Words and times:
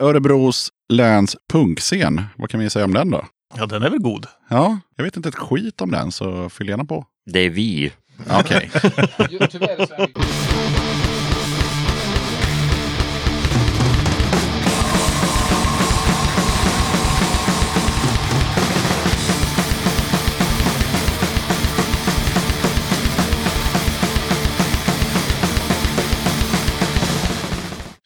Örebros 0.00 0.68
läns 0.88 1.36
punkscen. 1.52 2.22
Vad 2.36 2.50
kan 2.50 2.60
vi 2.60 2.70
säga 2.70 2.84
om 2.84 2.94
den 2.94 3.10
då? 3.10 3.24
Ja, 3.56 3.66
den 3.66 3.82
är 3.82 3.90
väl 3.90 3.98
god. 3.98 4.26
Ja, 4.48 4.78
jag 4.96 5.04
vet 5.04 5.16
inte 5.16 5.28
ett 5.28 5.34
skit 5.34 5.80
om 5.80 5.90
den, 5.90 6.12
så 6.12 6.48
fyll 6.48 6.68
gärna 6.68 6.84
på. 6.84 7.06
Det 7.26 7.40
är 7.40 7.50
vi. 7.50 7.92
Okej. 8.30 8.70
Tyvärr 9.50 9.86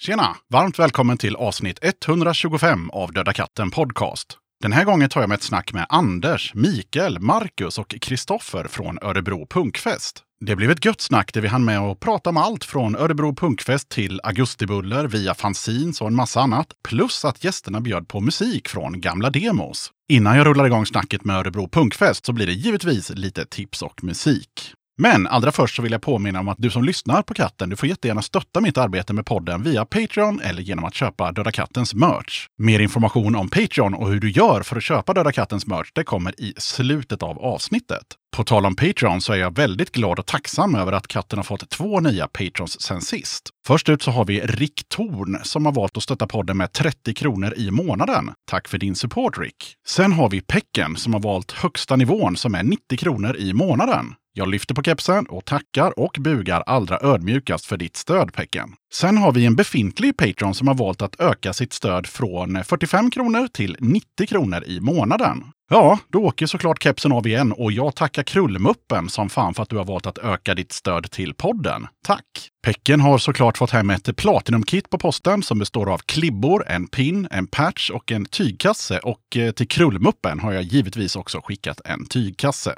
Tjena! 0.06 0.36
Varmt 0.52 0.78
välkommen 0.78 1.18
till 1.18 1.36
avsnitt 1.36 1.78
125 1.82 2.90
av 2.90 3.12
Döda 3.12 3.32
katten 3.32 3.70
Podcast. 3.70 4.38
Den 4.62 4.72
här 4.72 4.84
gången 4.84 5.08
tar 5.08 5.20
jag 5.20 5.28
med 5.28 5.36
ett 5.36 5.42
snack 5.42 5.72
med 5.72 5.86
Anders, 5.88 6.54
Mikael, 6.54 7.20
Marcus 7.20 7.78
och 7.78 7.94
Kristoffer 8.00 8.64
från 8.68 8.98
Örebro 9.02 9.46
Punkfest. 9.46 10.22
Det 10.40 10.56
blev 10.56 10.70
ett 10.70 10.84
gött 10.84 11.00
snack 11.00 11.34
där 11.34 11.40
vi 11.40 11.48
hann 11.48 11.64
med 11.64 11.78
att 11.78 12.00
prata 12.00 12.30
om 12.30 12.36
allt 12.36 12.64
från 12.64 12.96
Örebro 12.96 13.34
Punkfest 13.34 13.88
till 13.88 14.20
Augustibuller 14.22 15.04
via 15.04 15.34
fanzines 15.34 16.00
och 16.00 16.08
en 16.08 16.14
massa 16.14 16.40
annat. 16.40 16.66
Plus 16.88 17.24
att 17.24 17.44
gästerna 17.44 17.80
bjöd 17.80 18.08
på 18.08 18.20
musik 18.20 18.68
från 18.68 19.00
gamla 19.00 19.30
demos. 19.30 19.90
Innan 20.08 20.36
jag 20.36 20.46
rullar 20.46 20.66
igång 20.66 20.86
snacket 20.86 21.24
med 21.24 21.36
Örebro 21.36 21.68
Punkfest 21.68 22.26
så 22.26 22.32
blir 22.32 22.46
det 22.46 22.52
givetvis 22.52 23.10
lite 23.10 23.46
tips 23.46 23.82
och 23.82 24.04
musik. 24.04 24.74
Men 24.96 25.26
allra 25.26 25.52
först 25.52 25.76
så 25.76 25.82
vill 25.82 25.92
jag 25.92 26.02
påminna 26.02 26.40
om 26.40 26.48
att 26.48 26.58
du 26.58 26.70
som 26.70 26.84
lyssnar 26.84 27.22
på 27.22 27.34
katten, 27.34 27.68
du 27.68 27.76
får 27.76 27.88
jättegärna 27.88 28.22
stötta 28.22 28.60
mitt 28.60 28.78
arbete 28.78 29.12
med 29.12 29.26
podden 29.26 29.62
via 29.62 29.84
Patreon 29.84 30.40
eller 30.40 30.62
genom 30.62 30.84
att 30.84 30.94
köpa 30.94 31.32
Döda 31.32 31.52
Kattens 31.52 31.94
merch. 31.94 32.46
Mer 32.58 32.80
information 32.80 33.36
om 33.36 33.48
Patreon 33.48 33.94
och 33.94 34.08
hur 34.08 34.20
du 34.20 34.30
gör 34.30 34.62
för 34.62 34.76
att 34.76 34.82
köpa 34.82 35.14
Döda 35.14 35.32
Kattens 35.32 35.66
merch, 35.66 35.90
det 35.94 36.04
kommer 36.04 36.40
i 36.40 36.54
slutet 36.56 37.22
av 37.22 37.38
avsnittet. 37.38 38.02
På 38.36 38.44
tal 38.44 38.66
om 38.66 38.76
Patreon 38.76 39.20
så 39.20 39.32
är 39.32 39.36
jag 39.36 39.56
väldigt 39.56 39.92
glad 39.92 40.18
och 40.18 40.26
tacksam 40.26 40.74
över 40.74 40.92
att 40.92 41.06
katten 41.06 41.38
har 41.38 41.44
fått 41.44 41.70
två 41.70 42.00
nya 42.00 42.28
patrons 42.28 42.80
sen 42.80 43.00
sist. 43.00 43.50
Först 43.66 43.88
ut 43.88 44.02
så 44.02 44.10
har 44.10 44.24
vi 44.24 44.40
Rick 44.40 44.88
Torn 44.88 45.38
som 45.42 45.66
har 45.66 45.72
valt 45.72 45.96
att 45.96 46.02
stötta 46.02 46.26
podden 46.26 46.56
med 46.56 46.72
30 46.72 47.14
kronor 47.14 47.54
i 47.56 47.70
månaden. 47.70 48.30
Tack 48.50 48.68
för 48.68 48.78
din 48.78 48.94
support 48.94 49.38
Rick! 49.38 49.74
Sen 49.86 50.12
har 50.12 50.30
vi 50.30 50.40
Pecken 50.40 50.96
som 50.96 51.12
har 51.12 51.20
valt 51.20 51.52
högsta 51.52 51.96
nivån 51.96 52.36
som 52.36 52.54
är 52.54 52.62
90 52.62 52.98
kronor 52.98 53.36
i 53.36 53.52
månaden. 53.52 54.14
Jag 54.36 54.48
lyfter 54.48 54.74
på 54.74 54.82
kepsen 54.82 55.26
och 55.26 55.44
tackar 55.44 55.98
och 55.98 56.16
bugar 56.20 56.60
allra 56.66 56.98
ödmjukast 57.02 57.66
för 57.66 57.76
ditt 57.76 57.96
stöd, 57.96 58.32
Pecken. 58.32 58.74
Sen 58.94 59.18
har 59.18 59.32
vi 59.32 59.46
en 59.46 59.56
befintlig 59.56 60.16
Patreon 60.16 60.54
som 60.54 60.68
har 60.68 60.74
valt 60.74 61.02
att 61.02 61.20
öka 61.20 61.52
sitt 61.52 61.72
stöd 61.72 62.06
från 62.06 62.64
45 62.64 63.10
kronor 63.10 63.48
till 63.48 63.76
90 63.80 64.26
kronor 64.26 64.64
i 64.64 64.80
månaden. 64.80 65.44
Ja, 65.70 65.98
då 66.08 66.18
åker 66.18 66.46
såklart 66.46 66.82
kepsen 66.82 67.12
av 67.12 67.26
igen 67.26 67.52
och 67.52 67.72
jag 67.72 67.94
tackar 67.96 68.22
Krullmuppen 68.22 69.08
som 69.08 69.30
fan 69.30 69.54
för 69.54 69.62
att 69.62 69.68
du 69.68 69.76
har 69.76 69.84
valt 69.84 70.06
att 70.06 70.18
öka 70.18 70.54
ditt 70.54 70.72
stöd 70.72 71.10
till 71.10 71.34
podden. 71.34 71.86
Tack! 72.06 72.24
Pecken 72.64 73.00
har 73.00 73.18
såklart 73.18 73.58
fått 73.58 73.70
hem 73.70 73.90
ett 73.90 74.16
Platinum-kit 74.16 74.90
på 74.90 74.98
posten 74.98 75.42
som 75.42 75.58
består 75.58 75.92
av 75.92 75.98
klibbor, 75.98 76.64
en 76.66 76.86
pin, 76.86 77.28
en 77.30 77.46
patch 77.46 77.90
och 77.90 78.12
en 78.12 78.24
tygkasse. 78.24 78.98
Och 78.98 79.36
eh, 79.36 79.52
till 79.52 79.68
Krullmuppen 79.68 80.40
har 80.40 80.52
jag 80.52 80.62
givetvis 80.62 81.16
också 81.16 81.40
skickat 81.44 81.80
en 81.84 82.06
tygkasse. 82.06 82.74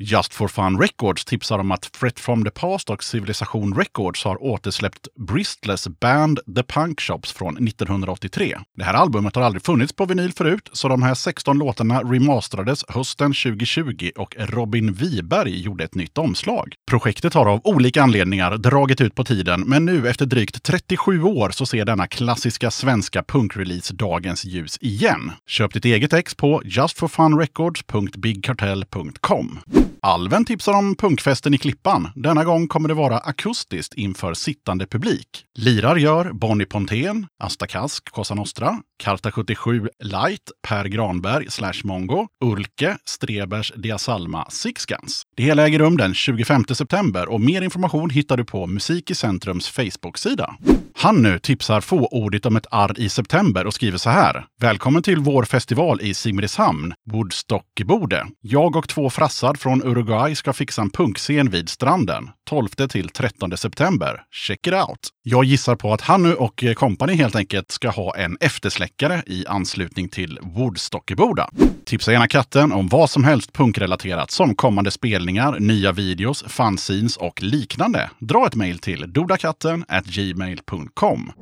Just 0.00 0.34
for 0.34 0.48
Fun 0.48 0.80
Records 0.80 1.24
tipsar 1.24 1.58
om 1.58 1.70
att 1.70 1.92
Threat 1.92 2.20
from 2.20 2.44
the 2.44 2.50
Past 2.50 2.90
och 2.90 3.04
Civilization 3.04 3.74
Records 3.74 4.24
har 4.24 4.42
återsläppt 4.42 5.08
Bristless 5.28 5.88
Band 5.88 6.40
The 6.56 6.62
Punk 6.62 7.00
Shops 7.00 7.32
från 7.32 7.68
1983. 7.68 8.58
Det 8.76 8.84
här 8.84 8.94
albumet 8.94 9.36
har 9.36 9.42
aldrig 9.42 9.64
funnits 9.64 9.92
på 9.92 10.06
vinyl 10.06 10.32
förut, 10.32 10.70
så 10.72 10.88
de 10.88 11.02
här 11.02 11.14
16 11.14 11.58
låtarna 11.58 12.02
remasterades 12.02 12.84
hösten 12.88 13.34
2020 13.34 14.10
och 14.16 14.34
Robin 14.38 14.92
Wiberg 14.92 15.60
gjorde 15.60 15.84
ett 15.84 15.94
nytt 15.94 16.18
omslag. 16.18 16.74
Projektet 16.90 17.34
har 17.34 17.46
av 17.46 17.60
olika 17.64 18.02
anledningar 18.02 18.56
dragit 18.56 19.00
ut 19.00 19.14
på 19.14 19.24
tiden, 19.24 19.62
men 19.66 19.84
nu 19.84 20.08
efter 20.08 20.26
drygt 20.26 20.62
37 20.62 21.22
år 21.22 21.50
så 21.50 21.66
ser 21.66 21.84
denna 21.84 22.06
klassiska 22.06 22.70
svenska 22.70 23.22
punkrelease 23.22 23.94
dagens 23.94 24.44
ljus 24.44 24.78
igen. 24.80 25.32
Köp 25.46 25.72
ditt 25.72 25.84
eget 25.84 26.12
ex 26.12 26.34
på 26.34 26.62
justforfunrecords.bigcartel.com. 26.64 29.58
Alven 30.02 30.44
tipsar 30.44 30.72
om 30.72 30.96
punkfesten 30.96 31.54
i 31.54 31.58
Klippan. 31.58 32.08
Denna 32.14 32.44
gång 32.44 32.68
kommer 32.68 32.88
det 32.88 32.94
vara 32.94 33.18
akustiskt 33.18 33.94
inför 33.94 34.34
sittande 34.34 34.86
publik. 34.86 35.44
Lirar 35.58 35.96
gör 35.96 36.32
Bonnie 36.32 36.66
Pontén, 36.66 37.26
Asta 37.42 37.66
Kask, 37.66 38.10
Cosa 38.10 38.34
Nostra, 38.34 38.82
Karta 38.98 39.30
77 39.30 39.88
Light, 40.04 40.50
Per 40.68 40.84
Granberg 40.84 41.50
slash 41.50 41.80
Mongo, 41.84 42.26
Ulke, 42.44 42.96
Strebers, 43.04 43.72
Diasalma, 43.76 44.50
Sixguns. 44.50 45.22
Det 45.36 45.42
hela 45.42 45.66
äger 45.66 45.78
rum 45.78 45.96
den 45.96 46.14
25 46.14 46.64
september 46.64 47.28
och 47.28 47.40
mer 47.40 47.62
information 47.62 48.10
hittar 48.10 48.36
du 48.36 48.44
på 48.44 48.66
Musik 48.66 49.10
i 49.10 49.14
Centrums 49.14 49.68
Facebook-sida. 49.68 50.54
Han 50.94 51.22
nu 51.22 51.38
tipsar 51.38 51.80
fåordigt 51.80 52.46
om 52.46 52.56
ett 52.56 52.66
arr 52.70 53.00
i 53.00 53.08
september 53.08 53.66
och 53.66 53.74
skriver 53.74 53.98
så 53.98 54.10
här. 54.10 54.46
Välkommen 54.60 55.02
till 55.02 55.18
vår 55.18 55.44
festival 55.44 56.00
i 56.00 56.14
Simrishamn, 56.14 56.94
Woodstockbode. 57.10 58.26
Jag 58.40 58.76
och 58.76 58.88
två 58.88 59.10
frassar 59.10 59.54
från 59.54 59.82
Uruguay 59.82 60.34
ska 60.34 60.52
fixa 60.52 60.82
en 60.82 60.90
punkscen 60.90 61.50
vid 61.50 61.68
stranden. 61.68 62.30
12 62.48 62.68
till 62.68 63.08
13 63.08 63.56
september. 63.56 64.22
Check 64.30 64.66
it 64.66 64.74
out! 64.74 65.08
Jag 65.22 65.44
gissar 65.44 65.76
på 65.76 65.92
att 65.92 66.00
han 66.00 66.22
nu 66.22 66.34
och 66.34 66.64
eh, 66.64 66.74
kompani 66.74 67.14
helt 67.14 67.36
enkelt 67.36 67.70
ska 67.70 67.90
ha 67.90 68.16
en 68.16 68.36
eftersläckare 68.40 69.22
i 69.26 69.44
anslutning 69.46 70.08
till 70.08 70.38
Woodstock-boda. 70.42 71.50
Tipsa 71.84 72.12
gärna 72.12 72.28
katten 72.28 72.72
om 72.72 72.88
vad 72.88 73.10
som 73.10 73.24
helst 73.24 73.52
punkrelaterat 73.52 74.30
som 74.30 74.54
kommande 74.54 74.90
spelningar, 74.90 75.58
nya 75.58 75.92
videos, 75.92 76.44
fanzines 76.48 77.16
och 77.16 77.42
liknande. 77.42 78.10
Dra 78.18 78.46
ett 78.46 78.54
mejl 78.54 78.78
till 78.78 79.12
dodakatten 79.12 79.84
gmail.com. 80.04 81.32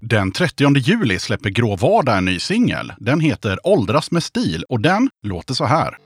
Den 0.00 0.32
30 0.32 0.78
juli 0.78 1.18
släpper 1.18 1.50
Grå 1.50 1.76
Vardag 1.76 2.18
en 2.18 2.24
ny 2.24 2.38
singel. 2.38 2.92
Den 2.98 3.20
heter 3.20 3.58
Åldras 3.64 4.10
med 4.10 4.22
stil 4.22 4.64
och 4.68 4.80
den 4.80 5.10
låter 5.22 5.54
så 5.54 5.64
här. 5.64 5.96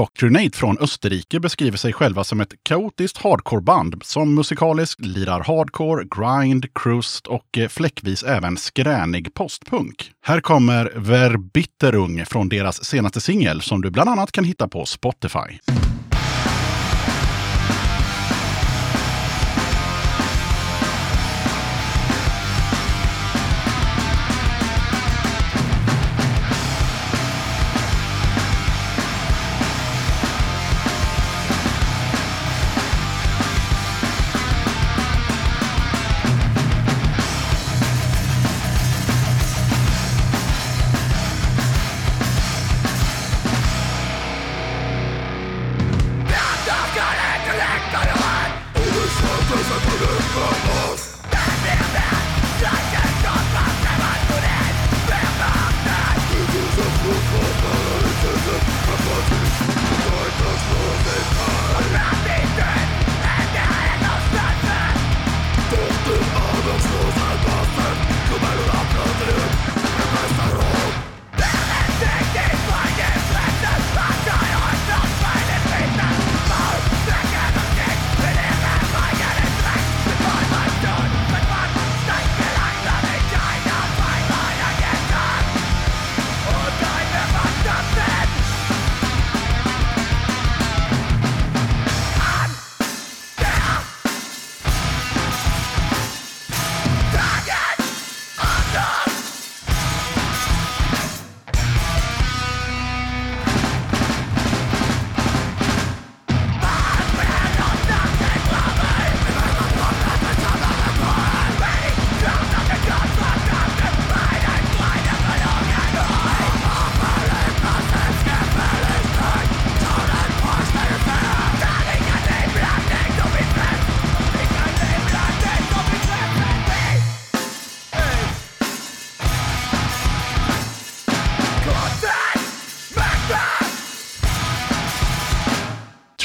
Indoctrinate 0.00 0.58
från 0.58 0.78
Österrike 0.78 1.40
beskriver 1.40 1.78
sig 1.78 1.92
själva 1.92 2.24
som 2.24 2.40
ett 2.40 2.54
kaotiskt 2.62 3.18
hardcoreband 3.18 4.02
som 4.02 4.34
musikaliskt 4.34 5.00
lirar 5.00 5.44
hardcore, 5.44 6.04
grind, 6.04 6.74
crust 6.74 7.26
och 7.26 7.58
eh, 7.58 7.68
fläckvis 7.68 8.22
även 8.22 8.56
skränig 8.56 9.34
postpunk. 9.34 10.12
Här 10.22 10.40
kommer 10.40 10.92
Verbitterung 10.96 12.26
från 12.26 12.48
deras 12.48 12.84
senaste 12.84 13.20
singel 13.20 13.60
som 13.60 13.82
du 13.82 13.90
bland 13.90 14.10
annat 14.10 14.32
kan 14.32 14.44
hitta 14.44 14.68
på 14.68 14.86
Spotify. 14.86 15.58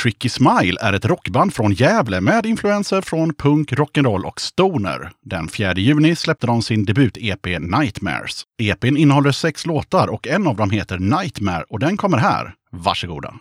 Tricky 0.06 0.30
Smile 0.30 0.78
är 0.82 0.94
ett 0.94 1.06
rockband 1.06 1.54
från 1.54 1.74
Gävle 1.74 2.22
med 2.22 2.46
influenser 2.46 3.02
från 3.02 3.34
punk, 3.34 3.72
rock'n'roll 3.72 4.24
och 4.24 4.42
stoner. 4.42 5.12
Den 5.22 5.48
4 5.48 5.74
juni 5.74 6.16
släppte 6.16 6.48
de 6.48 6.62
sin 6.62 6.86
debut-EP 6.86 7.60
Nightmares. 7.60 8.44
EPn 8.58 8.98
innehåller 8.98 9.32
sex 9.32 9.66
låtar 9.66 10.08
och 10.08 10.28
en 10.28 10.48
av 10.48 10.56
dem 10.56 10.70
heter 10.70 11.00
Nightmare 11.00 11.66
och 11.70 11.80
den 11.80 11.98
kommer 11.98 12.18
här. 12.18 12.54
Varsågoda! 12.72 13.34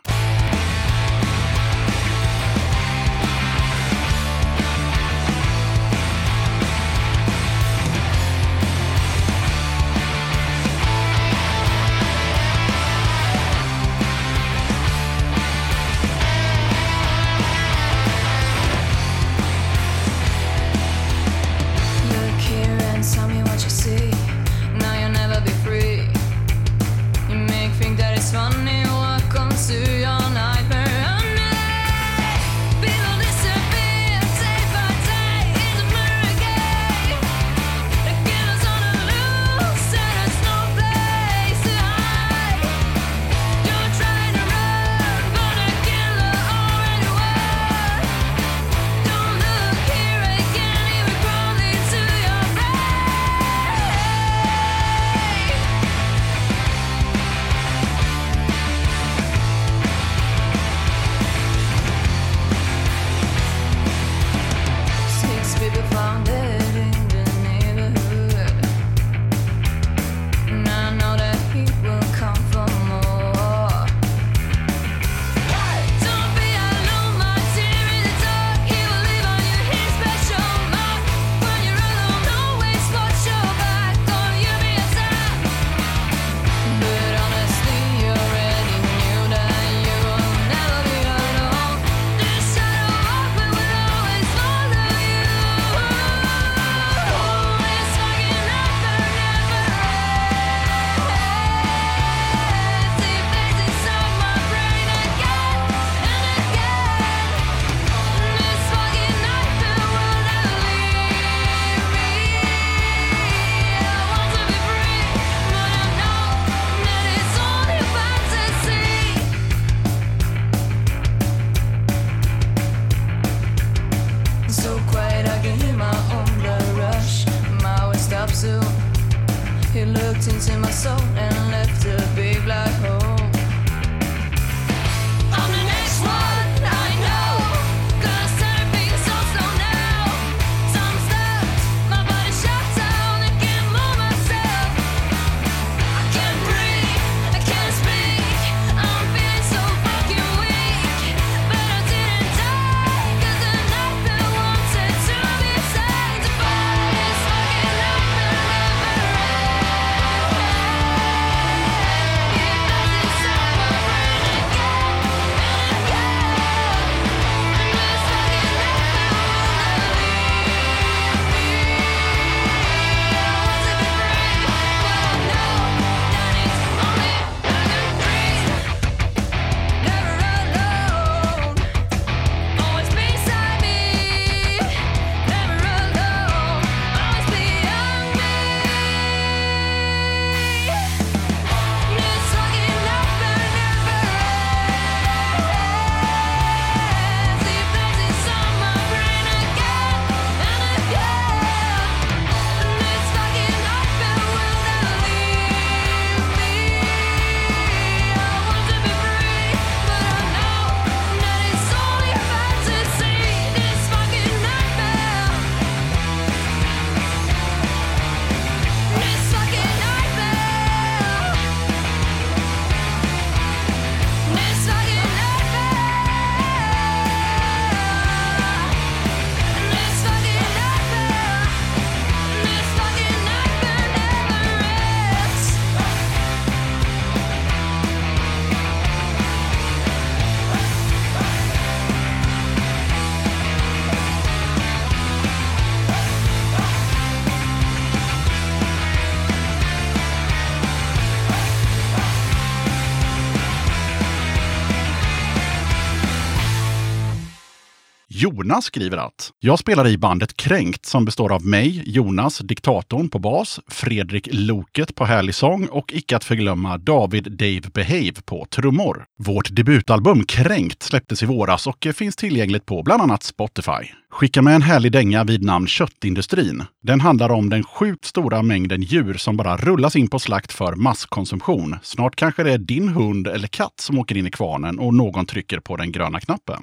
Jonas 258.25 258.65
skriver 258.65 258.97
att 258.97 259.31
jag 259.41 259.59
spelar 259.59 259.89
i 259.89 259.99
bandet 259.99 260.37
Kränkt 260.37 260.87
som 260.87 261.05
består 261.05 261.33
av 261.33 261.47
mig, 261.47 261.83
Jonas, 261.87 262.39
diktatorn 262.39 263.09
på 263.09 263.19
bas, 263.19 263.61
Fredrik 263.69 264.29
Loket 264.33 264.95
på 264.95 265.05
härlig 265.05 265.35
sång 265.35 265.67
och 265.67 265.93
icke 265.93 266.17
att 266.17 266.25
förglömma 266.25 266.79
David 266.79 267.33
Dave 267.33 267.61
Behave 267.61 268.13
på 268.25 268.47
trummor. 268.51 269.05
Vårt 269.19 269.49
debutalbum 269.57 270.25
Kränkt 270.25 270.83
släpptes 270.83 271.23
i 271.23 271.27
våras 271.27 271.67
och 271.67 271.87
finns 271.95 272.17
tillgängligt 272.17 272.67
på 272.67 272.83
bland 272.83 273.03
annat 273.03 273.23
Spotify. 273.23 273.93
Skicka 274.11 274.43
med 274.43 274.55
en 274.55 274.63
härlig 274.63 274.93
dänga 274.93 275.25
vid 275.25 275.45
namn 275.45 275.67
Köttindustrin. 275.67 276.63
Den 276.83 277.01
handlar 277.01 277.31
om 277.31 277.51
den 277.51 277.65
sjukt 277.65 278.05
stora 278.05 278.43
mängden 278.43 278.83
djur 278.83 279.15
som 279.15 279.37
bara 279.37 279.57
rullas 279.57 279.97
in 279.97 280.09
på 280.09 280.19
slakt 280.19 280.53
för 280.53 280.75
masskonsumtion. 280.77 281.77
Snart 281.83 282.17
kanske 282.17 282.43
det 282.43 282.53
är 282.53 282.59
din 282.59 282.89
hund 282.89 283.27
eller 283.27 283.49
katt 283.49 283.81
som 283.81 283.99
åker 283.99 284.17
in 284.17 284.27
i 284.27 284.31
kvarnen 284.31 284.79
och 284.79 284.95
någon 284.95 285.27
trycker 285.27 285.61
på 285.61 285.77
den 285.77 285.93
gröna 285.93 286.21
knappen. 286.21 286.63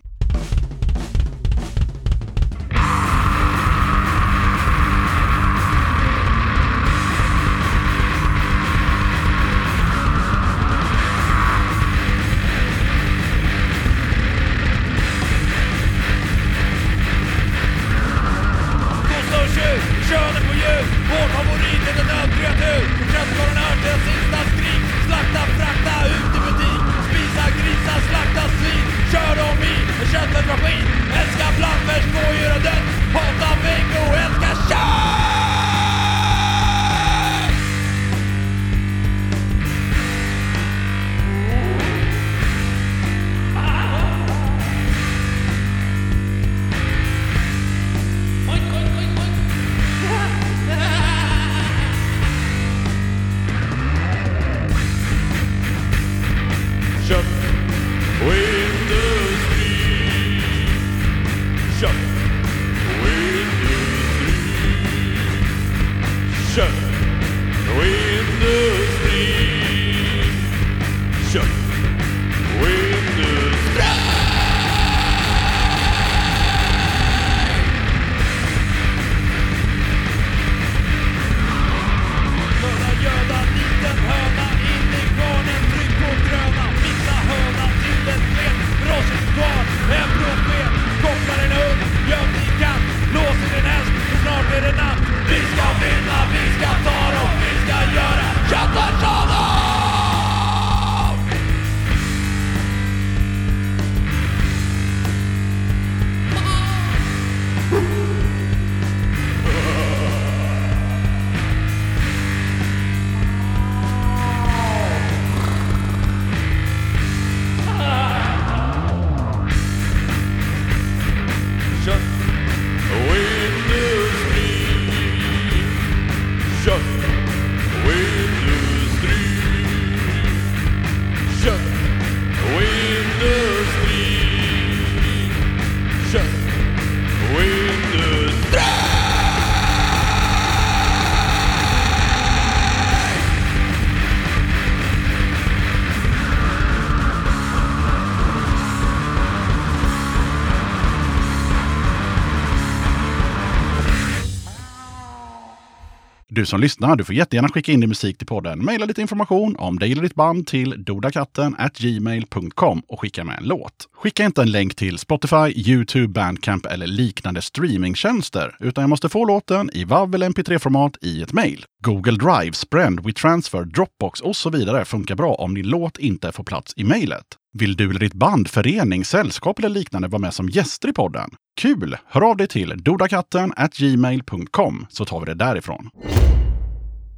Du 156.34 156.46
som 156.46 156.60
lyssnar, 156.60 156.96
du 156.96 157.04
får 157.04 157.16
jättegärna 157.16 157.50
skicka 157.50 157.72
in 157.72 157.80
din 157.80 157.90
musik 157.90 158.18
till 158.18 158.28
podden. 158.28 158.66
Maila 158.66 158.86
lite 158.86 159.02
information 159.02 159.56
om 159.56 159.80
dig 159.80 159.92
eller 159.92 160.02
ditt 160.02 160.16
band 160.16 160.48
till 160.48 160.84
dodakatten 160.84 161.56
gmail.com 161.78 162.82
och 162.88 163.00
skicka 163.00 163.24
med 163.24 163.38
en 163.38 163.44
låt. 163.44 163.74
Skicka 163.94 164.26
inte 164.26 164.42
en 164.42 164.52
länk 164.52 164.76
till 164.76 164.98
Spotify, 164.98 165.54
YouTube, 165.56 166.08
Bandcamp 166.08 166.66
eller 166.66 166.88
liknande 166.88 167.42
streamingtjänster, 167.42 168.56
utan 168.60 168.82
jag 168.82 168.90
måste 168.90 169.10
få 169.10 169.26
låten 169.26 169.70
i 169.74 169.84
WAV 169.84 170.16
eller 170.16 170.30
MP3-format 170.30 170.98
i 171.02 171.22
ett 171.22 171.34
mail. 171.34 171.66
Google 171.84 172.18
Drive, 172.18 172.54
Sprend, 172.54 173.06
WeTransfer, 173.06 173.64
Dropbox 173.64 174.22
och 174.22 174.36
så 174.36 174.50
vidare 174.50 174.86
funkar 174.86 175.16
bra 175.16 175.34
om 175.34 175.56
din 175.56 175.68
låt 175.68 175.98
inte 175.98 176.32
får 176.32 176.44
plats 176.44 176.74
i 176.76 176.84
mejlet. 176.84 177.41
Vill 177.54 177.76
du 177.76 177.90
eller 177.90 178.00
ditt 178.00 178.14
band, 178.14 178.48
förening, 178.48 179.06
sällskap 179.06 179.60
eller 179.60 179.70
liknande 179.70 180.08
vara 180.08 180.20
med 180.20 180.34
som 180.34 180.50
gäster 180.50 180.90
i 180.90 180.94
podden? 180.94 181.30
Kul! 181.62 181.98
Hör 182.06 182.22
av 182.22 182.38
dig 182.38 182.48
till 182.48 182.74
dodakatten 182.78 183.54
gmail.com 183.78 184.86
så 184.90 185.06
tar 185.06 185.20
vi 185.20 185.26
det 185.26 185.34
därifrån. 185.34 185.90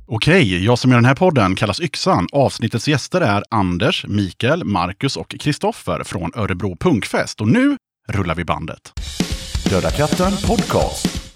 Okej, 0.08 0.66
jag 0.66 0.80
som 0.80 0.92
gör 0.92 0.98
den 0.98 1.06
här 1.06 1.16
podden 1.16 1.56
kallas 1.56 1.82
Yxan. 1.82 2.28
Avsnittets 2.32 2.88
gäster 2.88 3.22
är 3.22 3.44
Anders, 3.50 4.06
Mikael, 4.08 4.63
Marcus 4.63 5.18
och 5.18 5.36
Kristoffer 5.40 6.04
från 6.04 6.32
Örebro 6.36 6.78
Punkfest. 6.80 7.42
Och 7.42 7.48
nu 7.48 7.78
rullar 8.10 8.36
vi 8.36 8.46
bandet. 8.46 8.94
Döda 9.70 9.92
katten 9.92 10.32
podcast. 10.48 11.34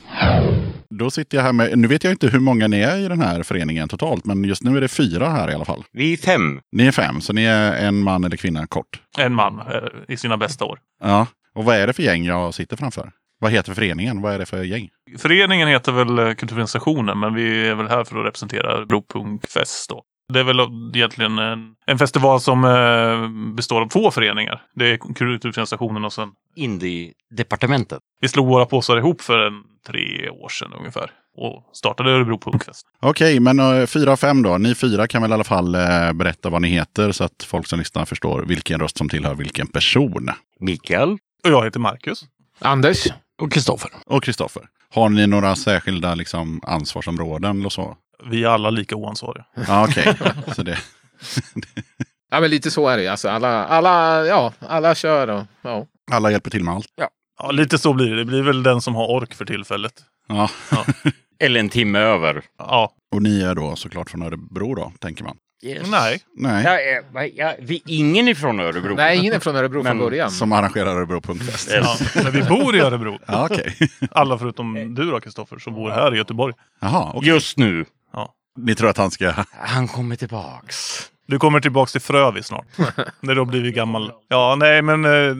Då 0.89 1.11
sitter 1.11 1.37
jag 1.37 1.43
här 1.43 1.53
med, 1.53 1.79
nu 1.79 1.87
vet 1.87 2.03
jag 2.03 2.13
inte 2.13 2.27
hur 2.27 2.39
många 2.39 2.67
ni 2.67 2.79
är 2.79 2.97
i 2.97 3.07
den 3.07 3.21
här 3.21 3.43
föreningen 3.43 3.89
totalt, 3.89 4.25
men 4.25 4.43
just 4.43 4.63
nu 4.63 4.77
är 4.77 4.81
det 4.81 4.87
fyra 4.87 5.29
här 5.29 5.51
i 5.51 5.53
alla 5.53 5.65
fall. 5.65 5.83
Vi 5.91 6.13
är 6.13 6.17
fem. 6.17 6.59
Ni 6.71 6.87
är 6.87 6.91
fem, 6.91 7.21
så 7.21 7.33
ni 7.33 7.43
är 7.43 7.87
en 7.87 8.03
man 8.03 8.23
eller 8.23 8.37
kvinna 8.37 8.67
kort. 8.67 9.01
En 9.17 9.33
man 9.33 9.59
eh, 9.59 10.13
i 10.13 10.17
sina 10.17 10.37
bästa 10.37 10.65
år. 10.65 10.79
Ja, 11.01 11.27
och 11.55 11.65
vad 11.65 11.75
är 11.75 11.87
det 11.87 11.93
för 11.93 12.03
gäng 12.03 12.25
jag 12.25 12.53
sitter 12.53 12.77
framför? 12.77 13.11
Vad 13.39 13.51
heter 13.51 13.73
föreningen? 13.73 14.21
Vad 14.21 14.33
är 14.33 14.39
det 14.39 14.45
för 14.45 14.63
gäng? 14.63 14.89
Föreningen 15.17 15.67
heter 15.67 15.91
väl 15.91 16.19
eh, 16.19 16.33
Kulturorganisationen, 16.33 17.19
men 17.19 17.33
vi 17.33 17.67
är 17.67 17.75
väl 17.75 17.87
här 17.87 18.03
för 18.03 18.19
att 18.19 18.25
representera 18.25 18.71
Örebro 18.71 19.03
Punkfest 19.13 19.89
då. 19.89 20.03
Det 20.33 20.39
är 20.39 20.43
väl 20.43 20.59
egentligen 20.95 21.39
en, 21.39 21.75
en 21.85 21.97
festival 21.97 22.41
som 22.41 22.63
eh, 22.63 23.53
består 23.55 23.81
av 23.81 23.89
två 23.89 24.11
föreningar. 24.11 24.61
Det 24.75 24.91
är 24.91 24.97
Kulturorganisationen 24.97 26.05
och 26.05 26.13
sen 26.13 26.29
Indie-departementet. 26.55 27.99
vi 28.21 28.27
slog 28.27 28.47
våra 28.47 28.65
påsar 28.65 28.97
ihop 28.97 29.21
för 29.21 29.39
en 29.39 29.63
tre 29.87 30.29
år 30.29 30.49
sedan 30.49 30.73
ungefär 30.79 31.11
och 31.37 31.69
startade 31.73 32.11
Örebro 32.11 32.37
Punkfest. 32.39 32.87
Okej, 32.99 33.39
men 33.39 33.59
uh, 33.59 33.85
fyra 33.85 34.11
av 34.11 34.17
fem 34.17 34.43
då. 34.43 34.57
Ni 34.57 34.75
fyra 34.75 35.07
kan 35.07 35.21
väl 35.21 35.31
i 35.31 35.33
alla 35.33 35.43
fall 35.43 35.75
eh, 35.75 36.13
berätta 36.13 36.49
vad 36.49 36.61
ni 36.61 36.67
heter 36.67 37.11
så 37.11 37.23
att 37.23 37.43
folk 37.43 37.67
som 37.67 37.79
lyssnar 37.79 38.05
förstår 38.05 38.43
vilken 38.47 38.79
röst 38.79 38.97
som 38.97 39.09
tillhör 39.09 39.35
vilken 39.35 39.67
person. 39.67 40.29
Mikael. 40.59 41.11
Och 41.43 41.51
jag 41.51 41.63
heter 41.63 41.79
Marcus. 41.79 42.25
Anders? 42.59 43.07
Och 43.41 43.51
Kristoffer. 43.51 43.91
Och 44.05 44.23
Kristoffer. 44.23 44.63
Har 44.89 45.09
ni 45.09 45.27
några 45.27 45.55
särskilda 45.55 46.15
liksom, 46.15 46.61
ansvarsområden 46.63 47.59
eller 47.59 47.69
så? 47.69 47.97
Vi 48.25 48.43
är 48.43 48.47
alla 48.47 48.69
lika 48.69 48.95
oansvariga. 48.95 49.45
Ja, 49.67 49.87
okej. 49.89 50.15
så 50.55 50.63
det... 50.63 50.77
Ja, 52.31 52.39
men 52.39 52.49
lite 52.49 52.71
så 52.71 52.87
är 52.87 52.97
det. 52.97 53.07
Alltså, 53.07 53.29
alla, 53.29 53.65
alla, 53.65 54.25
ja, 54.25 54.53
alla 54.59 54.95
kör 54.95 55.27
och 55.27 55.43
ja. 55.61 55.85
Alla 56.11 56.31
hjälper 56.31 56.49
till 56.49 56.63
med 56.63 56.73
allt. 56.73 56.87
Ja, 57.39 57.51
lite 57.51 57.77
så 57.77 57.93
blir 57.93 58.09
det. 58.09 58.15
Det 58.15 58.25
blir 58.25 58.41
väl 58.41 58.63
den 58.63 58.81
som 58.81 58.95
har 58.95 59.07
ork 59.07 59.33
för 59.33 59.45
tillfället. 59.45 59.93
Ja. 60.27 60.49
Eller 61.39 61.59
en 61.59 61.69
timme 61.69 61.99
över. 61.99 62.43
Ja, 62.57 62.91
Och 63.15 63.21
ni 63.21 63.41
är 63.41 63.55
då 63.55 63.75
såklart 63.75 64.09
från 64.09 64.21
Örebro 64.23 64.75
då, 64.75 64.91
tänker 64.99 65.23
man. 65.23 65.37
Yes. 65.63 65.87
Nej. 65.91 66.21
Nej. 66.37 66.63
Ja, 67.13 67.25
ja, 67.35 67.53
vi, 67.59 67.81
ingen 67.85 68.27
ifrån 68.27 68.59
Örebro. 68.59 68.95
Nej, 68.95 69.17
ingen 69.17 69.33
är 69.33 69.39
från 69.39 69.55
Örebro 69.55 69.83
från 69.83 69.99
början. 69.99 70.31
Som 70.31 70.51
arrangerar 70.51 70.95
Örebro 70.95 71.21
Punkfest. 71.21 71.71
Ja, 71.71 71.97
men 72.23 72.31
vi 72.31 72.43
bor 72.43 72.75
i 72.75 72.79
Örebro. 72.79 73.19
Ja, 73.27 73.47
okej. 73.51 73.75
Alla 74.11 74.37
förutom 74.37 74.95
du 74.95 75.11
då 75.11 75.19
Kristoffer 75.19 75.59
som 75.59 75.73
bor 75.73 75.89
här 75.89 76.15
i 76.15 76.17
Göteborg. 76.17 76.53
Jaha, 76.81 77.11
okej. 77.15 77.29
Just 77.29 77.57
nu. 77.57 77.85
Ni 78.57 78.75
tror 78.75 78.89
att 78.89 78.97
han 78.97 79.11
ska... 79.11 79.33
Han 79.51 79.87
kommer 79.87 80.15
tillbaks. 80.15 80.77
Du 81.27 81.39
kommer 81.39 81.59
tillbaks 81.59 81.91
till 81.91 82.01
Frövi 82.01 82.43
snart. 82.43 82.65
När 83.19 83.35
du 83.35 83.41
har 83.41 83.45
blivit 83.45 83.75
gammal. 83.75 84.11
Ja, 84.27 84.55
nej 84.59 84.81
men 84.81 85.05
eh, 85.05 85.35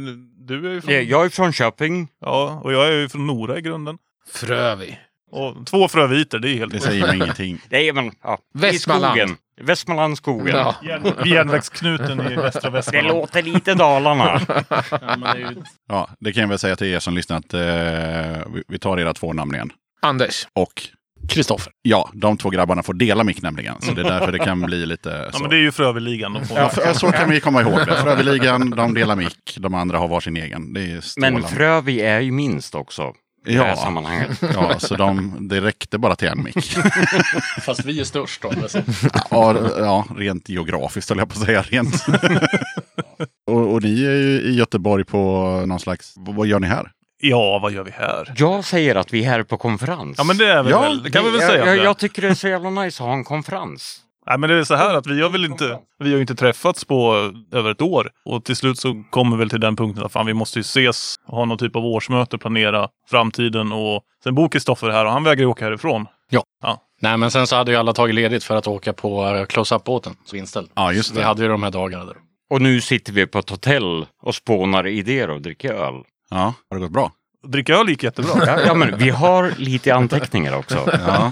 du 0.48 0.70
är 0.70 0.74
ju 0.74 0.82
från... 0.82 0.94
Jag 1.08 1.26
är 1.26 1.30
från 1.30 1.54
Köping. 1.54 2.08
Ja, 2.22 2.62
och 2.64 2.74
jag 2.74 2.88
är 2.88 2.92
ju 2.92 3.10
från 3.10 3.28
Nora 3.28 3.58
i 3.58 3.62
grunden. 3.62 3.98
Frövi. 4.34 5.00
Och 5.32 5.66
två 5.68 5.88
fröviter, 5.88 6.40
det 6.40 6.50
är 6.50 6.56
helt 6.56 6.74
Det 6.74 6.80
säger 6.80 7.08
mig 7.08 7.16
ingenting. 7.16 7.60
Nej, 7.70 7.94
men 7.94 8.12
ja. 8.24 8.38
I 8.56 8.58
Västmanland. 8.60 9.12
skogen. 9.20 9.38
Västmanlandsskogen. 9.62 10.56
Ja. 10.56 10.76
Järn- 10.84 11.26
Järnvägsknuten 11.28 12.32
i 12.32 12.36
västra 12.36 12.62
Det 12.62 12.70
Västmanland. 12.70 13.18
låter 13.18 13.44
lite 13.44 13.74
Dalarna. 13.74 14.42
Ja, 15.90 16.10
det 16.20 16.34
kan 16.34 16.42
jag 16.42 16.48
väl 16.50 16.60
säga 16.60 16.76
till 16.76 16.88
er 16.88 17.00
som 17.00 17.16
lyssnar 17.16 17.38
att 17.38 17.54
eh, 17.54 17.60
vi- 18.54 18.64
vi 18.68 18.80
tar 18.80 19.00
era 19.00 19.14
två 19.14 19.34
namn 19.34 19.56
igen. 19.56 19.70
Anders. 20.02 20.48
Och 20.54 20.82
Kristoffer. 21.28 21.74
ja, 21.82 22.10
de 22.14 22.38
två 22.38 22.50
grabbarna 22.50 22.84
får 22.84 22.94
dela 22.94 23.24
mick 23.24 23.42
nämligen. 23.42 23.76
Så 23.82 23.92
det 23.92 24.02
är 24.02 24.06
därför 24.10 24.32
det 24.32 24.40
kan 24.40 24.62
bli 24.62 24.86
lite 24.86 25.10
Ja, 25.26 25.32
så. 25.32 25.40
men 25.42 25.50
det 25.50 25.56
är 25.56 25.62
ju 25.62 25.72
Fröviligan. 25.72 26.34
De 26.34 26.46
får 26.46 26.58
Ja, 26.58 26.70
för, 26.70 26.94
så 26.94 27.12
kan 27.12 27.30
vi 27.30 27.40
komma 27.40 27.62
ihåg 27.62 27.80
det. 27.88 27.96
Fröveligan, 27.96 28.70
de 28.70 28.94
delar 28.94 29.16
mick. 29.16 29.58
De 29.60 29.74
andra 29.74 29.98
har 29.98 30.08
varsin 30.08 30.38
egen. 30.38 30.74
Det 30.74 30.92
är 30.92 31.02
strålande. 31.02 31.40
Men 31.40 31.50
Frövi 31.50 32.02
är 32.02 32.20
ju 32.20 32.32
minst 32.32 32.76
också. 32.76 33.14
I 33.48 33.54
det 33.56 33.60
här 33.64 33.70
Ja. 33.70 33.76
sammanhanget. 33.76 34.42
Ja, 34.54 34.80
så 34.80 34.96
de, 34.96 35.38
det 35.48 35.62
räckte 35.62 35.98
bara 35.98 36.16
till 36.16 36.28
en 36.28 36.44
mick. 36.44 36.78
Fast 37.62 37.86
vi 37.86 38.00
är 38.00 38.04
störst 38.04 38.42
då. 38.42 38.50
alltså. 38.50 38.82
Ja, 39.32 39.56
ja, 39.78 40.06
rent 40.18 40.50
geografiskt 40.50 41.10
höll 41.10 41.18
jag 41.18 41.30
på 41.30 41.40
att 41.40 41.46
säga. 41.46 41.62
Rent. 41.62 42.06
och, 43.48 43.74
och 43.74 43.84
ni 43.84 44.04
är 44.06 44.12
ju 44.16 44.42
i 44.42 44.56
Göteborg 44.56 45.04
på 45.04 45.44
någon 45.68 45.80
slags... 45.80 46.14
Vad 46.18 46.48
gör 46.48 46.60
ni 46.60 46.68
här? 46.68 46.92
Ja, 47.20 47.60
vad 47.62 47.72
gör 47.72 47.84
vi 47.84 47.92
här? 47.92 48.34
Jag 48.38 48.66
säger 48.66 48.96
att 48.96 49.14
vi 49.14 49.26
är 49.26 49.30
här 49.30 49.44
på 49.44 49.58
konferens. 49.58 50.16
Ja, 50.18 50.24
men 50.24 50.38
det 50.38 50.46
är 50.48 50.64
väl, 50.64 50.72
Ja, 50.72 50.82
väl 50.82 51.04
det 51.04 51.12
kan 51.12 51.24
vi 51.24 51.30
väl 51.32 51.40
jag, 51.42 51.50
säga. 51.50 51.62
att 51.62 51.68
jag, 51.68 51.78
det 51.78 51.82
är. 51.82 51.86
jag 51.86 51.98
tycker 51.98 52.22
det 52.22 52.28
är 52.28 52.34
så 52.34 52.48
jävla 52.48 52.70
nice 52.70 53.04
att 53.04 53.08
ha 53.08 53.14
en 53.16 53.24
konferens. 53.24 54.00
Nej, 54.30 54.38
men 54.38 54.50
det 54.50 54.56
är 54.60 54.64
så 54.64 54.76
här 54.76 54.94
att 54.96 55.08
vi 55.08 55.22
har 55.22 55.30
väl 55.30 55.46
inte, 55.46 55.80
vi 56.00 56.14
har 56.14 56.20
inte 56.20 56.36
träffats 56.36 56.86
på 56.86 57.32
över 57.52 57.72
ett 57.72 57.82
år. 57.82 58.10
Och 58.26 58.44
till 58.46 58.56
slut 58.56 58.80
så 58.80 59.04
kommer 59.10 59.38
vi 59.38 59.40
väl 59.40 59.50
till 59.50 59.60
den 59.60 59.76
punkten 59.76 60.04
att 60.06 60.12
fan, 60.12 60.26
vi 60.26 60.34
måste 60.34 60.60
ju 60.60 60.62
ses 60.62 61.16
och 61.28 61.38
ha 61.38 61.46
någon 61.46 61.58
typ 61.58 61.76
av 61.76 61.86
årsmöte, 61.86 62.38
planera 62.38 62.88
framtiden. 63.10 63.72
Och 63.72 64.02
sen 64.24 64.36
bor 64.36 64.50
Kristoffer 64.50 64.90
här 64.90 65.06
och 65.06 65.12
han 65.12 65.24
vägrar 65.24 65.40
ju 65.42 65.46
åka 65.46 65.66
härifrån. 65.66 66.06
Nej, 67.02 67.18
men 67.18 67.32
sen 67.32 67.48
så 67.48 67.56
hade 67.56 67.72
ju 67.72 67.78
alla 67.78 67.94
tagit 67.94 68.16
ledigt 68.16 68.44
för 68.44 68.56
att 68.56 68.68
åka 68.68 68.94
på 68.94 69.26
eh, 69.26 69.46
close-up-båten. 69.46 70.14
Så 70.26 70.36
inställd. 70.36 70.70
Ja, 70.76 70.94
just 70.94 71.12
Vi 71.12 71.18
det. 71.20 71.24
hade 71.26 71.42
ju 71.44 71.48
de 71.50 71.64
här 71.64 71.72
dagarna 71.72 72.06
där. 72.06 72.16
Och 72.50 72.62
nu 72.62 72.82
sitter 72.82 73.14
vi 73.14 73.28
på 73.28 73.40
ett 73.40 73.50
hotell 73.50 74.06
och 74.24 74.36
spånar 74.36 74.88
idéer 74.88 75.30
och 75.30 75.42
dricker 75.42 75.74
öl. 75.74 75.94
Ja, 76.30 76.54
har 76.70 76.78
det 76.78 76.80
gått 76.80 76.92
bra? 76.92 77.12
Dricka 77.48 77.76
öl 77.76 77.90
gick 77.90 78.04
jättebra. 78.04 78.32
Ja, 78.46 78.60
ja, 78.66 78.74
men 78.74 78.98
vi 78.98 79.10
har 79.10 79.54
lite 79.58 79.96
anteckningar 79.96 80.58
också. 80.58 80.90
Ja. 81.08 81.32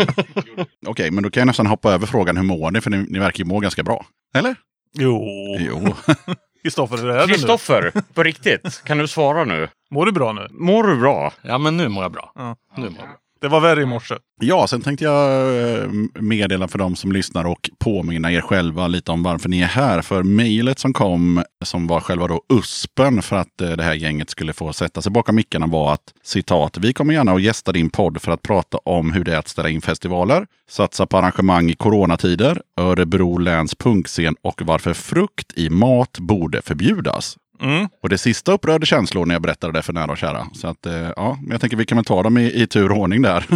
Okej, 0.88 1.12
men 1.12 1.24
då 1.24 1.30
kan 1.30 1.42
jag 1.42 1.48
nästan 1.48 1.68
hoppa 1.68 1.92
över 1.94 2.06
frågan 2.08 2.38
hur 2.38 2.44
mår 2.44 2.72
ni? 2.72 2.82
För 2.82 2.90
ni, 2.90 3.06
ni 3.10 3.20
verkar 3.20 3.40
ju 3.40 3.46
må 3.46 3.60
ganska 3.60 3.84
bra. 3.84 4.06
Eller? 4.36 4.56
Jo, 4.94 5.26
Jo. 5.60 5.96
Kristoffer, 6.64 7.08
är 7.10 7.18
det? 7.28 7.34
Kristoffer, 7.34 7.92
på 8.14 8.24
riktigt, 8.24 8.82
kan 8.86 8.98
du 8.98 9.08
svara 9.08 9.46
nu? 9.46 9.68
Mår 9.92 10.06
du 10.06 10.12
bra 10.12 10.34
nu? 10.34 10.48
Mår 10.52 10.84
du 10.84 10.98
bra? 11.00 11.34
Ja, 11.42 11.58
men 11.58 11.78
nu 11.78 11.90
mår 11.90 12.04
jag 12.04 12.12
bra. 12.12 12.32
Ja. 12.36 12.56
Nu 12.78 12.84
mår 12.84 12.90
jag 12.90 12.94
bra. 12.94 13.16
Det 13.46 13.50
var 13.50 13.60
värre 13.60 13.82
i 13.82 13.86
morse. 13.86 14.16
Ja, 14.42 14.68
sen 14.68 14.82
tänkte 14.82 15.06
jag 15.06 15.58
eh, 15.82 15.90
meddela 16.14 16.68
för 16.68 16.78
de 16.78 16.96
som 16.96 17.12
lyssnar 17.12 17.46
och 17.46 17.70
påminna 17.80 18.32
er 18.32 18.42
själva 18.42 18.88
lite 18.88 19.12
om 19.12 19.24
varför 19.24 19.50
ni 19.50 19.62
är 19.62 19.68
här. 19.68 20.02
För 20.02 20.24
mejlet 20.24 20.80
som 20.80 20.94
kom, 20.94 21.44
som 21.66 21.88
var 21.88 22.00
själva 22.00 22.28
då 22.28 22.42
USPen 22.54 23.22
för 23.22 23.36
att 23.36 23.62
eh, 23.62 23.70
det 23.70 23.84
här 23.84 23.94
gänget 23.94 24.30
skulle 24.30 24.54
få 24.54 24.74
sätta 24.74 25.02
sig 25.02 25.12
bakom 25.12 25.36
mickarna 25.36 25.68
var 25.68 25.94
att 25.94 26.14
citat, 26.24 26.78
vi 26.78 26.94
kommer 26.94 27.14
gärna 27.14 27.32
att 27.32 27.42
gästa 27.42 27.72
din 27.72 27.90
podd 27.90 28.22
för 28.22 28.32
att 28.32 28.42
prata 28.42 28.78
om 28.78 29.12
hur 29.12 29.24
det 29.24 29.34
är 29.34 29.40
att 29.40 29.48
ställa 29.48 29.70
in 29.70 29.82
festivaler, 29.82 30.48
satsa 30.70 31.06
på 31.06 31.18
arrangemang 31.18 31.70
i 31.70 31.76
coronatider, 31.76 32.62
Örebro 32.78 33.38
läns 33.38 33.76
punkscen 33.76 34.36
och 34.42 34.62
varför 34.62 34.94
frukt 34.94 35.54
i 35.56 35.70
mat 35.70 36.20
borde 36.20 36.62
förbjudas. 36.62 37.38
Mm. 37.62 37.88
Och 38.04 38.10
det 38.10 38.18
sista 38.18 38.52
upprörde 38.52 38.86
känslor 38.86 39.26
när 39.26 39.36
jag 39.36 39.41
berättade 39.41 39.74
det 39.74 39.82
för 39.82 39.94
nära 39.94 40.12
och 40.12 40.18
kära. 40.18 40.48
Så 40.54 40.68
att, 40.68 40.86
eh, 40.86 40.94
ja, 41.15 41.38
men 41.41 41.52
jag 41.52 41.62
tänker 41.62 41.78
vi 41.78 41.86
kan 41.86 41.98
väl 41.98 42.06
ta 42.06 42.24
dem 42.24 42.38
i, 42.38 42.62
i 42.62 42.68
tur 42.68 42.91
och 42.91 42.98
ordning 42.98 43.22
där. 43.22 43.46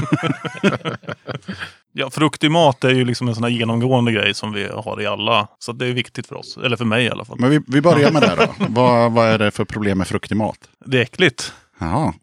Ja, 1.92 2.10
frukt 2.10 2.44
i 2.44 2.50
mat 2.50 2.84
är 2.84 2.90
ju 2.90 3.06
liksom 3.06 3.28
en 3.28 3.36
sån 3.36 3.44
här 3.44 3.52
genomgående 3.52 4.12
grej 4.12 4.34
som 4.34 4.54
vi 4.54 4.68
har 4.68 5.02
i 5.02 5.06
alla. 5.06 5.48
Så 5.60 5.72
det 5.72 5.86
är 5.86 5.94
viktigt 5.94 6.28
för 6.28 6.36
oss. 6.36 6.58
Eller 6.58 6.78
för 6.78 6.86
mig 6.86 7.06
i 7.06 7.10
alla 7.10 7.26
fall. 7.26 7.38
Men 7.40 7.50
vi, 7.50 7.62
vi 7.68 7.82
börjar 7.82 8.12
med 8.12 8.22
det 8.22 8.36
då. 8.36 8.66
vad, 8.70 9.12
vad 9.12 9.28
är 9.28 9.38
det 9.38 9.52
för 9.52 9.66
problem 9.66 9.98
med 9.98 10.08
frukt 10.08 10.32
i 10.32 10.36
mat? 10.36 10.58
Det 10.86 10.98
är 10.98 11.02
äckligt. 11.02 11.54
Jaha. 11.80 12.14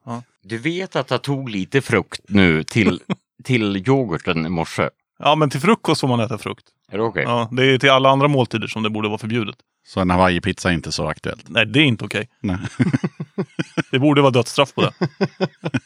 Du 0.42 0.58
vet 0.58 0.96
att 0.96 1.10
jag 1.10 1.22
tog 1.22 1.48
lite 1.48 1.82
frukt 1.82 2.20
nu 2.28 2.64
till, 2.64 3.00
till 3.44 3.76
yoghurten 3.76 4.46
i 4.46 4.48
morse. 4.48 4.88
Ja, 5.18 5.34
men 5.34 5.50
till 5.50 5.60
frukost 5.60 6.00
får 6.00 6.08
man 6.08 6.20
äta 6.20 6.38
frukt. 6.38 6.64
Är 6.92 6.98
det 6.98 7.04
okej? 7.04 7.22
Ja, 7.22 7.48
det 7.52 7.64
är 7.64 7.78
till 7.78 7.90
alla 7.90 8.10
andra 8.10 8.28
måltider 8.28 8.66
som 8.66 8.82
det 8.82 8.90
borde 8.90 9.08
vara 9.08 9.18
förbjudet. 9.18 9.56
Så 9.86 10.00
en 10.00 10.10
hawaii-pizza 10.10 10.68
är 10.68 10.72
inte 10.72 10.92
så 10.92 11.06
aktuellt? 11.08 11.44
Nej, 11.48 11.66
det 11.66 11.78
är 11.78 11.84
inte 11.84 12.04
okej. 12.04 12.28
Nej. 12.40 12.56
Det 13.90 13.98
borde 13.98 14.20
vara 14.20 14.30
dödsstraff 14.30 14.74
på 14.74 14.82
det. 14.82 14.92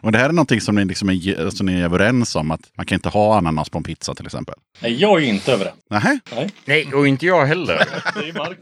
Och 0.00 0.12
det 0.12 0.18
här 0.18 0.28
är 0.28 0.32
någonting 0.32 0.60
som 0.60 0.74
ni, 0.74 0.84
liksom 0.84 1.10
är, 1.10 1.44
alltså 1.44 1.64
ni 1.64 1.80
är 1.80 1.84
överens 1.84 2.36
om, 2.36 2.50
att 2.50 2.60
man 2.76 2.86
kan 2.86 2.96
inte 2.96 3.08
ha 3.08 3.38
ananas 3.38 3.68
på 3.68 3.78
en 3.78 3.84
pizza 3.84 4.14
till 4.14 4.26
exempel? 4.26 4.54
Nej, 4.80 4.94
jag 5.00 5.22
är 5.22 5.26
inte 5.26 5.52
överens. 5.52 5.76
Nej. 5.90 6.20
Nej, 6.64 6.94
och 6.94 7.08
inte 7.08 7.26
jag 7.26 7.46
heller. 7.46 7.88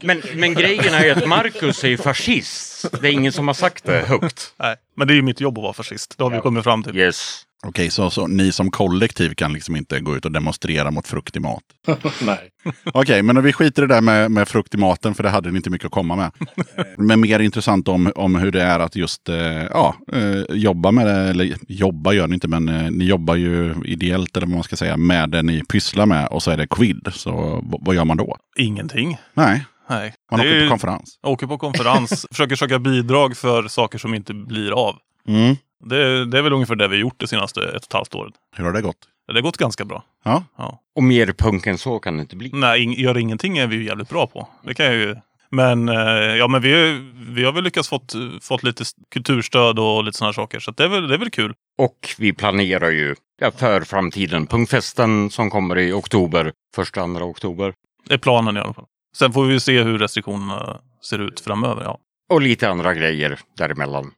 Men, 0.05 0.21
men 0.35 0.53
grejen 0.53 0.93
är 0.93 1.05
ju 1.05 1.11
att 1.11 1.27
Marcus 1.27 1.83
är 1.83 1.87
ju 1.87 1.97
fascist. 1.97 2.85
Det 3.01 3.07
är 3.07 3.11
ingen 3.11 3.31
som 3.31 3.47
har 3.47 3.53
sagt 3.53 3.83
det 3.83 3.99
högt. 4.07 4.53
Nej, 4.57 4.75
men 4.95 5.07
det 5.07 5.13
är 5.13 5.15
ju 5.15 5.21
mitt 5.21 5.41
jobb 5.41 5.57
att 5.57 5.63
vara 5.63 5.73
fascist. 5.73 6.17
Det 6.17 6.23
har 6.23 6.31
vi 6.31 6.39
kommit 6.39 6.63
fram 6.63 6.83
till. 6.83 6.97
Yes. 6.97 7.46
Okej, 7.65 7.89
så, 7.89 8.09
så 8.09 8.27
ni 8.27 8.51
som 8.51 8.71
kollektiv 8.71 9.33
kan 9.33 9.53
liksom 9.53 9.75
inte 9.75 9.99
gå 9.99 10.15
ut 10.17 10.25
och 10.25 10.31
demonstrera 10.31 10.91
mot 10.91 11.07
frukt 11.07 11.35
i 11.35 11.39
mat? 11.39 11.63
Nej. 12.21 12.49
Okej, 12.93 13.23
men 13.23 13.43
vi 13.43 13.53
skiter 13.53 13.83
i 13.83 13.87
det 13.87 13.93
där 13.93 14.01
med, 14.01 14.31
med 14.31 14.47
frukt 14.47 14.73
i 14.73 14.77
maten, 14.77 15.15
för 15.15 15.23
det 15.23 15.29
hade 15.29 15.51
ni 15.51 15.57
inte 15.57 15.69
mycket 15.69 15.85
att 15.85 15.91
komma 15.91 16.15
med. 16.15 16.31
Men 16.97 17.19
mer 17.19 17.39
intressant 17.39 17.87
om, 17.87 18.11
om 18.15 18.35
hur 18.35 18.51
det 18.51 18.61
är 18.63 18.79
att 18.79 18.95
just 18.95 19.29
eh, 19.29 19.63
ja, 19.63 19.95
eh, 20.13 20.55
jobba 20.55 20.91
med 20.91 21.07
det. 21.07 21.13
Eller 21.29 21.55
jobba 21.67 22.13
gör 22.13 22.27
ni 22.27 22.33
inte, 22.33 22.47
men 22.47 22.69
eh, 22.69 22.91
ni 22.91 23.05
jobbar 23.05 23.35
ju 23.35 23.75
ideellt, 23.85 24.37
eller 24.37 24.47
vad 24.47 24.53
man 24.53 24.63
ska 24.63 24.75
säga, 24.75 24.97
med 24.97 25.29
det 25.29 25.43
ni 25.43 25.63
pysslar 25.63 26.05
med. 26.05 26.27
Och 26.27 26.43
så 26.43 26.51
är 26.51 26.57
det 26.57 26.67
covid. 26.67 27.07
Så 27.13 27.61
vad 27.81 27.95
gör 27.95 28.05
man 28.05 28.17
då? 28.17 28.37
Ingenting. 28.57 29.17
Nej, 29.33 29.65
Nej. 29.89 30.13
man 30.31 30.39
Det 30.39 30.47
åker 30.47 30.63
på 30.63 30.69
konferens. 30.69 31.19
åker 31.23 31.47
på 31.47 31.57
konferens, 31.57 32.25
försöker 32.31 32.55
söka 32.55 32.79
bidrag 32.79 33.37
för 33.37 33.67
saker 33.67 33.97
som 33.97 34.13
inte 34.13 34.33
blir 34.33 34.71
av. 34.71 34.95
Mm. 35.27 35.55
Det, 35.85 36.25
det 36.25 36.37
är 36.37 36.41
väl 36.41 36.53
ungefär 36.53 36.75
det 36.75 36.87
vi 36.87 36.97
gjort 36.97 37.19
det 37.19 37.27
senaste 37.27 37.59
ett 37.61 37.69
och 37.69 37.75
ett 37.75 37.93
halvt 37.93 38.15
året. 38.15 38.33
Hur 38.55 38.63
har 38.65 38.73
det 38.73 38.81
gått? 38.81 38.97
Det 39.27 39.33
har 39.33 39.41
gått 39.41 39.57
ganska 39.57 39.85
bra. 39.85 40.03
Ja, 40.23 40.43
Ja. 40.57 40.79
Och 40.95 41.03
mer 41.03 41.33
punk 41.33 41.67
än 41.67 41.77
så 41.77 41.99
kan 41.99 42.17
det 42.17 42.21
inte 42.21 42.35
bli. 42.35 42.49
Nej, 42.53 42.83
ing, 42.83 42.93
gör 42.93 43.17
ingenting 43.17 43.57
är 43.57 43.67
vi 43.67 43.75
ju 43.75 43.83
jävligt 43.83 44.09
bra 44.09 44.27
på. 44.27 44.47
Det 44.63 44.73
kan 44.73 44.85
jag 44.85 44.95
ju. 44.95 45.15
Men, 45.49 45.89
eh, 45.89 46.35
ja, 46.35 46.47
men 46.47 46.61
vi, 46.61 47.01
vi 47.29 47.43
har 47.43 47.51
väl 47.51 47.63
lyckats 47.63 47.89
fått, 47.89 48.13
fått 48.41 48.63
lite 48.63 48.83
kulturstöd 49.11 49.79
och 49.79 50.03
lite 50.03 50.17
sådana 50.17 50.33
saker. 50.33 50.59
Så 50.59 50.71
det, 50.71 50.83
är 50.83 50.87
väl, 50.87 51.07
det 51.07 51.13
är 51.13 51.17
väl 51.17 51.29
kul. 51.29 51.53
Och 51.77 52.09
vi 52.17 52.33
planerar 52.33 52.89
ju 52.89 53.15
ja, 53.41 53.51
för 53.51 53.81
framtiden. 53.81 54.47
Punkfesten 54.47 55.29
som 55.29 55.49
kommer 55.49 55.77
i 55.77 55.91
oktober. 55.91 56.51
Första, 56.75 57.01
andra 57.01 57.23
oktober. 57.23 57.73
Det 58.07 58.13
är 58.13 58.17
planen 58.17 58.57
i 58.57 58.59
alla 58.59 58.73
fall. 58.73 58.85
Sen 59.17 59.33
får 59.33 59.45
vi 59.45 59.59
se 59.59 59.83
hur 59.83 59.99
restriktionerna 59.99 60.81
ser 61.09 61.19
ut 61.19 61.39
framöver. 61.39 61.83
Ja. 61.83 61.99
Och 62.29 62.41
lite 62.41 62.69
andra 62.69 62.93
grejer 62.93 63.39
däremellan. 63.57 64.11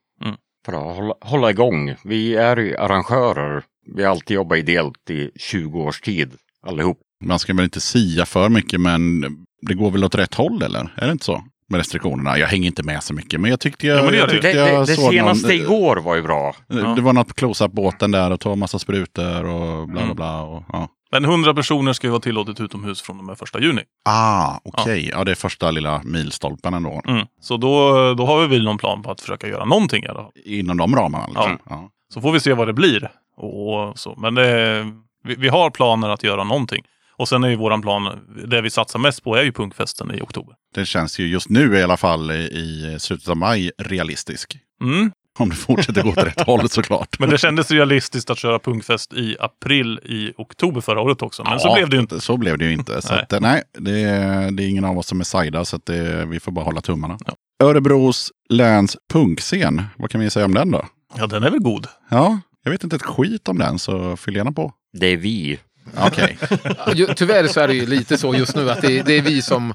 För 0.65 0.73
att 0.73 0.95
hålla, 0.97 1.13
hålla 1.21 1.49
igång. 1.49 1.95
Vi 2.03 2.35
är 2.35 2.57
ju 2.57 2.77
arrangörer. 2.77 3.63
Vi 3.95 4.03
har 4.03 4.11
alltid 4.11 4.35
jobbat 4.35 4.57
ideellt 4.57 5.09
i 5.09 5.31
20 5.35 5.81
års 5.81 6.01
tid. 6.01 6.31
Allihop. 6.67 6.99
man 7.23 7.39
ska 7.39 7.53
väl 7.53 7.63
inte 7.63 7.81
sia 7.81 8.25
för 8.25 8.49
mycket, 8.49 8.81
men 8.81 9.21
det 9.61 9.73
går 9.73 9.91
väl 9.91 10.03
åt 10.03 10.15
rätt 10.15 10.33
håll, 10.35 10.61
eller? 10.63 10.93
Är 10.95 11.05
det 11.05 11.11
inte 11.11 11.25
så? 11.25 11.43
Med 11.69 11.77
restriktionerna. 11.77 12.37
Jag 12.37 12.47
hänger 12.47 12.67
inte 12.67 12.83
med 12.83 13.03
så 13.03 13.13
mycket, 13.13 13.41
men 13.41 13.51
jag 13.51 13.59
tyckte 13.59 13.87
jag, 13.87 13.97
Ja, 13.97 14.03
men 14.03 14.11
det 14.11 14.17
jag 14.17 14.27
det. 14.27 14.31
tyckte 14.31 14.47
Det, 14.47 14.63
det, 14.63 14.69
jag 14.73 14.87
det 14.87 14.95
såg 14.95 15.11
senaste 15.13 15.47
någon, 15.47 15.55
igår 15.55 15.97
var 15.97 16.15
ju 16.15 16.21
bra. 16.21 16.55
Det, 16.67 16.95
det 16.95 17.01
var 17.01 17.13
något 17.13 17.27
på 17.27 17.33
close-up-båten 17.33 18.11
där 18.11 18.31
och 18.31 18.39
ta 18.39 18.55
massa 18.55 18.79
sprutor 18.79 19.45
och 19.45 19.87
bla 19.87 20.05
bla 20.05 20.13
bla. 20.13 20.41
Och, 20.41 20.63
ja. 20.73 20.87
Men 21.11 21.25
100 21.25 21.53
personer 21.53 21.93
ska 21.93 22.07
ju 22.07 22.11
vara 22.11 22.21
tillåtet 22.21 22.61
utomhus 22.61 23.01
från 23.01 23.19
och 23.19 23.23
med 23.23 23.37
första 23.37 23.59
juni. 23.59 23.81
Ah, 24.05 24.59
okej. 24.63 25.09
Ja. 25.09 25.23
det 25.23 25.31
är 25.31 25.35
första 25.35 25.71
lilla 25.71 26.01
milstolpen 26.03 26.73
ändå. 26.73 27.01
Mm. 27.07 27.25
Så 27.41 27.57
då, 27.57 28.13
då 28.13 28.25
har 28.25 28.41
vi 28.41 28.47
väl 28.47 28.63
någon 28.63 28.77
plan 28.77 29.01
på 29.01 29.11
att 29.11 29.21
försöka 29.21 29.47
göra 29.47 29.65
någonting 29.65 30.03
i 30.03 30.07
alla 30.07 30.23
fall. 30.23 30.31
Inom 30.45 30.77
de 30.77 30.95
ramarna. 30.95 31.27
Liksom. 31.27 31.51
Ja. 31.51 31.57
Ja. 31.69 31.89
Så 32.13 32.21
får 32.21 32.31
vi 32.31 32.39
se 32.39 32.53
vad 32.53 32.67
det 32.67 32.73
blir. 32.73 33.11
Och 33.37 33.99
så. 33.99 34.15
Men 34.17 34.35
det, 34.35 34.81
vi, 35.23 35.35
vi 35.35 35.47
har 35.47 35.69
planer 35.69 36.09
att 36.09 36.23
göra 36.23 36.43
någonting. 36.43 36.83
Och 37.19 37.27
sen 37.29 37.43
är 37.43 37.49
ju 37.49 37.55
våran 37.55 37.81
plan, 37.81 38.19
det 38.47 38.61
vi 38.61 38.69
satsar 38.69 38.99
mest 38.99 39.23
på 39.23 39.35
är 39.35 39.43
ju 39.43 39.51
punkfesten 39.51 40.15
i 40.15 40.21
oktober. 40.21 40.55
Det 40.75 40.85
känns 40.85 41.19
ju 41.19 41.27
just 41.27 41.49
nu 41.49 41.77
i 41.77 41.83
alla 41.83 41.97
fall 41.97 42.31
i, 42.31 42.35
i 42.35 42.95
slutet 42.99 43.29
av 43.29 43.37
maj 43.37 43.71
realistisk. 43.77 44.57
Mm. 44.81 45.11
Om 45.39 45.49
det 45.49 45.55
fortsätter 45.55 46.03
gå 46.03 46.09
åt 46.09 46.17
rätt 46.17 46.41
håll 46.41 46.69
såklart. 46.69 47.19
Men 47.19 47.29
det 47.29 47.37
kändes 47.37 47.71
realistiskt 47.71 48.29
att 48.29 48.37
köra 48.37 48.59
punkfest 48.59 49.13
i 49.13 49.35
april 49.39 49.99
i 50.05 50.33
oktober 50.37 50.81
förra 50.81 51.01
året 51.01 51.21
också. 51.21 51.43
Men 51.43 51.59
så 51.59 51.67
Ja, 51.67 51.73
blev 51.75 51.89
det 51.89 51.95
ju 51.95 52.01
inte. 52.01 52.21
Så 52.21 52.37
blev 52.37 52.57
det 52.57 52.65
ju 52.65 52.71
inte. 52.73 53.01
Så 53.01 53.13
Nej. 53.13 53.25
att, 53.29 53.41
nej, 53.41 53.63
det, 53.77 53.99
är, 54.01 54.51
det 54.51 54.63
är 54.63 54.67
ingen 54.67 54.85
av 54.85 54.97
oss 54.97 55.07
som 55.07 55.19
är 55.19 55.23
sajda 55.23 55.65
så 55.65 55.75
att 55.75 55.85
det, 55.85 56.25
vi 56.25 56.39
får 56.39 56.51
bara 56.51 56.65
hålla 56.65 56.81
tummarna. 56.81 57.17
Örebros 57.63 58.31
läns 58.49 58.97
punkscen, 59.13 59.83
vad 59.97 60.09
kan 60.09 60.21
vi 60.21 60.29
säga 60.29 60.45
om 60.45 60.53
den 60.53 60.71
då? 60.71 60.85
Ja, 61.17 61.27
den 61.27 61.43
är 61.43 61.49
väl 61.51 61.59
god. 61.59 61.87
Ja, 62.09 62.39
jag 62.63 62.71
vet 62.71 62.83
inte 62.83 62.95
ett 62.95 63.01
skit 63.03 63.47
om 63.47 63.57
den 63.57 63.79
så 63.79 64.17
fyll 64.17 64.35
gärna 64.35 64.51
på. 64.51 64.73
Det 64.99 65.07
är 65.07 65.17
vi. 65.17 65.59
Okej, 65.97 66.37
Ju- 66.95 67.07
Tyvärr 67.15 67.47
så 67.47 67.59
är 67.59 67.67
det 67.67 67.73
ju 67.73 67.85
lite 67.85 68.17
så 68.17 68.35
just 68.35 68.55
nu 68.55 68.69
att 68.71 68.81
det, 68.81 69.01
det 69.01 69.17
är 69.17 69.21
vi 69.21 69.41
som 69.41 69.73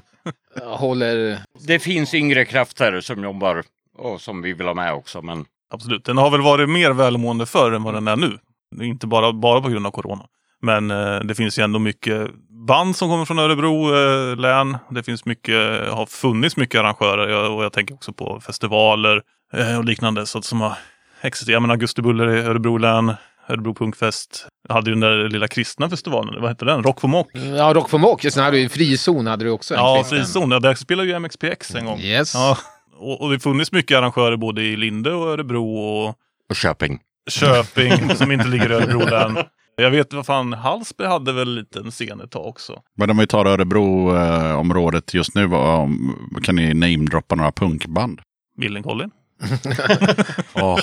eh, 0.61 0.67
håller... 0.77 1.39
Det 1.67 1.79
finns 1.79 2.13
yngre 2.13 2.45
krafter 2.45 3.01
som 3.01 3.23
jobbar 3.23 3.63
och 3.97 4.21
som 4.21 4.41
vi 4.41 4.53
vill 4.53 4.67
ha 4.67 4.73
med 4.73 4.93
också. 4.93 5.21
Men 5.21 5.45
Absolut. 5.75 6.05
Den 6.05 6.17
har 6.17 6.29
väl 6.31 6.41
varit 6.41 6.69
mer 6.69 6.91
välmående 6.91 7.45
förr 7.45 7.71
än 7.71 7.83
vad 7.83 7.93
den 7.93 8.07
är 8.07 8.15
nu. 8.15 8.37
Inte 8.81 9.07
bara, 9.07 9.33
bara 9.33 9.61
på 9.61 9.69
grund 9.69 9.87
av 9.87 9.91
corona. 9.91 10.23
Men 10.61 10.91
eh, 10.91 11.19
det 11.19 11.35
finns 11.35 11.59
ju 11.59 11.63
ändå 11.63 11.79
mycket 11.79 12.27
band 12.67 12.95
som 12.95 13.09
kommer 13.09 13.25
från 13.25 13.39
Örebro 13.39 13.95
eh, 13.95 14.35
län. 14.37 14.77
Det 14.89 15.03
finns 15.03 15.25
mycket, 15.25 15.89
har 15.89 16.05
funnits 16.05 16.57
mycket 16.57 16.79
arrangörer 16.79 17.27
jag, 17.27 17.55
och 17.55 17.63
jag 17.63 17.73
tänker 17.73 17.93
också 17.95 18.13
på 18.13 18.39
festivaler 18.45 19.21
eh, 19.53 19.77
och 19.77 19.85
liknande 19.85 20.25
så 20.25 20.37
att, 20.37 20.45
som 20.45 20.61
har 20.61 20.73
existerat. 21.21 21.53
Jag 21.53 21.61
menar 21.61 21.73
Augusti 21.73 22.01
Buller 22.01 22.35
i 22.35 22.39
Örebro 22.39 22.77
län, 22.77 23.13
Örebro 23.49 23.73
Punkfest. 23.73 24.47
Jag 24.67 24.75
hade 24.75 24.89
ju 24.89 24.95
den 24.95 24.99
där 24.99 25.29
lilla 25.29 25.47
kristna 25.47 25.89
festivalen, 25.89 26.41
vad 26.41 26.49
hette 26.49 26.65
den? 26.65 26.83
Rock 26.83 27.01
for 27.01 27.07
Mock? 27.07 27.27
Ja, 27.33 27.73
Rock 27.73 27.89
for 27.89 27.97
Mock. 27.97 28.21
Sen 28.31 28.43
hade 28.43 28.57
du 28.57 28.61
ju 28.61 28.69
Frizon 28.69 29.27
hade 29.27 29.45
du 29.45 29.51
också. 29.51 29.73
en 29.73 29.79
Ja, 29.79 30.03
frizon. 30.03 30.51
Ja, 30.51 30.59
där 30.59 30.75
spelade 30.75 31.07
ju 31.09 31.19
MXPX 31.19 31.75
en 31.75 31.85
gång. 31.85 31.99
Yes. 31.99 32.33
Ja, 32.33 32.57
och, 32.97 33.21
och 33.21 33.29
det 33.29 33.35
har 33.35 33.39
funnits 33.39 33.71
mycket 33.71 33.97
arrangörer 33.97 34.37
både 34.37 34.61
i 34.61 34.77
Linde 34.77 35.11
och 35.13 35.27
Örebro 35.27 35.75
och 35.77 36.15
och 36.49 36.55
Köping. 36.55 36.99
Köping 37.29 38.15
som 38.15 38.31
inte 38.31 38.47
ligger 38.47 38.71
i 38.71 38.73
Örebro 38.73 39.09
län. 39.09 39.37
Jag 39.77 39.91
vet 39.91 40.13
vad 40.13 40.25
fan, 40.25 40.53
Hallsberg 40.53 41.07
hade 41.07 41.33
väl 41.33 41.47
en 41.47 41.55
liten 41.55 41.91
scen 41.91 42.21
ett 42.21 42.31
tag 42.31 42.45
också. 42.45 42.81
men 42.97 43.09
om 43.09 43.17
vi 43.17 43.27
tar 43.27 43.45
Örebro-området 43.45 45.13
just 45.13 45.35
nu, 45.35 45.45
vad, 45.47 45.79
om, 45.79 46.15
kan 46.43 46.55
ni 46.55 46.73
namedroppa 46.73 47.35
några 47.35 47.51
punkband? 47.51 48.21
Millencolin. 48.57 49.11
Åh, 50.53 50.79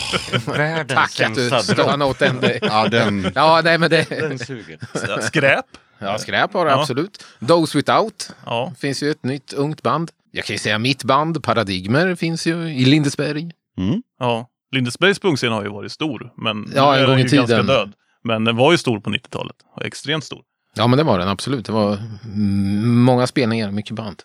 Världens 0.47 1.17
Tack 1.17 1.21
att 1.21 1.35
du 1.35 1.51
stannade 1.63 2.05
åt 2.05 2.19
den. 2.19 2.41
Det- 2.41 2.59
ja, 2.63 2.89
den, 2.89 3.33
Ja, 3.35 3.61
nej 3.65 3.79
men 3.79 3.91
det... 3.91 4.09
Den 4.11 4.39
suger. 4.39 4.79
Skräp. 5.23 5.65
Ja, 5.99 6.19
skräp 6.19 6.53
har 6.53 6.65
det 6.67 6.71
Ja. 6.73 6.81
absolut. 6.81 7.25
Those 7.49 7.79
Without 7.79 8.31
Ja, 8.47 8.73
finns 8.79 9.03
ju 9.03 9.11
ett 9.11 9.25
nytt 9.25 9.53
ungt 9.53 9.83
band. 9.83 10.11
Jag 10.33 10.45
kan 10.45 10.55
ju 10.55 10.59
säga 10.59 10.79
mitt 10.79 11.05
band, 11.05 11.43
Paradigmer, 11.43 12.15
finns 12.15 12.47
ju 12.47 12.69
i 12.69 12.85
Lindesberg. 12.85 13.51
mm. 13.79 14.03
ja. 14.19 14.49
Lindesbergs 14.75 15.19
punkscen 15.19 15.53
har 15.53 15.63
ju 15.63 15.69
varit 15.69 15.93
stor. 15.93 16.33
Men 16.37 16.73
Ja, 16.75 16.93
nu 16.95 17.01
en 17.01 17.07
gång 17.07 17.19
i 17.19 17.23
ju 17.23 17.29
ganska 17.37 17.47
tiden. 17.47 17.67
död. 17.67 17.93
Men 18.25 18.45
den 18.45 18.57
var 18.57 18.73
ju 18.73 18.79
stor 18.79 19.01
på 19.01 19.11
90-talet. 19.11 19.57
Och 19.77 19.85
extremt 19.85 20.25
stor. 20.25 20.41
Ja, 20.75 20.87
men 20.87 20.97
det 20.97 21.03
var 21.05 21.19
den 21.19 21.29
absolut. 21.29 21.67
Det 21.67 21.73
var 21.73 21.99
mm, 22.25 23.03
många 23.03 23.27
spelningar, 23.27 23.71
mycket 23.71 23.97
band. 23.97 24.23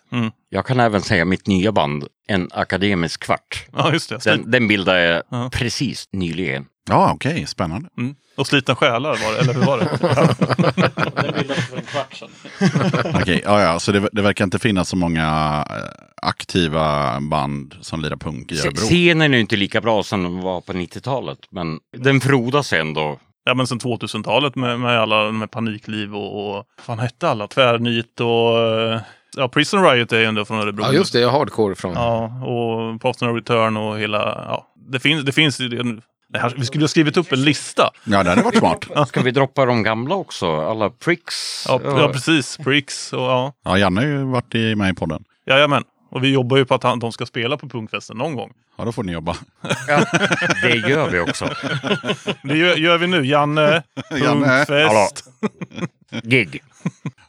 Jag 0.48 0.66
kan 0.66 0.80
även 0.80 1.00
säga 1.02 1.24
mitt 1.24 1.46
nya 1.46 1.72
band, 1.72 2.04
En 2.28 2.48
akademisk 2.52 3.20
kvart. 3.22 3.66
Ja, 3.76 3.92
just 3.92 4.08
det. 4.10 4.24
Den, 4.24 4.50
den 4.50 4.68
bildade 4.68 5.02
jag 5.04 5.22
Ja. 5.30 5.50
precis 5.52 6.08
nyligen. 6.12 6.66
ja 6.88 7.12
okej, 7.14 7.46
spännande. 7.46 7.88
mm. 7.98 8.14
Och 8.38 8.46
Slitna 8.46 8.74
själar 8.74 9.10
var 9.10 9.32
det, 9.32 9.38
eller 9.38 9.54
hur 9.54 9.66
var 9.66 9.78
det? 9.78 11.22
Den 11.22 11.34
bildades 11.34 11.66
för 11.66 11.76
en 11.76 11.82
kvart 11.82 12.14
sedan. 12.14 12.28
Okej, 13.22 13.42
ja, 13.44 13.62
ja, 13.62 13.80
så 13.80 13.92
det, 13.92 14.08
det 14.12 14.22
verkar 14.22 14.44
inte 14.44 14.58
finnas 14.58 14.88
så 14.88 14.96
många 14.96 15.24
eh, 15.70 15.76
aktiva 16.22 17.18
band 17.20 17.74
som 17.80 18.00
lirar 18.00 18.16
punk 18.16 18.52
i 18.52 18.60
Örebro. 18.60 18.80
Scenen 18.80 19.32
är 19.32 19.36
ju 19.36 19.40
inte 19.40 19.56
lika 19.56 19.80
bra 19.80 20.02
som 20.02 20.22
den 20.22 20.40
var 20.40 20.60
på 20.60 20.72
90-talet, 20.72 21.38
men 21.50 21.78
den 21.96 22.20
frodas 22.20 22.72
ändå. 22.72 23.18
Ja 23.44 23.54
men 23.54 23.66
sen 23.66 23.78
2000-talet 23.78 24.54
med, 24.56 24.80
med 24.80 25.00
alla 25.00 25.32
med 25.32 25.50
panikliv 25.50 26.14
och, 26.16 26.48
och 26.48 26.54
vad 26.54 26.64
fan 26.84 26.98
hette 26.98 27.28
alla? 27.28 27.46
Tvärnit 27.46 28.20
och 28.20 28.58
eh, 28.58 29.00
ja, 29.36 29.48
Prison 29.48 29.84
Riot 29.84 30.12
är 30.12 30.18
ju 30.18 30.24
ändå 30.24 30.44
från 30.44 30.60
Örebro. 30.60 30.84
Ja, 30.84 30.92
just 30.92 31.12
det. 31.12 31.30
Hardcore 31.30 31.74
från. 31.74 31.92
Ja, 31.92 32.24
och 32.44 33.00
Post 33.00 33.20
No 33.20 33.26
Return 33.26 33.76
och 33.76 33.98
hela, 33.98 34.18
ja. 34.48 34.66
Det 34.90 35.00
finns, 35.00 35.24
det 35.24 35.32
finns 35.32 35.60
ju, 35.60 36.00
här, 36.34 36.54
vi 36.56 36.66
skulle 36.66 36.82
ha 36.82 36.88
skrivit 36.88 37.16
upp 37.16 37.32
en 37.32 37.42
lista. 37.42 37.90
Ja, 38.04 38.22
det 38.22 38.30
hade 38.30 38.42
varit 38.42 38.58
smart. 38.58 38.86
Ska 39.08 39.22
vi 39.22 39.30
droppa 39.30 39.66
de 39.66 39.82
gamla 39.82 40.14
också? 40.14 40.56
Alla 40.60 40.90
pricks? 40.90 41.64
Ja, 41.68 41.80
ja 41.84 42.08
precis. 42.12 42.56
Pricks 42.56 43.12
och 43.12 43.20
ja. 43.20 43.52
Ja, 43.64 43.78
Janne 43.78 44.00
har 44.00 44.06
ju 44.06 44.24
varit 44.24 44.54
i, 44.54 44.74
med 44.74 44.90
i 44.90 44.94
podden. 44.94 45.24
Jajamän. 45.46 45.84
Och 46.10 46.24
vi 46.24 46.32
jobbar 46.32 46.56
ju 46.56 46.64
på 46.64 46.74
att 46.74 46.82
han, 46.82 46.98
de 46.98 47.12
ska 47.12 47.26
spela 47.26 47.56
på 47.56 47.68
punkfesten 47.68 48.16
någon 48.16 48.36
gång. 48.36 48.52
Ja, 48.78 48.84
då 48.84 48.92
får 48.92 49.02
ni 49.02 49.12
jobba. 49.12 49.36
Ja, 49.88 50.04
det 50.62 50.74
gör 50.88 51.10
vi 51.10 51.20
också. 51.20 51.44
Det 52.42 52.56
gör, 52.56 52.76
gör 52.76 52.98
vi 52.98 53.06
nu. 53.06 53.26
Janne, 53.26 53.82
Janne. 54.10 54.64
punkfest. 54.66 55.24
Gig. 56.22 56.62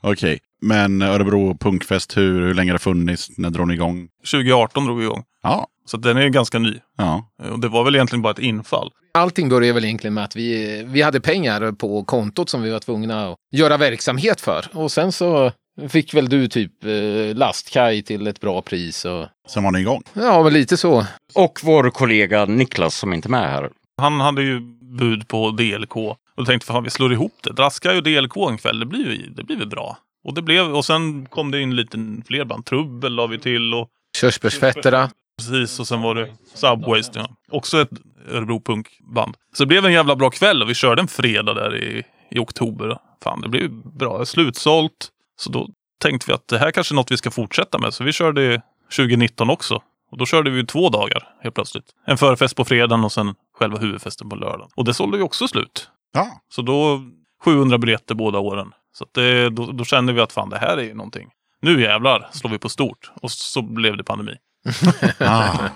Okej, 0.02 0.40
men 0.62 1.02
Örebro 1.02 1.58
punkfest, 1.58 2.18
hur, 2.18 2.42
hur 2.42 2.54
länge 2.54 2.72
har 2.72 2.74
det 2.76 2.84
funnits? 2.84 3.30
När 3.38 3.50
drog 3.50 3.68
ni 3.68 3.74
igång? 3.74 4.08
2018 4.32 4.86
drog 4.86 4.98
vi 4.98 5.04
igång. 5.04 5.24
Ja, 5.44 5.68
Så 5.89 5.97
den 5.97 6.17
är 6.17 6.30
ganska 6.30 6.60
ny. 6.60 6.73
ja. 6.97 7.30
Och 7.52 7.60
det 7.60 7.67
var 7.67 7.84
väl 7.84 7.95
egentligen 7.95 8.21
bara 8.21 8.32
ett 8.32 8.39
infall. 8.39 8.91
Allting 9.13 9.49
började 9.49 9.73
väl 9.73 9.86
egentligen 9.86 10.13
med 10.13 10.23
att 10.23 10.36
vi, 10.36 10.84
vi 10.88 11.02
hade 11.02 11.21
pengar 11.21 11.71
på 11.71 12.04
kontot 12.04 12.49
som 12.49 12.62
vi 12.62 12.69
var 12.69 12.80
tvungna 12.80 13.30
att 13.30 13.38
göra 13.52 13.78
verksamhet 13.78 14.41
för. 14.41 14.65
Och 14.73 14.91
sen 14.91 15.12
så 15.12 15.52
fick 15.89 16.13
väl 16.13 16.30
du 16.30 16.47
typ 16.47 16.86
eh, 16.86 17.36
lastkaj 17.36 18.04
till 18.04 18.28
ett 18.28 18.39
bra 18.39 18.62
pris. 18.62 19.06
Och, 19.06 19.28
Sen 19.49 19.63
var 19.63 19.71
ni 19.71 19.80
igång. 19.80 20.04
ja, 20.13 20.43
men 20.43 20.54
lite 20.54 20.78
så. 20.78 21.06
Och 21.36 21.60
vår 21.63 21.89
kollega 21.89 22.45
Niklas 22.45 22.95
som 22.95 23.13
inte 23.13 23.28
är 23.28 23.32
med 23.32 23.49
här. 23.52 23.69
Han 24.02 24.19
hade 24.19 24.41
ju 24.41 24.60
bud 24.82 25.28
på 25.28 25.52
DLK. 25.52 25.95
Och 26.36 26.45
tänkte 26.45 26.67
fan 26.67 26.84
vi 26.84 26.89
slår 26.89 27.13
ihop 27.13 27.34
det. 27.43 27.54
Draska 27.54 27.91
och 27.97 28.04
DLK 28.04 28.38
en 28.49 28.58
kväll, 28.58 28.80
det 28.80 28.86
blir 28.86 29.12
ju 29.12 29.30
det 29.30 29.43
blir 29.43 29.58
väl 29.58 29.69
bra. 29.69 29.97
Och 30.28 30.34
det 30.34 30.41
blev, 30.41 30.75
och 30.75 30.86
sen 30.86 31.25
kom 31.25 31.52
det 31.52 31.62
in 31.62 31.75
lite 31.75 31.97
fler 32.28 32.45
band. 32.45 32.65
Trubbel 32.65 33.15
la 33.15 33.28
vi 33.28 33.39
till 33.39 33.73
och 33.73 33.88
Körsbärsfetterna. 34.17 35.10
Precis. 35.39 35.80
Och 35.80 35.88
sen 35.88 36.02
var 36.02 36.15
det 36.15 36.30
Subways. 36.54 37.12
Ja. 37.13 37.30
Också 37.52 37.82
ett 37.82 37.89
Örebro 38.28 38.62
punkband. 38.62 39.36
Så 39.54 39.63
det 39.63 39.67
blev 39.67 39.86
en 39.86 39.93
jävla 39.93 40.15
bra 40.15 40.30
kväll 40.30 40.62
och 40.62 40.69
vi 40.69 40.73
körde 40.73 41.02
en 41.02 41.08
fredag 41.08 41.54
där 41.54 41.75
i, 41.75 42.04
i 42.32 42.39
oktober. 42.39 42.97
Fan, 43.23 43.41
det 43.41 43.49
blev 43.49 43.69
bra. 43.71 44.25
Slutsålt. 44.25 45.10
Så 45.36 45.52
då 45.52 45.67
tänkte 46.02 46.25
vi 46.28 46.34
att 46.34 46.47
det 46.47 46.58
här 46.58 46.71
kanske 46.71 46.93
är 46.93 46.95
något 46.95 47.12
vi 47.12 47.17
ska 47.17 47.32
fortsätta 47.32 47.80
med. 47.80 47.93
Så 47.93 48.04
vi 48.04 48.12
körde 48.12 48.62
2019 48.95 49.49
också. 49.49 49.82
Och 50.12 50.17
då 50.17 50.25
körde 50.25 50.49
vi 50.49 50.65
två 50.65 50.89
dagar 50.89 51.28
helt 51.41 51.56
plötsligt. 51.56 51.86
En 52.06 52.17
förfest 52.17 52.56
på 52.56 52.65
fredagen 52.65 53.04
och 53.04 53.12
sen 53.12 53.36
själva 53.58 53.78
huvudfesten 53.78 54.30
på 54.30 54.36
lördagen. 54.36 54.69
Och 54.75 54.86
det 54.86 54.93
sålde 54.93 55.17
ju 55.17 55.23
också 55.23 55.47
slut. 55.47 55.89
Ja, 56.13 56.41
Så 56.49 56.62
då 56.62 57.02
700 57.43 57.78
biljetter 57.78 58.15
båda 58.15 58.39
åren. 58.39 58.71
Så 58.93 59.06
det, 59.12 59.49
då, 59.49 59.71
då 59.71 59.86
kände 59.86 60.13
vi 60.13 60.21
att 60.21 60.32
fan 60.32 60.49
det 60.49 60.58
här 60.58 60.78
är 60.78 60.84
ju 60.84 60.93
någonting. 60.93 61.30
Nu 61.62 61.82
jävlar 61.82 62.30
slår 62.32 62.52
vi 62.52 62.58
på 62.58 62.69
stort. 62.69 63.12
Och 63.21 63.32
så 63.32 63.62
blev 63.62 63.97
det 63.97 64.04
pandemi. 64.04 64.36
ah. 65.19 65.69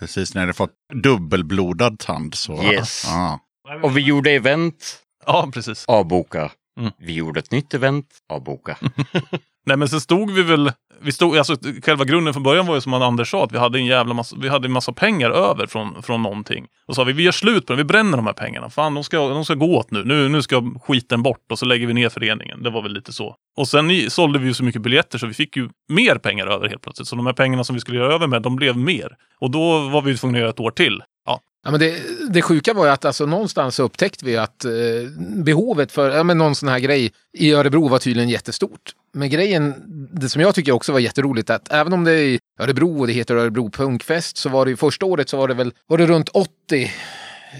Precis. 0.00 0.34
När 0.34 0.42
hade 0.42 0.52
fått 0.52 0.74
dubbelblodad 1.02 1.98
tand 1.98 2.34
så... 2.34 2.62
Yes. 2.62 3.02
Ja. 3.06 3.40
Och 3.82 3.96
vi 3.96 4.00
gjorde 4.00 4.30
event, 4.30 4.98
Ja, 5.26 5.50
precis. 5.54 5.84
avboka. 5.88 6.50
Mm. 6.80 6.92
Vi 6.98 7.12
gjorde 7.12 7.40
ett 7.40 7.50
nytt 7.50 7.74
event, 7.74 8.06
avboka. 8.28 8.78
Nej 9.66 9.76
men 9.76 9.88
sen 9.88 10.00
stod 10.00 10.30
vi 10.30 10.42
väl, 10.42 10.72
vi 11.00 11.12
stod, 11.12 11.38
alltså 11.38 11.56
själva 11.82 12.04
grunden 12.04 12.34
från 12.34 12.42
början 12.42 12.66
var 12.66 12.74
ju 12.74 12.80
som 12.80 12.94
Anders 12.94 13.30
sa, 13.30 13.44
att 13.44 13.52
vi 13.52 13.58
hade 13.58 13.78
en 13.78 13.86
jävla 13.86 14.14
massa, 14.14 14.36
vi 14.40 14.48
hade 14.48 14.66
en 14.66 14.72
massa 14.72 14.92
pengar 14.92 15.30
över 15.30 15.66
från, 15.66 16.02
från 16.02 16.22
någonting. 16.22 16.66
Och 16.86 16.94
sa 16.94 17.04
vi, 17.04 17.12
vi 17.12 17.22
gör 17.22 17.32
slut 17.32 17.66
på 17.66 17.72
det, 17.72 17.76
vi 17.76 17.84
bränner 17.84 18.16
de 18.16 18.26
här 18.26 18.32
pengarna. 18.32 18.70
Fan, 18.70 18.94
de 18.94 19.04
ska, 19.04 19.28
de 19.28 19.44
ska 19.44 19.54
gå 19.54 19.76
åt 19.76 19.90
nu. 19.90 20.04
nu. 20.04 20.28
Nu 20.28 20.42
ska 20.42 20.70
skiten 20.84 21.22
bort 21.22 21.52
och 21.52 21.58
så 21.58 21.66
lägger 21.66 21.86
vi 21.86 21.94
ner 21.94 22.08
föreningen. 22.08 22.62
Det 22.62 22.70
var 22.70 22.82
väl 22.82 22.92
lite 22.92 23.12
så. 23.12 23.36
Och 23.56 23.68
sen 23.68 23.90
i, 23.90 24.10
sålde 24.10 24.38
vi 24.38 24.46
ju 24.46 24.54
så 24.54 24.64
mycket 24.64 24.82
biljetter 24.82 25.18
så 25.18 25.26
vi 25.26 25.34
fick 25.34 25.56
ju 25.56 25.68
mer 25.88 26.14
pengar 26.16 26.46
över 26.46 26.68
helt 26.68 26.82
plötsligt. 26.82 27.08
Så 27.08 27.16
de 27.16 27.26
här 27.26 27.32
pengarna 27.32 27.64
som 27.64 27.74
vi 27.74 27.80
skulle 27.80 27.98
göra 27.98 28.14
över 28.14 28.26
med, 28.26 28.42
de 28.42 28.56
blev 28.56 28.76
mer. 28.76 29.16
Och 29.38 29.50
då 29.50 29.88
var 29.88 30.02
vi 30.02 30.16
tvungna 30.16 30.38
att 30.38 30.40
göra 30.40 30.50
ett 30.50 30.60
år 30.60 30.70
till. 30.70 31.02
Ja, 31.26 31.40
Ja, 31.64 31.70
men 31.70 31.80
det, 31.80 32.02
det 32.30 32.42
sjuka 32.42 32.74
var 32.74 32.84
ju 32.84 32.90
att 32.90 33.04
alltså, 33.04 33.26
någonstans 33.26 33.78
upptäckte 33.78 34.24
vi 34.24 34.36
att 34.36 34.64
eh, 34.64 34.72
behovet 35.18 35.92
för 35.92 36.10
ja, 36.10 36.22
men 36.22 36.38
någon 36.38 36.54
sån 36.54 36.68
här 36.68 36.78
grej 36.78 37.12
i 37.38 37.52
Örebro 37.52 37.88
var 37.88 37.98
tydligen 37.98 38.28
jättestort. 38.28 38.94
Men 39.12 39.30
grejen, 39.30 39.74
det 40.12 40.28
som 40.28 40.42
jag 40.42 40.54
tycker 40.54 40.72
också 40.72 40.92
var 40.92 41.00
jätteroligt, 41.00 41.50
att 41.50 41.72
även 41.72 41.92
om 41.92 42.04
det 42.04 42.12
är 42.12 42.24
i 42.24 42.38
Örebro 42.60 43.00
och 43.00 43.06
det 43.06 43.12
heter 43.12 43.36
Örebro 43.36 43.70
Punkfest, 43.70 44.36
så 44.36 44.48
var 44.48 44.64
det 44.64 44.70
ju 44.70 44.76
första 44.76 45.06
året 45.06 45.28
så 45.28 45.36
var 45.36 45.48
det 45.48 45.54
väl 45.54 45.72
var 45.86 45.98
det 45.98 46.06
runt 46.06 46.28
80 46.28 46.92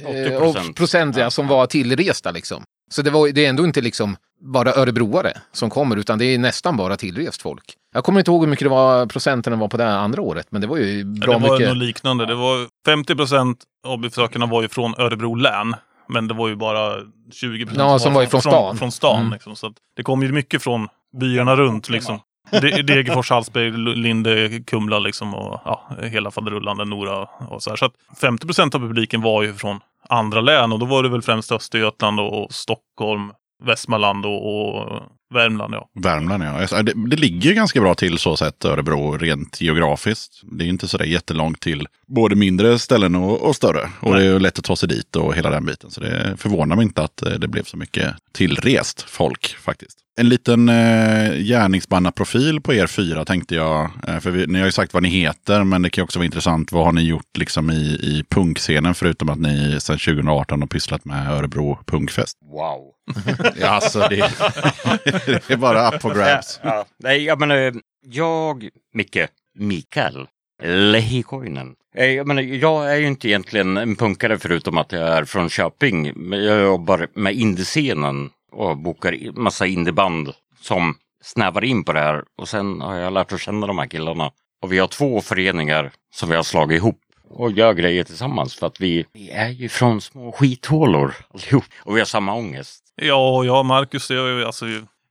80%. 0.04 0.68
och 0.68 0.76
procent 0.76 1.16
ja, 1.16 1.30
som 1.30 1.48
var 1.48 1.66
tillresta 1.66 2.30
liksom. 2.30 2.62
Så 2.92 3.02
det, 3.02 3.10
var, 3.10 3.28
det 3.28 3.44
är 3.44 3.48
ändå 3.48 3.64
inte 3.64 3.80
liksom 3.80 4.16
bara 4.40 4.72
örebroare 4.74 5.32
som 5.52 5.70
kommer, 5.70 5.96
utan 5.96 6.18
det 6.18 6.24
är 6.24 6.38
nästan 6.38 6.76
bara 6.76 6.96
tillrest 6.96 7.42
folk. 7.42 7.64
Jag 7.94 8.04
kommer 8.04 8.20
inte 8.20 8.30
ihåg 8.30 8.40
hur 8.42 8.50
mycket 8.50 8.64
det 8.64 8.68
var 8.70 9.06
procenten 9.06 9.58
var 9.58 9.68
på 9.68 9.76
det 9.76 9.94
andra 9.94 10.22
året, 10.22 10.46
men 10.50 10.60
det 10.60 10.66
var 10.66 10.76
ju 10.76 11.04
bra 11.04 11.32
det 11.38 11.40
var 11.48 11.52
mycket. 11.52 11.68
något 11.68 11.76
liknande. 11.76 12.26
Det 12.26 12.34
var 12.34 12.68
50 12.86 13.14
procent 13.14 13.58
av 13.86 13.98
besökarna 13.98 14.46
var 14.46 14.62
ju 14.62 14.68
från 14.68 14.94
Örebro 14.98 15.34
län. 15.34 15.74
Men 16.08 16.28
det 16.28 16.34
var 16.34 16.48
ju 16.48 16.56
bara 16.56 16.94
20 17.32 17.64
procent 17.66 17.78
Ja, 17.90 17.98
som 17.98 18.14
var 18.14 18.26
från 18.26 18.40
stan. 18.42 18.76
Från, 18.76 18.92
stan 18.92 19.20
Mm. 19.20 19.32
liksom. 19.32 19.56
Så 19.56 19.66
att 19.66 19.72
det 19.96 20.02
kom 20.02 20.22
ju 20.22 20.32
mycket 20.32 20.62
från 20.62 20.88
byarna 21.20 21.56
runt 21.56 21.88
liksom. 21.88 22.18
De- 22.50 22.82
Degerfors, 22.82 23.30
Hallsberg, 23.30 23.70
Linde, 23.96 24.60
Kumla 24.66 24.98
liksom 24.98 25.34
och 25.34 25.60
ja, 25.64 25.88
hela 26.02 26.30
faderullan, 26.30 26.88
Nora 26.90 27.28
och 27.48 27.62
så 27.62 27.70
här. 27.70 27.76
Så 27.76 27.84
att 27.84 27.92
50 28.20 28.46
procent 28.46 28.74
av 28.74 28.78
publiken 28.78 29.22
var 29.22 29.42
ju 29.42 29.54
från 29.54 29.80
andra 30.10 30.40
län 30.40 30.72
och 30.72 30.78
då 30.78 30.86
var 30.86 31.02
det 31.02 31.08
väl 31.08 31.22
främst 31.22 31.52
Östergötland 31.52 32.20
och, 32.20 32.52
Stockholm, 32.52 33.32
Västmanland 33.64 34.26
och, 34.26 34.68
och 34.68 35.02
Värmland. 35.34 35.74
Ja. 35.74 35.88
Värmland 35.94 36.44
ja. 36.44 36.48
Alltså, 36.48 36.82
Det, 36.82 36.92
det 37.10 37.16
ligger 37.16 37.48
ju 37.48 37.54
ganska 37.54 37.80
bra 37.80 37.94
till 37.94 38.18
så 38.18 38.36
sett 38.36 38.64
Örebro 38.64 39.16
rent 39.18 39.60
geografiskt. 39.60 40.40
Det 40.42 40.64
är 40.64 40.68
inte 40.68 40.88
sådär 40.88 41.04
jättelångt 41.04 41.60
till 41.60 41.88
både 42.06 42.36
mindre 42.36 42.78
ställen 42.78 43.14
och, 43.14 43.42
och 43.42 43.56
större. 43.56 43.88
Och 44.00 44.14
det 44.14 44.20
är 44.20 44.24
ju 44.24 44.38
lätt 44.38 44.58
att 44.58 44.64
ta 44.64 44.76
sig 44.76 44.88
dit 44.88 45.16
och 45.16 45.34
hela 45.34 45.50
den 45.50 45.64
biten. 45.64 45.90
Så 45.90 46.00
det 46.00 46.36
förvånar 46.36 46.76
mig 46.76 46.82
inte 46.82 47.02
att 47.02 47.22
eh, 47.22 47.32
det 47.32 47.48
blev 47.48 47.62
så 47.64 47.76
mycket 47.76 48.14
tillrest 48.32 49.02
folk 49.02 49.56
faktiskt. 49.60 49.96
En 50.16 50.28
liten 50.28 50.68
eh, 50.68 51.32
gärningsmannaprofil 51.34 52.60
på 52.60 52.74
er 52.74 52.86
fyra 52.86 53.24
tänkte 53.24 53.54
jag. 53.54 53.90
Eh, 54.08 54.18
för 54.20 54.30
vi, 54.30 54.46
ni 54.46 54.58
har 54.58 54.66
ju 54.66 54.72
sagt 54.72 54.94
vad 54.94 55.02
ni 55.02 55.08
heter, 55.08 55.64
men 55.64 55.82
det 55.82 55.90
kan 55.90 56.02
ju 56.02 56.04
också 56.04 56.18
vara 56.18 56.24
intressant. 56.26 56.72
Vad 56.72 56.84
har 56.84 56.92
ni 56.92 57.02
gjort 57.02 57.36
liksom 57.38 57.70
i, 57.70 57.82
i 58.02 58.24
punkscenen 58.28 58.94
förutom 58.94 59.28
att 59.28 59.38
ni 59.38 59.80
sedan 59.80 59.98
2018 59.98 60.60
har 60.60 60.68
pysslat 60.68 61.04
med 61.04 61.30
Örebro 61.32 61.78
punkfest? 61.86 62.38
Wow. 62.44 62.90
Ja, 63.60 63.68
alltså 63.68 64.06
det, 64.10 64.16
det 65.26 65.50
är 65.50 65.56
bara 65.56 65.88
up 65.88 66.02
for 66.02 66.14
grabs. 66.14 66.60
Ja, 66.62 66.84
nej, 66.98 67.24
jag 67.24 67.40
menar, 67.40 67.72
jag, 68.06 68.68
Micke, 68.94 69.28
Mikael 69.58 70.26
Lehikoinen. 70.62 71.74
Eh, 71.94 72.06
Jag 72.06 72.26
menar, 72.26 72.42
jag 72.42 72.92
är 72.92 72.96
ju 72.96 73.06
inte 73.06 73.28
egentligen 73.28 73.76
en 73.76 73.96
punkare 73.96 74.38
förutom 74.38 74.78
att 74.78 74.92
jag 74.92 75.02
är 75.08 75.24
från 75.24 75.48
Köping. 75.48 76.12
Men 76.16 76.44
jag 76.44 76.62
jobbar 76.62 77.08
med 77.14 77.34
indiescenen 77.34 78.30
och 78.52 78.76
bokar 78.78 79.32
massa 79.40 79.66
indieband 79.66 80.32
som 80.60 80.94
snävar 81.22 81.64
in 81.64 81.84
på 81.84 81.92
det 81.92 82.00
här. 82.00 82.24
Och 82.38 82.48
sen 82.48 82.80
har 82.80 82.94
jag 82.96 83.12
lärt 83.12 83.32
att 83.32 83.40
känna 83.40 83.66
de 83.66 83.78
här 83.78 83.86
killarna. 83.86 84.30
Och 84.62 84.72
vi 84.72 84.78
har 84.78 84.86
två 84.86 85.20
föreningar 85.20 85.90
som 86.14 86.28
vi 86.28 86.36
har 86.36 86.42
slagit 86.42 86.76
ihop 86.76 87.00
och 87.28 87.52
gör 87.52 87.72
grejer 87.74 88.04
tillsammans 88.04 88.54
för 88.54 88.66
att 88.66 88.80
vi, 88.80 89.04
vi 89.12 89.30
är 89.30 89.48
ju 89.48 89.68
från 89.68 90.00
små 90.00 90.32
skithålor 90.32 91.14
allihop. 91.34 91.64
Och 91.78 91.96
vi 91.96 92.00
har 92.00 92.06
samma 92.06 92.34
ångest. 92.34 92.84
Ja, 92.94 93.36
och 93.36 93.46
jag 93.46 93.64
Marcus, 93.66 94.10
jag, 94.10 94.42
alltså, 94.42 94.66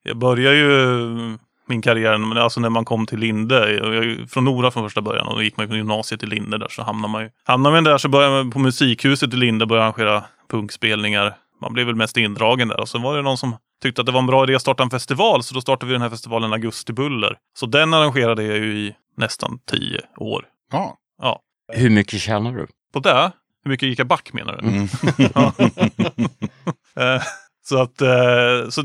jag 0.10 0.18
började 0.18 0.56
ju 0.56 1.38
min 1.68 1.82
karriär 1.82 2.18
men 2.18 2.38
alltså 2.38 2.60
när 2.60 2.70
man 2.70 2.86
kom 2.86 3.06
till 3.06 3.20
Linde. 3.20 3.72
Jag 3.72 4.30
från 4.30 4.46
Nora 4.46 4.72
från 4.72 4.84
första 4.84 5.02
början 5.02 5.28
och 5.28 5.36
då 5.36 5.44
gick 5.44 5.58
man 5.58 5.64
ju 5.64 5.70
på 5.70 5.76
gymnasiet 5.76 6.20
till 6.20 6.30
Linde 6.30 6.58
där 6.58 6.68
så 6.70 6.84
hamnar 6.84 7.10
man 7.10 7.24
ju. 7.24 7.30
Hamnar 7.44 7.72
man 7.72 7.84
där 7.84 7.98
så 7.98 8.10
började 8.10 8.34
man 8.34 8.52
på 8.52 8.60
musikhuset 8.60 9.34
i 9.34 9.38
Linde 9.38 9.66
började 9.66 9.86
arrangera 9.86 10.24
punkspelningar. 10.52 11.38
Man 11.62 11.74
blev 11.74 11.86
väl 11.86 11.96
mest 11.96 12.18
indragen 12.18 12.68
där 12.68 12.80
och 12.80 12.90
så 12.90 13.00
var 13.00 13.16
det 13.16 13.22
någon 13.22 13.38
som 13.38 13.56
tyckte 13.82 14.02
att 14.02 14.06
det 14.06 14.12
var 14.12 14.20
en 14.20 14.28
bra 14.28 14.44
idé 14.44 14.56
att 14.56 14.62
starta 14.62 14.84
en 14.84 14.90
festival 14.90 15.44
så 15.44 15.54
då 15.54 15.62
startade 15.62 15.88
vi 15.88 15.94
den 15.94 16.02
här 16.02 16.10
festivalen 16.10 16.54
Augustibuller. 16.54 17.38
Så 17.60 17.66
den 17.66 17.94
arrangerade 17.94 18.44
jag 18.44 18.58
ju 18.58 18.78
i 18.78 18.96
nästan 19.18 19.60
tio 19.72 20.02
år. 20.18 20.46
Ja. 20.72 20.98
Ja. 21.22 21.40
Hur 21.74 21.90
mycket 21.90 22.22
tjänar 22.22 22.52
du? 22.52 22.68
På 22.94 23.00
det? 23.00 23.32
Hur 23.64 23.72
mycket 23.72 23.90
gick 23.90 24.00
jag 24.00 24.08
back 24.08 24.34
menar 24.34 24.58
du? 24.58 24.68
Mm. 24.68 24.88
Så 27.70 27.82
att, 27.82 28.02
eh, 28.02 28.70
så 28.70 28.82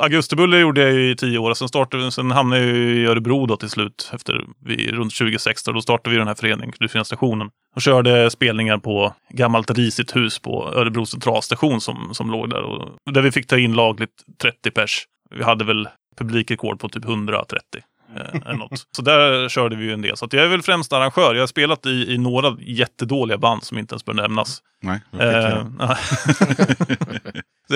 Augustibulle 0.00 0.58
gjorde 0.58 0.80
jag 0.80 0.92
ju 0.92 1.10
i 1.10 1.16
tio 1.16 1.38
år. 1.38 1.54
Sen, 1.54 1.68
startade, 1.68 2.10
sen 2.12 2.30
hamnade 2.30 2.62
jag 2.62 2.76
ju 2.76 3.02
i 3.02 3.06
Örebro 3.06 3.46
då 3.46 3.56
till 3.56 3.70
slut 3.70 4.10
efter 4.14 4.44
vi, 4.64 4.92
runt 4.92 5.14
2016. 5.14 5.74
Då 5.74 5.80
startade 5.80 6.10
vi 6.10 6.18
den 6.18 6.28
här 6.28 6.34
föreningen, 6.34 6.72
Kulturfinansstationen. 6.72 7.50
Och 7.76 7.82
körde 7.82 8.30
spelningar 8.30 8.78
på 8.78 9.14
gammalt 9.30 9.70
risigt 9.70 10.16
hus 10.16 10.38
på 10.38 10.72
Örebro 10.74 11.06
centralstation 11.06 11.80
som, 11.80 12.14
som 12.14 12.30
låg 12.30 12.50
där. 12.50 12.62
Och, 12.62 13.12
där 13.12 13.22
vi 13.22 13.32
fick 13.32 13.46
ta 13.46 13.58
in 13.58 13.72
lagligt 13.72 14.10
30 14.42 14.70
pers. 14.70 15.04
Vi 15.34 15.44
hade 15.44 15.64
väl 15.64 15.88
publikrekord 16.18 16.80
på 16.80 16.88
typ 16.88 17.04
130. 17.04 17.80
Eh, 18.16 18.40
eller 18.46 18.58
något. 18.58 18.86
Så 18.96 19.02
där 19.02 19.48
körde 19.48 19.76
vi 19.76 19.84
ju 19.84 19.92
en 19.92 20.02
del. 20.02 20.16
Så 20.16 20.28
jag 20.30 20.44
är 20.44 20.48
väl 20.48 20.62
främst 20.62 20.92
arrangör. 20.92 21.34
Jag 21.34 21.42
har 21.42 21.46
spelat 21.46 21.86
i, 21.86 22.14
i 22.14 22.18
några 22.18 22.56
jättedåliga 22.60 23.38
band 23.38 23.64
som 23.64 23.78
inte 23.78 23.94
ens 23.94 24.04
bör 24.04 24.14
nämnas. 24.14 24.62
Nej. 24.82 25.00
Eh, 25.20 25.66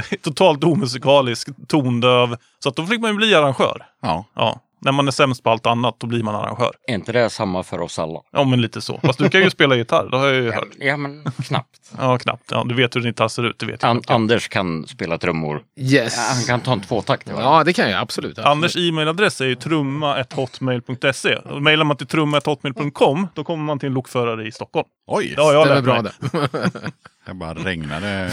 Totalt 0.23 0.64
omusikalisk, 0.64 1.49
tondöv. 1.68 2.37
Så 2.59 2.68
att 2.68 2.77
då 2.77 2.87
fick 2.87 3.01
man 3.01 3.11
ju 3.11 3.16
bli 3.16 3.35
arrangör. 3.35 3.87
ja. 4.03 4.25
Ja. 4.35 4.61
När 4.85 4.92
man 4.92 5.07
är 5.09 5.12
sämst 5.12 5.42
på 5.42 5.51
allt 5.51 5.66
annat, 5.66 5.95
då 5.99 6.07
blir 6.07 6.23
man 6.23 6.35
arrangör. 6.35 6.73
Är 6.88 6.95
inte 6.95 7.12
det 7.12 7.31
samma 7.31 7.62
för 7.62 7.81
oss 7.81 7.99
alla? 7.99 8.21
Ja, 8.33 8.45
men 8.45 8.61
lite 8.61 8.81
så. 8.81 9.01
Fast 9.03 9.18
du 9.18 9.29
kan 9.29 9.40
ju 9.40 9.51
spela 9.51 9.77
gitarr, 9.77 10.09
det 10.11 10.16
har 10.16 10.27
jag 10.27 10.35
ju 10.37 10.45
Ja, 10.47 10.53
hört. 10.55 10.68
men- 10.79 10.87
ja 10.88 10.97
men 10.97 11.25
knappt. 11.47 11.68
Ja, 11.99 12.18
knappt. 12.18 12.51
Ja, 12.51 12.64
du 12.68 12.75
vet 12.75 12.97
hur 12.97 13.01
din 13.01 13.09
gitarr 13.11 13.29
ser 13.29 13.42
ut, 13.42 13.59
det 13.59 13.66
vet 13.66 13.83
jag. 13.83 13.90
An-. 13.90 14.03
Anders 14.07 14.49
kan 14.49 14.87
spela 14.87 15.18
trummor. 15.18 15.62
Yes. 15.81 16.14
Ja, 16.16 16.23
han 16.35 16.45
kan 16.45 16.61
ta 16.61 16.73
en 16.73 16.81
tvåtakt. 16.81 17.29
Ja, 17.38 17.64
det 17.64 17.73
kan 17.73 17.90
jag 17.90 18.01
absolut. 18.01 18.38
Anders 18.38 18.77
e-mailadress 18.77 19.40
är 19.40 19.45
ju 19.47 19.55
trumma.hotmail.se. 19.55 21.38
Mailar 21.61 21.85
man 21.85 21.97
till 21.97 22.07
trumma.hotmail.com, 22.07 23.29
då 23.35 23.45
kommer 23.45 23.64
man 23.64 23.79
till 23.79 23.87
en 23.87 23.95
lokförare 23.95 24.47
i 24.49 24.53
Stockholm. 24.53 24.87
Oj, 25.07 25.35
Ja, 25.37 25.53
jag 25.53 25.66
Det 25.66 25.71
är 25.71 25.75
lärt 25.75 25.85
bra 25.85 26.03
mig. 26.03 26.12
det. 27.25 27.31
det 27.31 27.35
bara 27.35 27.55
regnade 27.55 28.31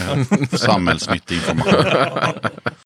samhällsnyttig 0.52 1.34
information. 1.34 1.84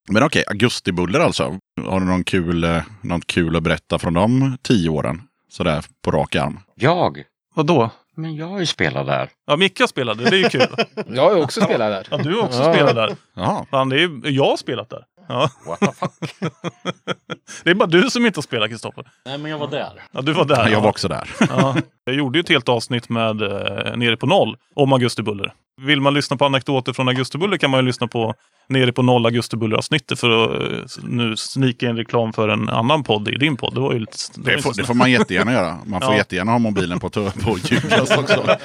Men 0.09 0.23
okej, 0.23 0.45
augustibuller 0.51 1.21
alltså. 1.21 1.59
Har 1.87 2.01
du 2.01 2.07
någon 2.07 2.25
kul, 2.25 2.65
eh, 2.65 2.83
något 3.01 3.27
kul 3.27 3.57
att 3.57 3.63
berätta 3.63 3.99
från 3.99 4.15
de 4.15 4.59
tio 4.63 4.89
åren? 4.91 5.23
Sådär 5.51 5.85
på 6.05 6.11
rak 6.11 6.35
arm. 6.37 6.61
Jag? 6.75 7.23
Vadå? 7.55 7.91
Men 8.17 8.37
jag 8.37 8.47
har 8.47 8.61
ju 8.61 8.67
spelat 8.67 9.07
där. 9.07 9.29
Ja, 9.47 9.57
Micke 9.57 9.89
spelade, 9.89 10.31
det 10.31 10.37
är 10.37 10.41
ju 10.41 10.49
kul. 10.49 10.67
Jag 11.15 11.23
har 11.23 11.37
ju 11.37 11.43
också 11.43 11.61
spelat 11.61 11.91
där. 11.91 12.07
Ja, 12.11 12.17
du 12.17 12.35
har 12.37 12.43
också 12.43 12.63
Ja. 12.63 12.73
spelat 12.75 12.95
där. 12.95 13.17
Jaha, 13.37 13.67
Fan, 13.71 13.89
det 13.89 14.03
är 14.03 14.31
jag 14.31 14.45
har 14.45 14.57
spelat 14.57 14.91
där. 14.91 15.05
Ja. 15.29 15.51
What 15.67 15.81
the 15.81 15.93
fuck? 15.93 16.35
Det 17.65 17.71
är 17.71 17.75
bara 17.75 17.87
du 17.89 18.11
som 18.11 18.27
inte 18.27 18.39
har 18.39 18.43
spelat, 18.43 18.71
Kristoffer. 18.71 19.05
Nej, 19.27 19.39
men 19.39 19.51
jag 19.51 19.59
var 19.59 19.69
där. 19.69 20.03
Ja, 20.13 20.21
du 20.23 20.33
var 20.33 20.45
där. 20.45 20.69
jag 20.69 20.81
var 20.81 20.89
också 20.89 21.09
där. 21.09 21.31
Ja. 21.49 21.77
Jag 22.05 22.15
gjorde 22.15 22.39
ju 22.39 22.41
ett 22.41 22.49
helt 22.49 22.69
avsnitt 22.69 23.09
med 23.09 23.43
eh, 23.43 23.97
Nere 23.97 24.17
på 24.17 24.27
noll 24.27 24.57
om 24.75 24.93
Augustibuller. 24.93 25.53
Vill 25.83 26.01
man 26.01 26.15
lyssna 26.15 26.37
på 26.37 26.45
anekdoter 26.45 26.93
från 26.93 27.09
Augustibuller 27.09 27.57
kan 27.57 27.71
man 27.71 27.81
ju 27.81 27.87
lyssna 27.87 28.07
på 28.07 28.35
Nere 28.69 28.93
på 28.93 29.03
noll 29.03 29.27
Augustibuller-avsnittet 29.27 30.21
för 30.21 30.45
att 30.45 30.63
eh, 30.73 31.05
nu 31.05 31.37
snika 31.37 31.89
in 31.89 31.97
reklam 31.97 32.33
för 32.33 32.49
en 32.49 32.69
annan 32.69 33.03
podd 33.03 33.29
i 33.29 33.37
din 33.37 33.57
podd. 33.57 33.75
Det 33.75 33.81
var 33.81 33.93
ju 33.93 33.99
lite... 33.99 34.17
Det 34.37 34.57
Det 34.57 34.63
får, 34.63 34.75
det 34.75 34.85
får 34.85 34.95
man 34.95 35.11
jättegärna 35.11 35.53
göra. 35.53 35.79
Man 35.87 36.01
får 36.01 36.11
Ja. 36.13 36.17
jättegärna 36.17 36.53
ha 36.53 36.59
mobilen 36.59 37.01
på, 37.01 37.11
på 37.11 37.59
ljudlöst 37.65 38.19
också. 38.19 38.57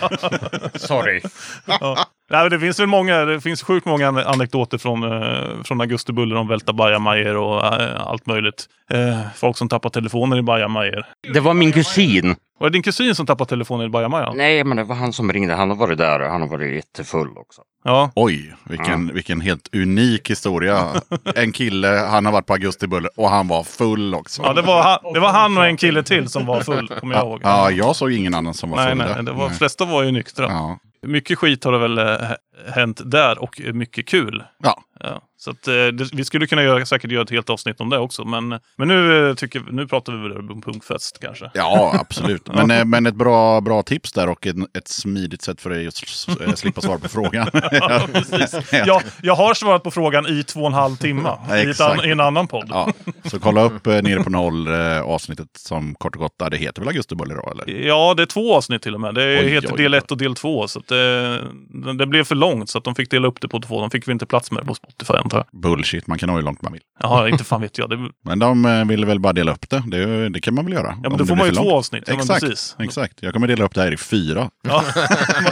Sorry. 0.75 1.21
Ja. 1.65 1.97
Nej, 2.31 2.49
det 2.49 2.59
finns 2.59 2.79
väl 2.79 2.87
många, 2.87 3.25
det 3.25 3.41
finns 3.41 3.63
sjukt 3.63 3.85
många 3.85 4.07
ane- 4.11 4.23
anekdoter 4.25 4.77
från, 4.77 5.03
eh, 5.03 5.63
från 5.63 5.81
Augustibuller 5.81 6.35
om 6.35 6.47
välta 6.47 6.73
bajamajor 6.73 7.35
och 7.37 7.65
eh, 7.81 8.01
allt 8.07 8.25
möjligt. 8.25 8.65
Eh, 8.91 9.19
folk 9.35 9.57
som 9.57 9.69
tappar 9.69 9.89
telefoner 9.89 10.37
i 10.37 10.41
bajamajor. 10.41 11.05
Det 11.33 11.39
var 11.39 11.53
min 11.53 11.71
kusin. 11.71 12.35
Var 12.59 12.69
det 12.69 12.73
din 12.73 12.83
kusin 12.83 13.15
som 13.15 13.25
tappade 13.25 13.49
telefonen 13.49 13.85
i 13.85 13.89
bajamajan? 13.89 14.37
Nej, 14.37 14.63
men 14.63 14.77
det 14.77 14.83
var 14.83 14.95
han 14.95 15.13
som 15.13 15.33
ringde. 15.33 15.53
Han 15.53 15.69
har 15.69 15.77
varit 15.77 15.97
där 15.97 16.19
och 16.19 16.31
han 16.31 16.41
har 16.41 16.47
varit 16.47 16.75
jättefull 16.75 17.37
också. 17.37 17.61
Ja. 17.83 18.11
Oj, 18.15 18.55
vilken, 18.63 19.13
vilken 19.13 19.41
helt 19.41 19.75
unik 19.75 20.29
historia. 20.29 20.85
En 21.35 21.51
kille, 21.51 21.87
han 21.87 22.25
har 22.25 22.31
varit 22.31 22.45
på 22.45 22.53
augustibuller 22.53 23.11
och 23.17 23.29
han 23.29 23.47
var 23.47 23.63
full 23.63 24.15
också. 24.15 24.41
Ja, 24.41 24.53
det 24.53 24.61
var, 24.61 24.83
han, 24.83 25.13
det 25.13 25.19
var 25.19 25.29
han 25.29 25.57
och 25.57 25.65
en 25.65 25.77
kille 25.77 26.03
till 26.03 26.29
som 26.29 26.45
var 26.45 26.61
full, 26.61 26.87
kommer 26.87 27.15
jag 27.15 27.25
ihåg. 27.25 27.39
Ja, 27.43 27.71
jag 27.71 27.95
såg 27.95 28.11
ingen 28.11 28.33
annan 28.33 28.53
som 28.53 28.69
var 28.69 28.77
nej, 28.77 28.89
full 28.89 28.97
nej, 28.97 29.07
där. 29.07 29.23
det 29.23 29.31
var, 29.31 29.47
Nej. 29.47 29.57
flesta 29.57 29.85
var 29.85 30.03
ju 30.03 30.11
nyktra. 30.11 30.45
Ja. 30.45 30.79
Mycket 31.01 31.37
skit 31.37 31.63
har 31.63 31.71
det 31.71 31.79
väl 31.79 31.97
eh, 31.97 32.29
hänt 32.75 33.01
där 33.05 33.43
och 33.43 33.61
mycket 33.73 34.07
kul. 34.07 34.43
Ja. 34.63 34.83
Ja, 35.03 35.21
så 35.37 35.51
att, 35.51 35.67
eh, 35.67 35.73
det, 35.73 36.13
vi 36.13 36.25
skulle 36.25 36.47
kunna 36.47 36.63
göra, 36.63 36.85
säkert 36.85 37.11
göra 37.11 37.23
ett 37.23 37.29
helt 37.29 37.49
avsnitt 37.49 37.81
om 37.81 37.89
det 37.89 37.97
också. 37.97 38.25
Men, 38.25 38.59
men 38.75 38.87
nu, 38.87 39.29
eh, 39.29 39.35
tycker, 39.35 39.63
nu 39.71 39.87
pratar 39.87 40.13
vi 40.13 40.19
väl 40.29 40.51
om 40.51 40.61
punkfest 40.61 41.19
kanske. 41.21 41.51
Ja, 41.53 41.97
absolut. 41.99 42.47
Men, 42.53 42.71
eh, 42.71 42.85
men 42.85 43.05
ett 43.05 43.15
bra, 43.15 43.61
bra 43.61 43.83
tips 43.83 44.11
där 44.11 44.29
och 44.29 44.47
en, 44.47 44.67
ett 44.77 44.87
smidigt 44.87 45.41
sätt 45.41 45.61
för 45.61 45.69
dig 45.69 45.87
att 45.87 46.57
slippa 46.59 46.81
svara 46.81 46.99
på 46.99 47.09
frågan. 47.09 47.49
Ja, 47.71 48.07
precis. 48.13 48.71
Jag, 48.85 49.01
jag 49.21 49.35
har 49.35 49.53
svarat 49.53 49.83
på 49.83 49.91
frågan 49.91 50.27
i 50.27 50.43
två 50.43 50.59
och 50.59 50.67
en 50.67 50.73
halv 50.73 50.95
timme 50.95 51.21
Ja, 51.49 51.57
i, 51.57 51.69
ett 51.69 51.81
an, 51.81 52.05
i 52.05 52.09
en 52.09 52.19
annan 52.19 52.47
podd. 52.47 52.67
Ja, 52.69 52.93
så 53.23 53.39
kolla 53.39 53.63
upp 53.63 53.85
Nere 53.85 54.23
på 54.23 54.29
noll 54.29 54.67
avsnittet 55.03 55.47
som 55.57 55.95
kort 55.95 56.15
och 56.15 56.21
gott, 56.21 56.51
det 56.51 56.57
heter 56.57 56.81
väl 56.81 56.87
augustibuller 56.87 57.35
då 57.35 57.51
eller? 57.51 57.85
Ja, 57.87 58.13
det 58.17 58.23
är 58.23 58.25
två 58.25 58.55
avsnitt 58.55 58.81
till 58.81 58.95
och 58.95 59.01
med. 59.01 59.15
Det 59.15 59.39
Oj, 59.39 59.49
heter 59.49 59.71
oj, 59.71 59.77
del. 59.77 59.93
1 59.93 60.11
och 60.11 60.17
del 60.17 60.35
2. 60.35 60.67
Så 60.67 60.79
det, 60.87 61.93
det 61.97 62.05
blev 62.05 62.23
för 62.23 62.35
långt 62.35 62.69
så 62.69 62.77
att 62.77 62.83
de 62.83 62.95
fick 62.95 63.11
dela 63.11 63.27
upp 63.27 63.41
det 63.41 63.47
på 63.47 63.59
två. 63.59 63.81
De 63.81 63.91
fick 63.91 64.07
vi 64.07 64.11
inte 64.11 64.25
plats 64.25 64.51
med 64.51 64.65
på 64.65 64.75
Spotify 64.89 65.13
antar 65.13 65.37
jag. 65.51 65.61
Bullshit, 65.61 66.07
man 66.07 66.17
kan 66.17 66.29
ha 66.29 66.35
hur 66.35 66.43
långt 66.43 66.61
man 66.61 66.73
vill. 66.73 66.81
Jaha, 66.99 67.29
inte 67.29 67.43
fan 67.43 67.61
vet 67.61 67.77
jag. 67.77 67.89
Det, 67.89 67.97
Men 68.25 68.39
de 68.39 68.65
eh, 68.65 68.85
ville 68.85 69.05
väl 69.05 69.19
bara 69.19 69.33
dela 69.33 69.51
upp 69.51 69.69
det. 69.69 69.83
Det, 69.87 70.29
det 70.29 70.39
kan 70.41 70.53
man 70.55 70.65
väl 70.65 70.73
göra. 70.73 70.97
ja, 71.03 71.09
men 71.09 71.17
då 71.17 71.25
får 71.25 71.35
man 71.35 71.45
ju 71.45 71.51
två 71.53 71.63
långt. 71.63 71.73
avsnitt. 71.73 72.03
Ja, 72.07 72.13
men 72.13 72.19
Exakt, 72.21 72.41
precis. 72.41 72.75
exakt. 72.79 73.13
Jag 73.21 73.33
kommer 73.33 73.47
dela 73.47 73.65
upp 73.65 73.75
det 73.75 73.81
här 73.81 73.91
i 73.93 73.97
fyra. 73.97 74.49
Ja. 74.63 74.83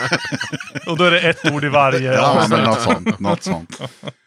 och 0.88 0.98
då 0.98 1.04
är 1.04 1.12
det 1.12 1.20
ett 1.20 1.52
ord 1.52 1.64
i 1.66 1.70
varje 1.70 2.14
Ja, 2.14 2.46
men 2.50 2.64
något 2.64 2.82
sånt, 2.82 3.20
något 3.20 3.44
sånt. 3.44 3.82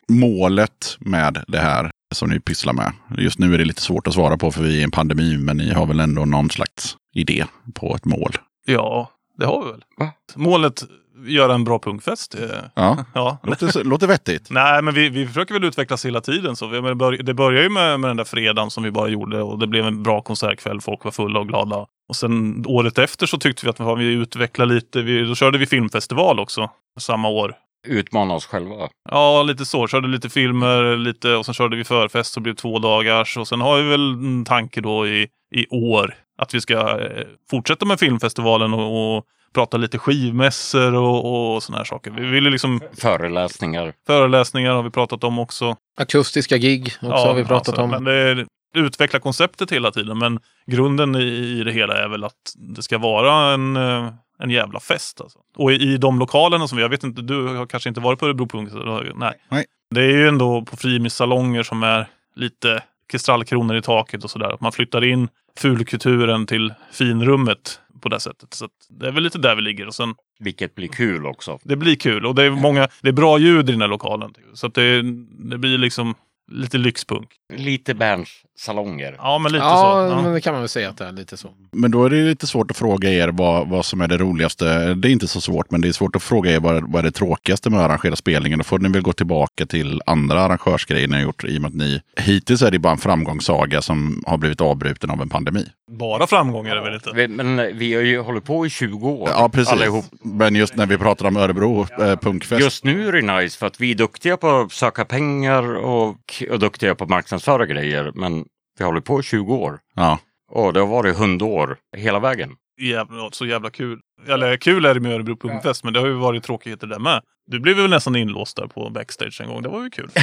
Målet 0.09 0.97
med 1.01 1.45
det 1.49 1.59
här 1.59 1.91
som 2.15 2.31
ni 2.31 2.41
pysslar 2.41 2.73
med. 2.73 2.93
Just 3.19 3.39
nu 3.39 3.55
är 3.55 3.59
det 3.59 3.65
lite 3.65 3.83
svårt 3.83 4.07
att 4.07 4.15
svara 4.15 4.37
på 4.37 4.53
för 4.53 4.63
vi 4.63 4.75
är 4.77 4.81
i 4.81 4.83
en 4.83 4.91
pandemi, 4.91 5.37
men 5.39 5.57
ni 5.57 5.73
har 5.73 5.87
väl 5.87 6.01
ändå 6.01 6.25
någon 6.25 6.51
slags 6.51 6.97
idé 7.15 7.45
på 7.75 7.97
ett 7.97 8.05
mål. 8.05 8.33
Ja, 8.67 9.11
det 9.39 9.47
har 9.47 9.65
vi 9.65 9.71
väl. 9.71 9.85
Va? 9.99 10.13
Målet 10.35 10.83
göra 11.27 11.55
en 11.55 11.65
bra 11.65 11.79
punkfest. 11.79 12.35
Eh, 12.35 12.41
Ja, 12.75 13.05
Ja. 13.15 13.39
låter, 13.43 13.85
låter 13.85 14.07
vettigt. 14.07 14.51
Nej, 14.51 14.83
men 14.83 14.95
vi, 14.95 15.09
vi 15.09 15.27
försöker 15.27 15.55
väl 15.55 15.65
utvecklas 15.65 16.07
hela 16.07 16.21
tiden. 16.21 16.57
Så 16.57 16.67
vi, 16.67 16.81
men 16.81 16.85
det, 16.91 16.95
bör, 16.95 17.13
det 17.13 17.35
började 17.35 17.63
ju 17.63 17.71
med, 17.71 18.01
med 18.01 18.11
den 18.11 18.17
där 18.17 18.25
fredagen 18.25 18.71
som 18.71 18.83
vi 18.83 18.91
bara 18.91 19.09
gjorde 19.09 19.43
och 19.43 19.59
det 19.59 19.67
blev 19.67 19.87
en 19.87 20.03
bra 20.03 20.21
konsertkväll. 20.23 20.81
Folk 20.81 21.05
var 21.05 21.11
fulla 21.11 21.41
och 21.41 21.49
glada. 21.49 21.87
Och 22.09 22.17
sen 22.17 22.65
året 22.67 22.99
efter 22.99 23.27
så 23.27 23.39
tyckte 23.39 23.67
vi 23.67 23.71
att 23.71 23.77
fan, 23.77 23.99
vi 23.99 24.05
utvecklar 24.13 24.67
lite. 24.67 25.03
Vi, 25.03 25.23
då 25.25 25.35
körde 25.35 25.59
vi 25.59 25.67
filmfestival 25.67 26.41
också 26.41 26.71
samma 27.01 27.29
år. 27.29 27.55
Utmana 27.89 28.35
oss 28.35 28.47
själva. 28.47 28.75
Ja, 29.11 29.43
lite 29.43 29.65
så. 29.65 29.87
Körde 29.87 30.09
lite 30.09 30.29
filmer 30.31 30.97
lite, 30.97 31.35
och 31.37 31.45
sen 31.45 31.55
körde 31.55 31.77
vi 31.77 31.85
förfest 31.85 32.33
som 32.33 32.43
blev 32.43 32.55
två 32.55 32.79
dagars. 32.79 33.37
Och 33.37 33.49
sen 33.49 33.61
har 33.61 33.77
vi 33.77 33.89
väl 33.89 34.11
en 34.13 34.45
tanke 34.45 34.81
då 34.81 35.07
i, 35.09 35.29
i 35.55 35.67
år 35.71 36.15
att 36.39 36.55
vi 36.55 36.61
ska 36.61 36.75
eh, 37.01 37.25
fortsätta 37.51 37.85
med 37.87 38.01
filmfestivalen 38.01 38.75
och, 38.75 39.17
och 39.17 39.25
prata 39.55 39.77
lite 39.77 39.99
skivmässor 39.99 40.95
och, 40.95 41.55
och 41.55 41.63
såna 41.63 41.79
här 41.79 41.85
saker. 41.85 42.11
Vi 42.11 42.27
ville 42.27 42.51
liksom 42.51 42.81
Föreläsningar. 43.01 43.93
föreläsningar 44.07 44.73
har 44.73 44.83
vi 44.83 44.91
pratat 44.91 45.25
om 45.25 45.39
också. 45.39 45.77
Akustiska 45.97 46.57
gig 46.57 46.93
också 47.03 47.27
har 47.27 47.35
vi 47.35 47.45
pratat 47.45 47.69
alltså, 47.69 47.83
om. 47.83 47.91
Men 47.91 48.05
det 48.05 48.13
är, 48.13 48.47
utveckla 48.75 49.19
konceptet 49.19 49.73
hela 49.73 49.91
tiden. 49.91 50.19
Men 50.19 50.41
grunden 50.67 51.15
i, 51.15 51.59
i 51.61 51.65
det 51.65 51.73
hela 51.73 52.05
är 52.05 52.09
väl 52.09 52.25
att 52.25 52.55
det 52.77 52.83
ska 52.83 52.99
vara 52.99 53.53
en, 53.53 53.77
eh, 53.77 54.13
en 54.39 54.51
jävla 54.51 54.81
fest. 54.81 55.21
Alltså. 55.21 55.39
Och 55.57 55.73
i, 55.73 55.75
i 55.75 55.97
de 55.97 56.19
lokalerna 56.19 56.69
som 56.69 56.77
vi, 56.77 56.83
jag 56.83 56.89
vet 56.89 57.05
inte, 57.05 57.23
du 57.23 57.47
har 57.47 57.67
kanske 57.67 57.89
inte 57.89 58.01
varit 58.01 58.19
på 58.19 58.27
Örebro 58.27 58.47
Punk? 58.47 58.71
Nej. 59.15 59.35
Nej. 59.49 59.65
Det 59.95 60.01
är 60.01 60.11
ju 60.11 60.29
ändå 60.29 60.63
på 60.63 60.77
frimissalonger 60.77 61.63
som 61.63 61.83
är 61.83 62.07
lite 62.37 62.83
kristallkronor 63.11 63.77
i 63.77 63.83
taket 63.83 64.25
och 64.25 64.31
sådär. 64.31 64.55
Att 64.55 64.61
man 64.61 64.73
flyttar 64.73 65.05
in 65.05 65.29
fulkulturen 65.57 66.47
till 66.47 66.75
finrummet 66.93 67.81
på 68.01 68.09
det 68.09 68.21
sättet. 68.21 68.55
Så 68.55 68.69
det 68.89 69.07
är 69.07 69.13
väl 69.13 69.23
lite 69.23 69.39
där 69.39 69.57
vi 69.57 69.63
ligger. 69.63 69.87
Och 69.87 69.95
sen, 69.95 70.15
Vilket 70.39 70.75
blir 70.75 70.89
kul 70.89 71.27
också. 71.27 71.59
det 71.63 71.77
blir 71.77 71.97
kul 71.97 72.27
och 72.27 72.35
det 72.35 72.45
är, 72.45 72.51
många, 72.51 72.89
det 73.03 73.09
är 73.09 73.13
bra 73.13 73.39
ljud 73.39 73.69
i 73.69 73.73
den 73.73 73.81
här 73.81 73.89
lokalen. 73.89 74.35
Så 74.55 74.67
att 74.67 74.75
det, 74.75 75.03
det 75.51 75.59
blir 75.59 75.79
liksom 75.79 76.15
lite 76.53 76.79
lyxpunk. 76.79 77.29
Lite 77.57 77.95
Berns 77.95 78.43
salonger. 78.61 79.15
Ja, 79.19 79.39
men 79.39 79.53
lite 79.53 79.65
ja, 79.65 80.07
så. 80.09 80.15
Ja. 80.15 80.23
men 80.23 80.33
det 80.33 80.41
kan 80.41 80.53
man 80.53 80.63
väl 80.63 80.69
säga 80.69 80.89
att 80.89 80.97
det 80.97 81.05
är 81.05 81.13
lite 81.13 81.37
så. 81.37 81.49
Men 81.73 81.91
då 81.91 82.05
är 82.05 82.11
det 82.11 82.17
lite 82.17 82.47
svårt 82.47 82.71
att 82.71 82.77
fråga 82.77 83.11
er 83.11 83.29
vad, 83.29 83.69
vad 83.69 83.85
som 83.85 84.01
är 84.01 84.09
det 84.09 84.17
roligaste. 84.19 84.95
Det 84.95 85.09
är 85.09 85.13
inte 85.13 85.29
så 85.29 85.41
svårt, 85.41 85.71
men 85.71 85.81
det 85.81 85.89
är 85.89 85.93
svårt 85.93 86.17
att 86.17 86.23
fråga 86.23 86.51
er 86.53 86.61
vad, 86.61 86.93
vad 86.93 86.99
är 86.99 87.03
det 87.03 87.11
tråkigaste 87.13 87.71
med 87.71 87.81
att 87.81 87.87
arrangera 87.87 88.17
spelningen. 88.17 88.59
Då 88.59 88.65
får 88.65 88.79
ni 88.79 88.89
väl 88.89 89.03
gå 89.03 89.13
tillbaka 89.13 89.67
till 89.67 90.03
andra 90.07 90.41
arrangörsgrejer 90.41 91.09
ni 91.09 91.15
har 91.15 91.23
gjort. 91.23 91.45
I 91.45 91.59
och 91.59 91.63
med 91.63 91.69
att 91.69 91.75
ni 91.75 92.01
hittills 92.17 92.63
är 92.63 92.71
det 92.71 92.79
bara 92.79 92.93
en 92.93 92.99
framgångssaga 92.99 93.83
som 93.83 94.23
har 94.27 94.39
blivit 94.39 94.61
avbruten 94.61 95.11
av 95.11 95.23
en 95.23 95.29
pandemi. 95.29 95.67
Bara 95.99 96.27
framgångar 96.27 96.71
är 96.71 96.77
det 96.77 96.83
väl 96.83 96.95
inte? 96.95 97.11
Vi- 97.15 97.29
Men 97.29 97.79
vi 97.79 97.95
har 97.95 98.03
ju 98.03 98.21
hållit 98.21 98.45
på 98.45 98.67
i 98.67 98.71
20 98.71 99.09
år. 99.09 99.29
Ja, 99.33 99.49
precis. 99.49 99.73
Allihop. 99.73 100.05
Men 100.23 100.55
just 100.55 100.77
när 100.77 100.87
vi 100.87 100.99
pratar 100.99 101.27
om 101.27 101.37
Örebro 101.37 101.87
eh, 102.01 102.17
punkfest. 102.17 102.61
Just 102.63 102.85
nu 102.85 103.09
är 103.09 103.13
det 103.13 103.41
nice 103.41 103.59
för 103.59 103.67
att 103.67 103.81
vi 103.81 103.91
är 103.91 103.95
duktiga 103.95 104.37
på 104.37 104.49
att 104.61 104.73
söka 104.73 105.05
pengar 105.05 105.77
och, 105.77 106.17
och 106.51 106.59
duktiga 106.59 106.95
på 106.95 107.05
att 107.05 107.11
marknadsföra 107.11 107.67
grejer. 107.67 108.13
Men 108.15 108.45
vi 108.79 108.85
har 108.85 108.91
hållit 108.93 109.05
på 109.05 109.21
i 109.21 109.23
20 109.23 109.55
år. 109.55 109.79
Ja. 109.95 110.19
Och 110.51 110.73
det 110.73 110.81
har 110.81 110.87
varit 110.87 111.17
hundår 111.17 111.77
hela 111.97 112.21
vägen. 112.21 112.57
Jävla, 112.81 113.31
så 113.31 113.47
jävla 113.47 113.71
kul. 113.71 114.01
Eller 114.29 114.57
kul 114.57 114.85
är 114.85 114.95
det 114.95 115.01
med 115.01 115.13
Örebro 115.13 115.37
Punkfest, 115.37 115.85
men 115.85 115.93
det 115.93 116.01
har 116.01 116.07
ju 116.07 116.13
varit 116.13 116.45
tråkigheter 116.45 116.87
där 116.87 116.99
med. 116.99 117.23
Du 117.51 117.61
blev 117.61 117.77
väl 117.77 117.91
nästan 117.91 118.17
inlåst 118.17 118.57
där 118.57 118.67
på 118.67 118.91
backstage 118.91 119.41
en 119.41 119.49
gång. 119.49 119.63
Det 119.63 119.69
var 119.69 119.83
ju 119.83 119.91
kul. 119.91 120.11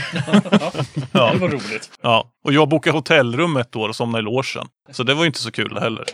ja. 1.12 1.32
Det 1.34 1.38
var 1.40 1.48
roligt. 1.50 1.92
ja. 2.02 2.32
Och 2.46 2.54
jag 2.54 2.70
bokade 2.70 2.98
hotellrum 2.98 3.58
ett 3.58 3.76
år 3.76 3.90
och 3.90 3.96
somnade 3.96 4.22
i 4.22 4.24
logen. 4.26 4.68
Så 4.92 5.04
det 5.04 5.14
var 5.14 5.22
ju 5.24 5.28
inte 5.28 5.40
så 5.40 5.52
kul 5.52 5.78
heller. 5.80 6.06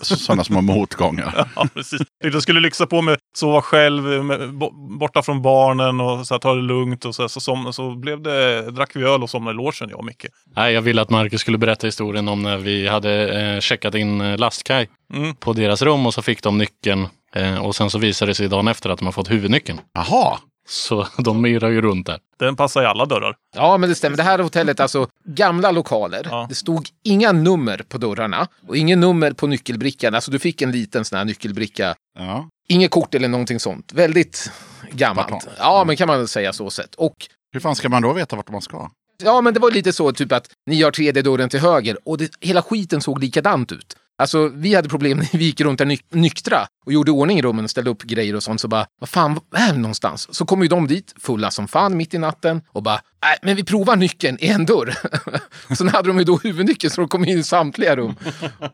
Sådana 0.00 0.44
små 0.44 0.60
motgångar. 0.60 1.48
Ja, 1.56 1.66
precis. 1.74 2.00
Jag 2.24 2.42
skulle 2.42 2.60
lyxa 2.60 2.86
på 2.86 3.02
med 3.02 3.18
sova 3.38 3.62
själv, 3.62 4.24
med, 4.24 4.54
bo- 4.54 4.98
borta 4.98 5.22
från 5.22 5.42
barnen 5.42 6.00
och 6.00 6.26
så 6.26 6.34
här, 6.34 6.38
ta 6.38 6.54
det 6.54 6.62
lugnt. 6.62 7.04
Och 7.04 7.14
så, 7.14 7.22
här, 7.22 7.28
så, 7.28 7.40
som, 7.40 7.72
så 7.72 7.94
blev 7.94 8.22
det, 8.22 8.70
drack 8.70 8.90
vi 8.96 9.02
öl 9.04 9.22
och 9.22 9.30
somnade 9.30 9.54
i 9.54 9.56
logen, 9.56 9.88
jag 9.90 9.98
och 9.98 10.04
Micke. 10.04 10.26
Nej, 10.56 10.74
jag 10.74 10.82
ville 10.82 11.02
att 11.02 11.10
Marcus 11.10 11.40
skulle 11.40 11.58
berätta 11.58 11.86
historien 11.86 12.28
om 12.28 12.42
när 12.42 12.56
vi 12.56 12.88
hade 12.88 13.40
eh, 13.54 13.60
checkat 13.60 13.94
in 13.94 14.20
eh, 14.20 14.38
lastkaj 14.38 14.88
Mm. 15.14 15.34
på 15.34 15.52
deras 15.52 15.82
rum 15.82 16.06
och 16.06 16.14
så 16.14 16.22
fick 16.22 16.42
de 16.42 16.58
nyckeln. 16.58 17.08
Eh, 17.36 17.58
och 17.58 17.76
sen 17.76 17.90
så 17.90 17.98
visade 17.98 18.30
det 18.30 18.34
sig 18.34 18.48
dagen 18.48 18.68
efter 18.68 18.90
att 18.90 18.98
de 18.98 19.04
har 19.04 19.12
fått 19.12 19.30
huvudnyckeln. 19.30 19.80
Jaha. 19.94 20.38
Så 20.68 21.06
de 21.18 21.40
myrar 21.42 21.68
ju 21.70 21.80
runt 21.80 22.06
där. 22.06 22.18
Den 22.38 22.56
passar 22.56 22.82
i 22.82 22.86
alla 22.86 23.04
dörrar. 23.06 23.36
Ja, 23.56 23.76
men 23.78 23.88
det 23.88 23.94
stämmer. 23.94 24.16
Det 24.16 24.22
här 24.22 24.38
hotellet, 24.38 24.80
alltså 24.80 25.08
gamla 25.24 25.70
lokaler. 25.70 26.26
Ja. 26.30 26.46
Det 26.48 26.54
stod 26.54 26.88
inga 27.04 27.32
nummer 27.32 27.82
på 27.88 27.98
dörrarna 27.98 28.48
och 28.68 28.76
ingen 28.76 29.00
nummer 29.00 29.32
på 29.32 29.46
nyckelbrickan. 29.46 30.14
Alltså 30.14 30.30
du 30.30 30.38
fick 30.38 30.62
en 30.62 30.72
liten 30.72 31.04
sån 31.04 31.18
här 31.18 31.24
nyckelbricka. 31.24 31.94
Ja. 32.18 32.48
Inget 32.68 32.90
kort 32.90 33.14
eller 33.14 33.28
någonting 33.28 33.60
sånt. 33.60 33.92
Väldigt 33.92 34.50
gammalt. 34.92 35.48
Ja, 35.58 35.84
men 35.86 35.96
kan 35.96 36.08
man 36.08 36.28
säga 36.28 36.52
så 36.52 36.70
sett. 36.70 36.94
Och 36.94 37.14
Hur 37.52 37.60
fan 37.60 37.76
ska 37.76 37.88
man 37.88 38.02
då 38.02 38.12
veta 38.12 38.36
vart 38.36 38.50
man 38.50 38.62
ska? 38.62 38.90
Ja, 39.24 39.40
men 39.40 39.54
det 39.54 39.60
var 39.60 39.70
lite 39.70 39.92
så 39.92 40.12
typ 40.12 40.32
att 40.32 40.48
ni 40.66 40.82
har 40.82 40.90
tredje 40.90 41.22
dörren 41.22 41.48
till 41.48 41.60
höger 41.60 41.98
och 42.04 42.18
det, 42.18 42.30
hela 42.40 42.62
skiten 42.62 43.00
såg 43.00 43.20
likadant 43.20 43.72
ut. 43.72 43.96
Alltså, 44.18 44.48
vi 44.48 44.74
hade 44.74 44.88
problem 44.88 45.18
när 45.18 45.38
vi 45.38 45.44
gick 45.44 45.60
runt 45.60 45.78
där 45.78 45.86
nyk- 45.86 46.04
nyktra 46.10 46.66
och 46.86 46.92
gjorde 46.92 47.10
ordning 47.10 47.38
i 47.38 47.42
rummen 47.42 47.64
och 47.64 47.70
ställde 47.70 47.90
upp 47.90 48.02
grejer 48.02 48.36
och 48.36 48.42
sånt. 48.42 48.60
Så 48.60 48.68
bara, 48.68 48.86
vad 49.00 49.08
fan, 49.08 49.40
är 49.56 49.72
vi 49.72 49.78
någonstans? 49.78 50.34
Så 50.34 50.46
kom 50.46 50.62
ju 50.62 50.68
de 50.68 50.86
dit, 50.86 51.14
fulla 51.20 51.50
som 51.50 51.68
fan, 51.68 51.96
mitt 51.96 52.14
i 52.14 52.18
natten 52.18 52.62
och 52.72 52.82
bara, 52.82 53.00
nej, 53.22 53.38
men 53.42 53.56
vi 53.56 53.64
provar 53.64 53.96
nyckeln 53.96 54.38
i 54.40 54.48
en 54.48 54.66
dörr. 54.66 54.94
Sen 55.74 55.88
hade 55.88 56.08
de 56.08 56.18
ju 56.18 56.24
då 56.24 56.36
huvudnyckeln 56.42 56.90
så 56.90 57.00
de 57.00 57.08
kom 57.08 57.24
in 57.24 57.38
i 57.38 57.42
samtliga 57.42 57.96
rum. 57.96 58.14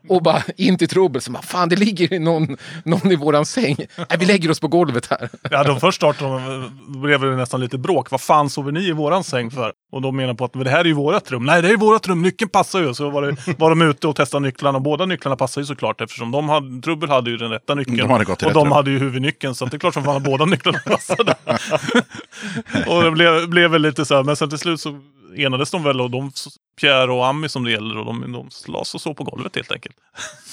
Och 0.09 0.23
bara 0.23 0.43
in 0.57 0.77
till 0.77 0.87
trubbel. 0.87 1.21
Så 1.21 1.31
bara, 1.31 1.43
fan, 1.43 1.69
det 1.69 1.75
ligger 1.75 2.19
någon, 2.19 2.57
någon 2.85 3.11
i 3.11 3.15
våran 3.15 3.45
säng. 3.45 3.75
Nej, 3.97 4.17
vi 4.19 4.25
lägger 4.25 4.51
oss 4.51 4.59
på 4.59 4.67
golvet 4.67 5.07
här. 5.09 5.29
Ja, 5.51 5.63
de 5.63 5.79
först 5.79 5.95
startade 5.95 6.31
de, 6.31 7.01
blev 7.01 7.21
det 7.21 7.35
nästan 7.35 7.59
lite 7.59 7.77
bråk. 7.77 8.11
Vad 8.11 8.21
fan 8.21 8.49
sover 8.49 8.71
ni 8.71 8.87
i 8.87 8.91
våran 8.91 9.23
säng 9.23 9.51
för? 9.51 9.73
Och 9.91 10.01
de 10.01 10.15
menar 10.15 10.33
på 10.33 10.45
att 10.45 10.55
men 10.55 10.63
det 10.63 10.69
här 10.69 10.79
är 10.79 10.85
ju 10.85 10.93
vårat 10.93 11.31
rum. 11.31 11.45
Nej, 11.45 11.61
det 11.61 11.69
är 11.69 11.77
vårat 11.77 12.07
rum. 12.07 12.21
Nyckeln 12.21 12.49
passar 12.49 12.79
ju. 12.79 12.93
Så 12.93 13.09
var, 13.09 13.21
det, 13.21 13.57
var 13.57 13.69
de 13.69 13.81
ute 13.81 14.07
och 14.07 14.15
testade 14.15 14.45
nycklarna. 14.45 14.77
Och 14.77 14.81
båda 14.81 15.05
nycklarna 15.05 15.35
passar 15.35 15.61
ju 15.61 15.65
såklart 15.65 16.01
eftersom 16.01 16.31
de 16.31 16.49
hade, 16.49 16.81
Trubbel 16.81 17.09
hade 17.09 17.29
ju 17.29 17.37
den 17.37 17.49
rätta 17.49 17.75
nyckeln. 17.75 18.02
De 18.03 18.11
hade 18.11 18.25
gått 18.25 18.43
och 18.43 18.53
de 18.53 18.71
hade 18.71 18.91
ju 18.91 18.99
huvudnyckeln. 18.99 19.55
Så 19.55 19.65
det 19.65 19.77
är 19.77 19.79
klart 19.79 19.93
som 19.93 20.03
fan 20.03 20.15
att 20.15 20.23
båda 20.23 20.45
nycklarna 20.45 20.79
passade. 20.85 21.35
och 22.87 23.03
det 23.03 23.11
blev, 23.11 23.49
blev 23.49 23.71
väl 23.71 23.81
lite 23.81 24.05
så 24.05 24.15
här. 24.15 24.23
Men 24.23 24.35
sen 24.35 24.49
till 24.49 24.59
slut 24.59 24.81
så 24.81 24.99
enades 25.37 25.71
de 25.71 25.83
väl 25.83 26.01
och 26.01 26.11
de, 26.11 26.31
Pierre 26.81 27.11
och 27.11 27.25
Ami 27.25 27.49
som 27.49 27.63
det 27.63 27.71
gäller, 27.71 27.97
och 27.97 28.05
de, 28.05 28.31
de 28.31 28.49
las 28.67 28.95
och 28.95 29.01
så 29.01 29.13
på 29.13 29.23
golvet 29.23 29.55
helt 29.55 29.71
enkelt. 29.71 29.95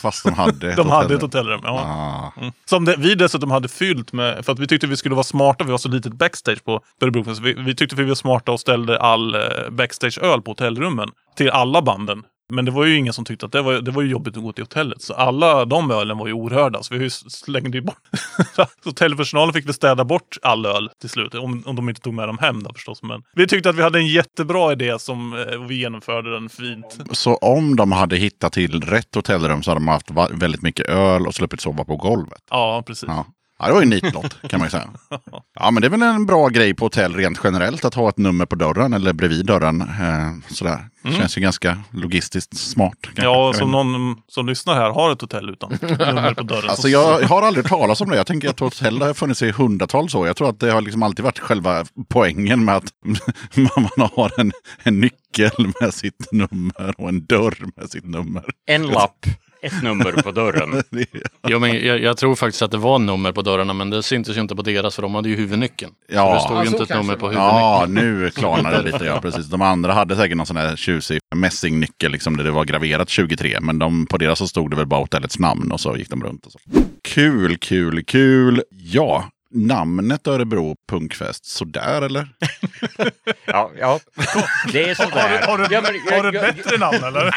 Fast 0.02 0.24
de 0.24 0.34
hade 0.34 0.70
ett 0.70 0.76
De 0.76 0.90
hade 0.90 1.14
ett 1.14 1.22
hotellrum. 1.22 1.60
Ja. 1.64 1.70
Ah. 1.70 2.40
Mm. 2.40 2.52
Som 2.64 2.84
det, 2.84 2.96
vi 2.98 3.14
dessutom 3.14 3.50
hade 3.50 3.68
fyllt 3.68 4.12
med, 4.12 4.44
för 4.44 4.52
att 4.52 4.58
vi 4.58 4.66
tyckte 4.66 4.86
vi 4.86 4.96
skulle 4.96 5.14
vara 5.14 5.24
smarta, 5.24 5.64
vi 5.64 5.70
var 5.70 5.78
så 5.78 5.88
litet 5.88 6.12
backstage 6.12 6.64
på 6.64 6.80
Örebro. 7.00 7.22
Vi, 7.42 7.52
vi 7.52 7.74
tyckte 7.74 7.96
vi 7.96 8.04
var 8.04 8.14
smarta 8.14 8.52
och 8.52 8.60
ställde 8.60 9.00
all 9.00 9.34
eh, 9.34 9.40
backstageöl 9.70 10.42
på 10.42 10.50
hotellrummen 10.50 11.10
till 11.36 11.50
alla 11.50 11.82
banden. 11.82 12.22
Men 12.50 12.64
det 12.64 12.70
var 12.70 12.84
ju 12.84 12.96
ingen 12.96 13.12
som 13.12 13.24
tyckte 13.24 13.46
att 13.46 13.52
det 13.52 13.62
var, 13.62 13.72
det 13.74 13.90
var 13.90 14.02
ju 14.02 14.08
jobbigt 14.08 14.36
att 14.36 14.42
gå 14.42 14.52
till 14.52 14.64
hotellet. 14.64 15.02
Så 15.02 15.14
alla 15.14 15.64
de 15.64 15.90
ölen 15.90 16.18
var 16.18 16.26
ju 16.26 16.32
orörda. 16.32 16.82
Så 16.82 16.94
vi 16.94 17.10
slängde 17.10 17.78
ju 17.78 17.82
bort. 17.82 18.02
Hotellpersonalen 18.84 19.52
fick 19.52 19.66
väl 19.66 19.74
städa 19.74 20.04
bort 20.04 20.36
all 20.42 20.66
öl 20.66 20.90
till 21.00 21.10
slut. 21.10 21.34
Om, 21.34 21.62
om 21.66 21.76
de 21.76 21.88
inte 21.88 22.00
tog 22.00 22.14
med 22.14 22.28
dem 22.28 22.38
hem 22.38 22.62
då 22.62 22.72
förstås. 22.72 23.02
Men 23.02 23.22
vi 23.34 23.46
tyckte 23.46 23.70
att 23.70 23.76
vi 23.76 23.82
hade 23.82 23.98
en 23.98 24.06
jättebra 24.06 24.72
idé 24.72 24.98
som 24.98 25.32
eh, 25.32 25.60
vi 25.68 25.74
genomförde 25.74 26.32
den 26.32 26.48
fint. 26.48 27.00
Så 27.12 27.34
om 27.34 27.76
de 27.76 27.92
hade 27.92 28.16
hittat 28.16 28.52
till 28.52 28.80
rätt 28.80 29.14
hotellrum 29.14 29.62
så 29.62 29.70
hade 29.70 29.80
de 29.80 29.88
haft 29.88 30.10
väldigt 30.30 30.62
mycket 30.62 30.86
öl 30.88 31.26
och 31.26 31.34
sluppit 31.34 31.60
sova 31.60 31.84
på 31.84 31.96
golvet. 31.96 32.42
Ja, 32.50 32.82
precis. 32.86 33.08
Ja. 33.08 33.26
Ja, 33.60 33.66
det 33.66 33.72
var 33.72 33.80
ju 33.80 33.84
en 33.84 33.90
nitlott 33.90 34.36
kan 34.48 34.60
man 34.60 34.66
ju 34.66 34.70
säga. 34.70 34.88
Ja, 35.54 35.70
men 35.70 35.80
det 35.80 35.86
är 35.86 35.90
väl 35.90 36.02
en 36.02 36.26
bra 36.26 36.48
grej 36.48 36.74
på 36.74 36.84
hotell 36.84 37.14
rent 37.16 37.40
generellt 37.44 37.84
att 37.84 37.94
ha 37.94 38.08
ett 38.08 38.18
nummer 38.18 38.46
på 38.46 38.56
dörren 38.56 38.92
eller 38.92 39.12
bredvid 39.12 39.46
dörren. 39.46 39.80
Eh, 39.80 40.52
sådär. 40.54 40.78
Känns 41.18 41.36
ju 41.38 41.40
ganska 41.40 41.78
logistiskt 41.90 42.56
smart. 42.58 42.94
kanske. 43.02 43.22
Mm. 43.22 43.32
Ja, 43.32 43.52
som 43.52 43.70
någon 43.70 44.16
som 44.28 44.46
lyssnar 44.46 44.74
här 44.74 44.90
har 44.90 45.12
ett 45.12 45.20
hotell 45.20 45.50
utan 45.50 45.70
nummer 45.80 46.34
på 46.34 46.42
dörren. 46.42 46.68
Alltså 46.70 46.82
Så- 46.82 46.88
jag 46.88 47.22
har 47.22 47.42
aldrig 47.42 47.66
talat 47.66 48.00
om 48.00 48.10
det. 48.10 48.16
Jag 48.16 48.26
tänker 48.26 48.48
att 48.50 48.60
hotell 48.60 49.02
har 49.02 49.14
funnits 49.14 49.42
i 49.42 49.50
hundratals 49.50 50.14
år. 50.14 50.26
Jag 50.26 50.36
tror 50.36 50.48
att 50.48 50.60
det 50.60 50.70
har 50.70 50.80
liksom 50.80 51.02
alltid 51.02 51.24
varit 51.24 51.38
själva 51.38 51.84
poängen 52.08 52.64
med 52.64 52.76
att 52.76 52.92
man 53.96 54.08
har 54.14 54.40
en, 54.40 54.52
en 54.82 55.00
nyckel 55.00 55.72
med 55.80 55.94
sitt 55.94 56.32
nummer 56.32 56.94
och 57.00 57.08
en 57.08 57.26
dörr 57.26 57.58
med 57.76 57.90
sitt 57.90 58.04
nummer. 58.04 58.44
En 58.66 58.86
lapp, 58.86 59.26
ett 59.62 59.82
nummer 59.82 60.12
på 60.12 60.30
dörren. 60.30 60.82
Jo, 61.48 61.58
men 61.58 61.86
jag, 61.86 62.02
jag 62.02 62.16
tror 62.16 62.34
faktiskt 62.34 62.62
att 62.62 62.70
det 62.70 62.76
var 62.78 62.98
nummer 62.98 63.32
på 63.32 63.42
dörrarna, 63.42 63.72
men 63.72 63.90
det 63.90 64.02
syntes 64.02 64.36
ju 64.36 64.40
inte 64.40 64.56
på 64.56 64.62
deras 64.62 64.94
för 64.94 65.02
de 65.02 65.14
hade 65.14 65.28
ju 65.28 65.36
huvudnyckeln. 65.36 65.92
Ja. 66.12 66.26
Så 66.26 66.34
det 66.34 66.40
stod 66.40 66.56
Ja, 66.56 66.62
ju 66.64 66.68
inte 66.68 66.82
ett 66.82 66.88
kanske 66.88 67.02
nummer 67.06 67.16
på 67.16 67.26
huvudnyckeln. 67.26 67.58
Ja, 67.58 67.86
nu 67.88 68.30
klarnar 68.30 68.72
det 68.72 68.82
lite. 68.82 69.04
Ja, 69.04 69.20
precis. 69.20 69.46
De 69.46 69.62
andra 69.62 69.92
hade 69.92 70.16
säkert 70.16 70.36
någon 70.36 70.46
sån 70.46 70.56
här 70.56 70.76
tjusig 70.76 71.20
mässingnyckel 71.34 72.12
liksom, 72.12 72.36
där 72.36 72.44
det 72.44 72.50
var 72.50 72.64
graverat 72.64 73.08
23. 73.08 73.58
Men 73.60 73.78
de, 73.78 74.06
på 74.06 74.18
deras 74.18 74.38
så 74.38 74.48
stod 74.48 74.70
det 74.70 74.76
väl 74.76 74.86
bara 74.86 75.00
hotellets 75.00 75.38
namn 75.38 75.72
och 75.72 75.80
så 75.80 75.96
gick 75.96 76.10
de 76.10 76.22
runt. 76.24 76.46
Och 76.46 76.52
så. 76.52 76.58
Kul, 77.02 77.56
kul, 77.58 78.04
kul. 78.04 78.62
Ja, 78.70 79.24
namnet 79.54 80.26
Örebro 80.26 80.76
Punkfest, 80.90 81.44
sådär 81.44 82.02
eller? 82.02 82.28
Ja, 83.46 83.70
ja. 83.78 84.00
det 84.72 84.90
är 84.90 84.94
sådär. 84.94 85.10
Har 85.10 85.28
du, 85.28 85.46
har 85.46 85.58
du, 85.68 85.74
Ja, 85.74 85.80
men 85.82 85.92
jag- 86.06 86.16
har 86.22 86.22
du 86.32 86.38
ett 86.38 86.44
jag- 86.44 86.54
bättre 86.56 86.78
namn 86.78 87.04
eller? 87.04 87.34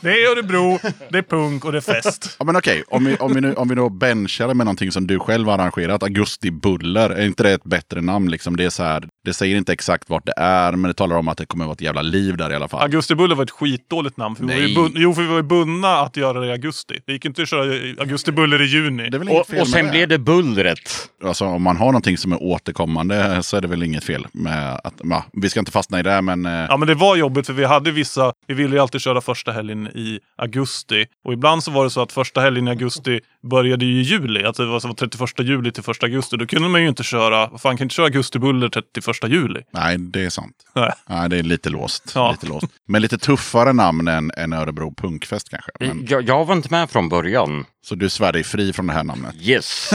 Det 0.00 0.10
är 0.10 0.30
Örebro, 0.32 0.78
det 1.10 1.18
är 1.18 1.22
punk 1.22 1.64
och 1.64 1.72
det 1.72 1.78
är 1.78 2.02
fest. 2.02 2.36
Ja 2.38 2.44
men 2.44 2.56
okej, 2.56 2.84
om, 2.88 3.04
vi, 3.04 3.16
om, 3.16 3.34
vi 3.34 3.40
nu, 3.40 3.54
om 3.54 3.68
vi 3.68 3.74
då 3.74 3.88
benchar 3.88 4.54
med 4.54 4.66
någonting 4.66 4.92
som 4.92 5.06
du 5.06 5.18
själv 5.18 5.48
har 5.48 5.54
arrangerat, 5.58 6.02
Augusti 6.02 6.50
Buller, 6.50 7.10
är 7.10 7.26
inte 7.26 7.42
det 7.42 7.50
ett 7.52 7.64
bättre 7.64 8.00
namn? 8.00 8.30
Liksom? 8.30 8.56
Det, 8.56 8.64
är 8.64 8.70
så 8.70 8.82
här, 8.82 9.08
det 9.24 9.34
säger 9.34 9.56
inte 9.56 9.72
exakt 9.72 10.10
vart 10.10 10.26
det 10.26 10.34
är, 10.36 10.72
men 10.72 10.88
det 10.88 10.94
talar 10.94 11.16
om 11.16 11.28
att 11.28 11.38
det 11.38 11.46
kommer 11.46 11.64
vara 11.64 11.72
ett 11.72 11.80
jävla 11.80 12.02
liv 12.02 12.36
där 12.36 12.52
i 12.52 12.54
alla 12.54 12.68
fall. 12.68 12.82
Augusti 12.82 13.14
Buller 13.14 13.34
var 13.34 13.44
ett 13.44 13.50
skitdåligt 13.50 14.16
namn. 14.16 14.36
För 14.36 14.44
vi 14.44 14.54
var 14.54 14.60
ju 14.60 14.82
Nej. 14.82 14.92
jo, 14.94 15.14
för 15.14 15.22
vi 15.22 15.28
var 15.28 15.36
ju 15.36 15.42
bundna 15.42 15.88
att 15.88 16.16
göra 16.16 16.40
det 16.40 16.46
i 16.46 16.50
augusti. 16.50 17.00
Det 17.06 17.12
gick 17.12 17.24
inte 17.24 17.42
att 17.42 17.48
köra 17.48 17.62
Augusti 18.00 18.32
Buller 18.32 18.62
i 18.62 18.64
juni. 18.64 19.10
Det 19.10 19.16
är 19.16 19.18
väl 19.18 19.28
inget 19.28 19.40
Och, 19.40 19.46
fel 19.46 19.60
och 19.60 19.68
sen 19.68 19.84
med 19.84 19.92
blev 19.92 20.08
det 20.08 20.18
bullret. 20.18 20.90
Alltså, 21.24 21.44
om 21.44 21.62
man 21.62 21.76
har 21.76 21.86
någonting 21.86 22.18
som 22.18 22.32
är 22.32 22.42
återkommande 22.42 23.42
så 23.42 23.56
är 23.56 23.60
det 23.60 23.68
väl 23.68 23.82
inget 23.82 24.04
fel 24.04 24.26
med 24.32 24.80
att, 24.84 24.94
ja, 25.02 25.24
vi 25.32 25.50
ska 25.50 25.60
inte 25.60 25.72
fastna 25.72 26.00
i 26.00 26.02
det, 26.02 26.22
men 26.22 26.46
eh, 26.46 26.52
Ja 26.52 26.76
men 26.76 26.88
det 26.88 26.94
var 26.94 27.16
jobbigt 27.16 27.46
för 27.46 27.52
vi 27.52 27.64
hade 27.64 27.90
vissa, 27.90 28.32
vi 28.46 28.54
ville 28.54 28.76
ju 28.76 28.82
alltid 28.82 29.00
köra 29.00 29.20
första 29.20 29.52
helgen 29.52 29.86
i 29.86 30.20
augusti. 30.36 31.06
Och 31.24 31.32
ibland 31.32 31.64
så 31.64 31.70
var 31.70 31.84
det 31.84 31.90
så 31.90 32.02
att 32.02 32.12
första 32.12 32.40
helgen 32.40 32.68
i 32.68 32.70
augusti 32.70 33.20
började 33.50 33.84
ju 33.84 34.00
i 34.00 34.02
juli. 34.02 34.44
Alltså 34.44 34.64
det 34.64 34.70
var 34.70 34.80
så 34.80 34.94
31 34.94 35.30
juli 35.38 35.72
till 35.72 35.90
1 35.90 36.02
augusti. 36.02 36.36
Då 36.36 36.46
kunde 36.46 36.68
man 36.68 36.82
ju 36.82 36.88
inte 36.88 37.02
köra, 37.02 37.46
vad 37.46 37.60
fan 37.60 37.76
kan 37.76 37.84
inte 37.84 37.94
köra 37.94 38.06
augustibuller 38.06 38.68
31 38.68 39.13
juli? 39.22 39.60
nej, 39.70 39.98
det 39.98 40.24
är 40.24 40.30
sant. 40.30 40.54
Nej. 40.74 40.92
Nej, 41.08 41.28
det 41.28 41.38
är 41.38 41.42
lite 41.42 41.70
låst. 41.70 42.12
Ja. 42.14 42.30
Lite 42.30 42.46
låst. 42.46 42.66
Men 42.88 43.02
lite 43.02 43.18
tuffare 43.18 43.72
namn 43.72 44.08
än, 44.08 44.30
än 44.36 44.52
Örebro 44.52 44.94
Punkfest 44.94 45.48
kanske. 45.50 45.70
Men, 45.80 46.06
Jag, 46.08 46.22
jag 46.28 46.44
var 46.44 46.54
inte 46.54 46.68
med 46.70 46.90
från 46.90 47.08
början. 47.08 47.64
Så 47.84 47.94
du 47.94 48.08
svär 48.10 48.32
dig 48.32 48.44
fri 48.44 48.72
från 48.72 48.86
det 48.86 48.92
här 48.92 49.04
namnet? 49.04 49.34
Yes. 49.40 49.90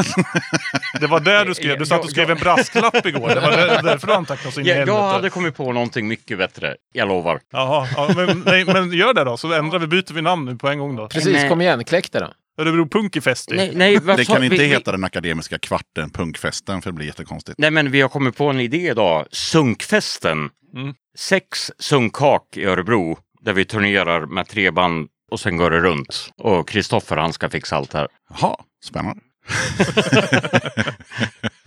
Det 0.99 1.07
var 1.07 1.20
där 1.20 1.45
du 1.45 1.55
skrev, 1.55 1.80
du 1.80 1.86
satt 1.86 2.03
och 2.03 2.09
skrev 2.09 2.32
en 2.32 2.38
brasklapp 2.38 2.95
igår. 3.05 3.28
Det 3.30 3.39
var 3.39 3.51
där- 3.51 3.84
därför 3.84 4.07
du 4.07 4.13
antecknade 4.13 4.51
så 4.53 4.59
in 4.59 4.65
i 4.65 4.70
Jag, 4.70 4.78
jag 4.78 4.86
helvete. 4.86 5.01
hade 5.15 5.30
kommit 5.30 5.55
på 5.55 5.74
någonting 5.74 6.07
mycket 6.07 6.38
bättre. 6.38 6.76
Jag 6.93 7.07
lovar. 7.07 7.39
Jaha, 7.51 7.88
ja, 7.95 8.09
men, 8.15 8.43
nej, 8.45 8.65
men 8.65 8.91
gör 8.91 9.13
det 9.13 9.24
då, 9.24 9.38
så 9.38 9.53
ändrar 9.53 9.80
vi, 9.80 9.88
byter 9.88 10.13
vi 10.13 10.22
namn 10.22 10.45
nu 10.45 10.55
på 10.55 10.70
en 10.70 10.80
gång 10.80 10.95
då. 10.95 11.07
Precis, 11.07 11.34
Nej. 11.34 11.49
kom 11.49 11.61
igen, 11.61 11.84
kläck 11.84 12.11
det 12.11 12.20
då. 12.20 12.32
Örebro 12.60 12.88
Punkifesti. 12.88 13.55
Nej, 13.55 13.72
nej, 13.76 13.99
Det 14.18 14.26
kan 14.26 14.43
inte 14.43 14.57
vi, 14.57 14.66
heta 14.66 14.91
den 14.91 15.03
akademiska 15.03 15.60
kvarten 15.60 16.10
Punkfesten, 16.10 16.82
för 16.82 16.89
det 16.89 16.95
blir 16.95 17.05
jättekonstigt. 17.05 17.60
Nej, 17.60 17.72
men 17.72 17.91
vi 17.91 18.01
har 18.01 18.10
kommit 18.10 18.38
på 18.38 18.49
en 18.49 18.60
idé 18.60 18.89
idag. 18.89 19.26
Sunkfesten. 19.32 20.49
Mm. 20.76 20.93
Sex 21.18 21.72
sunkhak 21.80 22.57
i 22.57 22.66
Örebro 22.66 23.18
där 23.41 23.53
vi 23.53 23.66
turnerar 23.66 24.26
med 24.26 24.47
tre 24.47 24.72
band 24.72 25.07
och 25.32 25.39
sen 25.39 25.57
går 25.57 25.72
det 25.72 25.80
runt. 25.80 26.30
Och 26.38 26.70
Kristoffer 26.70 27.18
han 27.18 27.34
ska 27.34 27.49
fixa 27.49 27.76
allt 27.76 27.93
här. 27.93 28.07
Jaha, 28.30 28.55
spännande. 28.86 29.22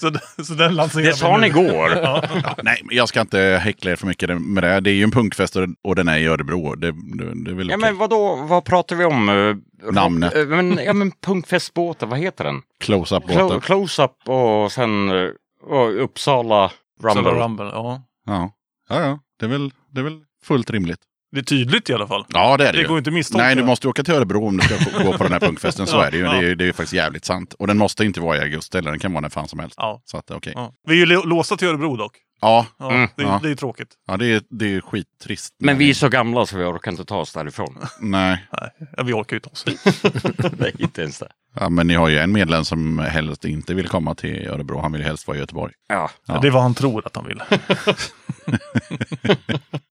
Så, 0.00 0.12
så 0.44 0.54
den 0.54 0.74
lanserar 0.74 1.04
Det 1.04 1.12
sa 1.14 1.36
ni 1.36 1.46
igår. 1.46 1.90
Ja, 2.02 2.24
nej, 2.62 2.80
men 2.84 2.96
jag 2.96 3.08
ska 3.08 3.20
inte 3.20 3.60
häckla 3.62 3.90
er 3.90 3.96
för 3.96 4.06
mycket 4.06 4.40
med 4.42 4.62
det. 4.62 4.80
Det 4.80 4.90
är 4.90 4.94
ju 4.94 5.02
en 5.04 5.10
punkfest 5.10 5.56
och- 5.82 5.96
den 5.96 6.08
är 6.08 6.18
i 6.18 6.26
Örebro. 6.26 6.74
Det, 6.74 6.86
det, 6.92 7.44
det 7.44 7.50
är 7.50 7.54
väl 7.54 7.68
Ja, 7.70 7.76
okej. 7.76 7.90
men 7.90 7.96
vadå, 7.98 8.36
vad 8.36 8.64
pratar 8.64 8.96
vi 8.96 9.04
om? 9.04 9.28
Eh, 9.28 9.56
Namnet. 9.92 10.36
eh, 10.36 10.46
Men, 10.46 10.78
ja, 10.84 10.92
men 10.92 11.12
punkfestbåten, 11.26 12.08
vad 12.08 12.18
heter 12.18 12.44
den? 12.44 12.62
Close-up 12.80 13.24
Clo- 13.24 13.42
båten. 13.42 13.60
Close-up 13.60 14.28
och 14.28 14.72
sen 14.72 15.08
eh, 15.10 15.28
och 15.70 16.04
Uppsala 16.04 16.70
Rumble. 17.02 17.22
Rumble. 17.30 17.44
Rumble. 17.44 17.66
Ja. 17.72 18.02
Ja. 18.26 18.52
Ja, 18.88 19.00
ja. 19.00 19.18
Det, 19.40 19.46
är 19.46 19.50
väl, 19.50 19.72
det 19.90 20.00
är 20.00 20.04
väl 20.04 20.18
fullt 20.44 20.70
rimligt. 20.70 21.00
Det 21.32 21.38
är 21.38 21.42
tydligt 21.44 21.90
i 21.90 21.94
alla 21.94 22.06
fall. 22.06 22.24
Ja, 22.28 22.56
det 22.56 22.64
är 22.68 22.72
det, 22.72 22.78
Det 22.78 22.82
ju. 22.82 22.88
går 22.88 22.98
inte 22.98 23.10
att 23.10 23.14
misstolka. 23.14 23.44
Nej, 23.44 23.56
du 23.56 23.64
måste 23.64 23.88
åka 23.88 24.04
till 24.04 24.14
Örebro 24.14 24.46
om 24.46 24.56
du 24.56 24.62
ska 24.66 25.02
gå 25.04 25.12
på 25.16 25.22
den 25.22 25.32
här 25.32 25.40
punkfesten. 25.40 25.86
Så 25.86 25.96
Ja, 25.96 26.04
är 26.06 26.10
det 26.10 26.16
ju. 26.16 26.22
ja. 26.24 26.30
Det 26.32 26.38
är, 26.38 26.42
ju- 26.42 26.54
det 26.54 26.64
är 26.64 26.66
ju 26.66 26.72
faktiskt 26.72 26.92
jävligt 26.92 27.24
sant. 27.24 27.54
Och 27.58 27.66
den 27.66 27.78
måste 27.78 28.04
inte 28.04 28.20
vara 28.20 28.36
i 28.36 28.40
augusti, 28.40 28.78
eller 28.78 28.90
den 28.90 29.00
kan 29.00 29.12
vara 29.12 29.20
när 29.20 29.28
fan 29.28 29.48
som 29.48 29.58
helst. 29.58 29.74
Ja. 29.76 30.02
Så 30.04 30.16
att, 30.16 30.30
okej. 30.30 30.52
Ja. 30.56 30.72
Vi 30.88 30.94
är 30.94 30.98
ju 30.98 31.06
lo- 31.06 31.24
låsta 31.24 31.56
till 31.56 31.68
Örebro 31.68 31.96
dock. 31.96 32.12
Ja, 32.40 32.66
Ja, 32.78 32.90
Mm, 32.92 33.08
det, 33.16 33.22
är- 33.22 33.26
ja. 33.26 33.40
det 33.42 33.50
är 33.50 33.54
tråkigt. 33.54 33.88
ja 34.06 34.16
det, 34.16 34.26
är, 34.26 34.42
det 34.50 34.74
är 34.74 34.80
skittrist. 34.80 35.54
Men 35.58 35.78
vi 35.78 35.90
är 35.90 35.94
så 35.94 36.08
gamla 36.08 36.46
så 36.46 36.56
vi 36.58 36.64
orkar 36.64 36.90
inte 36.90 37.04
ta 37.04 37.16
oss 37.16 37.32
därifrån. 37.32 37.78
Nej. 38.00 38.46
Nej, 38.60 38.70
ja, 38.96 39.02
vi 39.02 39.12
orkar 39.12 39.34
ju 39.34 39.38
inte 39.38 39.48
oss. 39.48 39.64
Nej, 40.58 40.74
inte 40.78 41.02
ens 41.02 41.18
det. 41.18 41.28
Ja, 41.54 41.68
men 41.68 41.86
ni 41.86 41.94
har 41.94 42.08
ju 42.08 42.18
en 42.18 42.32
medlem 42.32 42.64
som 42.64 42.98
helst 42.98 43.44
inte 43.44 43.74
vill 43.74 43.88
komma 43.88 44.14
till 44.14 44.48
Örebro. 44.48 44.80
Han 44.80 44.92
vill 44.92 45.02
helst 45.02 45.26
vara 45.26 45.36
i 45.36 45.40
Göteborg. 45.40 45.72
Ja. 45.88 46.10
Ja. 46.26 46.38
Det 46.42 46.46
är 46.48 46.50
vad 46.52 46.62
han 46.62 46.74
tror 46.74 47.06
att 47.06 47.16
han 47.16 47.26
vill. 47.26 47.42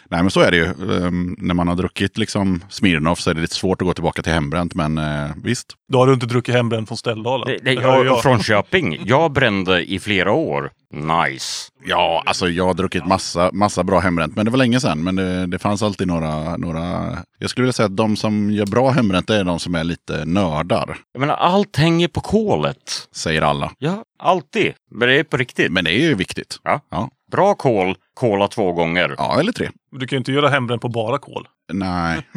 Nej, 0.09 0.21
men 0.23 0.29
så 0.31 0.39
är 0.39 0.51
det 0.51 0.57
ju. 0.57 0.65
Ehm, 0.65 1.35
när 1.37 1.53
man 1.53 1.67
har 1.67 1.75
druckit 1.75 2.17
liksom 2.17 2.63
Smirnoff 2.69 3.19
så 3.19 3.29
är 3.29 3.33
det 3.33 3.41
lite 3.41 3.55
svårt 3.55 3.81
att 3.81 3.85
gå 3.87 3.93
tillbaka 3.93 4.21
till 4.21 4.33
hembränt. 4.33 4.73
Men 4.75 4.97
eh, 4.97 5.29
visst. 5.43 5.73
Då 5.91 5.99
har 5.99 6.07
du 6.07 6.13
inte 6.13 6.25
druckit 6.25 6.55
hembränt 6.55 6.87
från 6.87 6.97
Ställdalen. 6.97 7.57
Nej, 7.63 7.75
Det 7.75 7.87
och 7.87 8.05
jag. 8.05 8.21
från 8.21 8.43
Köping. 8.43 9.01
Jag 9.05 9.31
brände 9.31 9.91
i 9.91 9.99
flera 9.99 10.31
år. 10.31 10.71
Nice. 10.93 11.71
Ja, 11.85 12.23
alltså 12.25 12.49
jag 12.49 12.65
har 12.65 12.73
druckit 12.73 13.05
massa, 13.05 13.49
massa 13.53 13.83
bra 13.83 13.99
hembränt. 13.99 14.35
Men 14.35 14.45
det 14.45 14.51
var 14.51 14.57
länge 14.57 14.79
sedan. 14.79 15.03
Men 15.03 15.15
det, 15.15 15.45
det 15.47 15.59
fanns 15.59 15.83
alltid 15.83 16.07
några, 16.07 16.57
några... 16.57 17.17
Jag 17.39 17.49
skulle 17.49 17.63
vilja 17.63 17.73
säga 17.73 17.85
att 17.85 17.97
de 17.97 18.15
som 18.17 18.51
gör 18.51 18.65
bra 18.65 18.89
hembränt 18.89 19.29
är 19.29 19.43
de 19.43 19.59
som 19.59 19.75
är 19.75 19.83
lite 19.83 20.25
nördar. 20.25 20.97
Jag 21.13 21.19
menar, 21.19 21.33
allt 21.35 21.75
hänger 21.77 22.07
på 22.07 22.21
kolet. 22.21 23.07
Säger 23.15 23.41
alla. 23.41 23.71
Ja, 23.77 24.03
alltid. 24.19 24.73
Men 24.91 25.07
det 25.07 25.19
är 25.19 25.23
på 25.23 25.37
riktigt. 25.37 25.71
Men 25.71 25.83
det 25.83 25.91
är 25.91 25.99
ju 26.01 26.15
viktigt. 26.15 26.57
Ja. 26.63 26.81
Ja, 26.91 27.09
Bra 27.31 27.55
kol, 27.55 27.95
kola 28.13 28.47
två 28.47 28.71
gånger. 28.73 29.15
ja 29.17 29.39
eller 29.39 29.51
tre. 29.51 29.69
Du 29.91 30.07
kan 30.07 30.15
ju 30.15 30.17
inte 30.17 30.31
göra 30.31 30.49
hembränt 30.49 30.81
på 30.81 30.89
bara 30.89 31.17
kol. 31.17 31.47
Nej. 31.73 32.21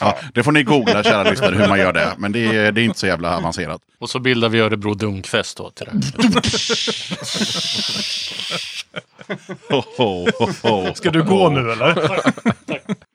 ja, 0.00 0.18
det 0.34 0.42
får 0.42 0.52
ni 0.52 0.62
googla 0.62 1.02
kära 1.04 1.30
lyssnare 1.30 1.54
hur 1.54 1.68
man 1.68 1.78
gör 1.78 1.92
det. 1.92 2.12
Men 2.18 2.32
det 2.32 2.46
är, 2.56 2.72
det 2.72 2.80
är 2.80 2.84
inte 2.84 2.98
så 2.98 3.06
jävla 3.06 3.36
avancerat. 3.36 3.80
Och 3.98 4.10
så 4.10 4.18
bildar 4.18 4.48
vi 4.48 4.60
Örebro 4.60 4.94
Dunkfest 4.94 5.56
då 5.56 5.70
till 5.70 5.86
det. 5.86 5.92
Ho, 9.70 9.82
ho, 9.96 10.26
ho, 10.38 10.48
ho. 10.62 10.94
Ska 10.94 11.10
du 11.10 11.22
gå 11.22 11.48
nu 11.48 11.72
eller? 11.72 11.94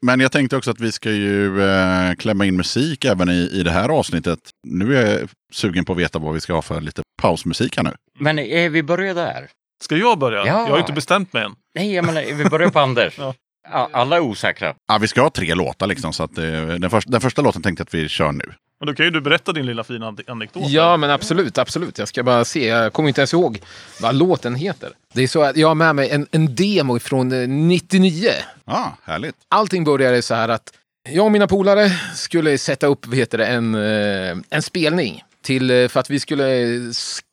Men 0.01 0.19
jag 0.19 0.31
tänkte 0.31 0.57
också 0.57 0.71
att 0.71 0.79
vi 0.79 0.91
ska 0.91 1.11
ju 1.11 1.63
eh, 1.63 2.13
klämma 2.13 2.45
in 2.45 2.55
musik 2.55 3.05
även 3.05 3.29
i, 3.29 3.49
i 3.53 3.63
det 3.63 3.71
här 3.71 3.89
avsnittet. 3.89 4.39
Nu 4.67 4.97
är 4.97 5.19
jag 5.19 5.29
sugen 5.53 5.85
på 5.85 5.91
att 5.93 5.99
veta 5.99 6.19
vad 6.19 6.33
vi 6.33 6.39
ska 6.39 6.53
ha 6.53 6.61
för 6.61 6.81
lite 6.81 7.01
pausmusik 7.21 7.77
här 7.77 7.83
nu. 7.83 7.91
Men 8.19 8.39
är 8.39 8.69
vi 8.69 8.83
börjar 8.83 9.15
där? 9.15 9.49
Ska 9.83 9.95
jag 9.95 10.19
börja? 10.19 10.37
Ja. 10.39 10.45
Jag 10.45 10.67
har 10.67 10.75
ju 10.75 10.79
inte 10.79 10.93
bestämt 10.93 11.33
mig 11.33 11.43
än. 11.43 11.55
Nej, 11.75 11.93
jag 11.93 12.05
menar, 12.05 12.33
vi 12.33 12.45
börjar 12.45 12.69
på 12.69 12.79
Anders. 12.79 13.13
Ja. 13.17 13.33
Ja, 13.69 13.89
Alla 13.93 14.15
är 14.15 14.19
osäkra. 14.19 14.73
Ja, 14.87 14.97
vi 14.97 15.07
ska 15.07 15.21
ha 15.21 15.29
tre 15.29 15.53
låtar 15.55 15.87
liksom. 15.87 16.13
Så 16.13 16.23
att, 16.23 16.37
eh, 16.37 16.43
den, 16.67 16.89
första, 16.89 17.11
den 17.11 17.21
första 17.21 17.41
låten 17.41 17.61
tänkte 17.61 17.81
jag 17.81 17.85
att 17.87 17.93
vi 17.93 18.09
kör 18.09 18.31
nu. 18.31 18.43
Men 18.79 18.87
då 18.87 18.93
kan 18.93 19.05
ju 19.05 19.11
du 19.11 19.21
berätta 19.21 19.53
din 19.53 19.65
lilla 19.65 19.83
fina 19.83 20.07
ane- 20.11 20.23
anekdot. 20.31 20.69
Ja, 20.69 20.97
men 20.97 21.09
absolut, 21.09 21.57
absolut. 21.57 21.97
Jag 21.97 22.07
ska 22.07 22.23
bara 22.23 22.45
se. 22.45 22.67
Jag 22.67 22.93
kommer 22.93 23.09
inte 23.09 23.21
ens 23.21 23.33
ihåg 23.33 23.61
vad 24.01 24.15
låten 24.15 24.55
heter. 24.55 24.89
Det 25.13 25.23
är 25.23 25.27
så 25.27 25.41
att 25.43 25.57
jag 25.57 25.67
har 25.67 25.75
med 25.75 25.95
mig 25.95 26.09
en, 26.09 26.27
en 26.31 26.55
demo 26.55 26.99
från 26.99 27.31
eh, 27.31 27.47
99. 27.47 28.29
Ja, 28.65 28.97
härligt. 29.03 29.35
Allting 29.49 29.83
började 29.83 30.21
så 30.21 30.35
här 30.35 30.49
att 30.49 30.73
jag 31.09 31.25
och 31.25 31.31
mina 31.31 31.47
polare 31.47 31.89
skulle 32.15 32.57
sätta 32.57 32.87
upp 32.87 33.05
vad 33.07 33.17
heter 33.17 33.37
det, 33.37 33.45
en, 33.45 33.75
eh, 33.75 34.37
en 34.49 34.61
spelning 34.61 35.23
till, 35.43 35.71
eh, 35.71 35.87
för 35.87 35.99
att 35.99 36.09
vi 36.09 36.19
skulle 36.19 36.61
eh, 36.61 36.79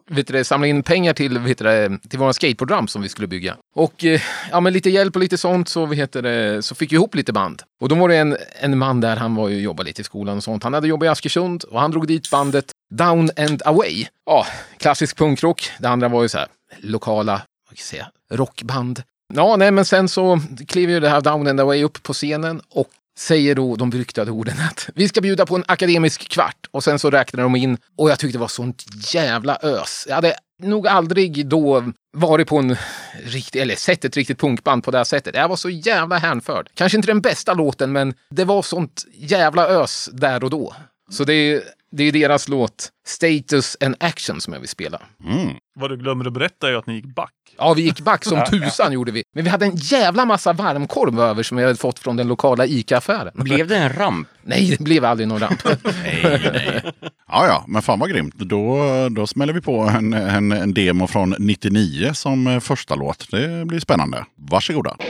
vet 0.09 0.27
du 0.27 0.45
samla 0.45 0.67
in 0.67 0.83
pengar 0.83 1.13
till, 1.13 1.39
vad 1.39 1.57
till 2.09 2.19
våra 2.19 2.33
skateboardramp 2.33 2.91
som 2.91 3.03
vi 3.03 3.09
skulle 3.09 3.29
bygga. 3.29 3.57
Och 3.75 4.05
eh, 4.05 4.21
ja, 4.51 4.61
med 4.61 4.73
lite 4.73 4.91
hjälp 4.91 5.17
och 5.17 5.21
lite 5.23 5.39
sånt 5.39 5.69
så, 5.69 5.87
vet 5.87 6.13
du, 6.13 6.59
så 6.63 6.75
fick 6.75 6.93
vi 6.93 6.97
ihop 6.97 7.15
lite 7.15 7.33
band. 7.33 7.63
Och 7.81 7.89
då 7.89 7.95
var 7.95 8.09
det 8.09 8.17
en, 8.17 8.37
en 8.61 8.79
man 8.79 9.01
där, 9.01 9.17
han 9.17 9.35
var 9.35 9.49
ju 9.49 9.61
jobbade 9.61 9.87
lite 9.87 10.01
i 10.01 10.05
skolan 10.05 10.37
och 10.37 10.45
sånt. 10.45 10.63
Han 10.63 10.75
hade 10.75 10.89
jobbat 10.89 11.07
i 11.07 11.09
Askersund 11.09 11.65
och 11.65 11.81
han 11.81 11.91
drog 11.91 12.07
dit 12.07 12.31
bandet 12.31 12.73
Down 12.91 13.31
and 13.37 13.63
Away. 13.65 14.07
Ja, 14.27 14.47
klassisk 14.79 15.17
punkrock. 15.17 15.71
Det 15.79 15.89
andra 15.89 16.09
var 16.09 16.23
ju 16.23 16.29
så 16.29 16.39
här 16.39 16.49
lokala, 16.79 17.33
vad 17.33 17.79
ska 17.79 17.97
jag 17.97 18.05
säga, 18.05 18.11
rockband. 18.31 19.03
Ja, 19.35 19.57
nej, 19.57 19.71
men 19.71 19.85
sen 19.85 20.09
så 20.09 20.41
kliver 20.69 20.93
ju 20.93 21.01
det 21.01 21.09
här 21.09 21.21
Down 21.21 21.47
and 21.47 21.61
Away 21.61 21.85
upp 21.85 22.03
på 22.03 22.13
scenen 22.13 22.61
och 22.71 22.89
säger 23.19 23.55
då 23.55 23.77
de 23.77 23.93
ryktade 23.93 24.31
orden 24.31 24.57
att 24.71 24.89
vi 24.95 25.09
ska 25.09 25.21
bjuda 25.21 25.47
på 25.47 25.57
en 25.57 25.65
akademisk 25.69 26.29
kvart. 26.29 26.67
Och 26.71 26.85
sen 26.85 26.99
så 26.99 27.11
räknar 27.11 27.43
de 27.43 27.57
in 27.57 27.79
och 27.97 28.11
jag 28.11 28.19
tyckte 28.19 28.39
det 28.39 28.41
var 28.41 28.49
sånt 28.49 28.85
jävla 29.15 29.59
ös. 29.63 30.05
Jag 30.09 30.15
hade 30.15 30.35
nog 30.63 30.87
aldrig 30.87 31.47
då 31.47 31.93
varit 32.17 32.49
på 32.49 32.59
en 32.59 32.77
riktig, 33.25 33.61
eller 33.61 33.77
sett 33.77 34.05
ett 34.05 34.17
riktigt 34.17 34.39
punkband 34.39 34.85
på 34.85 34.91
det 34.91 34.97
här 34.97 35.05
sättet. 35.05 35.35
Jag 35.35 35.49
var 35.49 35.57
så 35.57 35.71
jävla 35.71 36.19
hänförd. 36.19 36.69
Kanske 36.75 36.99
inte 36.99 37.09
den 37.09 37.21
bästa 37.21 37.55
låten, 37.55 37.93
men 37.93 38.15
det 38.31 38.45
var 38.45 38.63
sånt 38.63 39.05
jävla 39.15 39.69
ös 39.69 40.09
där 40.13 40.45
och 40.45 40.51
då. 40.51 40.75
Så 41.11 41.25
det 41.25 41.35
är, 41.35 41.63
det 41.93 42.05
är 42.05 42.13
deras 42.13 42.49
låt 42.49 42.93
Status 43.07 43.77
and 43.81 43.97
Action 44.01 44.41
som 44.41 44.53
jag 44.53 44.61
vill 44.61 44.69
spela. 44.69 45.01
Mm. 45.25 45.55
Vad 45.75 45.91
du 45.91 45.97
glömmer 45.97 46.25
att 46.25 46.33
berätta 46.33 46.69
är 46.69 46.75
att 46.75 46.87
ni 46.87 46.95
gick 46.95 47.15
back. 47.15 47.33
Ja, 47.59 47.75
vi 47.75 47.83
gick 47.83 48.01
back 48.01 48.25
som 48.25 48.45
tusan 48.51 48.93
gjorde 48.93 49.13
vi. 49.13 49.23
Men 49.35 49.45
vi 49.45 49.51
hade 49.51 49.67
en 49.67 49.77
jävla 49.77 50.25
massa 50.25 50.53
varmkorv 50.53 51.21
över 51.21 51.43
som 51.43 51.57
vi 51.57 51.63
hade 51.63 51.77
fått 51.77 51.99
från 51.99 52.17
den 52.17 52.29
lokala 52.29 52.67
ICA-affären. 52.67 53.33
Blev 53.35 53.69
det 53.69 53.77
en 53.77 53.93
ramp? 53.93 54.29
Nej, 54.43 54.77
det 54.79 54.85
blev 54.85 55.05
aldrig 55.05 55.29
någon 55.29 55.41
ramp. 55.41 55.65
Nej, 55.85 56.41
nej. 56.53 56.83
Ja, 57.29 57.47
ja, 57.47 57.65
men 57.69 57.83
fan 57.83 57.99
vad 57.99 58.11
grymt. 58.11 58.35
Då, 58.35 58.83
då 59.09 59.27
smäller 59.27 59.53
vi 59.53 59.61
på 59.61 59.81
en, 59.81 60.13
en, 60.13 60.53
en 60.53 60.75
demo 60.75 61.07
från 61.07 61.35
99 61.39 62.11
som 62.15 62.47
eh, 62.47 62.61
första 62.61 62.95
låt. 62.95 63.31
Det 63.31 63.67
blir 63.67 63.81
spännande. 63.81 64.25
Varsågoda. 64.37 64.97
Ja, 64.99 65.05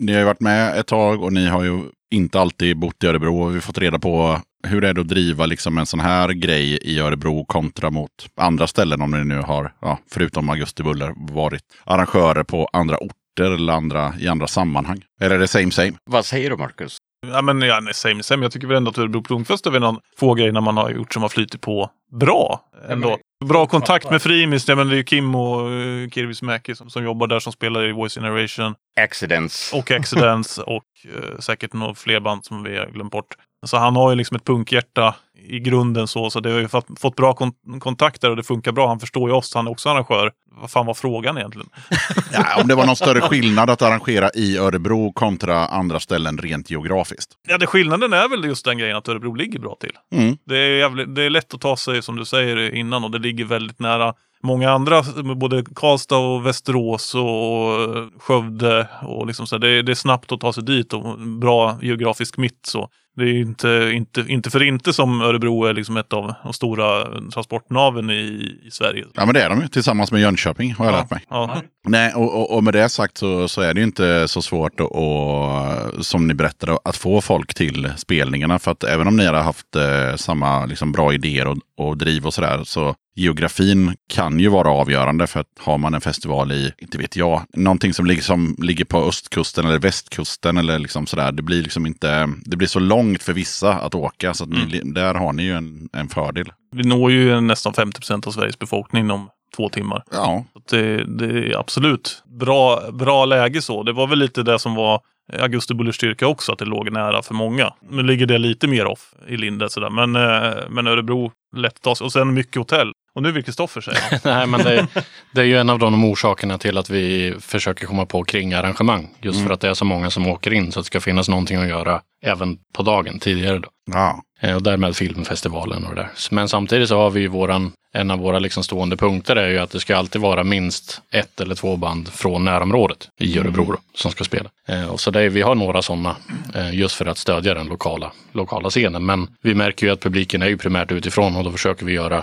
ni 0.00 0.12
har 0.12 0.18
ju 0.20 0.24
varit 0.24 0.40
med 0.40 0.78
ett 0.78 0.86
tag 0.86 1.22
och 1.22 1.32
ni 1.32 1.46
har 1.46 1.64
ju 1.64 1.82
inte 2.10 2.40
alltid 2.40 2.78
bott 2.78 3.04
i 3.04 3.06
Örebro. 3.06 3.42
Och 3.42 3.50
vi 3.50 3.54
har 3.54 3.60
fått 3.60 3.78
reda 3.78 3.98
på 3.98 4.40
hur 4.66 4.80
det 4.80 4.88
är 4.88 5.00
att 5.00 5.08
driva 5.08 5.46
liksom 5.46 5.78
en 5.78 5.86
sån 5.86 6.00
här 6.00 6.28
grej 6.28 6.78
i 6.82 6.98
Örebro 6.98 7.44
kontra 7.44 7.90
mot 7.90 8.10
andra 8.34 8.66
ställen 8.66 9.02
om 9.02 9.10
ni 9.10 9.24
nu 9.24 9.38
har, 9.38 9.72
ja, 9.80 9.98
förutom 10.10 10.48
Augusti 10.48 10.82
Buller, 10.82 11.14
varit 11.16 11.62
arrangörer 11.84 12.42
på 12.44 12.68
andra 12.72 12.96
orter 12.96 13.50
eller 13.50 13.72
andra, 13.72 14.14
i 14.20 14.28
andra 14.28 14.46
sammanhang. 14.46 15.04
Eller 15.20 15.34
är 15.34 15.38
det 15.38 15.48
same 15.48 15.70
same? 15.70 15.92
Vad 16.04 16.24
säger 16.24 16.50
du 16.50 16.56
Marcus? 16.56 16.98
Ja 17.26 17.42
men 17.42 17.62
ja, 17.62 17.80
nej, 17.80 17.94
same, 17.94 18.22
same. 18.22 18.44
Jag 18.44 18.52
tycker 18.52 18.66
väl 18.66 18.76
ändå 18.76 18.90
att 18.90 18.98
Örebro 18.98 19.22
Pungfest 19.22 19.66
är 19.66 19.70
väl 19.70 19.80
någon 19.80 20.00
få 20.16 20.34
grejer 20.34 20.52
man 20.52 20.76
har 20.76 20.90
gjort 20.90 21.12
som 21.12 21.22
har 21.22 21.28
flyttit 21.28 21.60
på 21.60 21.90
bra. 22.12 22.60
Ändå. 22.88 23.18
Bra 23.44 23.66
kontakt 23.66 24.10
med 24.10 24.22
Frimis. 24.22 24.68
Ja, 24.68 24.74
men 24.74 24.88
det 24.88 24.94
är 24.94 24.96
ju 24.96 25.04
Kim 25.04 25.34
och 25.34 25.70
uh, 25.70 26.08
Kirvis 26.08 26.42
Mäki 26.42 26.74
som, 26.74 26.90
som 26.90 27.04
jobbar 27.04 27.26
där 27.26 27.40
som 27.40 27.52
spelar 27.52 27.88
i 27.88 27.92
Voice 27.92 28.14
Generation. 28.14 28.74
Accidents. 29.00 29.72
Och 29.72 29.90
Accidents 29.90 30.58
och 30.66 30.84
eh, 31.04 31.38
säkert 31.38 31.72
några 31.72 31.94
fler 31.94 32.20
band 32.20 32.44
som 32.44 32.62
vi 32.62 32.78
har 32.78 32.86
glömt 32.86 33.12
bort. 33.12 33.34
Så 33.66 33.76
han 33.76 33.96
har 33.96 34.10
ju 34.10 34.16
liksom 34.16 34.36
ett 34.36 34.44
punkhjärta 34.44 35.14
i 35.42 35.60
grunden 35.60 36.08
så, 36.08 36.30
så 36.30 36.40
det 36.40 36.50
har 36.50 36.58
ju 36.58 36.68
fått, 36.68 36.86
fått 37.00 37.16
bra 37.16 37.34
kon 37.34 37.52
kontakter 37.80 38.30
och 38.30 38.36
det 38.36 38.42
funkar 38.42 38.72
bra. 38.72 38.88
Han 38.88 39.00
förstår 39.00 39.30
ju 39.30 39.36
oss, 39.36 39.54
han 39.54 39.66
är 39.66 39.70
också 39.70 39.88
arrangör. 39.88 40.32
Vad 40.60 40.70
fan 40.70 40.86
var 40.86 40.94
frågan 40.94 41.38
egentligen? 41.38 41.68
Ja, 42.32 42.60
om 42.62 42.68
det 42.68 42.74
var 42.74 42.86
någon 42.86 42.96
större 42.96 43.20
skillnad 43.20 43.70
att 43.70 43.82
arrangera 43.82 44.30
i 44.34 44.58
Örebro 44.58 45.12
kontra 45.12 45.66
andra 45.66 46.00
ställen 46.00 46.38
rent 46.38 46.70
geografiskt. 46.70 47.30
Ja, 47.48 47.58
det 47.58 47.66
skillnaden 47.66 48.12
är 48.12 48.28
väl 48.28 48.44
just 48.44 48.64
den 48.64 48.78
grejen 48.78 48.96
att 48.96 49.08
Örebro 49.08 49.34
ligger 49.34 49.58
bra 49.58 49.76
till. 49.80 49.92
Mm. 50.12 50.36
Det 50.46 50.56
är, 50.58 50.78
jävligt, 50.78 51.14
det 51.14 51.22
är 51.22 51.30
lätt 51.30 51.54
att 51.54 51.60
ta 51.60 51.76
sig, 51.76 52.02
som 52.02 52.16
du 52.16 52.24
säger 52.24 52.74
innan, 52.74 53.04
och 53.04 53.10
det 53.10 53.18
ligger 53.18 53.44
väldigt 53.44 53.80
nära 53.80 54.14
många 54.42 54.70
andra, 54.70 55.02
både 55.36 55.64
Karlstad 55.74 56.16
och 56.16 56.46
Västerås 56.46 57.14
och 57.14 58.22
Skövde. 58.22 58.88
Och 59.02 59.26
liksom 59.26 59.46
så 59.46 59.58
det, 59.58 59.82
det 59.82 59.92
är 59.92 59.94
snabbt 59.94 60.32
att 60.32 60.40
ta 60.40 60.52
sig 60.52 60.64
dit 60.64 60.92
och 60.92 61.18
bra 61.18 61.78
geografisk 61.82 62.36
mitt. 62.36 62.66
Så. 62.66 62.88
Det 63.16 63.22
är 63.22 63.34
inte, 63.34 63.90
inte, 63.94 64.24
inte 64.28 64.50
för 64.50 64.62
inte 64.62 64.92
som 64.92 65.22
Örebro 65.30 65.64
är 65.64 65.74
liksom 65.74 65.96
ett 65.96 66.12
av 66.12 66.34
de 66.44 66.52
stora 66.52 67.04
transportnaven 67.30 68.10
i, 68.10 68.58
i 68.66 68.70
Sverige. 68.70 69.04
Ja, 69.14 69.24
men 69.24 69.34
det 69.34 69.42
är 69.42 69.50
de 69.50 69.60
ju. 69.60 69.68
Tillsammans 69.68 70.12
med 70.12 70.20
Jönköping 70.20 70.74
har 70.74 70.84
jag 70.84 70.92
lärt 70.92 71.10
mig. 71.10 71.20
Ja. 71.30 71.62
Nej, 71.88 72.14
och, 72.14 72.34
och, 72.34 72.56
och 72.56 72.64
med 72.64 72.74
det 72.74 72.88
sagt 72.88 73.18
så, 73.18 73.48
så 73.48 73.60
är 73.60 73.74
det 73.74 73.80
ju 73.80 73.86
inte 73.86 74.28
så 74.28 74.42
svårt 74.42 74.80
att, 74.80 76.06
som 76.06 76.26
ni 76.26 76.34
berättade, 76.34 76.78
att 76.84 76.96
få 76.96 77.20
folk 77.20 77.54
till 77.54 77.92
spelningarna. 77.96 78.58
För 78.58 78.70
att 78.70 78.84
även 78.84 79.06
om 79.06 79.16
ni 79.16 79.26
har 79.26 79.34
haft 79.34 79.76
eh, 79.76 80.16
samma 80.16 80.66
liksom, 80.66 80.92
bra 80.92 81.14
idéer 81.14 81.46
och, 81.46 81.58
och 81.76 81.96
driv 81.96 82.26
och 82.26 82.34
sådär, 82.34 82.60
så 82.64 82.94
geografin 83.20 83.96
kan 84.08 84.40
ju 84.40 84.48
vara 84.48 84.70
avgörande. 84.70 85.26
För 85.26 85.40
att 85.40 85.46
har 85.58 85.78
man 85.78 85.94
en 85.94 86.00
festival 86.00 86.52
i, 86.52 86.72
inte 86.78 86.98
vet 86.98 87.16
jag, 87.16 87.42
någonting 87.54 87.94
som 87.94 88.06
ligger, 88.06 88.22
som 88.22 88.56
ligger 88.58 88.84
på 88.84 89.04
östkusten 89.04 89.66
eller 89.66 89.78
västkusten 89.78 90.56
eller 90.56 90.78
liksom 90.78 91.06
sådär. 91.06 91.32
Det 91.32 91.42
blir 91.42 91.62
liksom 91.62 91.86
inte, 91.86 92.28
det 92.44 92.56
blir 92.56 92.68
så 92.68 92.80
långt 92.80 93.22
för 93.22 93.32
vissa 93.32 93.72
att 93.72 93.94
åka. 93.94 94.34
Så 94.34 94.44
att 94.44 94.50
ni, 94.50 94.80
där 94.84 95.14
har 95.14 95.32
ni 95.32 95.42
ju 95.42 95.56
en, 95.56 95.88
en 95.92 96.08
fördel. 96.08 96.52
Vi 96.72 96.82
når 96.82 97.12
ju 97.12 97.40
nästan 97.40 97.72
50 97.74 98.00
procent 98.00 98.26
av 98.26 98.30
Sveriges 98.30 98.58
befolkning 98.58 99.04
inom 99.04 99.28
två 99.56 99.68
timmar. 99.68 100.04
Ja, 100.12 100.44
Det, 100.70 101.04
det 101.04 101.24
är 101.24 101.58
absolut 101.58 102.22
bra, 102.40 102.90
bra 102.92 103.24
läge 103.24 103.62
så. 103.62 103.82
Det 103.82 103.92
var 103.92 104.06
väl 104.06 104.18
lite 104.18 104.42
det 104.42 104.58
som 104.58 104.74
var 104.74 105.00
Augusti 105.38 105.74
Bullers 105.74 105.96
styrka 105.96 106.26
också, 106.26 106.52
att 106.52 106.58
det 106.58 106.64
låg 106.64 106.92
nära 106.92 107.22
för 107.22 107.34
många. 107.34 107.72
Nu 107.90 108.02
ligger 108.02 108.26
det 108.26 108.38
lite 108.38 108.66
mer 108.66 108.86
off 108.86 109.14
i 109.28 109.36
Linde 109.36 109.70
sådär. 109.70 109.90
Men, 109.90 110.16
eh, 110.16 110.68
men 110.68 110.86
Örebro, 110.86 111.32
lätt 111.56 111.76
att 111.76 111.82
ta 111.82 111.94
sig. 111.94 112.04
Och 112.04 112.12
sen 112.12 112.34
mycket 112.34 112.56
hotell. 112.56 112.92
Och 113.14 113.22
nu 113.22 113.32
vill 113.32 113.44
Kristoffer 113.44 113.80
säga. 113.80 114.20
Nej, 114.24 114.46
men 114.46 114.60
det, 114.60 114.86
det 115.34 115.40
är 115.40 115.44
ju 115.44 115.58
en 115.58 115.70
av 115.70 115.78
de 115.78 116.04
orsakerna 116.04 116.58
till 116.58 116.78
att 116.78 116.90
vi 116.90 117.34
försöker 117.40 117.86
komma 117.86 118.06
på 118.06 118.24
kringarrangemang. 118.24 119.08
Just 119.22 119.44
för 119.46 119.50
att 119.50 119.60
det 119.60 119.68
är 119.68 119.74
så 119.74 119.84
många 119.84 120.10
som 120.10 120.26
åker 120.26 120.52
in 120.52 120.72
så 120.72 120.80
att 120.80 120.84
det 120.84 120.86
ska 120.86 121.00
finnas 121.00 121.28
någonting 121.28 121.56
att 121.56 121.68
göra 121.68 122.00
även 122.24 122.58
på 122.74 122.82
dagen 122.82 123.18
tidigare. 123.18 123.58
Då. 123.58 123.68
ja. 123.92 124.22
Eh, 124.40 124.56
Och 124.56 124.62
därmed 124.62 124.96
filmfestivalen 124.96 125.84
och 125.84 125.94
det 125.94 126.00
där. 126.00 126.10
Men 126.30 126.48
samtidigt 126.48 126.88
så 126.88 126.96
har 126.96 127.10
vi 127.10 127.20
ju 127.20 127.28
våran, 127.28 127.72
en 127.92 128.10
av 128.10 128.18
våra 128.18 128.38
liksom 128.38 128.64
stående 128.64 128.96
punkter 128.96 129.36
är 129.36 129.48
ju 129.48 129.58
att 129.58 129.70
det 129.70 129.80
ska 129.80 129.96
alltid 129.96 130.20
vara 130.22 130.44
minst 130.44 131.00
ett 131.12 131.40
eller 131.40 131.54
två 131.54 131.76
band 131.76 132.08
från 132.08 132.44
närområdet 132.44 133.08
i 133.20 133.38
Örebro 133.38 133.64
då, 133.64 133.78
som 133.94 134.10
ska 134.10 134.24
spela. 134.24 134.50
Eh, 134.68 134.88
och 134.90 135.00
så 135.00 135.10
det 135.10 135.28
vi 135.28 135.42
har 135.42 135.54
några 135.54 135.82
sådana 135.82 136.16
eh, 136.54 136.74
just 136.74 136.94
för 136.94 137.06
att 137.06 137.18
stödja 137.18 137.54
den 137.54 137.66
lokala, 137.66 138.12
lokala 138.32 138.70
scenen. 138.70 139.06
Men 139.06 139.28
vi 139.42 139.54
märker 139.54 139.86
ju 139.86 139.92
att 139.92 140.00
publiken 140.00 140.42
är 140.42 140.48
ju 140.48 140.56
primärt 140.58 140.92
utifrån 140.92 141.36
och 141.36 141.44
då 141.44 141.52
försöker 141.52 141.86
vi 141.86 141.92
göra 141.92 142.22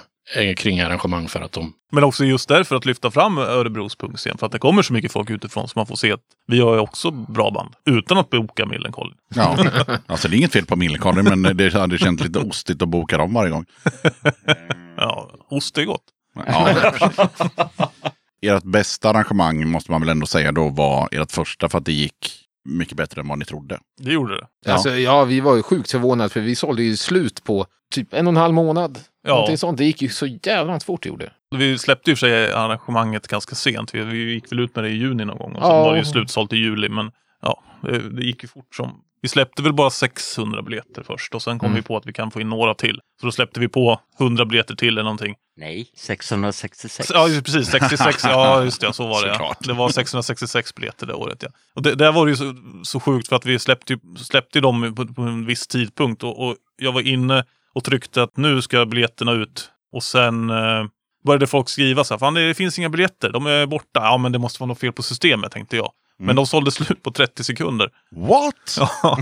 kringarrangemang 0.58 1.28
för 1.28 1.42
att 1.42 1.52
de 1.52 1.74
Men 1.92 2.04
också 2.04 2.26
just 2.26 2.50
därför 2.50 2.76
att 2.76 2.86
lyfta 2.86 3.12
fram 3.12 3.38
Örebros 3.38 3.96
punkscen. 3.96 4.38
För 4.38 4.46
att 4.46 4.52
det 4.52 4.60
kommer 4.60 4.82
så 4.82 4.94
mycket 4.94 5.12
folk 5.12 5.30
utifrån 5.30 5.68
så 5.68 5.80
man 5.80 5.88
får 5.88 5.96
se 5.96 6.12
att 6.12 6.20
vi 6.48 6.60
har 6.60 6.74
ju 6.74 6.80
också 6.80 7.12
bra 7.12 7.52
band. 7.52 7.74
Utan 7.86 8.18
att 8.18 8.30
boka 8.30 8.66
Millencolin. 8.66 9.16
ja. 9.36 9.58
Alltså 10.08 10.28
det 10.28 10.36
är 10.36 10.38
inget 10.38 10.54
fel 10.54 10.66
på 10.66 10.76
Millencolin, 10.76 11.42
men 11.42 11.58
det 11.58 11.74
hade 11.74 11.98
känts 11.98 12.24
lite 12.24 12.40
ostigt 12.40 12.82
att 12.82 12.90
boka 12.90 13.18
dem 13.18 13.34
varje 13.34 13.52
gång. 13.52 13.66
Ja, 15.00 15.30
ost 15.50 15.78
är 15.78 15.86
gott. 15.86 16.04
Ja, 16.48 16.70
ert 18.42 18.64
bästa 18.64 19.10
arrangemang 19.10 19.68
måste 19.68 19.92
man 19.92 20.02
väl 20.02 20.10
ändå 20.10 20.26
säga 20.26 20.52
då 20.52 20.70
var 20.70 21.10
ert 21.12 21.32
första 21.32 21.70
för 21.70 21.78
att 21.78 21.86
det 21.86 21.92
gick 21.94 22.48
mycket 22.66 22.98
bättre 22.98 23.22
än 23.22 23.28
vad 23.28 23.40
ni 23.40 23.46
trodde. 23.46 23.80
Det 24.00 24.12
gjorde 24.12 24.36
det. 24.38 24.48
Ja. 24.66 24.74
Alltså, 24.74 24.90
ja, 24.90 25.24
vi 25.24 25.40
var 25.40 25.56
ju 25.56 25.64
sjukt 25.64 25.92
förvånade 25.92 26.30
för 26.30 26.40
vi 26.40 26.56
sålde 26.56 26.84
ju 26.84 26.98
slut 26.98 27.44
på 27.44 27.66
typ 27.92 28.14
en 28.14 28.28
och 28.28 28.32
en 28.34 28.38
halv 28.38 28.54
månad. 28.54 29.00
Ja. 29.28 29.58
Sånt. 29.58 29.78
Det 29.78 29.86
gick 29.86 30.02
ju 30.02 30.10
så 30.10 30.26
jävla 30.26 30.80
fort 30.80 31.04
det 31.04 31.10
gjorde. 31.10 31.32
Vi 31.56 31.78
släppte 31.78 32.10
ju 32.10 32.16
för 32.16 32.20
sig 32.28 32.54
arrangemanget 32.54 33.28
ganska 33.28 33.56
sent. 33.56 33.96
Vi, 33.96 34.02
vi 34.04 34.34
gick 34.34 34.52
väl 34.52 34.60
ut 34.60 34.76
med 34.76 34.84
det 34.84 34.90
i 34.90 34.98
juni 34.98 35.26
någon 35.26 35.38
gång. 35.38 35.56
Och 35.56 35.62
sen 35.64 35.72
Ja. 35.76 35.84
var 35.84 35.92
det 35.94 36.00
ju 36.00 36.06
slutsålt 36.06 36.54
i 36.54 36.58
juli. 36.58 36.90
Men 36.90 37.12
ja, 37.42 37.64
det, 37.82 38.10
det 38.10 38.24
gick 38.26 38.44
ju 38.44 38.50
fort 38.50 38.76
som... 38.76 39.02
Vi 39.22 39.30
släppte 39.30 39.64
väl 39.64 39.74
bara 39.74 39.90
600 39.90 40.62
biljetter 40.62 41.04
först 41.04 41.36
och 41.36 41.42
sen 41.42 41.60
kom 41.60 41.66
Mm. 41.68 41.76
vi 41.76 41.82
på 41.82 41.98
att 41.98 42.06
vi 42.06 42.14
kan 42.14 42.32
få 42.32 42.42
in 42.42 42.50
några 42.50 42.74
till. 42.74 43.00
Så 43.22 43.26
då 43.28 43.32
släppte 43.32 43.60
vi 43.60 43.68
på 43.68 44.00
100 44.20 44.46
biljetter 44.46 44.76
till 44.76 44.88
eller 44.88 45.04
någonting. 45.04 45.36
Nej, 45.58 45.88
666. 45.96 47.12
Ja, 47.14 47.28
precis. 47.46 47.68
66. 47.68 48.24
Ja, 48.24 48.64
just 48.64 48.82
det. 48.82 48.94
Så 48.94 49.08
var 49.08 49.26
det. 49.26 49.36
Ja. 49.40 49.56
Det 49.60 49.74
var 49.74 49.90
666 49.90 50.76
biljetter 50.76 51.08
det 51.08 51.14
året. 51.14 51.38
Ja. 51.44 51.50
Och 51.76 51.82
det, 51.82 51.96
där 51.96 52.12
var 52.12 52.26
det 52.26 52.30
ju 52.32 52.36
så, 52.38 52.54
så 52.84 53.00
sjukt 53.00 53.28
för 53.28 53.36
att 53.36 53.46
vi 53.46 53.60
släppte, 53.60 53.98
släppte 54.18 54.60
dem 54.60 54.96
på, 54.96 55.08
på 55.14 55.22
en 55.22 55.46
viss 55.46 55.68
tidpunkt. 55.68 56.24
Och, 56.24 56.48
och 56.48 56.56
jag 56.78 56.92
var 56.92 57.02
inne 57.02 57.44
och 57.78 57.84
tryckte 57.84 58.24
att 58.24 58.38
nu 58.38 58.62
ska 58.62 58.86
biljetterna 58.86 59.32
ut. 59.32 59.72
Och 59.92 60.04
sen 60.04 60.50
eh, 60.50 60.86
började 61.26 61.48
folk 61.48 61.70
skriva 61.70 62.04
så 62.04 62.14
här, 62.14 62.20
fan 62.20 62.34
det 62.34 62.54
finns 62.54 62.80
inga 62.80 62.90
biljetter, 62.90 63.30
de 63.30 63.46
är 63.46 63.66
borta. 63.66 64.00
Ja, 64.00 64.18
men 64.18 64.32
det 64.32 64.40
måste 64.40 64.60
vara 64.60 64.68
något 64.68 64.80
fel 64.80 64.94
på 64.94 65.04
systemet, 65.04 65.52
tänkte 65.52 65.76
jag. 65.76 65.92
Men 66.20 66.36
de 66.36 66.46
sålde 66.46 66.72
slut 66.72 67.04
på 67.04 67.12
30 67.12 67.44
sekunder. 67.44 67.90
What? 68.16 68.54
Ja. 69.04 69.18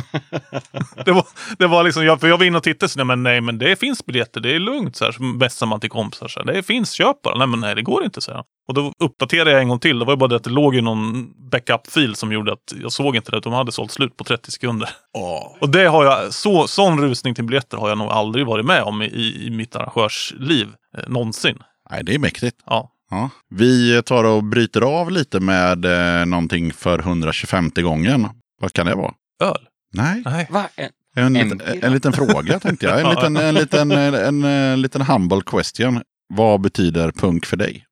det, 1.05 1.11
var, 1.11 1.25
det 1.57 1.67
var 1.67 1.83
liksom, 1.83 2.05
jag, 2.05 2.19
för 2.19 2.27
jag 2.27 2.37
var 2.37 2.45
inne 2.45 2.57
och 2.57 2.63
tittade, 2.63 2.89
så, 2.89 2.99
nej, 2.99 3.05
men, 3.05 3.23
nej 3.23 3.41
men 3.41 3.57
det 3.57 3.79
finns 3.79 4.05
biljetter, 4.05 4.41
det 4.41 4.55
är 4.55 4.59
lugnt. 4.59 4.95
Så 4.95 5.05
här, 5.05 5.11
så 5.11 5.23
mässar 5.23 5.65
man 5.65 5.79
till 5.79 5.89
kompisar. 5.89 6.27
Så 6.27 6.39
här, 6.39 6.53
det 6.53 6.63
finns, 6.63 6.91
köp 6.91 7.21
bara. 7.21 7.37
Nej 7.37 7.47
men 7.47 7.59
nej, 7.59 7.75
det 7.75 7.81
går 7.81 8.03
inte, 8.03 8.21
så 8.21 8.31
här. 8.31 8.43
Och 8.67 8.73
då 8.73 8.93
uppdaterade 8.99 9.51
jag 9.51 9.61
en 9.61 9.69
gång 9.69 9.79
till. 9.79 9.99
Det 9.99 10.05
var 10.05 10.13
ju 10.13 10.17
bara 10.17 10.27
det 10.27 10.35
att 10.35 10.43
det 10.43 10.49
låg 10.49 10.75
ju 10.75 10.81
någon 10.81 11.33
backup-fil 11.49 12.15
som 12.15 12.31
gjorde 12.31 12.53
att 12.53 12.73
jag 12.81 12.91
såg 12.91 13.15
inte 13.15 13.31
det. 13.31 13.39
De 13.39 13.53
hade 13.53 13.71
sålt 13.71 13.91
slut 13.91 14.17
på 14.17 14.23
30 14.23 14.51
sekunder. 14.51 14.89
Åh. 15.13 15.55
Och 15.61 15.69
det 15.69 15.85
har 15.85 16.05
jag, 16.05 16.33
så, 16.33 16.67
sån 16.67 17.01
rusning 17.01 17.35
till 17.35 17.43
biljetter 17.43 17.77
har 17.77 17.89
jag 17.89 17.97
nog 17.97 18.07
aldrig 18.11 18.45
varit 18.45 18.65
med 18.65 18.83
om 18.83 19.01
i, 19.01 19.45
i 19.47 19.49
mitt 19.49 19.75
arrangörsliv. 19.75 20.67
Eh, 20.97 21.03
någonsin. 21.07 21.57
Nej, 21.89 22.03
det 22.03 22.15
är 22.15 22.19
mäktigt. 22.19 22.57
Ja. 22.65 22.91
Ja. 23.15 23.29
Vi 23.49 24.01
tar 24.03 24.23
och 24.23 24.43
bryter 24.43 24.81
av 24.81 25.11
lite 25.11 25.39
med 25.39 25.85
eh, 25.85 26.25
någonting 26.25 26.73
för 26.73 26.99
125 26.99 27.71
gången. 27.75 28.27
Vad 28.61 28.73
kan 28.73 28.85
det 28.85 28.95
vara? 28.95 29.13
Öl? 29.43 29.67
Nej, 29.93 30.21
Nej. 30.25 30.47
Va? 30.49 30.69
En- 30.75 31.35
en, 31.35 31.61
En 31.61 31.83
en 31.83 31.93
liten 31.93 32.13
fråga 32.13 32.59
tänkte 32.59 32.85
jag. 32.85 32.99
En 33.01 33.09
liten, 33.15 33.37
en, 33.37 33.55
liten, 33.55 33.91
en, 33.91 34.13
en, 34.13 34.43
en 34.43 34.81
liten 34.81 35.01
humble 35.01 35.41
question. 35.45 36.01
Vad 36.33 36.61
betyder 36.61 37.11
punk 37.11 37.45
för 37.45 37.57
dig? 37.57 37.85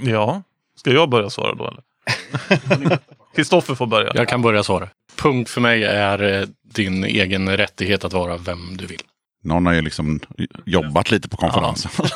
Ja. 0.00 0.42
Ska 0.80 0.90
jag 0.92 1.10
börja 1.10 1.30
svara 1.30 1.54
då 1.54 1.68
eller? 1.68 1.82
Kristoffer 3.36 3.74
får 3.74 3.86
börja. 3.86 4.10
Jag 4.14 4.28
kan 4.28 4.42
börja 4.42 4.62
svara. 4.62 4.88
Punkt 5.16 5.50
för 5.50 5.60
mig 5.60 5.84
är 5.84 6.40
eh, 6.40 6.48
din 6.74 7.04
egen 7.04 7.56
rättighet 7.56 8.04
att 8.04 8.12
vara 8.12 8.36
vem 8.36 8.76
du 8.76 8.86
vill. 8.86 9.02
Någon 9.48 9.66
har 9.66 9.74
ju 9.74 9.82
liksom 9.82 10.20
jobbat 10.64 11.10
lite 11.10 11.28
på 11.28 11.36
konferensen. 11.36 11.90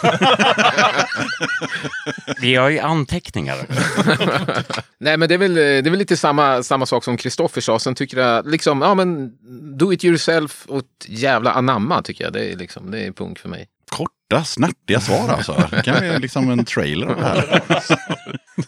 Vi 2.40 2.54
har 2.54 2.68
ju 2.70 2.78
anteckningar. 2.78 3.56
Nej, 4.98 5.16
men 5.16 5.28
det 5.28 5.34
är 5.34 5.38
väl, 5.38 5.54
det 5.54 5.62
är 5.62 5.90
väl 5.90 5.98
lite 5.98 6.16
samma, 6.16 6.62
samma 6.62 6.86
sak 6.86 7.04
som 7.04 7.16
Kristoffer 7.16 7.60
sa. 7.60 7.78
Sen 7.78 7.94
tycker 7.94 8.16
jag 8.16 8.50
liksom, 8.50 8.82
ja 8.82 8.94
men 8.94 9.32
do 9.78 9.92
it 9.92 10.04
yourself 10.04 10.66
och 10.66 10.84
jävla 11.06 11.52
anamma 11.52 12.02
tycker 12.02 12.24
jag. 12.24 12.32
Det 12.32 12.52
är 12.52 12.56
liksom, 12.56 12.90
det 12.90 13.06
är 13.06 13.12
punk 13.12 13.38
för 13.38 13.48
mig. 13.48 13.68
Korta, 13.92 14.44
snärtiga 14.44 15.00
svar 15.00 15.28
alltså. 15.28 15.68
Det 15.70 15.82
kan 15.82 16.00
vi 16.00 16.18
liksom 16.18 16.50
en 16.50 16.64
trailer 16.64 17.06
av 17.06 17.16
det 17.16 17.22
här. 17.24 17.62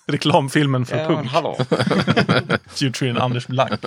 Reklamfilmen 0.12 0.86
för 0.86 0.96
Ja, 0.98 1.06
punk. 1.06 1.30
hallå. 1.30 1.58
Featuring 2.66 3.16
Anders 3.16 3.46
Blank. 3.46 3.80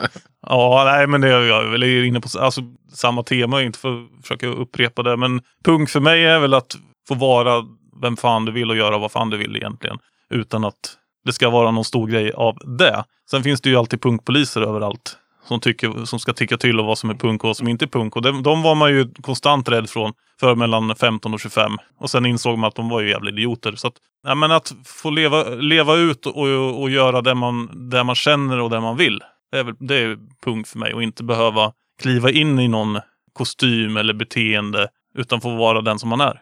Ja, 0.47 0.83
nej 0.85 1.07
men 1.07 1.21
det 1.21 1.27
är 1.33 1.41
jag 1.41 1.63
väl 1.63 1.83
inne 1.83 2.21
på 2.21 2.39
alltså, 2.39 2.61
samma 2.93 3.23
tema, 3.23 3.61
inte 3.63 3.79
för 3.79 3.89
att 3.89 4.21
försöka 4.21 4.47
upprepa 4.47 5.03
det. 5.03 5.17
Men 5.17 5.41
punk 5.63 5.89
för 5.89 5.99
mig 5.99 6.25
är 6.25 6.39
väl 6.39 6.53
att 6.53 6.75
få 7.07 7.15
vara 7.15 7.63
vem 8.01 8.17
fan 8.17 8.45
du 8.45 8.51
vill 8.51 8.69
och 8.69 8.77
göra 8.77 8.97
vad 8.97 9.11
fan 9.11 9.29
du 9.29 9.37
vill 9.37 9.55
egentligen. 9.55 9.97
Utan 10.29 10.63
att 10.65 10.97
det 11.25 11.33
ska 11.33 11.49
vara 11.49 11.71
någon 11.71 11.85
stor 11.85 12.07
grej 12.07 12.31
av 12.31 12.57
det. 12.79 13.03
Sen 13.31 13.43
finns 13.43 13.61
det 13.61 13.69
ju 13.69 13.75
alltid 13.75 14.01
punkpoliser 14.01 14.61
överallt 14.61 15.17
som, 15.47 15.59
tycker, 15.59 16.05
som 16.05 16.19
ska 16.19 16.33
tycka 16.33 16.57
till 16.57 16.79
om 16.79 16.85
vad 16.85 16.97
som 16.97 17.09
är 17.09 17.13
punk 17.13 17.43
och 17.43 17.47
vad 17.47 17.57
som 17.57 17.67
inte 17.67 17.85
är 17.85 17.87
punk. 17.87 18.15
Och 18.15 18.21
de, 18.21 18.43
de 18.43 18.61
var 18.61 18.75
man 18.75 18.89
ju 18.91 19.13
konstant 19.21 19.69
rädd 19.69 19.89
från 19.89 20.13
för 20.39 20.55
mellan 20.55 20.95
15 20.95 21.33
och 21.33 21.39
25. 21.39 21.71
Och 21.99 22.09
sen 22.09 22.25
insåg 22.25 22.57
man 22.57 22.67
att 22.67 22.75
de 22.75 22.89
var 22.89 23.01
ju 23.01 23.09
jävla 23.09 23.29
idioter. 23.29 23.75
Så 23.75 23.87
att, 23.87 23.93
ja, 24.27 24.35
men 24.35 24.51
att 24.51 24.73
få 24.85 25.09
leva, 25.09 25.43
leva 25.43 25.95
ut 25.95 26.25
och, 26.25 26.81
och 26.81 26.89
göra 26.89 27.21
det 27.21 27.35
man, 27.35 27.89
det 27.89 28.03
man 28.03 28.15
känner 28.15 28.59
och 28.59 28.69
det 28.69 28.79
man 28.79 28.97
vill. 28.97 29.23
Det 29.51 29.57
är, 29.57 29.63
väl, 29.63 29.75
det 29.79 29.95
är 29.95 30.17
punk 30.43 30.67
för 30.67 30.79
mig. 30.79 30.93
Och 30.93 31.03
inte 31.03 31.23
behöva 31.23 31.71
kliva 32.01 32.31
in 32.31 32.59
i 32.59 32.67
någon 32.67 32.99
kostym 33.33 33.97
eller 33.97 34.13
beteende. 34.13 34.87
Utan 35.17 35.41
få 35.41 35.55
vara 35.55 35.81
den 35.81 35.99
som 35.99 36.09
man 36.09 36.21
är. 36.21 36.41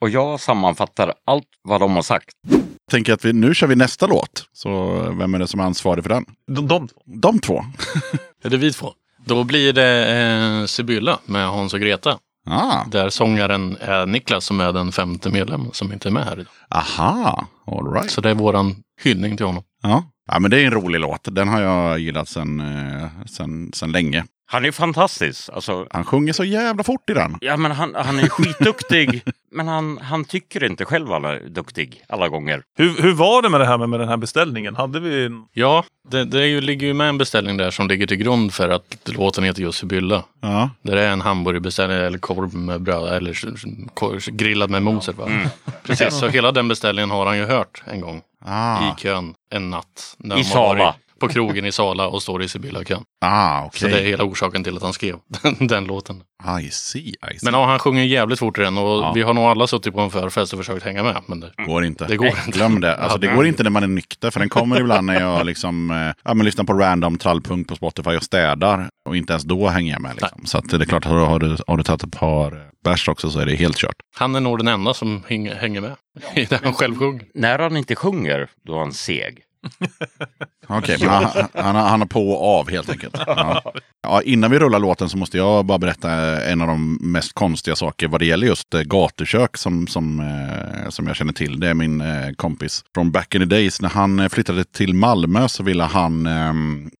Och 0.00 0.08
jag 0.08 0.40
sammanfattar 0.40 1.12
allt 1.24 1.46
vad 1.62 1.80
de 1.80 1.94
har 1.94 2.02
sagt. 2.02 2.34
Tänker 2.90 3.12
att 3.12 3.24
vi, 3.24 3.32
nu 3.32 3.54
kör 3.54 3.66
vi 3.66 3.76
nästa 3.76 4.06
låt. 4.06 4.44
Så 4.52 5.00
vem 5.18 5.34
är 5.34 5.38
det 5.38 5.46
som 5.46 5.60
är 5.60 5.64
ansvarig 5.64 6.04
för 6.04 6.08
den? 6.08 6.24
De, 6.46 6.66
de 6.66 6.88
två. 6.88 7.02
De 7.04 7.38
två. 7.38 7.64
Är 8.44 8.50
det 8.50 8.56
vi 8.56 8.72
två? 8.72 8.92
Då 9.24 9.44
blir 9.44 9.72
det 9.72 10.16
eh, 10.60 10.66
Sibylla 10.66 11.18
med 11.26 11.48
Hans 11.48 11.74
och 11.74 11.80
Greta. 11.80 12.18
Ah, 12.46 12.84
Där 12.90 13.10
sångaren 13.10 13.76
är 13.80 14.06
Niklas 14.06 14.44
som 14.44 14.60
är 14.60 14.72
den 14.72 14.92
femte 14.92 15.30
medlemmen 15.30 15.70
som 15.72 15.92
inte 15.92 16.08
är 16.08 16.10
med 16.12 16.24
här 16.24 16.32
idag. 16.40 16.46
aha, 16.70 17.46
all 17.66 17.92
right. 17.92 18.10
Så 18.10 18.20
det 18.20 18.30
är 18.30 18.34
våran 18.34 18.76
hyllning 19.02 19.36
till 19.36 19.46
honom. 19.46 19.62
Ja. 19.82 20.04
ja, 20.32 20.38
men 20.38 20.50
det 20.50 20.60
är 20.60 20.64
en 20.66 20.70
rolig 20.72 21.00
låt. 21.00 21.28
Den 21.34 21.48
har 21.48 21.60
jag 21.60 21.98
gillat 21.98 22.28
sedan 22.28 22.60
eh, 22.60 23.08
sen, 23.26 23.70
sen 23.74 23.92
länge. 23.92 24.24
Han 24.52 24.64
är 24.64 24.70
fantastisk. 24.72 25.48
Alltså, 25.52 25.86
Han 25.90 26.04
sjunger 26.04 26.32
så 26.32 26.44
jävla 26.44 26.84
fort 26.84 27.10
i 27.10 27.14
den. 27.14 27.36
ja, 27.40 27.56
men 27.56 27.72
han, 27.72 27.94
han 27.94 28.18
är 28.18 28.28
skitduktig, 28.28 29.22
men 29.52 29.68
han, 29.68 29.98
han 29.98 30.24
tycker 30.24 30.64
inte 30.64 30.84
själv 30.84 31.08
han 31.08 31.24
är 31.24 31.40
duktig 31.48 32.02
alla 32.08 32.28
gånger. 32.28 32.62
Hur, 32.78 33.02
hur 33.02 33.12
var 33.12 33.42
det 33.42 33.48
med 33.48 33.60
det 33.60 33.66
här 33.66 33.78
med, 33.78 33.88
med 33.88 34.00
den 34.00 34.08
här 34.08 34.16
beställningen? 34.16 34.76
Hade 34.76 35.00
vi... 35.00 35.24
en- 35.26 35.44
Ja, 35.52 35.84
det, 36.10 36.24
det 36.24 36.40
är 36.42 36.46
ju, 36.46 36.60
ligger 36.60 36.86
ju 36.86 36.94
med 36.94 37.08
en 37.08 37.18
beställning 37.18 37.56
där 37.56 37.70
som 37.70 37.88
ligger 37.88 38.06
till 38.06 38.16
grund 38.16 38.54
för 38.54 38.68
att 38.68 38.98
låten 39.04 39.44
heter 39.44 39.62
just 39.62 39.78
Sibylla. 39.78 40.22
Ja. 40.40 40.70
Där 40.82 40.96
det 40.96 41.02
är 41.02 41.12
en 41.12 41.20
hamburgerbeställning 41.20 41.98
eller 41.98 42.18
korv 42.18 42.54
med 42.54 42.80
bröd 42.82 43.12
eller 43.16 43.34
korv, 43.94 44.20
grillad 44.36 44.70
med 44.70 44.82
mos. 44.82 45.08
eller 45.08 45.18
vad. 45.18 45.30
Precis, 45.82 46.18
så 46.18 46.28
hela 46.28 46.52
den 46.52 46.68
beställningen 46.68 47.10
har 47.10 47.26
han 47.26 47.38
ju 47.38 47.44
hört 47.46 47.82
en 47.86 48.00
gång 48.00 48.22
Ah, 48.44 48.88
i 48.88 49.00
kön 49.00 49.34
en 49.54 49.70
natt. 49.70 50.14
När 50.18 50.38
I 50.38 50.44
Sala. 50.44 50.94
På 51.22 51.28
krogen 51.28 51.64
i 51.66 51.72
Sala 51.72 52.08
och 52.08 52.22
står 52.22 52.42
i 52.42 52.48
Sibylla-kön. 52.48 53.02
ah 53.20 53.70
Så 53.74 53.86
det 53.86 54.00
är 54.00 54.04
hela 54.04 54.24
orsaken 54.24 54.64
till 54.64 54.76
att 54.76 54.82
han 54.82 54.92
skrev 54.92 55.16
den, 55.42 55.66
den 55.66 55.84
låten. 55.84 56.22
I 56.60 56.70
see, 56.70 56.98
I 56.98 57.14
see. 57.38 57.38
Men 57.42 57.54
ja, 57.54 57.66
han 57.66 57.78
sjunger 57.78 58.02
jävligt 58.04 58.38
fort 58.38 58.58
i 58.58 58.60
den 58.60 58.78
och 58.78 59.02
Ja. 59.02 59.12
vi 59.14 59.22
har 59.22 59.34
nog 59.34 59.44
alla 59.44 59.66
suttit 59.66 59.94
på 59.94 60.00
en 60.00 60.10
förfest 60.10 60.52
och 60.52 60.58
försökt 60.58 60.84
hänga 60.84 61.02
med. 61.02 61.22
Men 61.26 61.40
det, 61.40 61.52
går 61.66 61.84
inte. 61.84 62.06
det 62.06 62.16
går 62.16 62.26
inte. 62.28 62.50
Glöm 62.50 62.80
det. 62.80 62.96
Alltså, 62.96 63.18
det 63.18 63.26
går 63.26 63.46
inte 63.46 63.62
när 63.62 63.70
man 63.70 63.82
är 63.82 63.86
nykter. 63.86 64.30
För 64.30 64.40
den 64.40 64.48
kommer 64.48 64.80
ibland 64.80 65.06
när 65.06 65.20
jag 65.20 65.46
liksom, 65.46 65.90
eh, 65.90 65.96
ja, 66.24 66.34
men 66.34 66.46
lyssnar 66.46 66.64
på 66.64 66.72
random 66.72 67.18
trallpunk 67.18 67.68
på 67.68 67.76
Spotify 67.76 68.10
och 68.10 68.22
städar. 68.22 68.88
Och 69.08 69.16
inte 69.16 69.32
ens 69.32 69.42
då 69.44 69.68
hänger 69.68 69.92
jag 69.92 70.02
med. 70.02 70.12
Liksom. 70.14 70.46
Så 70.46 70.58
att 70.58 70.68
det 70.70 70.76
är 70.76 70.84
klart, 70.84 71.04
har 71.04 71.16
du, 71.16 71.24
har 71.24 71.38
du, 71.38 71.56
har 71.66 71.76
du 71.76 71.82
tagit 71.82 72.02
ett 72.04 72.12
par 72.12 72.52
eh, 72.52 72.62
bärs 72.84 73.08
också 73.08 73.30
så 73.30 73.38
är 73.38 73.46
det 73.46 73.54
helt 73.54 73.76
kört. 73.76 73.96
Han 74.16 74.34
är 74.34 74.40
nog 74.40 74.58
den 74.58 74.68
enda 74.68 74.94
som 74.94 75.22
häng, 75.28 75.50
hänger 75.52 75.80
med 75.80 75.96
i 76.34 76.44
det 76.44 76.60
han 76.64 76.74
själv 76.74 76.98
sjunger. 76.98 77.24
När 77.34 77.58
han 77.58 77.76
inte 77.76 77.94
sjunger, 77.96 78.48
då 78.66 78.74
är 78.74 78.78
han 78.78 78.92
seg. 78.92 79.42
Okej, 80.66 80.96
men 81.00 81.08
han, 81.08 81.48
han, 81.54 81.76
han 81.76 82.00
har 82.00 82.06
på 82.06 82.30
och 82.30 82.58
av 82.58 82.70
helt 82.70 82.90
enkelt. 82.90 83.16
Ja. 83.26 83.72
Ja, 84.02 84.22
innan 84.22 84.50
vi 84.50 84.58
rullar 84.58 84.78
låten 84.78 85.08
så 85.08 85.18
måste 85.18 85.36
jag 85.36 85.64
bara 85.64 85.78
berätta 85.78 86.10
en 86.44 86.60
av 86.60 86.66
de 86.66 86.98
mest 87.00 87.32
konstiga 87.32 87.76
saker 87.76 88.08
vad 88.08 88.20
det 88.20 88.26
gäller 88.26 88.46
just 88.46 88.74
eh, 88.74 88.80
gatukök 88.80 89.56
som, 89.56 89.86
som, 89.86 90.20
eh, 90.20 90.88
som 90.88 91.06
jag 91.06 91.16
känner 91.16 91.32
till. 91.32 91.60
Det 91.60 91.68
är 91.68 91.74
min 91.74 92.00
eh, 92.00 92.32
kompis 92.36 92.84
från 92.94 93.10
back 93.10 93.34
in 93.34 93.40
the 93.40 93.44
days. 93.44 93.82
När 93.82 93.88
han 93.88 94.30
flyttade 94.30 94.64
till 94.64 94.94
Malmö 94.94 95.48
så 95.48 95.62
ville 95.62 95.84
han, 95.84 96.26
eh, 96.26 96.52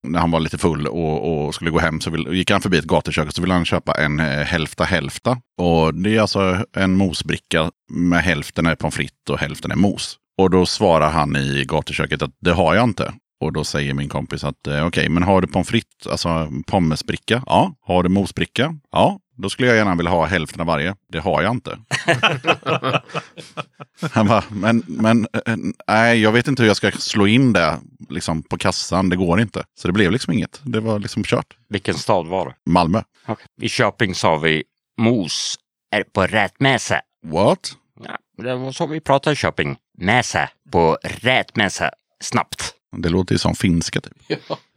när 0.07 0.19
han 0.19 0.31
var 0.31 0.39
lite 0.39 0.57
full 0.57 0.87
och, 0.87 1.45
och 1.45 1.55
skulle 1.55 1.71
gå 1.71 1.79
hem, 1.79 2.01
så 2.01 2.09
vill, 2.09 2.27
gick 2.31 2.51
han 2.51 2.61
förbi 2.61 2.77
ett 2.77 2.85
gatukök 2.85 3.27
och 3.27 3.33
så 3.33 3.41
ville 3.41 3.53
han 3.53 3.65
köpa 3.65 3.93
en 3.93 4.19
hälfta 4.19 4.83
hälfta. 4.83 5.37
Och 5.61 5.93
det 5.93 6.15
är 6.15 6.21
alltså 6.21 6.65
en 6.77 6.95
mosbricka 6.95 7.71
med 7.91 8.23
hälften 8.23 8.65
är 8.65 8.75
pommes 8.75 8.95
frites 8.95 9.29
och 9.29 9.39
hälften 9.39 9.71
är 9.71 9.75
mos. 9.75 10.17
Och 10.37 10.49
då 10.49 10.65
svarar 10.65 11.09
han 11.09 11.35
i 11.35 11.65
gatuköket 11.67 12.21
att 12.21 12.31
det 12.39 12.51
har 12.53 12.75
jag 12.75 12.83
inte. 12.83 13.13
Och 13.39 13.53
då 13.53 13.63
säger 13.63 13.93
min 13.93 14.09
kompis 14.09 14.43
att 14.43 14.67
eh, 14.67 14.87
okej, 14.87 15.09
men 15.09 15.23
har 15.23 15.41
du 15.41 15.47
pommes 15.47 15.67
frites, 15.67 16.07
alltså 16.07 16.51
pommesbricka? 16.67 17.43
Ja. 17.45 17.75
Har 17.81 18.03
du 18.03 18.09
mosbricka? 18.09 18.75
Ja. 18.91 19.19
Då 19.35 19.49
skulle 19.49 19.67
jag 19.67 19.77
gärna 19.77 19.95
vilja 19.95 20.11
ha 20.11 20.25
hälften 20.25 20.61
av 20.61 20.67
varje. 20.67 20.95
Det 21.09 21.19
har 21.19 21.41
jag 21.41 21.51
inte. 21.51 21.79
Han 24.11 24.27
bara, 24.27 24.43
men, 24.49 24.83
men 24.87 25.27
eh, 25.45 25.55
nej, 25.87 26.21
jag 26.21 26.31
vet 26.31 26.47
inte 26.47 26.63
hur 26.63 26.67
jag 26.67 26.77
ska 26.77 26.91
slå 26.91 27.27
in 27.27 27.53
det 27.53 27.79
liksom, 28.09 28.43
på 28.43 28.57
kassan. 28.57 29.09
Det 29.09 29.15
går 29.15 29.41
inte. 29.41 29.63
Så 29.79 29.87
det 29.87 29.91
blev 29.91 30.11
liksom 30.11 30.33
inget. 30.33 30.61
Det 30.63 30.79
var 30.79 30.99
liksom 30.99 31.23
kört. 31.23 31.57
Vilken 31.69 31.95
stad 31.95 32.27
var 32.27 32.45
det? 32.45 32.71
Malmö. 32.71 33.01
I 33.61 33.69
Köping 33.69 34.15
sa 34.15 34.37
vi 34.37 34.63
mos 35.01 35.55
är 35.91 36.03
på 36.03 36.21
rätt 36.23 36.59
mässa. 36.59 37.01
What? 37.25 37.77
Ja, 38.03 38.17
det 38.43 38.55
var 38.55 38.71
så 38.71 38.87
vi 38.87 38.99
pratade 38.99 39.33
i 39.33 39.35
Köping. 39.35 39.77
Mässa 40.03 40.49
på 40.71 40.97
rätt 41.03 41.55
mässa. 41.55 41.91
Snabbt. 42.23 42.73
Det 42.97 43.09
låter 43.09 43.35
ju 43.35 43.39
som 43.39 43.55
finska 43.55 44.01
typ. 44.01 44.13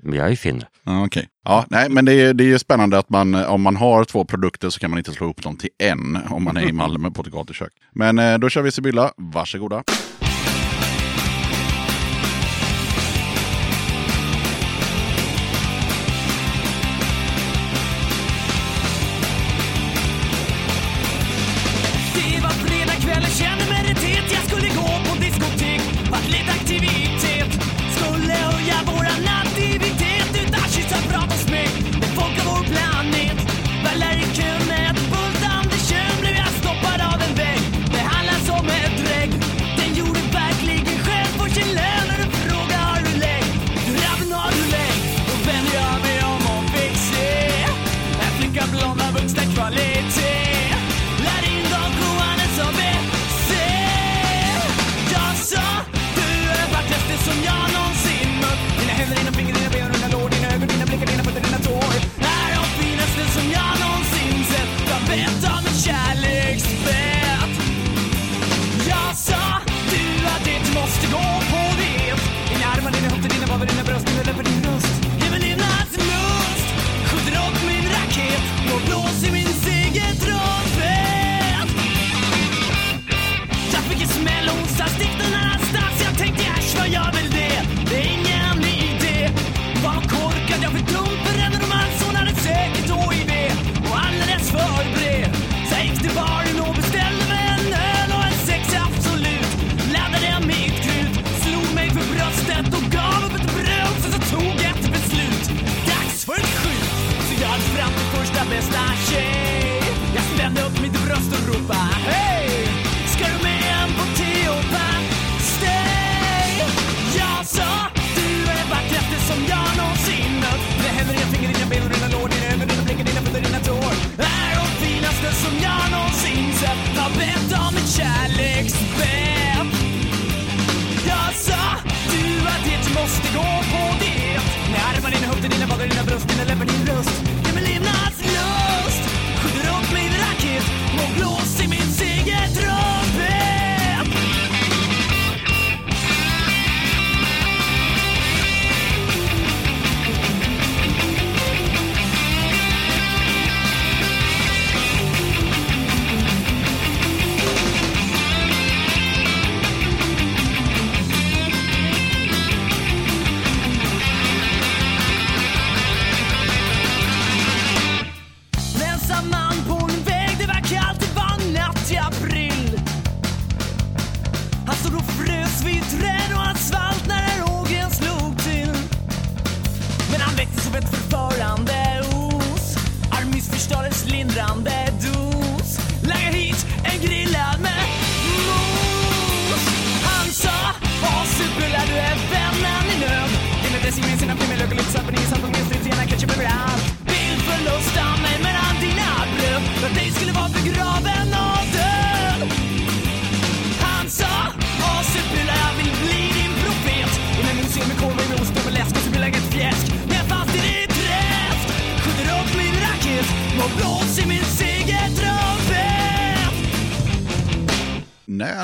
Men 0.02 0.18
jag 0.18 0.32
är 0.32 0.36
finne. 0.36 0.66
Ja, 0.84 1.04
okej. 1.04 1.28
Ja, 1.44 1.64
nej, 1.68 1.88
men 1.90 2.04
det 2.04 2.12
är, 2.12 2.34
det 2.34 2.44
är 2.44 2.48
ju 2.48 2.58
spännande 2.58 2.98
att 2.98 3.08
man, 3.08 3.34
om 3.34 3.62
man 3.62 3.76
har 3.76 4.04
två 4.04 4.24
produkter 4.24 4.70
så 4.70 4.80
kan 4.80 4.90
man 4.90 4.98
inte 4.98 5.12
slå 5.12 5.26
ihop 5.26 5.42
dem 5.42 5.56
till 5.56 5.70
en 5.78 6.18
om 6.30 6.44
man 6.44 6.56
är 6.56 6.68
i 6.68 6.72
Malmö 6.82 7.10
på 7.10 7.22
ett 7.22 7.28
gatukök. 7.28 7.72
Men 7.92 8.18
eh, 8.18 8.38
då 8.38 8.48
kör 8.48 8.62
vi 8.62 8.70
Sibylla. 8.70 9.12
Varsågoda. 9.16 9.84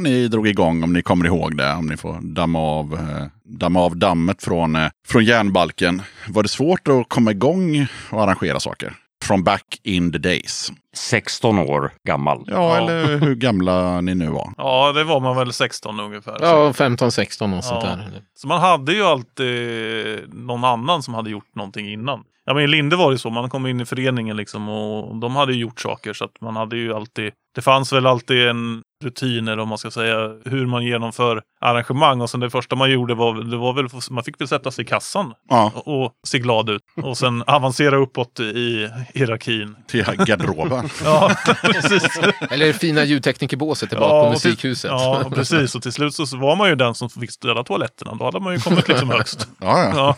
Ni 0.02 0.28
drog 0.28 0.48
igång, 0.48 0.82
om 0.84 0.92
ni 0.92 1.02
kommer 1.02 1.26
ihåg 1.26 1.56
det, 1.56 1.72
om 1.72 1.86
ni 1.86 1.96
får 1.96 2.18
damma 2.22 2.58
av, 2.58 2.94
eh, 2.94 3.26
damma 3.44 3.80
av 3.80 3.96
dammet 3.96 4.42
från, 4.42 4.76
eh, 4.76 4.88
från 5.06 5.24
järnbalken. 5.24 6.02
Var 6.28 6.42
det 6.42 6.48
svårt 6.48 6.88
att 6.88 7.08
komma 7.08 7.30
igång 7.30 7.86
och 8.10 8.22
arrangera 8.22 8.60
saker? 8.60 8.94
From 9.24 9.44
back 9.44 9.80
in 9.82 10.12
the 10.12 10.18
days. 10.18 10.72
16 10.96 11.58
år 11.58 11.92
gammal. 12.06 12.44
Ja, 12.46 12.54
Ja. 12.54 12.76
eller 12.76 13.18
hur 13.18 13.34
gamla 13.34 14.00
ni 14.00 14.14
nu 14.14 14.26
var. 14.30 14.52
Ja, 14.56 14.92
det 14.92 15.04
var 15.04 15.20
man 15.20 15.36
väl 15.36 15.52
16 15.52 16.00
ungefär. 16.00 16.36
Ja, 16.40 16.72
15-16 16.72 17.54
och 17.58 17.64
sånt 17.64 17.84
Ja. 17.84 17.88
där. 17.90 18.22
Så 18.34 18.46
man 18.48 18.60
hade 18.60 18.92
ju 18.92 19.02
alltid 19.02 20.34
någon 20.34 20.64
annan 20.64 21.02
som 21.02 21.14
hade 21.14 21.30
gjort 21.30 21.54
någonting 21.54 21.92
innan. 21.92 22.20
Ja 22.44 22.54
men 22.54 22.62
i 22.64 22.66
Linde 22.66 22.96
var 22.96 23.12
det 23.12 23.18
så, 23.18 23.30
man 23.30 23.50
kom 23.50 23.66
in 23.66 23.80
i 23.80 23.84
föreningen 23.84 24.36
liksom 24.36 24.68
och 24.68 25.16
de 25.16 25.36
hade 25.36 25.52
ju 25.52 25.58
gjort 25.60 25.80
saker 25.80 26.12
så 26.12 26.24
att 26.24 26.40
man 26.40 26.56
hade 26.56 26.76
ju 26.76 26.94
alltid, 26.94 27.32
det 27.54 27.62
fanns 27.62 27.92
väl 27.92 28.06
alltid 28.06 28.48
en 28.48 28.82
rutin 29.04 29.48
eller 29.48 29.62
om 29.62 29.68
man 29.68 29.78
ska 29.78 29.90
säga 29.90 30.16
hur 30.44 30.66
man 30.66 30.84
genomför 30.84 31.42
arrangemang 31.60 32.20
och 32.20 32.30
sen 32.30 32.40
det 32.40 32.50
första 32.50 32.76
man 32.76 32.90
gjorde 32.90 33.14
var, 33.14 33.34
det 33.50 33.56
var 33.56 33.72
väl, 33.72 33.88
man 34.10 34.24
fick 34.24 34.40
väl 34.40 34.48
sätta 34.48 34.70
sig 34.70 34.84
i 34.84 34.86
kassan 34.88 35.32
Ja, 35.48 35.72
och, 35.74 36.04
och 36.04 36.12
se 36.26 36.38
glad 36.38 36.70
ut 36.70 36.82
och 37.02 37.18
sen 37.18 37.42
avancera 37.46 37.96
uppåt 37.96 38.40
i 38.40 38.88
hierarkin. 39.14 39.76
till 39.86 40.04
garderoben. 40.04 40.88
Ja, 41.04 41.30
precis. 41.62 42.20
Eller 42.50 42.66
det 42.66 42.72
fina 42.72 43.04
ljudteknikerbåset 43.04 43.88
tillbaka 43.88 44.10
på 44.10 44.16
och 44.34 44.36
till- 44.40 44.50
musikhuset. 44.50 44.90
Ja, 44.90 45.24
precis. 45.34 45.74
Och 45.74 45.82
till 45.82 45.92
slut 45.92 46.14
så 46.14 46.36
var 46.36 46.56
man 46.56 46.68
ju 46.68 46.74
den 46.74 46.94
som 46.94 47.10
fick 47.10 47.30
städa 47.32 47.64
toaletterna. 47.64 48.14
Då 48.14 48.24
hade 48.24 48.40
man 48.40 48.52
ju 48.54 48.60
kommit 48.60 48.88
liksom 48.88 49.10
högst. 49.18 49.48
Ja, 49.60 49.84
ja. 49.96 50.16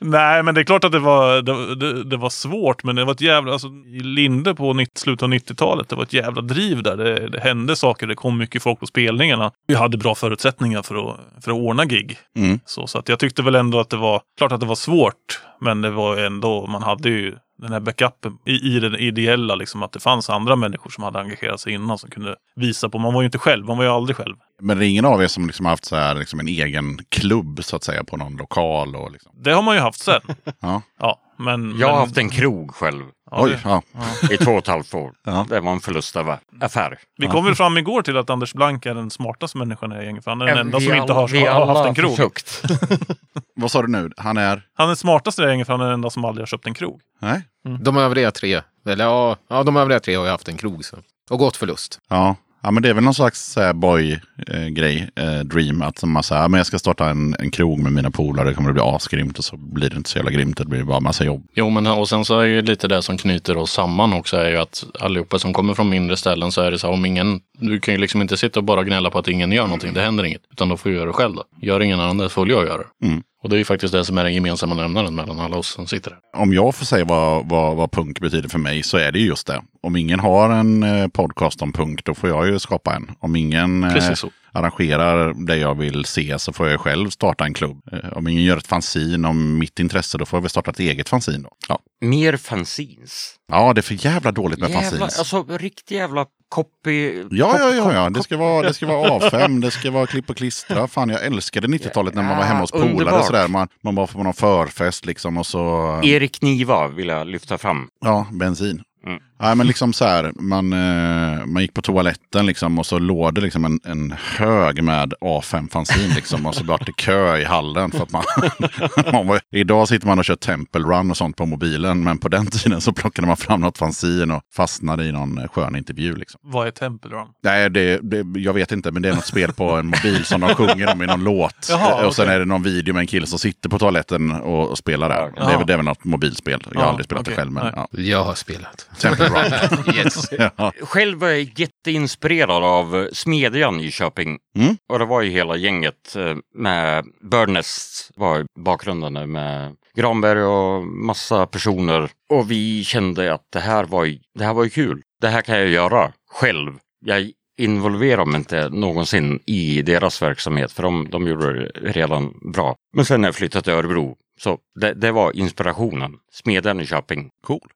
Nej, 0.00 0.42
men 0.42 0.54
det 0.54 0.60
är 0.60 0.64
klart 0.64 0.84
att 0.84 0.92
det 0.92 0.98
var, 0.98 1.42
det, 1.42 1.74
det, 1.74 2.04
det 2.04 2.16
var 2.16 2.30
svårt. 2.30 2.84
Men 2.84 2.96
det 2.96 3.04
var 3.04 3.12
ett 3.12 3.20
jävla... 3.20 3.52
Alltså, 3.52 3.68
I 3.68 4.00
Linde 4.00 4.54
på 4.54 4.72
90, 4.72 4.92
slutet 4.98 5.22
av 5.22 5.28
90-talet, 5.28 5.88
det 5.88 5.96
var 5.96 6.02
ett 6.02 6.12
jävla 6.12 6.42
driv 6.42 6.82
där. 6.82 6.96
Det, 6.96 7.28
det 7.28 7.40
hände 7.40 7.76
saker, 7.76 8.06
det 8.06 8.14
kom 8.14 8.38
mycket 8.38 8.62
folk 8.62 8.80
på 8.80 8.86
spelningarna. 8.86 9.52
Vi 9.66 9.74
hade 9.74 9.98
bra 9.98 10.14
förutsättningar 10.14 10.82
för 10.82 10.94
att, 10.94 11.44
för 11.44 11.50
att 11.50 11.56
ordna 11.56 11.84
gig. 11.84 12.18
Mm. 12.36 12.60
Så, 12.64 12.86
så 12.86 12.98
att 12.98 13.08
jag 13.08 13.18
tyckte 13.18 13.42
väl 13.42 13.54
ändå 13.54 13.80
att 13.80 13.90
det 13.90 13.96
var... 13.96 14.22
Klart 14.38 14.52
att 14.52 14.60
det 14.60 14.66
var 14.66 14.74
svårt, 14.74 15.40
men 15.60 15.80
det 15.80 15.90
var 15.90 16.16
ändå... 16.16 16.66
Man 16.66 16.82
hade 16.82 17.08
ju 17.08 17.34
den 17.62 17.72
här 17.72 17.80
backupen 17.80 18.38
i, 18.44 18.76
i 18.76 18.80
det 18.80 18.98
ideella, 18.98 19.54
liksom 19.54 19.82
att 19.82 19.92
det 19.92 20.00
fanns 20.00 20.30
andra 20.30 20.56
människor 20.56 20.90
som 20.90 21.04
hade 21.04 21.20
engagerat 21.20 21.60
sig 21.60 21.72
innan 21.72 21.98
som 21.98 22.10
kunde 22.10 22.36
visa 22.56 22.88
på. 22.88 22.98
Man 22.98 23.14
var 23.14 23.22
ju 23.22 23.26
inte 23.26 23.38
själv, 23.38 23.66
man 23.66 23.76
var 23.76 23.84
ju 23.84 23.90
aldrig 23.90 24.16
själv. 24.16 24.36
Men 24.60 24.78
det 24.78 24.86
är 24.86 24.88
ingen 24.88 25.04
av 25.04 25.22
er 25.22 25.26
som 25.26 25.46
liksom 25.46 25.66
haft 25.66 25.84
så 25.84 25.96
här, 25.96 26.14
liksom 26.14 26.40
en 26.40 26.48
egen 26.48 26.98
klubb 27.08 27.64
så 27.64 27.76
att 27.76 27.84
säga 27.84 28.04
på 28.04 28.16
någon 28.16 28.36
lokal? 28.36 28.96
Och 28.96 29.12
liksom. 29.12 29.32
Det 29.34 29.52
har 29.52 29.62
man 29.62 29.74
ju 29.74 29.80
haft 29.80 30.00
sen. 30.00 30.20
Ja. 30.60 30.82
Ja, 30.98 31.20
men... 31.38 31.78
Jag 31.78 31.86
har 31.86 31.94
men, 31.94 32.00
haft 32.00 32.18
en 32.18 32.30
krog 32.30 32.74
själv 32.74 33.04
Oj, 33.34 33.50
det- 33.50 33.60
ja. 33.64 33.82
i 34.30 34.36
två 34.36 34.50
och 34.52 34.58
ett 34.58 34.66
halvt 34.66 34.94
år. 34.94 35.12
Ja. 35.24 35.46
Det 35.48 35.60
var 35.60 35.72
en 35.72 35.80
förlust 35.80 36.16
av 36.16 36.36
affär. 36.60 36.98
Vi 37.16 37.26
kom 37.26 37.44
väl 37.44 37.54
fram 37.54 37.78
igår 37.78 38.02
till 38.02 38.16
att 38.16 38.30
Anders 38.30 38.54
Blank 38.54 38.86
är 38.86 38.94
den 38.94 39.10
smartaste 39.10 39.58
människan 39.58 39.92
i 39.92 40.04
gänget. 40.04 40.24
För 40.24 40.30
han 40.30 40.40
är 40.42 40.46
den 40.46 40.58
enda 40.58 40.78
Vi 40.78 40.86
som 40.86 40.94
inte 40.94 41.12
har, 41.12 41.28
vi 41.28 41.46
har 41.46 41.66
haft 41.66 41.88
en 41.88 41.94
krog. 41.94 42.10
försökt. 42.10 42.62
Vad 43.56 43.70
sa 43.70 43.82
du 43.82 43.88
nu? 43.88 44.10
Han 44.16 44.36
är? 44.36 44.62
Han 44.74 44.84
är 44.84 44.88
den 44.88 44.96
smartaste 44.96 45.42
i 45.42 45.46
gänget 45.46 45.66
för 45.66 45.72
han 45.74 45.80
är 45.80 45.84
den 45.84 45.94
enda 45.94 46.10
som 46.10 46.24
aldrig 46.24 46.42
har 46.42 46.46
köpt 46.46 46.66
en 46.66 46.74
krog. 46.74 47.00
Nej? 47.20 47.42
De 47.80 47.96
övriga 47.96 48.30
tre, 48.30 48.60
eller 48.88 49.04
ja, 49.04 49.36
ja, 49.48 49.62
de 49.62 49.76
övriga 49.76 50.00
tre 50.00 50.14
har 50.14 50.24
ju 50.24 50.30
haft 50.30 50.48
en 50.48 50.56
krog. 50.56 50.84
Så. 50.84 50.96
Och 51.30 51.38
gått 51.38 51.56
förlust. 51.56 52.00
Ja. 52.08 52.36
Ja, 52.62 52.70
men 52.70 52.82
det 52.82 52.88
är 52.88 52.94
väl 52.94 53.04
någon 53.04 53.14
slags 53.14 53.58
boy-grej, 53.74 55.08
eh, 55.16 55.38
dream. 55.38 55.82
Att 55.82 56.02
man 56.04 56.22
säger, 56.22 56.42
ja, 56.42 56.48
men 56.48 56.58
jag 56.58 56.66
ska 56.66 56.78
starta 56.78 57.10
en, 57.10 57.36
en 57.38 57.50
krog 57.50 57.78
med 57.78 57.92
mina 57.92 58.10
polare, 58.10 58.48
det 58.48 58.54
kommer 58.54 58.68
att 58.68 58.74
bli 58.74 58.82
asgrymt. 58.82 59.38
Och 59.38 59.44
så 59.44 59.56
blir 59.56 59.90
det 59.90 59.96
inte 59.96 60.10
så 60.10 60.18
jävla 60.18 60.30
grymt, 60.30 60.56
det 60.56 60.64
blir 60.64 60.82
bara 60.82 61.00
massa 61.00 61.24
jobb. 61.24 61.46
Jo, 61.54 61.70
men 61.70 61.86
och 61.86 62.08
sen 62.08 62.24
så 62.24 62.40
är 62.40 62.44
ju 62.44 62.62
lite 62.62 62.88
det 62.88 63.02
som 63.02 63.18
knyter 63.18 63.56
oss 63.56 63.72
samman 63.72 64.12
också 64.12 64.36
är 64.36 64.50
ju 64.50 64.56
att 64.56 64.84
allihopa 65.00 65.38
som 65.38 65.52
kommer 65.52 65.74
från 65.74 65.88
mindre 65.88 66.16
ställen 66.16 66.52
så 66.52 66.60
är 66.60 66.70
det 66.70 66.78
så 66.78 66.86
här 66.86 66.94
om 66.94 67.04
ingen, 67.04 67.40
du 67.58 67.80
kan 67.80 67.94
ju 67.94 68.00
liksom 68.00 68.22
inte 68.22 68.36
sitta 68.36 68.60
och 68.60 68.64
bara 68.64 68.84
gnälla 68.84 69.10
på 69.10 69.18
att 69.18 69.28
ingen 69.28 69.52
gör 69.52 69.64
någonting, 69.64 69.94
det 69.94 70.00
händer 70.00 70.24
inget. 70.24 70.42
Utan 70.52 70.68
då 70.68 70.76
får 70.76 70.90
du 70.90 70.96
göra 70.96 71.06
det 71.06 71.12
själv 71.12 71.34
då. 71.34 71.44
Gör 71.60 71.80
ingen 71.80 72.00
annan 72.00 72.18
det, 72.18 72.28
får 72.28 72.48
jag 72.48 72.66
göra 72.66 72.78
det. 72.78 73.06
Mm. 73.06 73.22
Och 73.42 73.48
det 73.48 73.56
är 73.56 73.58
ju 73.58 73.64
faktiskt 73.64 73.92
det 73.92 74.04
som 74.04 74.18
är 74.18 74.24
den 74.24 74.34
gemensamma 74.34 74.74
nämnaren 74.74 75.14
mellan 75.14 75.40
alla 75.40 75.56
oss 75.56 75.68
som 75.68 75.86
sitter 75.86 76.10
här. 76.10 76.40
Om 76.42 76.52
jag 76.52 76.74
får 76.74 76.84
säga 76.84 77.04
vad, 77.04 77.48
vad, 77.48 77.76
vad 77.76 77.92
punk 77.92 78.20
betyder 78.20 78.48
för 78.48 78.58
mig 78.58 78.82
så 78.82 78.96
är 78.96 79.12
det 79.12 79.18
ju 79.18 79.26
just 79.26 79.46
det. 79.46 79.62
Om 79.82 79.96
ingen 79.96 80.20
har 80.20 80.50
en 80.50 80.82
eh, 80.82 81.08
podcast 81.08 81.62
om 81.62 81.72
punk, 81.72 82.04
då 82.04 82.14
får 82.14 82.28
jag 82.28 82.48
ju 82.48 82.58
skapa 82.58 82.94
en. 82.94 83.10
Om 83.20 83.36
ingen 83.36 83.84
eh, 83.84 84.14
arrangerar 84.52 85.34
det 85.46 85.56
jag 85.56 85.74
vill 85.74 86.04
se 86.04 86.38
så 86.38 86.52
får 86.52 86.68
jag 86.68 86.80
själv 86.80 87.10
starta 87.10 87.44
en 87.44 87.54
klubb. 87.54 87.82
Eh, 87.92 88.12
om 88.12 88.28
ingen 88.28 88.44
gör 88.44 88.56
ett 88.56 88.66
fanzin 88.66 89.24
om 89.24 89.58
mitt 89.58 89.78
intresse, 89.78 90.18
då 90.18 90.24
får 90.26 90.36
jag 90.36 90.42
väl 90.42 90.50
starta 90.50 90.70
ett 90.70 90.80
eget 90.80 91.08
fanzin. 91.08 91.42
Då. 91.42 91.50
Ja. 91.68 91.78
Mer 92.00 92.36
fanzines. 92.36 93.34
ja, 93.52 93.72
det 93.72 93.80
är 93.80 93.82
för 93.82 94.06
jävla 94.06 94.32
dåligt 94.32 94.58
med 94.58 94.70
Jävla, 94.70 94.82
fanzines. 94.82 95.18
alltså 95.18 95.44
riktig 95.48 95.96
jävla 95.96 96.26
copy. 96.52 97.26
Ja, 97.30 97.56
ja, 97.58 97.74
ja, 97.74 97.92
ja. 97.92 98.10
Det 98.10 98.22
ska, 98.22 98.36
vara, 98.36 98.62
det 98.62 98.74
ska 98.74 98.86
vara 98.86 99.08
A5, 99.18 99.60
det 99.60 99.70
ska 99.70 99.90
vara 99.90 100.06
klipp 100.06 100.30
och 100.30 100.36
klistra. 100.36 100.88
Fan, 100.88 101.08
jag 101.08 101.24
älskade 101.24 101.66
90-talet 101.66 102.14
när 102.14 102.22
man 102.22 102.36
var 102.36 102.44
hemma 102.44 102.60
hos 102.60 102.70
polare. 102.70 103.22
Sådär. 103.22 103.48
Man, 103.48 103.68
man 103.80 103.94
var 103.94 104.06
på 104.06 104.22
någon 104.22 104.34
förfest 104.34 105.06
liksom 105.06 105.38
och 105.38 105.46
så... 105.46 106.00
Erik 106.04 106.42
Niva 106.42 106.88
vill 106.88 107.08
jag 107.08 107.26
lyfta 107.26 107.58
fram. 107.58 107.88
Ja, 108.00 108.26
bensin. 108.32 108.82
Mm. 109.06 109.22
Ja, 109.42 109.54
men 109.54 109.66
liksom 109.66 109.92
så 109.92 110.04
här, 110.04 110.32
man, 110.40 110.72
eh, 110.72 111.46
man 111.46 111.62
gick 111.62 111.74
på 111.74 111.82
toaletten 111.82 112.46
liksom 112.46 112.78
och 112.78 112.86
så 112.86 112.98
låg 112.98 113.34
det 113.34 113.40
liksom 113.40 113.64
en, 113.64 113.80
en 113.84 114.14
hög 114.36 114.82
med 114.84 115.14
A5 115.20 115.68
fanzin 115.70 116.10
liksom 116.14 116.46
och 116.46 116.54
så 116.54 116.64
var 116.64 116.82
det 116.86 116.92
kö 116.92 117.36
i 117.36 117.44
hallen 117.44 117.90
för 117.90 118.02
att 118.02 118.12
man, 118.12 118.22
man 119.12 119.26
var, 119.26 119.40
Idag 119.50 119.88
sitter 119.88 120.06
man 120.06 120.18
och 120.18 120.24
kör 120.24 120.36
Temple 120.36 120.80
Run 120.80 121.10
och 121.10 121.16
sånt 121.16 121.36
på 121.36 121.46
mobilen 121.46 122.04
men 122.04 122.18
på 122.18 122.28
den 122.28 122.46
tiden 122.46 122.80
så 122.80 122.92
plockade 122.92 123.28
man 123.28 123.36
fram 123.36 123.60
något 123.60 123.78
fanzin 123.78 124.30
och 124.30 124.42
fastnade 124.56 125.04
i 125.04 125.12
någon 125.12 125.38
eh, 125.38 125.48
skön 125.48 125.76
intervju 125.76 126.16
liksom. 126.16 126.40
Vad 126.44 126.66
är 126.66 126.70
Temple 126.70 127.10
Run? 127.10 127.26
Nej, 127.44 127.70
det, 127.70 127.98
det, 128.02 128.40
jag 128.40 128.52
vet 128.52 128.72
inte, 128.72 128.90
men 128.92 129.02
det 129.02 129.08
är 129.08 129.14
något 129.14 129.26
spel 129.26 129.52
på 129.52 129.70
en 129.70 129.86
mobil 129.86 130.24
som 130.24 130.40
de 130.40 130.54
sjunger 130.54 130.92
om 130.92 131.02
i 131.02 131.06
någon 131.06 131.24
låt. 131.24 131.54
Jaha, 131.70 132.06
och 132.06 132.14
sen 132.14 132.24
okej. 132.24 132.34
är 132.34 132.38
det 132.38 132.44
någon 132.44 132.62
video 132.62 132.94
med 132.94 133.00
en 133.00 133.06
kille 133.06 133.26
som 133.26 133.38
sitter 133.38 133.68
på 133.68 133.78
toaletten 133.78 134.30
och, 134.30 134.68
och 134.70 134.78
spelar 134.78 135.08
där. 135.08 135.32
Det, 135.36 135.52
är, 135.52 135.56
väl- 135.58 135.66
det 135.66 135.72
är 135.72 135.76
väl 135.76 135.84
något 135.86 136.04
mobilspel. 136.04 136.64
Jag 136.72 136.78
har 136.80 136.84
Ja, 136.84 136.88
aldrig 136.90 137.04
spelat 137.04 137.20
okej. 137.22 137.34
det 137.34 137.40
själv, 137.40 137.52
men 137.52 137.64
Nej. 137.64 137.72
ja. 137.76 137.88
Jag 137.92 138.24
har 138.24 138.34
spelat. 138.34 138.86
Temple 139.00 139.31
Run. 139.32 139.96
Yes. 139.96 140.32
ja. 140.56 140.72
Själv 140.80 141.18
var 141.18 141.28
jag 141.28 141.50
jätteinspirerad 141.56 142.64
av 142.64 143.08
Smedjan 143.12 143.80
i 143.80 143.90
Köping. 143.90 144.38
Mm. 144.56 144.76
Och 144.88 144.98
det 144.98 145.04
var 145.04 145.22
ju 145.22 145.30
hela 145.30 145.56
gänget 145.56 146.16
eh, 146.16 146.36
med 146.54 147.04
Burnest 147.30 148.10
var 148.16 148.40
i 148.40 148.44
bakgrunden 148.58 149.14
där 149.14 149.26
med 149.26 149.76
Granberg 149.94 150.42
och 150.42 150.86
massa 150.86 151.46
personer. 151.46 152.10
Och 152.30 152.50
vi 152.50 152.84
kände 152.84 153.34
att 153.34 153.46
det 153.52 153.60
här 153.60 153.84
var 153.84 154.04
ju, 154.04 154.18
det 154.38 154.44
här 154.44 154.54
var 154.54 154.64
ju 154.64 154.70
kul. 154.70 155.02
Det 155.20 155.28
här 155.28 155.42
kan 155.42 155.58
jag 155.58 155.68
göra 155.68 156.12
själv. 156.30 156.72
Jag 157.04 157.30
involverar 157.58 158.24
mig 158.24 158.38
inte 158.38 158.68
någonsin 158.68 159.40
i 159.46 159.82
deras 159.82 160.22
verksamhet 160.22 160.72
för 160.72 160.82
de, 160.82 161.10
de 161.10 161.26
gjorde 161.26 161.52
det 161.52 161.92
redan 161.92 162.34
bra. 162.52 162.76
Men 162.96 163.04
sen 163.04 163.20
när 163.20 163.28
jag 163.28 163.34
flyttade 163.34 163.62
till 163.62 163.72
Örebro 163.72 164.16
så 164.40 164.58
det, 164.80 164.94
det 164.94 165.12
var 165.12 165.36
inspirationen. 165.36 166.14
Smedjan 166.32 166.80
i 166.80 166.86
Köping. 166.86 167.30
Cool. 167.46 167.68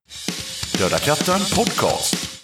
Döda 0.79 0.99
katten 0.99 1.41
podcast. 1.55 2.41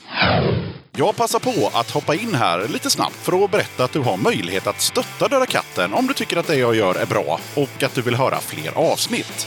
Jag 0.97 1.17
passar 1.17 1.39
på 1.39 1.71
att 1.79 1.91
hoppa 1.91 2.15
in 2.15 2.35
här 2.35 2.69
lite 2.69 2.91
snabbt 2.91 3.17
för 3.17 3.45
att 3.45 3.51
berätta 3.51 3.85
att 3.85 3.93
du 3.93 4.01
har 4.01 4.17
möjlighet 4.17 4.67
att 4.67 4.81
stötta 4.81 5.29
Döda 5.29 5.47
katten 5.47 5.95
om 5.95 6.07
du 6.07 6.15
tycker 6.15 6.37
att 6.37 6.47
det 6.47 6.57
jag 6.57 6.75
gör 6.75 6.95
är 6.95 7.07
bra 7.07 7.41
och 7.55 7.83
att 7.83 7.95
du 7.95 8.03
vill 8.03 8.15
höra 8.15 8.39
fler 8.39 8.73
avsnitt. 8.79 9.47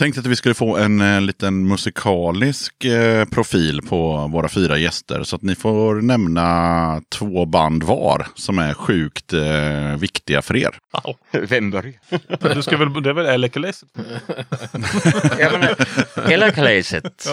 Tänkte 0.00 0.20
att 0.20 0.26
vi 0.26 0.36
skulle 0.36 0.54
få 0.54 0.76
en 0.76 1.00
eh, 1.00 1.20
liten 1.20 1.68
musikalisk 1.68 2.84
eh, 2.84 3.24
profil 3.24 3.82
på 3.82 4.28
våra 4.32 4.48
fyra 4.48 4.78
gäster. 4.78 5.22
Så 5.22 5.36
att 5.36 5.42
ni 5.42 5.54
får 5.54 5.94
nämna 5.94 7.02
två 7.08 7.46
band 7.46 7.82
var 7.82 8.26
som 8.34 8.58
är 8.58 8.74
sjukt 8.74 9.32
eh, 9.32 9.96
viktiga 9.98 10.42
för 10.42 10.56
er. 10.56 10.78
Vem 11.32 11.70
börjar? 11.70 12.54
Du 12.54 12.62
ska 12.62 12.76
väl, 12.76 13.02
det 13.02 13.10
är 13.10 13.14
väl 13.14 13.26
hela 16.28 16.50
kalejset 16.50 17.28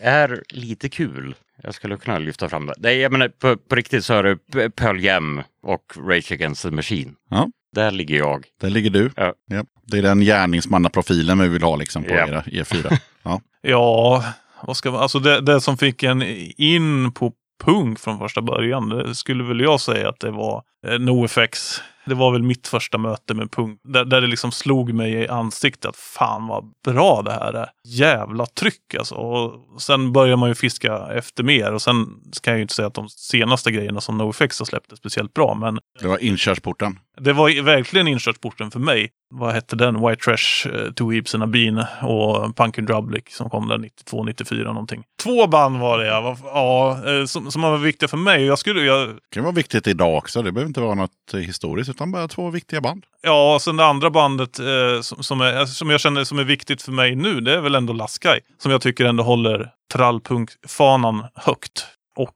är 0.00 0.42
lite 0.48 0.88
kul. 0.88 1.34
Jag 1.62 1.74
skulle 1.74 1.96
kunna 1.96 2.18
lyfta 2.18 2.48
fram 2.48 2.66
det. 2.66 2.74
Nej, 2.78 2.98
jag 2.98 3.12
menar, 3.12 3.28
på, 3.28 3.56
på 3.56 3.74
riktigt 3.74 4.04
så 4.04 4.14
är 4.14 4.22
det 4.22 4.70
Pearl 4.70 5.04
Jam 5.04 5.42
och 5.62 5.92
Rage 5.96 6.32
Against 6.32 6.62
the 6.62 6.70
Machine. 6.70 7.14
Ja. 7.30 7.48
Där 7.74 7.90
ligger 7.90 8.18
jag. 8.18 8.44
Där 8.60 8.70
ligger 8.70 8.90
du. 8.90 9.10
Ja. 9.16 9.32
Ja. 9.50 9.64
Det 9.86 9.98
är 9.98 10.02
den 10.02 10.20
gärningsmannaprofilen 10.20 11.38
vi 11.38 11.48
vill 11.48 11.62
ha 11.62 11.76
liksom 11.76 12.02
på 12.04 12.10
Ja. 12.10 12.28
era, 12.28 12.44
er 12.52 12.64
fyra. 12.64 12.90
Ja. 13.22 13.40
Ja, 13.62 14.24
vad 14.62 14.76
ska 14.76 14.98
alltså 14.98 15.18
det, 15.18 15.40
det 15.40 15.60
som 15.60 15.76
fick 15.78 16.02
en 16.02 16.22
in 16.58 17.12
på 17.12 17.32
punk 17.64 17.98
från 18.00 18.18
första 18.18 18.42
början, 18.42 18.88
det 18.88 19.14
skulle 19.14 19.44
väl 19.44 19.60
jag 19.60 19.80
säga 19.80 20.08
att 20.08 20.20
det 20.20 20.30
var 20.30 20.62
NoFX. 20.98 21.80
Det 22.06 22.14
var 22.14 22.32
väl 22.32 22.42
mitt 22.42 22.68
första 22.68 22.98
möte 22.98 23.34
med 23.34 23.50
punk. 23.52 23.80
Där, 23.84 24.04
där 24.04 24.20
det 24.20 24.26
liksom 24.26 24.52
slog 24.52 24.92
mig 24.94 25.12
i 25.12 25.28
ansiktet 25.28 25.84
att 25.84 25.96
fan 25.96 26.46
vad 26.46 26.64
bra 26.84 27.22
det 27.22 27.32
här 27.32 27.52
är. 27.52 27.68
Jävla 27.88 28.46
tryck 28.46 28.94
alltså. 28.98 29.14
Och 29.14 29.82
sen 29.82 30.12
börjar 30.12 30.36
man 30.36 30.48
ju 30.48 30.54
fiska 30.54 31.06
efter 31.14 31.42
mer. 31.44 31.72
Och 31.72 31.82
sen 31.82 32.06
kan 32.42 32.52
jag 32.52 32.58
ju 32.58 32.62
inte 32.62 32.74
säga 32.74 32.88
att 32.88 32.94
de 32.94 33.08
senaste 33.08 33.70
grejerna 33.70 34.00
som 34.00 34.18
NoFX 34.18 34.58
har 34.58 34.66
släppt 34.66 34.92
är 34.92 34.96
speciellt 34.96 35.34
bra. 35.34 35.54
Men 35.54 35.78
Det 36.00 36.08
var 36.08 36.18
inkörsporten. 36.24 36.98
det 37.20 37.32
var 37.32 37.62
verkligen 37.62 38.08
inkörsporten 38.08 38.70
för 38.70 38.80
mig. 38.80 39.10
Vad 39.34 39.54
hette 39.54 39.76
den? 39.76 40.06
White 40.06 40.22
Trash, 40.24 40.68
uh, 40.72 40.92
Two 40.92 41.08
Weeps 41.10 41.34
and 41.34 41.42
a 41.42 41.46
Bean 41.46 41.84
och 42.02 42.56
Punkin 42.56 42.84
Drublic 42.86 43.24
som 43.28 43.50
kom 43.50 43.68
där 43.68 43.78
92, 43.78 44.24
94 44.24 44.64
någonting. 44.72 45.02
Två 45.22 45.46
band 45.46 45.78
var 45.78 45.98
det 45.98 46.06
ja 46.06 46.98
eh, 47.06 47.24
som, 47.24 47.50
som 47.52 47.62
var 47.62 47.76
viktiga 47.78 48.08
för 48.08 48.16
mig. 48.16 48.44
Jag 48.44 48.58
skulle, 48.58 48.80
jag, 48.80 49.08
Det 49.08 49.14
kan 49.32 49.42
vara 49.44 49.54
viktigt 49.54 49.86
idag 49.86 50.16
också. 50.16 50.42
Det 50.42 50.52
behöver 50.52 50.66
inte 50.70 50.80
vara 50.80 50.94
något 50.94 51.34
eh, 51.34 51.40
historiskt 51.40 51.90
utan 51.90 52.12
bara 52.12 52.28
två 52.28 52.50
viktiga 52.50 52.80
band. 52.80 53.04
ja, 53.22 53.54
och 53.54 53.62
sen 53.62 53.76
det 53.76 53.84
andra 53.84 54.10
bandet 54.10 54.58
eh, 54.58 55.00
som, 55.02 55.22
som, 55.22 55.40
är, 55.40 55.66
som 55.66 55.90
jag 55.90 56.00
känner 56.00 56.24
som 56.24 56.38
är 56.38 56.44
viktigt 56.44 56.82
för 56.82 56.92
mig 56.92 57.16
nu, 57.16 57.40
det 57.40 57.54
är 57.54 57.60
väl 57.60 57.74
ändå 57.74 57.92
Laskai. 57.92 58.40
Som 58.58 58.72
jag 58.72 58.80
tycker 58.80 59.04
ändå 59.04 59.22
håller 59.22 59.70
trallpunk-fanan 59.92 61.26
högt. 61.34 61.86
Och 62.16 62.34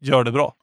gör 0.00 0.24
det 0.24 0.32
bra. 0.32 0.54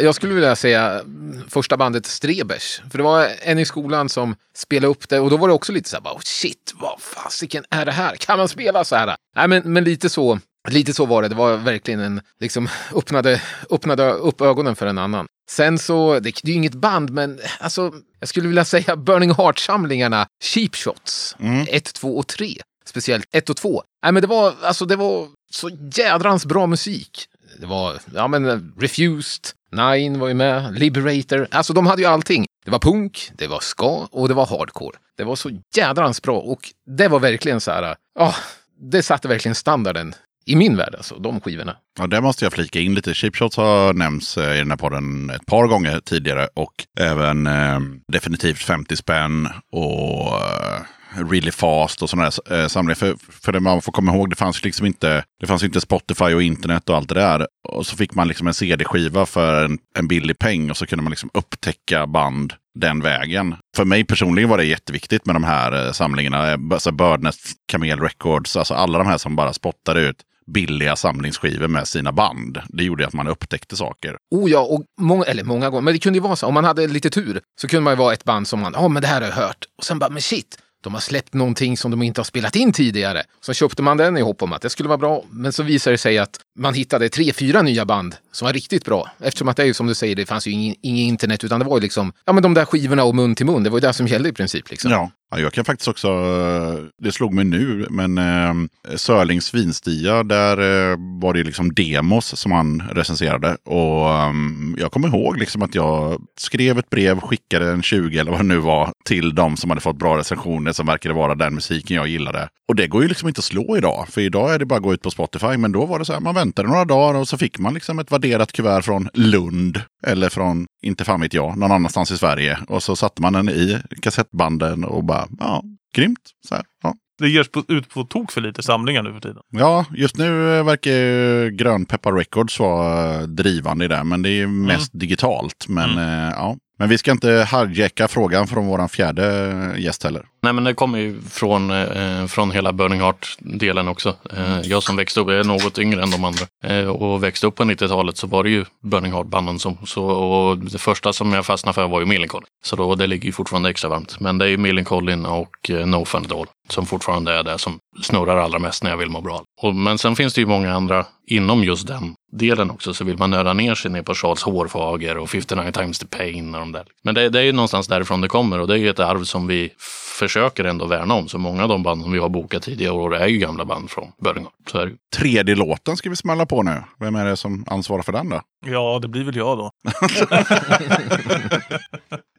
Jag 0.00 0.14
skulle 0.14 0.34
vilja 0.34 0.56
säga 0.56 1.00
mm, 1.00 1.42
första 1.48 1.76
bandet 1.76 2.06
Strebers. 2.06 2.80
För 2.90 2.98
det 2.98 3.04
var 3.04 3.28
en 3.42 3.58
i 3.58 3.64
skolan 3.64 4.08
som 4.08 4.36
spelade 4.54 4.86
upp 4.86 5.08
det 5.08 5.20
och 5.20 5.30
då 5.30 5.36
var 5.36 5.48
det 5.48 5.54
också 5.54 5.72
lite 5.72 5.88
så 5.88 5.96
här, 5.96 6.02
bara, 6.02 6.14
oh, 6.14 6.20
shit, 6.24 6.74
vad 6.74 7.00
fasiken 7.00 7.64
är 7.70 7.84
det 7.84 7.92
här? 7.92 8.16
Kan 8.16 8.38
man 8.38 8.48
spela 8.48 8.84
så 8.84 8.96
här? 8.96 9.16
Nej, 9.36 9.48
men, 9.48 9.62
men 9.72 9.84
lite 9.84 10.08
så. 10.08 10.38
Lite 10.68 10.94
så 10.94 11.06
var 11.06 11.22
det. 11.22 11.28
Det 11.28 11.34
var 11.34 11.56
verkligen 11.56 12.00
en, 12.00 12.20
liksom, 12.40 12.68
öppnade, 12.94 13.42
öppnade 13.70 14.12
upp 14.12 14.40
ögonen 14.40 14.76
för 14.76 14.86
en 14.86 14.98
annan. 14.98 15.26
Sen 15.50 15.78
så, 15.78 16.20
det, 16.20 16.20
det 16.20 16.44
är 16.44 16.52
ju 16.52 16.54
inget 16.54 16.74
band, 16.74 17.10
men 17.10 17.40
alltså, 17.60 17.92
jag 18.20 18.28
skulle 18.28 18.48
vilja 18.48 18.64
säga 18.64 18.96
Burning 18.96 19.30
Heart-samlingarna, 19.30 20.26
Cheap 20.44 20.76
Shots, 20.76 21.36
1, 21.68 21.84
2 21.94 22.16
och 22.16 22.26
3. 22.26 22.54
Speciellt 22.84 23.26
1 23.32 23.50
och 23.50 23.56
2. 23.56 23.82
Nej, 24.02 24.12
men 24.12 24.20
det 24.20 24.26
var, 24.26 24.54
alltså, 24.62 24.84
det 24.84 24.96
var 24.96 25.28
så 25.50 25.70
jädrans 25.94 26.46
bra 26.46 26.66
musik. 26.66 27.28
Det 27.60 27.66
var, 27.66 27.98
ja 28.14 28.28
men 28.28 28.72
Refused, 28.78 29.44
Nine 29.72 30.18
var 30.18 30.28
ju 30.28 30.34
med, 30.34 30.78
Liberator. 30.78 31.48
Alltså 31.50 31.72
de 31.72 31.86
hade 31.86 32.02
ju 32.02 32.08
allting. 32.08 32.46
Det 32.64 32.70
var 32.70 32.78
punk, 32.78 33.30
det 33.34 33.46
var 33.46 33.60
ska 33.60 34.08
och 34.10 34.28
det 34.28 34.34
var 34.34 34.46
hardcore. 34.46 34.96
Det 35.16 35.24
var 35.24 35.36
så 35.36 35.50
jädrans 35.76 36.22
bra 36.22 36.38
och 36.38 36.68
det 36.96 37.08
var 37.08 37.20
verkligen 37.20 37.60
så 37.60 37.70
här, 37.70 37.96
ja, 38.18 38.34
det 38.80 39.02
satte 39.02 39.28
verkligen 39.28 39.54
standarden 39.54 40.14
i 40.46 40.56
min 40.56 40.76
värld 40.76 40.94
alltså, 40.94 41.18
de 41.18 41.40
skivorna. 41.40 41.76
Ja, 41.98 42.06
där 42.06 42.20
måste 42.20 42.44
jag 42.44 42.52
flika 42.52 42.80
in 42.80 42.94
lite. 42.94 43.14
Cheap 43.14 43.36
Shots 43.36 43.56
har 43.56 43.94
nämnts 43.94 44.38
eh, 44.38 44.54
i 44.54 44.58
den 44.58 44.70
här 44.70 44.76
podden 44.76 45.30
ett 45.30 45.46
par 45.46 45.66
gånger 45.66 46.00
tidigare 46.00 46.48
och 46.54 46.72
även 47.00 47.46
eh, 47.46 47.80
definitivt 48.12 48.62
50 48.62 48.96
spänn 48.96 49.48
och 49.72 50.34
eh, 50.34 50.82
Really 51.30 51.50
Fast 51.50 52.02
och 52.02 52.10
sådana 52.10 52.30
där 52.46 52.62
eh, 52.62 52.68
samlingar. 52.68 52.94
För, 52.94 53.16
för 53.30 53.52
det 53.52 53.60
man 53.60 53.82
får 53.82 53.92
komma 53.92 54.14
ihåg, 54.14 54.30
det 54.30 54.36
fanns 54.36 54.64
liksom 54.64 54.86
inte, 54.86 55.24
det 55.40 55.46
fanns 55.46 55.62
inte 55.62 55.80
Spotify 55.80 56.34
och 56.34 56.42
internet 56.42 56.88
och 56.88 56.96
allt 56.96 57.08
det 57.08 57.14
där. 57.14 57.46
Och 57.68 57.86
så 57.86 57.96
fick 57.96 58.14
man 58.14 58.28
liksom 58.28 58.46
en 58.46 58.54
CD-skiva 58.54 59.26
för 59.26 59.64
en, 59.64 59.78
en 59.98 60.08
billig 60.08 60.38
peng 60.38 60.70
och 60.70 60.76
så 60.76 60.86
kunde 60.86 61.02
man 61.02 61.10
liksom 61.10 61.30
upptäcka 61.34 62.06
band 62.06 62.52
den 62.74 63.00
vägen. 63.00 63.54
För 63.76 63.84
mig 63.84 64.04
personligen 64.04 64.50
var 64.50 64.58
det 64.58 64.64
jätteviktigt 64.64 65.26
med 65.26 65.34
de 65.34 65.44
här 65.44 65.86
eh, 65.86 65.92
samlingarna. 65.92 66.52
Eh, 66.52 66.58
alltså 66.70 66.92
Birdnest, 66.92 67.52
Camel 67.72 68.00
Records, 68.00 68.56
alltså 68.56 68.74
alla 68.74 68.98
de 68.98 69.06
här 69.06 69.18
som 69.18 69.36
bara 69.36 69.52
spottade 69.52 70.00
ut 70.00 70.16
billiga 70.46 70.96
samlingsskivor 70.96 71.68
med 71.68 71.88
sina 71.88 72.12
band. 72.12 72.58
Det 72.68 72.84
gjorde 72.84 73.06
att 73.06 73.12
man 73.12 73.28
upptäckte 73.28 73.76
saker. 73.76 74.16
Oh 74.30 74.50
ja, 74.50 74.60
och 74.60 74.84
många, 75.00 75.24
eller 75.24 75.44
många 75.44 75.70
gånger, 75.70 75.82
men 75.82 75.94
det 75.94 76.00
kunde 76.00 76.16
ju 76.16 76.22
vara 76.22 76.36
så, 76.36 76.46
om 76.46 76.54
man 76.54 76.64
hade 76.64 76.86
lite 76.86 77.10
tur 77.10 77.40
så 77.60 77.68
kunde 77.68 77.82
man 77.82 77.92
ju 77.92 77.96
vara 77.96 78.12
ett 78.12 78.24
band 78.24 78.48
som 78.48 78.60
man, 78.60 78.72
ja 78.76 78.88
men 78.88 79.02
det 79.02 79.08
här 79.08 79.20
har 79.20 79.28
jag 79.28 79.34
hört. 79.36 79.64
Och 79.78 79.84
sen 79.84 79.98
bara, 79.98 80.10
men 80.10 80.22
shit, 80.22 80.58
de 80.86 80.94
har 80.94 81.00
släppt 81.00 81.34
någonting 81.34 81.76
som 81.76 81.90
de 81.90 82.02
inte 82.02 82.20
har 82.20 82.24
spelat 82.24 82.56
in 82.56 82.72
tidigare. 82.72 83.22
Så 83.40 83.52
köpte 83.52 83.82
man 83.82 83.96
den 83.96 84.16
i 84.16 84.20
hopp 84.20 84.42
om 84.42 84.52
att 84.52 84.62
det 84.62 84.70
skulle 84.70 84.88
vara 84.88 84.98
bra. 84.98 85.24
Men 85.30 85.52
så 85.52 85.62
visade 85.62 85.94
det 85.94 85.98
sig 85.98 86.18
att 86.18 86.40
man 86.58 86.74
hittade 86.74 87.08
tre, 87.08 87.32
fyra 87.32 87.62
nya 87.62 87.84
band 87.84 88.16
som 88.32 88.46
var 88.46 88.52
riktigt 88.52 88.84
bra. 88.84 89.10
Eftersom 89.20 89.48
att 89.48 89.56
det 89.56 89.62
är 89.62 89.66
ju 89.66 89.74
som 89.74 89.86
du 89.86 89.94
säger, 89.94 90.16
det 90.16 90.26
fanns 90.26 90.46
ju 90.46 90.50
ingen, 90.50 90.74
ingen 90.82 91.06
internet 91.06 91.44
utan 91.44 91.60
det 91.60 91.66
var 91.66 91.76
ju 91.76 91.82
liksom, 91.82 92.12
ja 92.24 92.32
men 92.32 92.42
de 92.42 92.54
där 92.54 92.64
skivorna 92.64 93.04
och 93.04 93.14
mun 93.14 93.34
till 93.34 93.46
mun, 93.46 93.62
det 93.62 93.70
var 93.70 93.76
ju 93.78 93.80
det 93.80 93.92
som 93.92 94.06
gällde 94.06 94.28
i 94.28 94.32
princip. 94.32 94.70
Liksom. 94.70 94.90
Ja. 94.90 95.10
Ja, 95.30 95.38
jag 95.40 95.52
kan 95.52 95.64
faktiskt 95.64 95.88
också, 95.88 96.08
eh, 96.08 96.84
det 97.02 97.12
slog 97.12 97.34
mig 97.34 97.44
nu, 97.44 97.86
men 97.90 98.18
eh, 98.18 98.54
Sörlings 98.96 99.46
svinstia, 99.46 100.22
där 100.22 100.56
eh, 100.90 100.96
var 101.22 101.34
det 101.34 101.44
liksom 101.44 101.74
demos 101.74 102.36
som 102.40 102.52
han 102.52 102.82
recenserade. 102.90 103.56
Och 103.64 104.10
eh, 104.10 104.32
jag 104.78 104.92
kommer 104.92 105.08
ihåg 105.08 105.38
liksom 105.38 105.62
att 105.62 105.74
jag 105.74 106.22
skrev 106.38 106.78
ett 106.78 106.90
brev, 106.90 107.20
skickade 107.20 107.70
en 107.70 107.82
20 107.82 108.18
eller 108.18 108.30
vad 108.30 108.40
det 108.40 108.44
nu 108.44 108.58
var, 108.58 108.92
till 109.04 109.34
de 109.34 109.56
som 109.56 109.70
hade 109.70 109.80
fått 109.80 109.98
bra 109.98 110.18
recensioner 110.18 110.72
som 110.72 110.86
verkade 110.86 111.14
vara 111.14 111.34
den 111.34 111.54
musiken 111.54 111.96
jag 111.96 112.08
gillade. 112.08 112.48
Och 112.68 112.74
det 112.74 112.86
går 112.86 113.02
ju 113.02 113.08
liksom 113.08 113.28
inte 113.28 113.38
att 113.38 113.44
slå 113.44 113.76
idag, 113.76 114.06
för 114.10 114.20
idag 114.20 114.54
är 114.54 114.58
det 114.58 114.66
bara 114.66 114.76
att 114.76 114.82
gå 114.82 114.94
ut 114.94 115.02
på 115.02 115.10
Spotify. 115.10 115.56
Men 115.56 115.72
då 115.72 115.86
var 115.86 115.98
det 115.98 116.04
så 116.04 116.12
här, 116.12 116.20
man 116.20 116.34
väntade 116.34 116.68
några 116.68 116.84
dagar 116.84 117.20
och 117.20 117.28
så 117.28 117.38
fick 117.38 117.58
man 117.58 117.74
liksom 117.74 117.98
ett 117.98 118.12
värderat 118.12 118.52
kuvert 118.52 118.82
från 118.82 119.08
Lund. 119.14 119.80
Eller 120.06 120.28
från, 120.28 120.66
inte 120.86 121.04
fan 121.04 121.20
vet 121.20 121.34
jag, 121.34 121.58
någon 121.58 121.72
annanstans 121.72 122.10
i 122.10 122.18
Sverige. 122.18 122.58
Och 122.68 122.82
så 122.82 122.96
satte 122.96 123.22
man 123.22 123.32
den 123.32 123.48
i 123.48 123.78
kassettbanden 124.02 124.84
och 124.84 125.04
bara, 125.04 125.28
ja, 125.38 125.62
grymt. 125.94 126.30
Så 126.48 126.54
här, 126.54 126.64
ja. 126.82 126.94
Det 127.18 127.28
ges 127.28 127.48
på, 127.48 127.64
ut 127.68 127.88
på 127.88 128.04
tok 128.04 128.32
för 128.32 128.40
lite 128.40 128.62
samlingar 128.62 129.02
nu 129.02 129.12
för 129.12 129.20
tiden. 129.20 129.42
Ja, 129.50 129.84
just 129.94 130.16
nu 130.16 130.58
eh, 130.58 130.64
verkar 130.64 130.90
ju 130.90 131.50
Grönpeppar 131.50 132.12
Records 132.12 132.60
vara 132.60 133.14
eh, 133.14 133.22
drivande 133.22 133.84
i 133.84 133.88
det. 133.88 134.04
Men 134.04 134.22
det 134.22 134.30
är 134.30 134.46
mest 134.46 134.90
digitalt. 134.94 135.66
Men, 135.68 135.98
eh, 135.98 136.32
ja 136.36 136.56
men 136.78 136.88
vi 136.88 136.98
ska 136.98 137.10
inte 137.10 137.48
hijacka 137.52 138.08
frågan 138.08 138.46
från 138.46 138.66
vår 138.66 138.88
fjärde 138.88 139.74
gäst 139.78 140.04
heller. 140.04 140.26
Nej 140.42 140.52
men 140.52 140.64
det 140.64 140.74
kommer 140.74 140.98
ju 140.98 141.20
från, 141.20 141.70
eh, 141.70 142.26
från 142.26 142.50
hela 142.50 142.72
Burning 142.72 143.00
Heart-delen 143.00 143.88
också. 143.88 144.16
Eh, 144.36 144.60
jag 144.60 144.82
som 144.82 144.96
växte 144.96 145.20
upp, 145.20 145.28
jag 145.28 145.40
är 145.40 145.44
något 145.44 145.78
yngre 145.78 146.02
än 146.02 146.10
de 146.10 146.24
andra. 146.24 146.46
Eh, 146.64 146.88
och 146.88 147.24
växte 147.24 147.46
upp 147.46 147.54
på 147.54 147.64
90-talet 147.64 148.16
så 148.16 148.26
var 148.26 148.44
det 148.44 148.50
ju 148.50 148.64
Burning 148.82 149.12
Heart-banden 149.12 149.58
som, 149.58 149.76
så, 149.84 150.04
och 150.04 150.58
det 150.58 150.78
första 150.78 151.12
som 151.12 151.32
jag 151.32 151.46
fastnade 151.46 151.74
för 151.74 151.88
var 151.88 152.00
ju 152.00 152.06
Millencolin. 152.06 152.46
Så 152.64 152.76
då, 152.76 152.94
det 152.94 153.06
ligger 153.06 153.26
ju 153.26 153.32
fortfarande 153.32 153.70
extra 153.70 153.90
varmt. 153.90 154.20
Men 154.20 154.38
det 154.38 154.44
är 154.44 154.48
ju 154.48 154.56
Millencolin 154.56 155.26
och 155.26 155.70
eh, 155.70 155.86
No 155.86 156.04
Fun 156.04 156.24
At 156.24 156.32
All 156.32 156.46
som 156.68 156.86
fortfarande 156.86 157.32
är 157.32 157.42
det 157.42 157.58
som 157.58 157.78
snurrar 158.02 158.36
allra 158.36 158.58
mest 158.58 158.82
när 158.82 158.90
jag 158.90 158.96
vill 158.96 159.10
må 159.10 159.20
bra. 159.20 159.42
Och, 159.62 159.74
men 159.74 159.98
sen 159.98 160.16
finns 160.16 160.34
det 160.34 160.40
ju 160.40 160.46
många 160.46 160.74
andra 160.74 161.06
inom 161.26 161.64
just 161.64 161.86
den 161.86 162.14
delen 162.32 162.70
också 162.70 162.94
så 162.94 163.04
vill 163.04 163.18
man 163.18 163.30
nörda 163.30 163.52
ner 163.52 163.74
sig 163.74 163.90
ner 163.90 164.02
på 164.02 164.14
Charles 164.14 164.42
Hårfager 164.42 165.18
och 165.18 165.30
59 165.30 165.72
times 165.72 165.98
the 165.98 166.06
pain 166.06 166.54
och 166.54 166.60
de 166.60 166.72
där. 166.72 166.84
Men 167.02 167.14
det, 167.14 167.28
det 167.28 167.38
är 167.38 167.44
ju 167.44 167.52
någonstans 167.52 167.88
därifrån 167.88 168.20
det 168.20 168.28
kommer 168.28 168.60
och 168.60 168.66
det 168.66 168.74
är 168.74 168.78
ju 168.78 168.90
ett 168.90 169.00
arv 169.00 169.24
som 169.24 169.46
vi 169.46 169.72
försöker 170.18 170.64
ändå 170.64 170.86
värna 170.86 171.14
om. 171.14 171.28
Så 171.28 171.38
många 171.38 171.62
av 171.62 171.68
de 171.68 171.82
band 171.82 172.02
som 172.02 172.12
vi 172.12 172.18
har 172.18 172.28
bokat 172.28 172.62
tidigare 172.62 172.92
år 172.92 173.16
är 173.16 173.26
ju 173.26 173.38
gamla 173.38 173.64
band 173.64 173.90
från 173.90 174.12
början. 174.18 174.46
Så 174.70 174.78
är 174.78 174.86
det. 174.86 174.92
Tredje 175.16 175.54
låten 175.54 175.96
ska 175.96 176.10
vi 176.10 176.16
smälla 176.16 176.46
på 176.46 176.62
nu. 176.62 176.82
Vem 177.00 177.16
är 177.16 177.24
det 177.24 177.36
som 177.36 177.64
ansvarar 177.68 178.02
för 178.02 178.12
den 178.12 178.28
då? 178.28 178.40
Ja, 178.66 178.98
det 179.02 179.08
blir 179.08 179.24
väl 179.24 179.36
jag 179.36 179.58
då. 179.58 179.70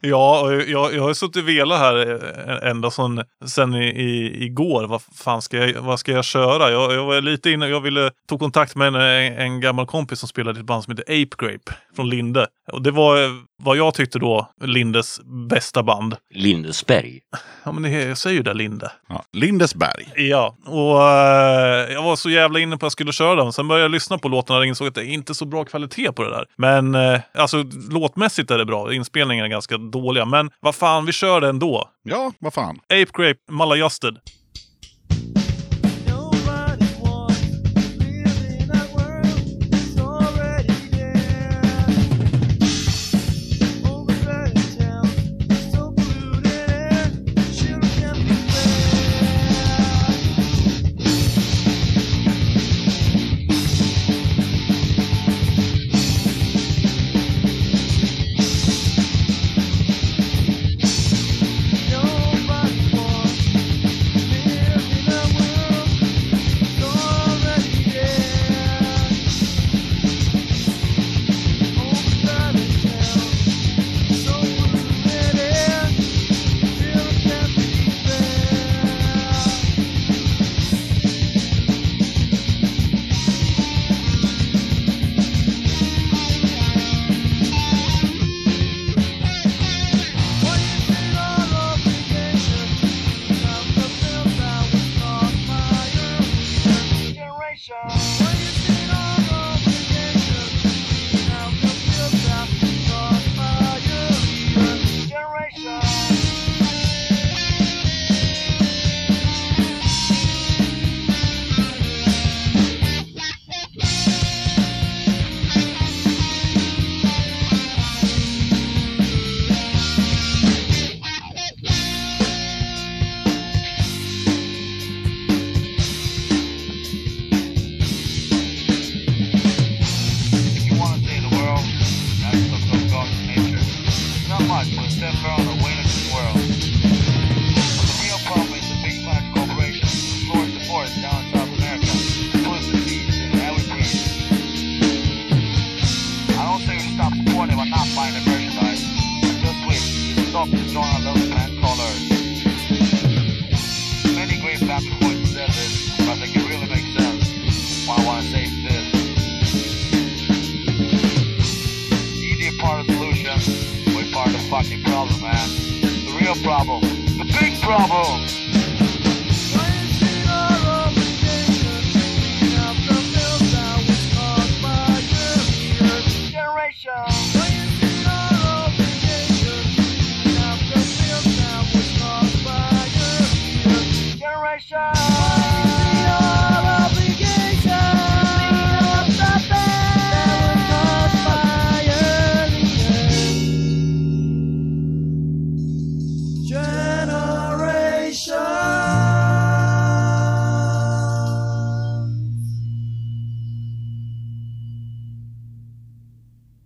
ja, 0.00 0.40
och 0.42 0.52
jag, 0.54 0.94
jag 0.94 1.02
har 1.02 1.14
suttit 1.14 1.42
och 1.42 1.48
velat 1.48 1.78
här 1.78 2.10
eh, 2.10 2.70
ända 2.70 2.90
sedan, 2.90 3.24
sen 3.46 3.74
i, 3.74 3.86
i, 3.86 4.44
igår. 4.44 4.86
Vad 4.86 5.02
fan 5.02 5.42
ska 5.42 5.56
jag, 5.56 5.82
vad 5.82 6.00
ska 6.00 6.12
jag 6.12 6.24
köra? 6.24 6.70
Jag, 6.70 6.92
jag 6.92 7.04
var 7.04 7.20
lite 7.20 7.50
inne, 7.50 7.66
jag 7.68 7.80
ville 7.80 8.10
tog 8.28 8.40
kontakt 8.40 8.76
med 8.76 8.88
en, 8.88 8.94
en 9.38 9.60
gammal 9.60 9.86
kompis 9.86 10.18
som 10.18 10.28
spelade 10.28 10.58
i 10.58 10.60
ett 10.60 10.66
band 10.66 10.84
som 10.84 10.96
heter 10.96 11.22
Ape 11.22 11.46
Grape 11.46 11.72
från 11.96 12.08
Linde. 12.08 12.46
Och 12.72 12.82
det 12.82 12.90
var 12.90 13.18
vad 13.62 13.76
jag 13.76 13.94
tyckte 13.94 14.18
då 14.18 14.50
Lindes 14.60 15.20
bästa 15.48 15.82
band. 15.82 16.16
Lindesberg. 16.34 17.20
Ja, 17.68 17.72
men 17.72 17.82
det, 17.82 17.90
jag 17.90 18.18
säger 18.18 18.36
ju 18.36 18.42
det, 18.42 18.54
Linde. 18.54 18.92
Ja, 19.08 19.24
Lindesberg. 19.32 20.12
Ja, 20.16 20.56
och 20.64 21.02
eh, 21.02 21.92
jag 21.92 22.02
var 22.02 22.16
så 22.16 22.30
jävla 22.30 22.58
inne 22.60 22.76
på 22.76 22.76
att 22.76 22.82
jag 22.82 22.92
skulle 22.92 23.12
köra 23.12 23.34
den. 23.42 23.52
Sen 23.52 23.68
började 23.68 23.84
jag 23.84 23.90
lyssna 23.90 24.18
på 24.18 24.28
låtarna 24.28 24.58
och 24.58 24.66
insåg 24.66 24.88
att 24.88 24.94
det 24.94 25.06
är 25.06 25.12
inte 25.12 25.34
så 25.34 25.44
bra 25.44 25.64
kvalitet 25.64 26.12
på 26.12 26.22
det 26.22 26.30
där. 26.30 26.46
Men 26.56 26.94
eh, 26.94 27.20
alltså 27.34 27.64
låtmässigt 27.90 28.50
är 28.50 28.58
det 28.58 28.64
bra. 28.64 28.94
Inspelningarna 28.94 29.46
är 29.46 29.50
ganska 29.50 29.76
dåliga. 29.78 30.24
Men 30.24 30.50
vad 30.60 30.74
fan, 30.74 31.06
vi 31.06 31.12
kör 31.12 31.40
det 31.40 31.48
ändå. 31.48 31.88
Ja, 32.02 32.32
vad 32.38 32.54
fan. 32.54 32.78
Ape 32.84 33.22
Grape, 33.22 33.40
Maladjusted. 33.50 34.18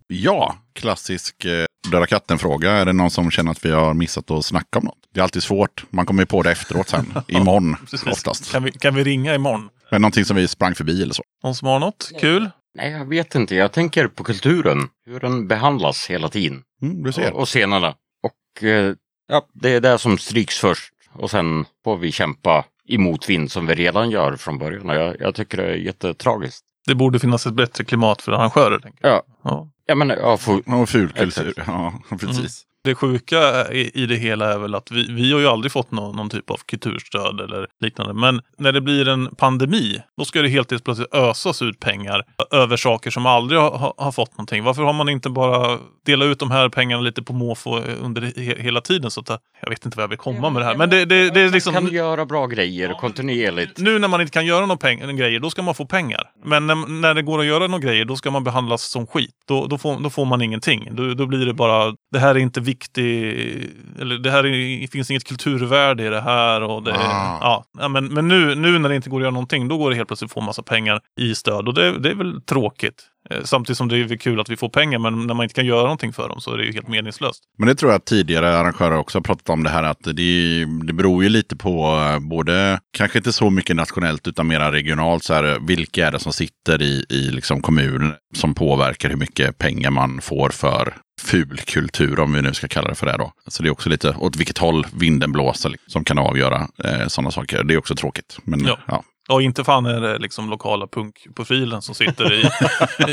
Ja, 0.09 0.57
klassisk 0.73 1.45
eh, 1.45 1.65
Döda 1.91 2.07
katten-fråga. 2.07 2.71
Är 2.71 2.85
det 2.85 2.93
någon 2.93 3.11
som 3.11 3.31
känner 3.31 3.51
att 3.51 3.65
vi 3.65 3.71
har 3.71 3.95
missat 3.95 4.31
att 4.31 4.45
snacka 4.45 4.79
om 4.79 4.85
något? 4.85 4.99
Det 5.15 5.21
är 5.21 5.23
alltid 5.23 5.43
svårt. 5.43 5.85
Man 5.91 6.07
kommer 6.07 6.23
ju 6.23 6.27
på 6.27 6.43
det 6.43 6.51
efteråt 6.51 6.89
sen. 6.89 7.15
Imorgon 7.29 7.77
oftast. 8.07 8.53
Kan 8.53 8.65
vi, 8.65 8.73
kan 8.73 8.95
vi 8.95 9.05
ringa 9.05 9.35
imorgon? 9.35 9.69
Men 9.91 10.03
någonting 10.03 10.25
som 10.25 10.37
vi 10.37 10.49
sprang 10.49 10.75
förbi 10.75 11.03
eller 11.03 11.15
så. 11.15 11.23
Någon 11.43 11.55
som 11.55 11.69
har 11.69 11.79
något 11.79 12.13
kul? 12.21 12.51
Nej, 12.75 12.93
jag 12.93 13.09
vet 13.09 13.35
inte. 13.35 13.55
Jag 13.55 13.73
tänker 13.73 14.09
på 14.09 14.25
kulturen. 14.25 14.89
Hur 15.07 15.21
den 15.21 15.49
behandlas 15.49 16.11
hela 16.11 16.29
tiden. 16.29 16.63
Mm, 16.83 17.03
du 17.03 17.13
ser. 17.13 17.33
Och, 17.33 17.41
och 17.41 17.49
scenerna. 17.49 17.95
Och 18.23 18.65
eh, 18.65 18.95
ja, 19.29 19.49
det 19.53 19.71
är 19.71 19.81
det 19.81 19.99
som 19.99 20.19
stryks 20.19 20.59
först. 20.59 20.92
Och 21.13 21.31
sen 21.31 21.65
får 21.85 21.97
vi 21.97 22.13
kämpa 22.13 22.65
i 22.85 22.99
motvind 22.99 23.51
som 23.51 23.67
vi 23.67 23.75
redan 23.75 24.11
gör 24.11 24.37
från 24.37 24.59
början. 24.59 24.91
Och 24.91 24.97
jag, 24.97 25.17
jag 25.21 25.35
tycker 25.35 25.57
det 25.57 25.65
är 25.65 25.75
jättetragiskt. 25.75 26.65
Det 26.87 26.95
borde 26.95 27.19
finnas 27.19 27.47
ett 27.47 27.55
bättre 27.55 27.85
klimat 27.85 28.23
för 28.23 28.33
arrangörer. 28.33 28.79
Tänker 28.79 29.09
jag. 29.09 29.15
Ja, 29.17 29.23
Ja. 29.43 29.69
ja 29.87 29.95
men 29.95 30.09
ja, 30.09 30.37
får, 30.37 30.81
Och 30.81 30.89
fulkultur. 30.89 31.55
Ja, 31.67 31.93
precis. 32.21 32.67
Det 32.85 32.95
sjuka 32.95 33.73
i, 33.73 34.07
det 34.07 34.17
hela 34.17 34.53
är 34.53 34.59
väl 34.59 34.75
att 34.75 34.91
vi, 34.91 35.13
vi 35.13 35.33
har 35.33 35.41
ju 35.41 35.47
aldrig 35.47 35.73
fått 35.73 35.91
någon, 35.91 36.17
någon 36.17 36.31
typ 36.31 36.51
av 36.51 36.57
kulturstöd 36.67 37.41
eller 37.41 37.67
liknande. 37.81 38.15
Men 38.15 38.41
när 38.59 38.73
det 38.73 38.81
blir 38.81 39.09
en 39.09 39.35
pandemi, 39.35 40.03
då 40.19 40.25
ska 40.25 40.43
det 40.43 40.49
helt 40.49 40.85
plötsligt 40.85 41.15
ösas 41.15 41.63
ut 41.63 41.81
pengar 41.81 42.25
över 42.51 42.77
saker 42.77 43.11
som 43.11 43.27
aldrig 43.27 43.61
har, 43.61 43.95
har, 43.97 44.13
fått 44.13 44.33
någonting. 44.33 44.65
Varför 44.65 44.83
har 44.83 44.93
man 44.93 45.09
inte 45.09 45.31
bara 45.31 45.79
delat 46.07 46.27
ut 46.27 46.39
de 46.39 46.51
här 46.51 46.69
pengarna 46.69 47.03
lite 47.03 47.23
på 47.23 47.33
måfå 47.33 47.79
under 47.79 48.23
he, 48.23 48.63
hela 48.63 48.81
tiden? 48.81 49.11
Så 49.11 49.21
att, 49.21 49.31
eh, 49.31 49.37
jag 49.61 49.71
vet 49.71 49.85
inte 49.85 49.97
vad 49.97 50.03
jag 50.03 50.09
vill 50.09 50.19
komma 50.19 50.51
med 50.51 50.63
det 50.63 50.67
här. 50.67 50.77
Men 50.77 50.91
det, 50.91 51.05
det, 51.05 51.31
det 51.31 51.41
är 51.41 51.51
liksom... 51.51 51.75
kan 51.75 51.87
göra 51.87 52.27
bra 52.27 52.47
grejer 52.47 52.93
kontinuerligt. 53.01 53.79
Nu 53.79 53.99
när 53.99 54.09
man 54.09 54.21
inte 54.21 54.33
kan 54.33 54.47
göra 54.47 54.67
några 54.67 55.13
grejer, 55.13 55.41
då 55.41 55.51
ska 55.51 55.63
man 55.63 55.75
få 55.75 55.87
pengar. 55.87 56.31
Men 56.45 56.67
när, 56.67 56.75
när 56.75 57.15
det 57.15 57.23
går 57.23 57.41
att 57.41 57.47
göra 57.47 57.67
några 57.67 57.85
grejer, 57.85 58.05
då 58.05 58.17
ska 58.17 58.31
man 58.31 58.45
behandlas 58.45 58.83
som 58.83 59.07
skit. 59.07 59.35
Då, 59.49 59.67
då, 59.67 59.79
får, 59.79 60.01
då 60.01 60.11
får 60.11 60.25
man 60.25 60.43
ingenting. 60.43 60.89
Då, 60.93 61.15
då 61.15 61.27
blir 61.27 61.47
det 61.47 61.55
bara, 61.55 61.95
det 62.13 62.19
här 62.19 62.35
är 62.35 62.39
inte 62.39 62.61
viktig, 62.77 63.11
eller 64.01 64.19
det 64.19 64.31
här 64.31 64.47
är, 64.47 64.87
finns 64.87 65.11
inget 65.11 65.25
kulturvärde 65.25 66.07
i 66.07 66.09
det 66.09 66.21
här. 66.21 66.63
Och 66.63 66.83
det, 66.83 66.93
Ah. 66.95 67.39
ja, 67.41 67.65
ja, 67.79 67.89
men 67.89 68.05
men 68.07 68.29
nu, 68.29 68.55
nu 68.55 68.79
när 68.79 68.89
det 68.89 68.97
inte 68.97 69.11
går 69.11 69.19
att 69.21 69.23
göra 69.23 69.31
någonting, 69.31 69.69
då 69.69 69.79
går 69.79 69.91
det 69.91 69.97
helt 69.97 70.09
plötsligt 70.09 70.29
att 70.31 70.35
få 70.35 70.41
massa 70.41 70.63
pengar 70.63 71.01
i 71.21 71.35
stöd. 71.35 71.69
Och 71.69 71.75
det, 71.75 71.99
det 71.99 72.11
är 72.11 72.15
väl 72.15 72.43
tråkigt. 72.43 73.09
Eh, 73.31 73.39
Samtidigt 73.45 73.79
som 73.79 73.89
det 73.89 73.97
är 73.99 74.17
kul 74.17 74.41
att 74.41 74.49
vi 74.49 74.57
får 74.57 74.69
pengar, 74.69 74.99
men 74.99 75.27
när 75.27 75.35
man 75.35 75.45
inte 75.45 75.55
kan 75.55 75.67
göra 75.67 75.83
någonting 75.83 76.13
för 76.13 76.29
dem 76.29 76.41
så 76.41 76.53
är 76.53 76.59
det 76.59 76.65
ju 76.65 76.73
helt 76.73 76.89
meningslöst. 76.89 77.43
Men 77.59 77.69
det 77.69 77.75
tror 77.75 77.93
jag 77.93 77.99
att 77.99 78.05
tidigare 78.05 78.59
arrangörer 78.59 78.97
också 78.97 79.19
har 79.19 79.23
pratat 79.23 79.49
om 79.49 79.63
det 79.63 79.71
här 79.71 79.83
att 79.83 80.03
det, 80.05 80.65
det 80.87 80.93
beror 80.93 81.23
ju 81.23 81.29
lite 81.29 81.57
på 81.57 82.09
eh, 82.13 82.19
både, 82.29 82.81
kanske 82.99 83.19
inte 83.19 83.33
så 83.33 83.51
mycket 83.51 83.77
nationellt 83.77 84.29
utan 84.29 84.47
mera 84.47 84.73
regionalt, 84.73 85.25
så 85.25 85.35
här, 85.35 85.59
vilka 85.67 86.07
är 86.07 86.13
det 86.13 86.19
som 86.19 86.33
sitter 86.33 86.83
i, 86.83 87.05
i 87.09 87.31
liksom 87.31 87.63
kommunen 87.63 88.13
som 88.35 88.55
påverkar 88.55 89.09
hur 89.09 89.17
mycket 89.17 89.59
pengar 89.59 89.91
man 89.91 90.21
får 90.21 90.49
för 90.51 90.95
fulkultur, 91.23 92.21
om 92.21 92.33
vi 92.33 92.43
nu 92.43 92.55
ska 92.55 92.69
kalla 92.69 92.89
det 92.89 92.95
för 92.95 93.07
det 93.07 93.17
då. 93.17 93.33
Så 93.47 93.63
det 93.63 93.69
är 93.69 93.71
också 93.73 93.89
lite 93.89 94.15
åt 94.19 94.37
vilket 94.37 94.59
håll 94.59 94.87
vinden 94.97 95.33
blåser 95.33 95.69
liksom, 95.71 95.91
som 95.91 96.05
kan 96.05 96.19
avgöra 96.19 96.69
eh, 96.85 97.07
sådana 97.09 97.31
saker. 97.31 97.65
Det 97.65 97.75
är 97.75 97.79
också 97.79 97.95
tråkigt. 97.95 98.39
Men 98.45 98.65
Ja. 98.65 98.79
ja. 98.87 99.03
Och 99.29 99.43
inte 99.43 99.65
fan 99.65 99.87
är 99.87 100.01
det 100.01 100.19
liksom 100.19 100.51
lokala 100.51 100.87
punkprofilen 100.87 101.83
som 101.83 101.95
sitter 101.95 102.33
i, 102.33 102.41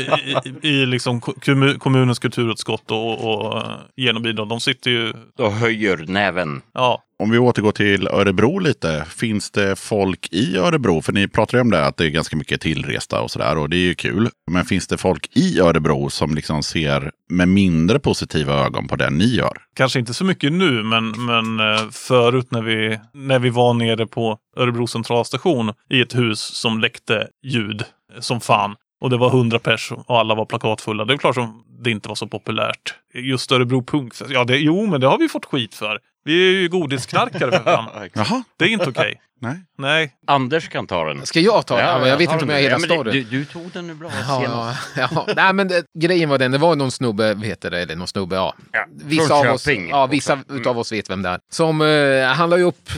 i, 0.62 0.68
i 0.68 0.86
liksom 0.86 1.20
kommu- 1.20 1.78
kommunens 1.78 2.18
kulturutskott 2.18 2.90
och, 2.90 3.24
och 3.44 3.56
eh, 3.58 3.70
genom 3.96 4.22
bidrag. 4.22 4.48
De 4.48 4.60
sitter 4.60 4.90
ju, 4.90 5.12
Då 5.36 5.50
höjer 5.50 6.04
näven. 6.08 6.62
ja, 6.74 7.02
om 7.20 7.30
vi 7.30 7.38
återgår 7.38 7.72
till 7.72 8.08
Örebro 8.08 8.58
lite. 8.58 9.04
Finns 9.08 9.50
det 9.50 9.78
folk 9.78 10.28
i 10.32 10.56
Örebro? 10.56 11.02
För 11.02 11.12
ni 11.12 11.28
pratar 11.28 11.58
ju 11.58 11.62
om 11.62 11.70
det 11.70 11.86
att 11.86 11.96
det 11.96 12.04
är 12.04 12.08
ganska 12.08 12.36
mycket 12.36 12.60
tillresta 12.60 13.20
och 13.20 13.30
sådär 13.30 13.58
och 13.58 13.70
det 13.70 13.76
är 13.76 13.86
ju 13.86 13.94
kul. 13.94 14.28
Men 14.50 14.64
finns 14.64 14.86
det 14.86 14.98
folk 14.98 15.36
i 15.36 15.60
Örebro 15.60 16.10
som 16.10 16.34
liksom 16.34 16.62
ser 16.62 17.10
med 17.28 17.48
mindre 17.48 17.98
positiva 17.98 18.54
ögon 18.54 18.88
på 18.88 18.96
det 18.96 19.10
ni 19.10 19.24
gör? 19.24 19.52
kanske 19.74 19.98
inte 19.98 20.14
så 20.14 20.24
mycket 20.24 20.52
nu, 20.52 20.82
men, 20.82 21.26
men 21.26 21.60
eh, 21.60 21.90
förut 21.90 22.50
när 22.50 22.62
vi, 22.62 22.98
när 23.14 23.38
vi 23.38 23.50
var 23.50 23.74
nere 23.74 24.06
på 24.06 24.38
Örebro 24.56 24.86
centralstation 24.86 25.72
i 25.90 26.00
ett 26.00 26.14
hus 26.14 26.40
som 26.40 26.80
läckte 26.80 27.28
ljud 27.42 27.82
som 28.20 28.40
fan. 28.40 28.74
Och 29.00 29.10
det 29.10 29.16
var 29.16 29.30
hundra 29.30 29.58
pers 29.58 29.92
och 29.92 30.18
alla 30.18 30.34
var 30.34 30.44
plakatfulla. 30.44 31.04
Det 31.04 31.14
är 31.14 31.18
klart 31.18 31.34
som 31.34 31.62
det 31.80 31.90
inte 31.90 32.08
var 32.08 32.14
så 32.16 32.26
populärt. 32.26 32.94
Just 33.14 33.52
Örebro 33.52 33.82
Punkfest. 33.82 34.30
Ja, 34.30 34.44
det, 34.44 34.56
jo, 34.56 34.86
men 34.86 35.00
det 35.00 35.06
har 35.06 35.18
vi 35.18 35.28
fått 35.28 35.44
skit 35.44 35.74
för. 35.74 35.98
Vi 36.24 36.48
är 36.48 36.60
ju 36.60 36.68
godisknarkare 36.68 37.50
för 37.50 37.64
fan. 37.64 38.08
Jaha, 38.14 38.42
Det 38.56 38.64
är 38.64 38.68
inte 38.68 38.88
okej. 38.88 39.20
nej. 39.40 39.56
Nej, 39.78 40.12
Anders 40.26 40.68
kan 40.68 40.86
ta 40.86 41.04
den. 41.04 41.26
Ska 41.26 41.40
jag 41.40 41.66
ta 41.66 41.76
den? 41.76 41.86
Ja, 41.86 41.98
men 41.98 42.08
jag 42.08 42.16
vet 42.16 42.32
inte 42.32 42.44
om 42.44 42.50
jag 42.50 42.60
hela 42.60 42.78
Ja. 42.88 43.02
Du, 43.02 43.22
du 43.22 43.44
tog 43.44 43.70
den 43.72 43.86
nu 43.86 43.94
bra 43.94 44.10
Ja, 44.28 44.42
ja, 44.44 45.08
ja. 45.10 45.26
Nej, 45.36 45.52
men 45.52 45.68
det, 45.68 45.84
grejen 45.98 46.28
var 46.28 46.38
den, 46.38 46.50
det 46.52 46.58
var 46.58 46.76
någon 46.76 46.90
snubbe, 46.90 47.38
heter 47.42 47.70
det, 47.70 47.80
eller 47.80 47.96
någon 47.96 48.08
snubbe, 48.08 48.36
ja. 48.36 48.54
Ja, 48.72 48.86
Vissa 49.04 49.26
från 49.26 49.48
av 49.48 49.54
oss, 49.54 49.66
ja, 49.90 50.06
vissa 50.06 50.32
också. 50.32 50.48
Mm. 50.48 50.60
utav 50.60 50.78
oss 50.78 50.92
vet 50.92 51.10
vem 51.10 51.22
det 51.22 51.28
är. 51.28 51.40
Som, 51.50 51.80
eh, 51.80 52.24
han 52.26 52.50
la 52.50 52.58
ju 52.58 52.64
upp, 52.64 52.90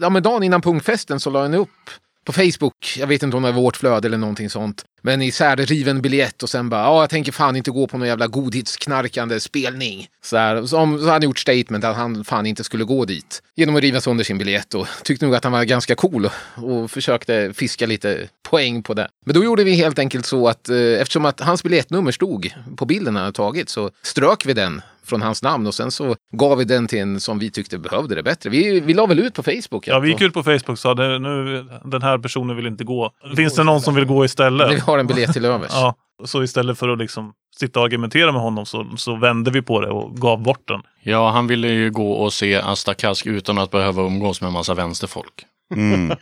ja 0.00 0.10
men 0.10 0.22
dagen 0.22 0.42
innan 0.42 0.60
punkfesten 0.62 1.20
så 1.20 1.30
la 1.30 1.42
han 1.42 1.54
upp 1.54 1.90
på 2.24 2.32
Facebook, 2.32 2.96
jag 2.98 3.06
vet 3.06 3.22
inte 3.22 3.36
om 3.36 3.42
det 3.42 3.52
var 3.52 3.60
vårt 3.62 3.76
flöde 3.76 4.08
eller 4.08 4.18
någonting 4.18 4.50
sånt. 4.50 4.84
Men 5.02 5.22
isärriven 5.22 6.02
biljett 6.02 6.42
och 6.42 6.48
sen 6.50 6.68
bara, 6.68 6.80
ja 6.82 7.00
jag 7.00 7.10
tänker 7.10 7.32
fan 7.32 7.56
inte 7.56 7.70
gå 7.70 7.86
på 7.86 7.98
någon 7.98 8.08
jävla 8.08 8.26
godhetsknarkande 8.26 9.40
spelning. 9.40 10.06
Så, 10.24 10.36
här, 10.36 10.66
så, 10.66 10.78
om- 10.78 10.98
så 10.98 11.08
han 11.08 11.22
gjort 11.22 11.38
statement 11.38 11.84
att 11.84 11.96
han 11.96 12.24
fan 12.24 12.46
inte 12.46 12.64
skulle 12.64 12.84
gå 12.84 13.04
dit. 13.04 13.42
Genom 13.56 13.76
att 13.76 13.82
riva 13.82 14.00
sönder 14.00 14.24
sin 14.24 14.38
biljett 14.38 14.74
och 14.74 14.86
tyckte 15.04 15.24
nog 15.26 15.34
att 15.34 15.44
han 15.44 15.52
var 15.52 15.64
ganska 15.64 15.94
cool 15.94 16.28
och, 16.56 16.90
försökte 16.90 17.52
fiska 17.54 17.86
lite 17.86 18.28
poäng 18.50 18.82
på 18.82 18.94
det. 18.94 19.08
Men 19.26 19.34
då 19.34 19.44
gjorde 19.44 19.64
vi 19.64 19.74
helt 19.74 19.98
enkelt 19.98 20.26
så 20.26 20.48
att 20.48 20.68
eh, 20.68 20.76
eftersom 20.76 21.24
att 21.24 21.40
hans 21.40 21.62
biljettnummer 21.62 22.12
stod 22.12 22.50
på 22.76 22.86
bilden 22.86 23.16
han 23.16 23.24
hade 23.24 23.36
tagit 23.36 23.68
så 23.68 23.90
strök 24.02 24.46
vi 24.46 24.52
den 24.52 24.82
från 25.04 25.22
hans 25.22 25.42
namn 25.42 25.66
och 25.66 25.74
sen 25.74 25.90
så 25.90 26.16
gav 26.32 26.58
vi 26.58 26.64
den 26.64 26.86
till 26.88 26.98
en 26.98 27.20
som 27.20 27.38
vi 27.38 27.50
tyckte 27.50 27.78
behövde 27.78 28.14
det 28.14 28.22
bättre. 28.22 28.50
Vi, 28.50 28.80
vi 28.80 28.94
la 28.94 29.06
väl 29.06 29.18
ut 29.18 29.34
på 29.34 29.42
Facebook. 29.42 29.88
ja, 29.88 29.98
vi 30.00 30.08
gick 30.08 30.20
ut 30.20 30.32
på 30.34 30.42
Facebook 30.42 30.68
och 30.68 30.78
sa 30.78 30.94
nu, 30.94 31.66
den 31.84 32.02
här 32.02 32.18
personen 32.18 32.56
vill 32.56 32.66
inte 32.66 32.84
gå. 32.84 33.10
Finns 33.36 33.54
det 33.54 33.64
någon 33.64 33.80
som 33.80 33.94
vill 33.94 34.04
gå 34.04 34.24
istället? 34.24 34.82
Har 34.90 34.98
en 34.98 35.06
biljett 35.06 35.32
till 35.32 35.44
övers. 35.44 35.70
Ja, 35.74 35.94
så 36.24 36.42
istället 36.42 36.78
för 36.78 36.88
att 36.88 36.98
liksom 36.98 37.32
sitta 37.58 37.80
och 37.80 37.86
argumentera 37.86 38.32
med 38.32 38.42
honom 38.42 38.66
så, 38.66 38.86
så 38.96 39.16
vände 39.16 39.50
vi 39.50 39.62
på 39.62 39.80
det 39.80 39.88
och 39.88 40.16
gav 40.16 40.42
bort 40.42 40.68
den. 40.68 40.82
Ja, 41.02 41.30
han 41.30 41.46
ville 41.46 41.68
ju 41.68 41.90
gå 41.90 42.12
och 42.12 42.32
se 42.32 42.56
Asta 42.56 42.94
Kask 42.94 43.26
utan 43.26 43.58
att 43.58 43.70
behöva 43.70 44.02
umgås 44.02 44.40
med 44.40 44.48
en 44.48 44.52
massa 44.52 44.74
vänsterfolk. 44.74 45.44
Mm. 45.74 46.16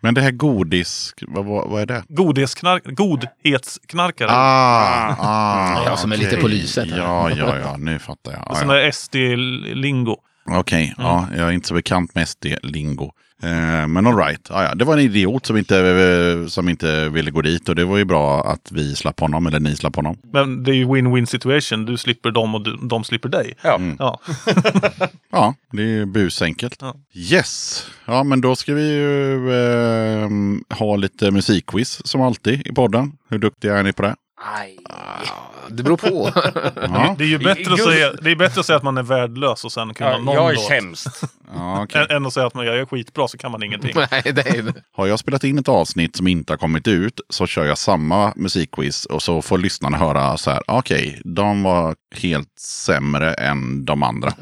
Men 0.00 0.14
det 0.14 0.20
här 0.20 0.30
godis, 0.30 1.14
vad, 1.26 1.44
vad, 1.44 1.70
vad 1.70 1.82
är 1.82 1.86
det? 1.86 2.04
Godhetsknark, 2.08 2.82
godhetsknarkare. 2.84 4.28
Ah, 4.32 5.16
ah, 5.18 5.84
Ja, 5.86 5.96
som 5.96 6.12
är 6.12 6.16
lite 6.16 6.36
på 6.36 6.48
lyset. 6.48 6.88
Ja, 6.88 7.30
ja, 7.30 7.58
ja, 7.58 7.76
nu 7.76 7.98
fattar 7.98 8.32
jag. 8.32 8.56
Sån 8.56 8.68
Ja, 8.68 8.74
där 8.74 8.90
SD-lingo. 8.90 10.16
Okej, 10.50 10.94
ja, 10.98 11.26
jag 11.36 11.48
är 11.48 11.52
inte 11.52 11.68
så 11.68 11.74
bekant 11.74 12.14
med 12.14 12.28
SD-lingo. 12.28 13.10
Eh, 13.42 13.86
men 13.86 14.06
alright, 14.06 14.46
ja, 14.48 14.64
ja. 14.64 14.74
det 14.74 14.84
var 14.84 14.94
en 14.94 15.00
idiot 15.00 15.46
som 15.46 15.56
inte, 15.56 16.46
som 16.48 16.68
inte 16.68 17.08
ville 17.08 17.30
gå 17.30 17.42
dit 17.42 17.68
och 17.68 17.74
det 17.74 17.84
var 17.84 17.98
ju 17.98 18.04
bra 18.04 18.44
att 18.44 18.72
vi 18.72 18.94
slapp 18.94 19.20
honom, 19.20 19.46
eller 19.46 19.60
ni 19.60 19.76
slapp 19.76 19.96
honom. 19.96 20.16
Men 20.32 20.62
det 20.64 20.70
är 20.70 20.74
ju 20.74 20.86
win-win 20.86 21.26
situation. 21.26 21.84
Du 21.84 21.96
slipper 21.96 22.30
dem 22.30 22.54
och 22.54 22.64
du, 22.64 22.76
de 22.76 23.04
slipper 23.04 23.28
dig. 23.28 23.54
Ja. 23.62 23.80
Ja. 23.98 24.20
Ja, 25.32 25.54
det 25.72 25.82
är 25.82 26.06
busenkelt. 26.06 26.76
Ja. 26.80 26.94
Yes, 27.14 27.86
ja 28.04 28.24
men 28.24 28.40
då 28.40 28.56
ska 28.56 28.74
vi 28.74 28.92
ju 28.92 29.52
eh, 29.52 30.28
ha 30.78 30.96
lite 30.96 31.30
musikquiz 31.30 32.06
som 32.06 32.20
alltid 32.20 32.66
i 32.66 32.72
podden. 32.72 33.12
Hur 33.28 33.38
duktiga 33.38 33.78
är 33.78 33.82
ni 33.82 33.92
på 33.92 34.02
det? 34.02 34.16
Det 35.72 35.82
beror 35.82 35.96
på. 35.96 36.30
Ja, 36.82 37.14
Det 37.18 37.24
är 37.24 37.28
ju 37.28 37.38
bättre 37.38 37.72
att, 37.72 37.80
säga, 37.82 38.12
det 38.22 38.30
är 38.30 38.36
bättre 38.36 38.60
att 38.60 38.66
säga 38.66 38.76
att 38.76 38.82
man 38.82 38.98
är 38.98 39.02
värdelös 39.02 39.64
och 39.64 39.72
sen 39.72 39.94
kunna 39.94 40.10
Ja, 40.10 40.18
någon 40.18 40.34
jag 40.34 40.50
är 40.50 40.54
låt. 40.54 40.64
sämst. 40.64 41.06
ja 41.54 41.82
okej. 41.82 42.06
Än, 42.10 42.26
att 42.26 42.32
säga 42.32 42.46
att 42.46 42.54
man, 42.54 42.66
jag 42.66 42.76
är 42.78 42.86
skitbra 42.86 43.28
så 43.28 43.38
kan 43.38 43.52
man 43.52 43.62
ingenting. 43.62 43.92
Nej, 44.10 44.22
det 44.24 44.46
är 44.48 44.72
Har 44.96 45.06
jag 45.06 45.18
spelat 45.18 45.44
in 45.44 45.58
ett 45.58 45.68
avsnitt 45.68 46.16
som 46.16 46.26
inte 46.26 46.52
har 46.52 46.58
kommit 46.58 46.88
ut 46.88 47.20
så 47.28 47.46
kör 47.46 47.64
jag 47.64 47.78
samma 47.78 48.32
musikquiz 48.36 49.04
och 49.04 49.22
så 49.22 49.42
får 49.42 49.58
lyssnarna 49.58 49.96
höra 49.98 50.36
så 50.36 50.50
här. 50.50 50.62
Okej, 50.66 51.20
de 51.24 51.62
var 51.62 51.94
helt 52.16 52.58
sämre 52.58 53.34
än 53.34 53.84
de 53.84 54.02
andra. 54.02 54.32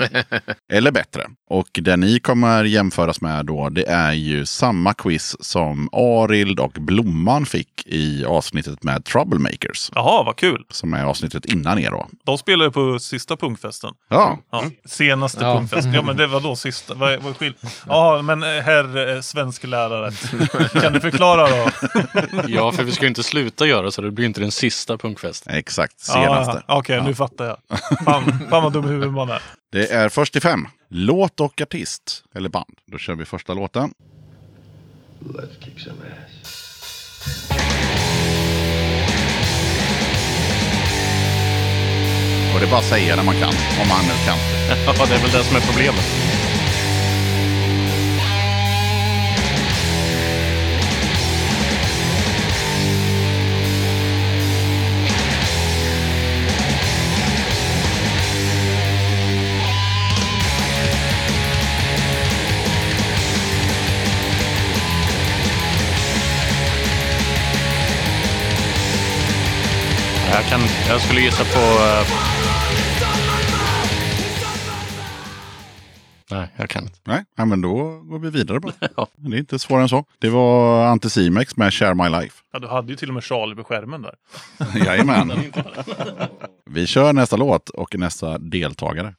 Eller 0.72 0.90
bättre. 0.92 1.22
Och 1.50 1.68
det 1.72 1.96
ni 1.96 2.20
kommer 2.20 2.64
jämföras 2.64 3.20
med 3.20 3.46
då 3.46 3.68
det 3.68 3.88
är 3.88 4.12
ju 4.12 4.46
samma 4.46 4.94
quiz 4.94 5.36
som 5.40 5.88
Arild 5.92 6.60
och 6.60 6.72
Blomman 6.72 7.46
fick 7.46 7.86
i 7.86 8.24
avsnittet 8.24 8.82
med 8.82 9.04
Troublemakers. 9.04 9.90
Jaha, 9.94 10.22
vad 10.22 10.36
kul. 10.36 10.64
Som 10.70 10.94
är 10.94 11.04
avsnittet 11.18 11.44
innan 11.44 11.78
er 11.78 11.90
då. 11.90 12.08
De 12.24 12.38
spelar 12.38 12.64
ju 12.64 12.70
på 12.70 12.98
sista 12.98 13.36
punkfesten. 13.36 13.94
Ja, 14.08 14.38
Ja, 14.52 14.64
senaste 14.84 15.44
Ja. 15.44 15.54
punkfesten. 15.56 15.94
Ja, 15.94 16.02
men 16.02 16.16
det 16.16 16.26
var 16.26 16.40
då 16.40 16.56
sista. 16.56 16.94
Vad 16.94 17.12
är, 17.12 17.18
vad 17.18 17.30
är 17.30 17.34
skill- 17.34 17.54
Ja, 17.86 18.22
men 18.22 18.42
eh, 18.42 18.48
herr 18.48 19.14
eh, 19.16 19.20
svensk 19.20 19.64
lärare. 19.64 20.10
Kan 20.80 20.92
du 20.92 21.00
förklara 21.00 21.48
då? 21.48 21.70
Ja, 22.48 22.72
för 22.72 22.82
vi 22.84 22.92
ska 22.92 23.02
ju 23.02 23.08
inte 23.08 23.22
sluta 23.22 23.66
göra 23.66 23.90
så 23.90 24.02
det 24.02 24.10
blir 24.10 24.26
inte 24.26 24.40
den 24.40 24.52
sista 24.52 24.98
punkfesten. 24.98 25.54
exakt. 25.54 26.00
Senaste. 26.00 26.62
Ja, 26.68 26.78
Okej, 26.78 27.02
nu 27.02 27.14
fattar 27.14 27.44
jag. 27.44 27.58
Fan, 28.04 28.38
fan 28.50 28.62
vad 28.62 28.72
dum 28.72 28.84
i 28.84 28.88
huvudet 28.88 29.12
man 29.14 29.30
är. 29.30 29.42
Det 29.72 29.90
är 29.92 30.08
först 30.08 30.32
till 30.32 30.42
fem. 30.42 30.66
Låt 30.90 31.40
och 31.40 31.60
artist. 31.60 32.24
Eller 32.34 32.48
band. 32.48 32.74
Då 32.92 32.98
kör 32.98 33.14
vi 33.14 33.24
första 33.24 33.54
låten. 33.54 33.90
Och 42.58 42.62
det 42.62 42.68
är 42.68 42.70
bara 42.70 42.80
att 42.80 42.86
säga 42.86 43.16
när 43.16 43.22
man 43.22 43.34
kan. 43.34 43.52
Om 43.82 43.88
man 43.88 44.04
nu 44.04 44.14
kan. 44.26 44.38
Ja, 44.98 45.06
det 45.06 45.14
är 45.14 45.18
väl 45.18 45.30
det 45.30 45.44
som 45.44 45.56
är 45.56 45.60
problemet. 45.60 46.27
Jag, 70.38 70.46
kan, 70.46 70.60
jag 70.88 71.00
skulle 71.00 71.20
gissa 71.20 71.44
på... 71.44 71.60
eh, 71.60 72.06
Nej, 76.30 76.48
jag 76.56 76.70
kan 76.70 76.82
inte. 76.82 76.98
Nej, 77.04 77.24
ja, 77.36 77.44
men 77.44 77.60
då 77.60 77.74
går 78.00 78.18
vi 78.18 78.30
vidare 78.30 78.60
bara. 78.60 78.72
Ja. 78.96 79.06
Det 79.16 79.36
är 79.36 79.38
inte 79.38 79.58
svårare 79.58 79.82
än 79.82 79.88
så. 79.88 80.04
Det 80.18 80.28
var 80.28 80.86
Anticimex 80.86 81.56
med 81.56 81.74
Share 81.74 81.94
My 81.94 82.08
Life. 82.08 82.34
Ja, 82.52 82.58
du 82.58 82.68
hade 82.68 82.88
ju 82.90 82.96
till 82.96 83.08
och 83.08 83.14
med 83.14 83.24
Charlie 83.24 83.54
på 83.54 83.64
skärmen 83.64 84.02
där. 84.02 84.14
Jajamän. 84.86 85.32
Vi 86.70 86.86
kör 86.86 87.12
nästa 87.12 87.36
låt 87.36 87.68
och 87.68 87.94
nästa 87.98 88.38
deltagare. 88.38 89.14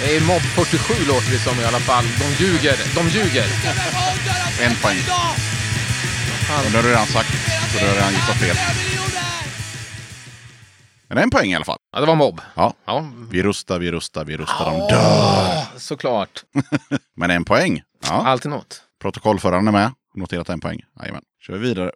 Det 0.00 0.16
är 0.16 0.20
Mob 0.20 0.42
47 0.42 0.94
låter 1.08 1.30
det 1.30 1.38
som 1.38 1.60
i 1.60 1.64
alla 1.64 1.78
fall. 1.80 2.04
De 2.18 2.44
ljuger. 2.44 2.76
De 2.94 3.08
ljuger. 3.08 3.44
En 4.62 4.74
poäng. 4.82 4.98
Men 6.62 6.72
det 6.72 6.78
har 6.78 6.82
du 6.82 6.88
redan 6.88 7.06
sagt, 7.06 7.28
så 7.72 7.78
du 7.78 7.86
har 7.86 7.94
redan 7.94 8.12
gissat 8.12 8.36
fel. 8.36 8.56
Men 11.08 11.18
en 11.18 11.30
poäng 11.30 11.50
i 11.52 11.54
alla 11.54 11.64
fall. 11.64 11.78
Ja, 11.92 12.00
det 12.00 12.06
var 12.06 12.14
mobb. 12.14 12.40
Ja. 12.54 12.74
Ja, 12.86 13.10
Vi 13.30 13.42
rustar, 13.42 13.78
vi 13.78 13.92
rustar, 13.92 14.24
vi 14.24 14.36
rustar, 14.36 14.64
de 14.70 14.94
dör. 14.94 15.64
såklart. 15.78 16.42
Men 17.16 17.30
en 17.30 17.44
poäng. 17.44 17.82
Ja. 18.08 18.26
Alltid 18.26 18.50
något. 18.50 18.80
Protokollföraren 19.02 19.68
är 19.68 19.72
med. 19.72 19.92
Noterat 20.14 20.48
en 20.48 20.60
poäng. 20.60 20.80
Jajamän. 21.00 21.22
Kör 21.46 21.52
vi 21.54 21.58
vidare. 21.68 21.90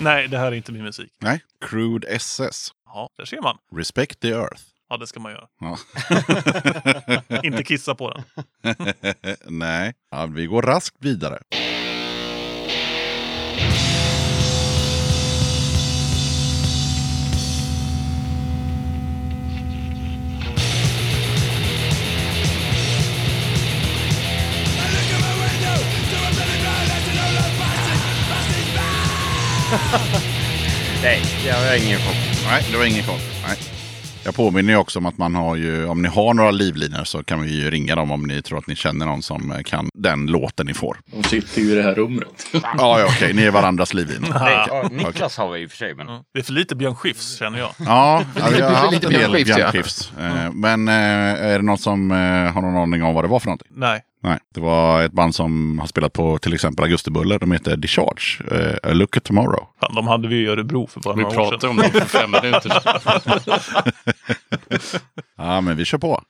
Nej, 0.00 0.28
det 0.28 0.38
här 0.38 0.46
är 0.46 0.52
inte 0.56 0.72
min 0.72 0.82
musik. 0.84 1.12
Nej. 1.18 1.40
Crude 1.60 2.08
SS. 2.08 2.72
Ja, 2.84 3.10
där 3.16 3.24
ser 3.24 3.40
man. 3.40 3.58
Respect 3.76 4.20
the 4.20 4.30
Earth. 4.30 4.62
Ja, 4.88 4.96
det 4.96 5.06
ska 5.06 5.20
man 5.20 5.32
göra. 5.32 5.46
Ja. 5.60 5.78
Inte 7.42 7.64
kissa 7.64 7.94
på 7.94 8.10
den. 8.10 8.24
Nej. 9.58 9.94
Ja, 10.10 10.26
vi 10.26 10.46
går 10.46 10.62
raskt 10.62 10.96
vidare. 10.98 11.38
Nej, 31.02 31.22
jag 31.46 31.54
har 31.54 31.86
ingen 31.86 31.98
koll. 31.98 32.14
Nej, 32.50 32.66
det 32.72 32.78
var 32.78 32.84
ingen 32.84 33.04
koll. 33.04 33.18
Nej. 33.46 33.56
Jag 34.24 34.34
påminner 34.34 34.72
ju 34.72 34.78
också 34.78 34.98
om 34.98 35.06
att 35.06 35.18
man 35.18 35.34
har 35.34 35.56
ju, 35.56 35.86
om 35.86 36.02
ni 36.02 36.08
har 36.08 36.34
några 36.34 36.50
livlinor 36.50 37.04
så 37.04 37.24
kan 37.24 37.42
vi 37.42 37.62
ju 37.62 37.70
ringa 37.70 37.94
dem 37.94 38.10
om 38.10 38.22
ni 38.22 38.42
tror 38.42 38.58
att 38.58 38.66
ni 38.66 38.76
känner 38.76 39.06
någon 39.06 39.22
som 39.22 39.62
kan 39.64 39.88
den 39.94 40.26
låten 40.26 40.66
ni 40.66 40.74
får. 40.74 41.00
De 41.06 41.22
sitter 41.22 41.60
ju 41.60 41.72
i 41.72 41.74
det 41.74 41.82
här 41.82 41.94
rummet. 41.94 42.46
Ja, 42.52 43.00
ja 43.00 43.06
okej, 43.06 43.34
ni 43.34 43.42
är 43.42 43.50
varandras 43.50 43.94
livlinor. 43.94 44.28
Nej, 44.40 44.64
ja, 44.68 44.88
Niklas 44.90 45.36
har 45.36 45.52
vi 45.52 45.60
i 45.60 45.66
och 45.66 45.70
för 45.70 45.76
sig, 45.76 45.94
men... 45.94 46.06
Det 46.06 46.38
är 46.38 46.42
för 46.42 46.52
lite 46.52 46.76
Björn 46.76 46.94
Skifs 46.96 47.38
känner 47.38 47.58
jag. 47.58 47.70
Ja, 47.78 48.24
ja, 48.36 48.44
vi 48.56 48.60
har 48.60 48.70
haft 48.70 48.92
lite 48.92 49.06
en 49.06 49.12
del 49.12 49.44
Björn 49.44 49.72
Skifs, 49.72 50.12
ja. 50.18 50.24
Eh, 50.24 50.52
Men 50.52 50.88
eh, 50.88 50.94
är 50.94 51.58
det 51.58 51.64
någon 51.64 51.78
som 51.78 52.10
eh, 52.10 52.16
har 52.52 52.62
någon 52.62 52.76
aning 52.76 53.02
om 53.02 53.14
vad 53.14 53.24
det 53.24 53.28
var 53.28 53.40
för 53.40 53.46
någonting? 53.46 53.68
Nej. 53.70 54.00
Nej, 54.22 54.38
det 54.54 54.60
var 54.60 55.02
ett 55.02 55.12
band 55.12 55.34
som 55.34 55.78
har 55.78 55.86
spelat 55.86 56.12
på 56.12 56.38
till 56.38 56.54
exempel 56.54 56.84
Augustibuller. 56.84 57.38
De 57.38 57.52
heter 57.52 57.76
Discharge. 57.76 58.42
Eh, 58.50 58.90
A 58.90 58.92
Look 58.94 59.16
at 59.16 59.24
Tomorrow. 59.24 59.66
Fan, 59.80 59.94
de 59.94 60.06
hade 60.08 60.28
vi 60.28 60.36
i 60.36 60.46
Örebro 60.46 60.86
för 60.86 61.00
bara 61.00 61.14
Vi 61.14 61.22
några 61.22 61.40
år 61.40 61.50
pratade 61.50 61.60
sedan. 61.60 61.70
om 61.70 61.76
det 61.76 61.90
för 61.90 62.18
fem 62.18 62.30
minuter 62.30 62.70
sedan. 62.70 63.92
Ja, 65.36 65.60
men 65.60 65.76
vi 65.76 65.84
kör 65.84 65.98
på. 65.98 66.22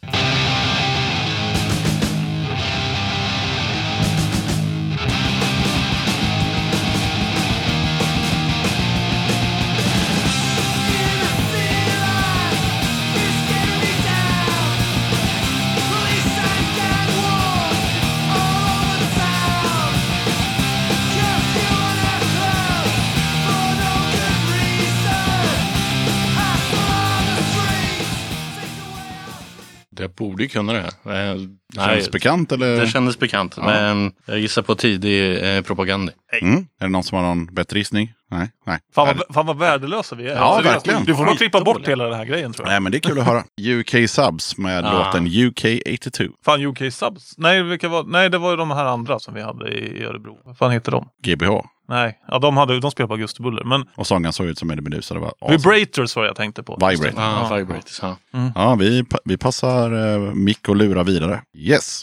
Jag 30.01 30.11
borde 30.11 30.43
ju 30.43 30.49
kunna 30.49 30.73
det 30.73 30.81
här. 31.05 31.33
Eh, 31.33 31.39
Känns 31.87 32.11
bekant 32.11 32.53
eller? 32.53 32.81
Det 32.81 32.87
kändes 32.87 33.19
bekant. 33.19 33.55
Ja. 33.57 33.65
Men 33.65 34.13
jag 34.27 34.39
gissar 34.39 34.63
på 34.63 34.75
tidig 34.75 35.57
eh, 35.57 35.63
propaganda. 35.63 36.13
Mm. 36.43 36.57
Är 36.57 36.85
det 36.85 36.89
någon 36.89 37.03
som 37.03 37.19
har 37.19 37.25
någon 37.25 37.47
bättre 37.47 37.79
gissning? 37.79 38.13
Nej. 38.31 38.51
Nej. 38.67 38.79
Fan 38.95 39.07
vad, 39.07 39.35
fan 39.35 39.47
vad 39.47 39.59
värdelösa 39.59 40.17
vi 40.17 40.29
är. 40.29 40.35
Ja, 40.35 40.39
Alltså, 40.41 40.63
det- 40.63 40.75
verkligen. 40.75 41.05
Du 41.05 41.15
får 41.15 41.25
nog 41.25 41.37
klippa 41.39 41.61
bort 41.61 41.89
hela 41.89 42.05
den 42.05 42.15
här 42.15 42.25
grejen 42.25 42.53
tror 42.53 42.67
jag. 42.69 42.73
Nej, 42.73 42.81
men 42.81 42.93
det 42.93 42.99
är 42.99 43.01
kul 43.01 43.19
att 43.19 43.27
höra. 43.27 43.45
UK 43.79 44.11
Subs 44.11 44.59
med 44.59 44.85
Ah. 44.87 44.93
låten 45.07 45.27
UK 45.27 45.65
82. 45.95 46.25
Fan 46.45 46.67
UK 46.67 46.93
Subs? 46.93 47.35
Nej, 47.39 47.63
vilka 47.63 47.89
var, 47.89 48.05
nej, 48.05 48.31
det 48.31 48.39
var 48.39 48.51
ju 48.51 48.57
de 48.57 48.71
här 48.71 48.85
andra 48.85 49.19
som 49.19 49.35
vi 49.35 49.43
hade 49.43 49.69
i, 49.69 49.99
i 50.01 50.05
Örebro. 50.05 50.39
Vad 50.45 50.59
fan 50.59 50.71
heter 50.71 50.93
de? 50.93 51.09
GBH. 51.23 51.51
Nej, 51.89 52.19
ja, 52.29 52.39
de, 52.39 52.57
hade, 52.57 52.81
de 52.81 52.91
spelade 52.91 53.09
på 53.09 53.15
Augustibuller. 53.15 53.65
Men 53.65 53.85
Och 53.95 54.07
sången 54.07 54.33
såg 54.33 54.47
ut 54.47 54.59
som 54.59 54.71
Eddie 54.71 54.83
Meduza. 54.83 55.15
Det 55.15 55.21
var 55.21 55.33
awesome. 55.41 55.57
Vibrators 55.57 56.17
var 56.17 56.25
jag 56.25 56.37
tänkte 56.37 56.63
på. 56.63 56.89
Vibrate. 56.91 57.21
Ah, 57.21 57.47
Ja. 57.51 57.57
Vibrators, 57.57 57.99
ja. 58.03 58.17
Ja, 58.55 58.75
vi, 58.75 59.05
vi 59.25 59.37
passar 59.37 60.15
eh, 60.15 60.19
mick 60.35 60.69
och 60.69 60.77
lura 60.77 61.03
vidare. 61.03 61.43
Yes. 61.57 62.03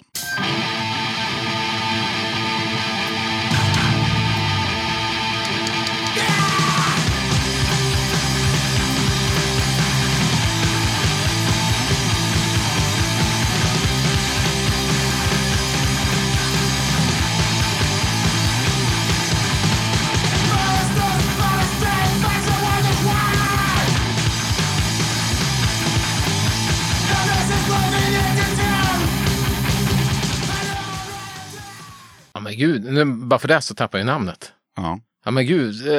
Bara 33.25 33.39
för 33.39 33.47
det 33.47 33.61
så 33.61 33.75
tappar 33.75 33.97
jag 33.97 34.05
namnet. 34.05 34.51
Ja, 34.75 34.99
Ja 35.25 35.31
men 35.31 35.45
gud. 35.45 35.87
eh, 35.87 35.93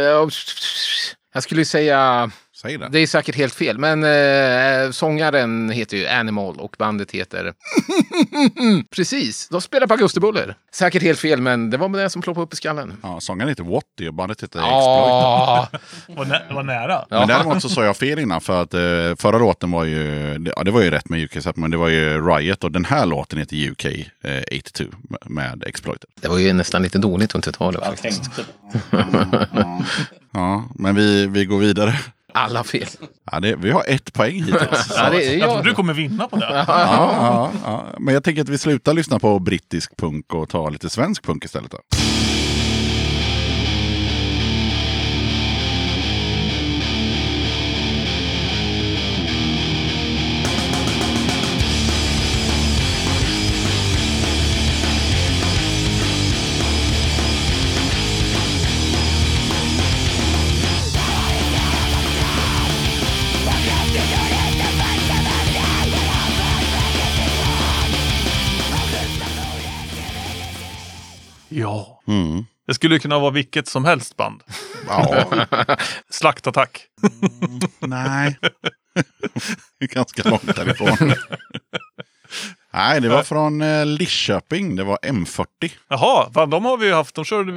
Jag 1.34 1.42
skulle 1.42 1.60
ju 1.60 1.64
säga, 1.64 2.30
säg 2.66 2.78
det. 2.78 2.88
det 2.92 2.98
är 2.98 3.06
säkert 3.06 3.36
helt 3.36 3.54
fel, 3.54 3.78
men 3.78 4.04
eh, 4.04 4.90
sångaren 4.90 5.70
heter 5.70 5.96
ju 5.96 6.06
Animal 6.06 6.56
och 6.60 6.74
bandet 6.78 7.10
heter... 7.10 7.52
Precis, 8.96 9.48
de 9.48 9.60
spelar 9.60 9.86
på 9.86 9.94
Augustibuller. 9.94 10.56
Säkert 10.72 11.02
helt 11.02 11.18
fel, 11.18 11.40
men 11.40 11.70
det 11.70 11.76
var 11.76 11.88
med 11.88 12.00
det 12.00 12.10
som 12.10 12.22
ploppade 12.22 12.44
upp 12.44 12.52
i 12.52 12.56
skallen. 12.56 12.96
Ja, 13.02 13.20
sångaren 13.20 13.48
heter 13.48 13.64
Watty 13.64 14.08
och 14.08 14.14
bandet 14.14 14.42
heter 14.42 14.58
Exploit. 14.58 14.72
Ja, 14.76 15.68
Var, 16.08 16.24
nä, 16.24 16.42
var 16.50 16.62
nära. 16.62 17.04
Men 17.10 17.28
däremot 17.28 17.62
så 17.62 17.68
sa 17.68 17.84
jag 17.84 17.96
fel 17.96 18.18
innan 18.18 18.40
för 18.40 18.62
att 18.62 18.74
eh, 18.74 18.80
förra 19.18 19.38
låten 19.38 19.70
var 19.70 19.84
ju, 19.84 20.38
det- 20.38 20.52
ja, 20.56 20.64
det 20.64 20.70
var 20.70 20.80
ju 20.80 20.90
rätt 20.90 21.08
med 21.08 21.22
UK 21.24 21.56
men 21.56 21.70
det 21.70 21.76
var 21.76 21.88
ju 21.88 22.26
Riot 22.28 22.64
och 22.64 22.72
den 22.72 22.84
här 22.84 23.06
låten 23.06 23.38
heter 23.38 23.70
UK 23.70 23.84
eh, 23.84 24.58
82 24.58 24.84
med 25.26 25.64
Exploited. 25.66 26.10
det 26.20 26.28
var 26.28 26.38
ju 26.38 26.52
nästan 26.52 26.82
lite 26.82 26.98
dåligt 26.98 27.30
att 27.30 27.34
inte 27.34 27.52
ta 27.52 27.72
det 27.72 27.80
faktiskt. 27.84 28.30
Ja, 30.32 30.64
men 30.74 30.94
vi, 30.94 31.26
vi 31.26 31.44
går 31.44 31.58
vidare. 31.58 31.94
Alla 32.36 32.64
fel. 32.64 32.86
Ja, 33.32 33.40
det, 33.40 33.56
vi 33.56 33.70
har 33.70 33.84
ett 33.88 34.12
poäng 34.12 34.34
hittills. 34.34 34.92
Ja, 34.96 35.10
det 35.10 35.24
är 35.26 35.38
Jag 35.38 35.48
tror 35.48 35.56
jag. 35.56 35.64
du 35.64 35.74
kommer 35.74 35.92
vinna 35.94 36.28
på 36.28 36.36
det. 36.36 36.46
Ja, 36.50 36.64
ja, 36.68 37.50
ja. 37.64 37.84
Men 37.98 38.14
jag 38.14 38.24
tänker 38.24 38.42
att 38.42 38.48
vi 38.48 38.58
slutar 38.58 38.94
lyssna 38.94 39.18
på 39.18 39.38
brittisk 39.38 39.96
punk 39.96 40.34
och 40.34 40.48
tar 40.48 40.70
lite 40.70 40.90
svensk 40.90 41.24
punk 41.24 41.44
istället. 41.44 41.70
Då. 41.70 41.78
Mm. 72.06 72.44
Det 72.66 72.74
skulle 72.74 72.98
kunna 72.98 73.18
vara 73.18 73.30
vilket 73.30 73.68
som 73.68 73.84
helst 73.84 74.16
band. 74.16 74.42
Ja, 74.88 75.24
Slaktattack. 76.10 76.80
nej. 77.78 78.38
Ganska 79.80 80.28
långt 80.28 80.56
därifrån. 80.56 81.12
Nej, 82.72 83.00
det 83.00 83.08
var 83.08 83.22
från 83.22 83.62
eh, 83.62 83.86
Lidköping. 83.86 84.76
Det 84.76 84.84
var 84.84 84.98
M40. 85.02 85.46
Jaha, 85.88 86.30
fan, 86.34 86.50
de 86.50 86.64
har 86.64 86.76
vi 86.76 86.86
ju 86.86 86.92
haft. 86.92 87.14
De 87.14 87.24
körde 87.24 87.52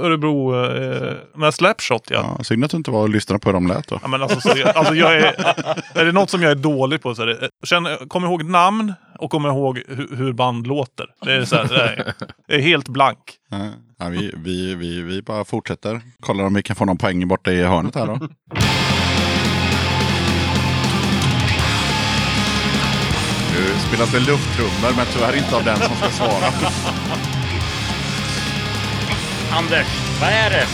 Örebro 0.00 0.64
eh, 0.64 1.14
med 1.34 1.54
Slapshot 1.54 2.10
ja. 2.10 2.34
Ja, 2.38 2.44
synd 2.44 2.64
att 2.64 2.70
du 2.70 2.76
inte 2.76 2.90
var 2.90 3.00
och 3.00 3.08
lyssnade 3.08 3.38
på 3.38 3.48
hur 3.48 3.54
de 3.54 3.66
lät 3.66 3.88
då. 3.88 3.98
Ja, 4.02 4.08
men 4.08 4.22
alltså, 4.22 4.40
seriöst, 4.40 4.76
alltså 4.76 4.94
jag 4.94 5.14
är, 5.14 5.54
är 5.94 6.04
det 6.04 6.12
något 6.12 6.30
som 6.30 6.42
jag 6.42 6.50
är 6.50 6.54
dålig 6.54 7.02
på 7.02 7.14
så 7.14 7.22
är 7.22 7.26
det, 7.26 8.08
kom 8.08 8.24
ihåg 8.24 8.44
namn 8.44 8.92
och 9.18 9.30
kom 9.30 9.46
ihåg 9.46 9.82
hur, 9.88 10.16
hur 10.16 10.32
band 10.32 10.66
låter. 10.66 11.06
Det 11.22 11.32
är, 11.32 11.44
så 11.44 11.56
här, 11.56 12.12
det 12.46 12.54
är, 12.54 12.60
helt 12.60 12.88
blank. 12.88 13.18
Ja, 13.98 14.08
vi, 14.08 14.32
vi, 14.36 14.74
vi, 14.74 15.02
vi 15.02 15.22
bara 15.22 15.44
fortsätter. 15.44 16.00
Kollar 16.20 16.44
om 16.44 16.54
vi 16.54 16.62
kan 16.62 16.76
få 16.76 16.84
någon 16.84 16.98
poäng 16.98 17.28
borta 17.28 17.52
i 17.52 17.62
hörnet 17.62 17.94
här 17.94 18.06
då. 18.06 18.18
Nu 23.52 23.78
spelas 23.88 24.12
det 24.12 24.20
lufttrummor, 24.20 24.96
men 24.96 25.06
tyvärr 25.12 25.36
inte 25.36 25.56
av 25.56 25.64
den 25.64 25.76
som 25.76 25.96
ska 25.96 26.08
svara. 26.08 26.52
Anders, 29.52 29.86
vad 30.20 30.30
är 30.30 30.50
det? 30.50 30.66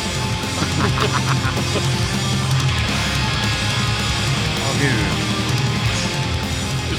Åh 4.59 4.81
gud. 4.81 5.31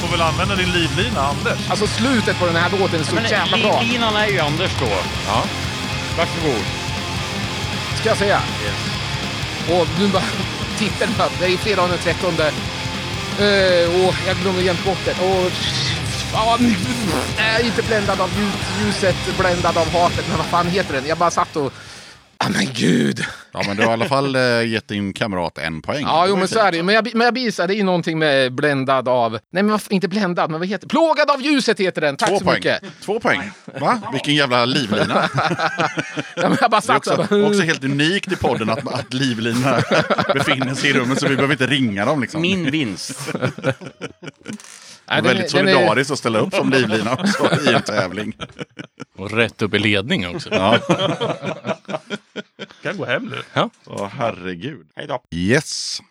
Får 0.03 0.11
väl 0.11 0.21
använda 0.21 0.55
din 0.55 0.71
livlina 0.71 1.21
Anders. 1.21 1.69
Alltså 1.69 1.87
slutet 1.87 2.39
på 2.39 2.45
den 2.45 2.55
här 2.55 2.69
låten 2.79 2.99
är 2.99 3.03
så 3.03 3.15
Men 3.15 3.23
jävla 3.23 3.57
bra. 3.57 3.81
livlinan 3.81 4.15
är 4.15 4.27
ju 4.27 4.39
Anders 4.39 4.71
då. 4.79 4.89
Ja. 5.27 5.43
Varsågod. 6.17 6.65
Ska 7.99 8.09
jag 8.09 8.17
säga. 8.17 8.41
Och 9.69 9.87
nu 9.99 10.07
bara 10.07 10.23
tittar 10.77 11.07
på 11.07 11.23
det 11.39 11.45
är 11.45 11.57
fredagen 11.57 11.89
den 11.89 11.99
13. 11.99 12.33
Uh, 12.33 14.07
och 14.07 14.15
jag 14.27 14.37
glömde 14.41 14.61
jämt 14.61 14.85
bort 14.85 14.97
det. 15.05 15.11
Och, 15.11 15.51
jag 17.37 17.59
är 17.59 17.65
inte 17.65 17.81
bländad 17.83 18.21
av 18.21 18.29
ljus, 18.37 18.85
ljuset, 18.85 19.37
bländad 19.37 19.77
av 19.77 19.91
hatet. 19.91 20.25
Men 20.27 20.37
vad 20.37 20.45
fan 20.45 20.67
heter 20.67 20.93
den? 20.93 21.07
Jag 21.07 21.17
bara 21.17 21.31
satt 21.31 21.55
och... 21.55 21.73
Ah, 22.37 22.49
men 22.49 22.67
gud! 22.73 23.25
Ja, 23.55 23.63
men 23.67 23.77
du 23.77 23.83
har 23.83 23.89
i 23.89 23.93
alla 23.93 24.05
fall 24.05 24.35
eh, 24.35 24.67
gett 24.67 24.87
din 24.87 25.13
kamrat 25.13 25.57
en 25.57 25.81
poäng. 25.81 26.01
Ja, 26.01 26.25
jo 26.27 26.35
men 26.35 26.47
så 26.47 26.59
är 26.59 26.71
det 26.71 26.83
Men 26.83 26.95
jag, 26.95 27.15
men 27.15 27.25
jag 27.25 27.37
är 27.37 27.69
ju 27.73 27.83
någonting 27.83 28.19
med 28.19 28.53
bländad 28.53 29.07
av... 29.07 29.31
Nej 29.31 29.39
men 29.63 29.67
vad- 29.67 29.81
inte 29.89 30.07
bländad, 30.07 30.51
men 30.51 30.59
vad 30.59 30.69
heter 30.69 30.87
Plågad 30.87 31.29
av 31.31 31.41
ljuset 31.41 31.79
heter 31.79 32.01
den. 32.01 32.17
Tack 32.17 32.29
Två 32.29 32.39
så 32.39 32.45
poäng. 32.45 32.55
mycket. 32.55 32.81
Två 33.01 33.19
poäng. 33.19 33.51
Va? 33.79 34.01
Vilken 34.11 34.35
jävla 34.35 34.65
livlina. 34.65 35.29
Ja, 36.35 36.49
men 36.49 36.57
jag 36.61 36.71
bara 36.71 36.77
Det 36.77 36.77
är 36.77 36.81
satt 36.81 37.05
så 37.05 37.15
också, 37.15 37.45
också 37.47 37.61
helt 37.61 37.83
unikt 37.83 38.31
i 38.31 38.35
podden 38.35 38.69
att, 38.69 38.93
att 38.93 39.13
livlina 39.13 39.81
befinner 40.33 40.75
sig 40.75 40.89
i 40.89 40.93
rummet 40.93 41.19
så 41.19 41.27
vi 41.27 41.35
behöver 41.35 41.53
inte 41.53 41.67
ringa 41.67 42.05
dem. 42.05 42.21
Liksom. 42.21 42.41
Min 42.41 42.71
vinst. 42.71 43.33
det 43.33 43.73
är 45.07 45.15
den 45.15 45.23
väldigt 45.23 45.51
den 45.53 45.67
är- 45.67 45.73
solidariskt 45.73 46.11
att 46.11 46.19
ställa 46.19 46.39
upp 46.39 46.53
som 46.55 46.69
livlina 46.69 47.13
också 47.13 47.49
i 47.69 47.73
en 47.73 47.81
tävling. 47.81 48.33
Och 49.17 49.31
rätt 49.31 49.61
upp 49.61 49.73
i 49.73 49.79
ledning 49.79 50.27
också. 50.35 50.49
Ja. 50.51 50.77
Kan 52.83 52.97
gå 52.97 53.05
hem 53.05 53.25
nu. 53.25 53.37
Åh, 53.85 54.07
herregud. 54.07 54.87
Hej 54.95 55.07
då. 55.07 55.21
Yes. 55.31 56.01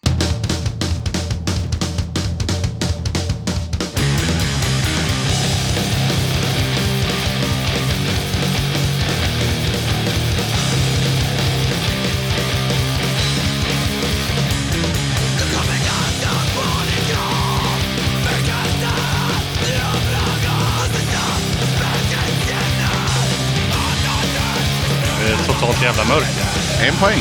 Totalt 25.47 25.83
jävla 25.83 26.05
mörkt. 26.05 26.52
En 26.89 26.95
poäng. 26.97 27.21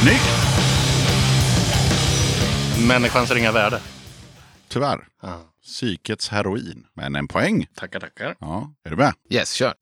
Snyggt. 0.00 0.28
Människans 2.88 3.30
ringa 3.30 3.52
värde. 3.52 3.80
Tyvärr. 4.68 5.06
Ja. 5.22 5.40
Psykets 5.62 6.28
heroin. 6.28 6.86
Men 6.94 7.16
en 7.16 7.28
poäng. 7.28 7.66
Tackar, 7.76 8.00
tackar. 8.00 8.36
Ja, 8.40 8.70
är 8.84 8.90
du 8.90 8.96
med? 8.96 9.12
Yes, 9.30 9.52
kör. 9.52 9.74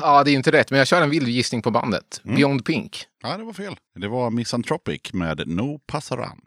Ja, 0.00 0.24
det 0.24 0.30
är 0.30 0.34
inte 0.34 0.50
rätt, 0.52 0.70
men 0.70 0.78
jag 0.78 0.86
kör 0.88 1.02
en 1.02 1.10
vild 1.10 1.28
gissning 1.28 1.62
på 1.62 1.70
bandet. 1.70 2.20
Beyond 2.22 2.64
Pink. 2.64 3.04
Ja, 3.22 3.36
det 3.36 3.44
var 3.44 3.52
fel. 3.52 3.76
Det 4.00 4.08
var 4.08 4.30
Misanthropic 4.30 5.00
med 5.12 5.48
No 5.48 5.78
Passaran. 5.86 6.38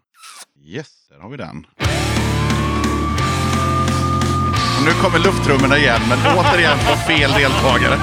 Yes, 0.64 0.88
där 1.10 1.20
har 1.20 1.30
vi 1.30 1.38
den. 1.38 1.66
Och 4.80 4.86
nu 4.86 4.92
kommer 5.02 5.20
lufttrummorna 5.20 5.78
igen, 5.78 6.02
men 6.10 6.18
återigen 6.38 6.78
på 6.78 6.96
fel 6.96 7.32
deltagare. 7.32 7.98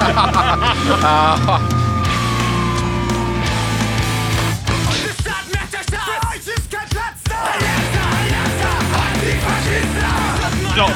Ja. 10.77 10.89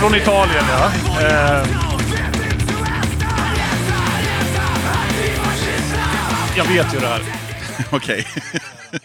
Från 0.00 0.14
Italien 0.14 0.64
ja. 0.68 0.90
Eh. 1.20 1.66
Jag 6.56 6.64
vet 6.64 6.94
ju 6.94 6.98
det 6.98 7.06
här. 7.06 7.22
Okej. 7.92 8.26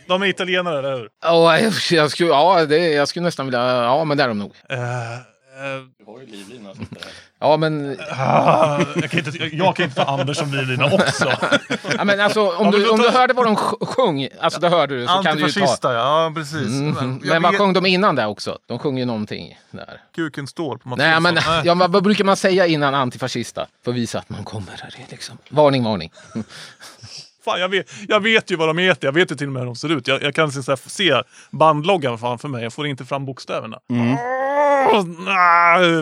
De 0.08 0.22
är 0.22 0.28
italienare, 0.28 0.80
eller 0.80 0.98
hur? 0.98 1.10
Åh, 1.26 1.60
jag, 1.62 1.74
jag, 1.92 2.12
skulle, 2.12 2.30
ja, 2.30 2.66
det, 2.66 2.78
jag 2.78 3.08
skulle 3.08 3.24
nästan 3.24 3.46
vilja... 3.46 3.60
Ja, 3.60 4.04
men 4.04 4.18
det 4.18 4.24
är 4.24 4.28
de 4.28 4.40
nog. 4.40 4.56
Eh, 4.70 5.14
eh, 5.14 5.20
Ja, 7.44 7.58
men, 7.58 7.98
ah, 8.12 8.80
jag, 8.96 9.12
kan 9.12 9.20
inte, 9.20 9.56
jag 9.56 9.76
kan 9.76 9.86
inte 9.86 9.96
ta 10.06 10.12
Anders 10.20 10.38
som 10.38 10.54
livlina 10.54 10.86
också. 10.86 11.32
ja, 11.98 12.04
men 12.04 12.20
alltså, 12.20 12.50
om, 12.56 12.64
men 12.64 12.72
du, 12.72 12.90
om 12.90 12.98
tar- 12.98 13.04
du 13.06 13.10
hörde 13.18 13.34
vad 13.34 13.46
de 13.46 13.56
sj- 13.56 13.86
sjöng, 13.86 14.28
alltså 14.42 14.60
det 14.60 14.70
hörde 14.70 15.00
du, 15.00 15.08
så 15.08 15.14
kan 15.24 15.38
du 15.38 15.46
ju 15.48 15.52
ta... 15.52 15.94
Ja 15.94 16.32
precis. 16.36 16.68
Mm, 16.68 17.20
men 17.24 17.42
vad 17.44 17.52
vet- 17.52 17.60
sjöng 17.60 17.74
de 17.74 17.86
innan 17.86 18.16
det 18.16 18.26
också? 18.26 18.58
De 18.66 18.80
sjöng 18.80 18.98
ju 18.98 19.06
någonting 19.06 19.60
där. 19.72 20.02
Kuken 20.16 20.48
står 20.48 20.78
på 20.78 20.90
Mats 20.90 20.98
Nej, 20.98 21.20
men. 21.20 21.34
Nej. 21.34 21.62
ja, 21.66 21.74
vad, 21.76 21.92
vad 21.92 22.04
brukar 22.04 22.24
man 22.24 22.36
säga 22.36 22.68
innan 22.68 22.96
antifascista? 22.96 23.68
För 23.84 23.92
att 23.92 23.98
visa 23.98 24.20
att 24.20 24.30
man 24.30 24.44
kommer 24.44 24.72
här. 24.82 24.96
Liksom. 25.10 25.38
Varning, 25.50 25.84
varning. 25.84 26.12
Fan, 27.46 27.60
jag, 27.60 27.70
vet, 27.70 27.92
jag 28.08 28.20
vet 28.20 28.52
ju 28.52 28.56
vad 28.56 28.70
de 28.70 28.78
heter. 28.78 29.08
Jag 29.08 29.14
vet 29.14 29.32
ju 29.32 29.36
till 29.36 29.48
och 29.48 29.54
med 29.54 29.60
hur 29.60 29.68
de 29.68 29.76
ser 29.76 29.92
ut. 29.92 30.08
Jag, 30.08 30.24
jag 30.24 30.36
kan 30.36 30.52
så 30.52 30.72
här, 30.72 30.90
se 30.90 31.22
bandloggan 31.52 32.20
framför 32.20 32.48
mig. 32.48 32.64
Jag 32.64 32.74
får 32.74 32.88
inte 32.88 33.06
fram 33.06 33.26
bokstäverna. 33.26 33.78
Mm. 33.90 34.18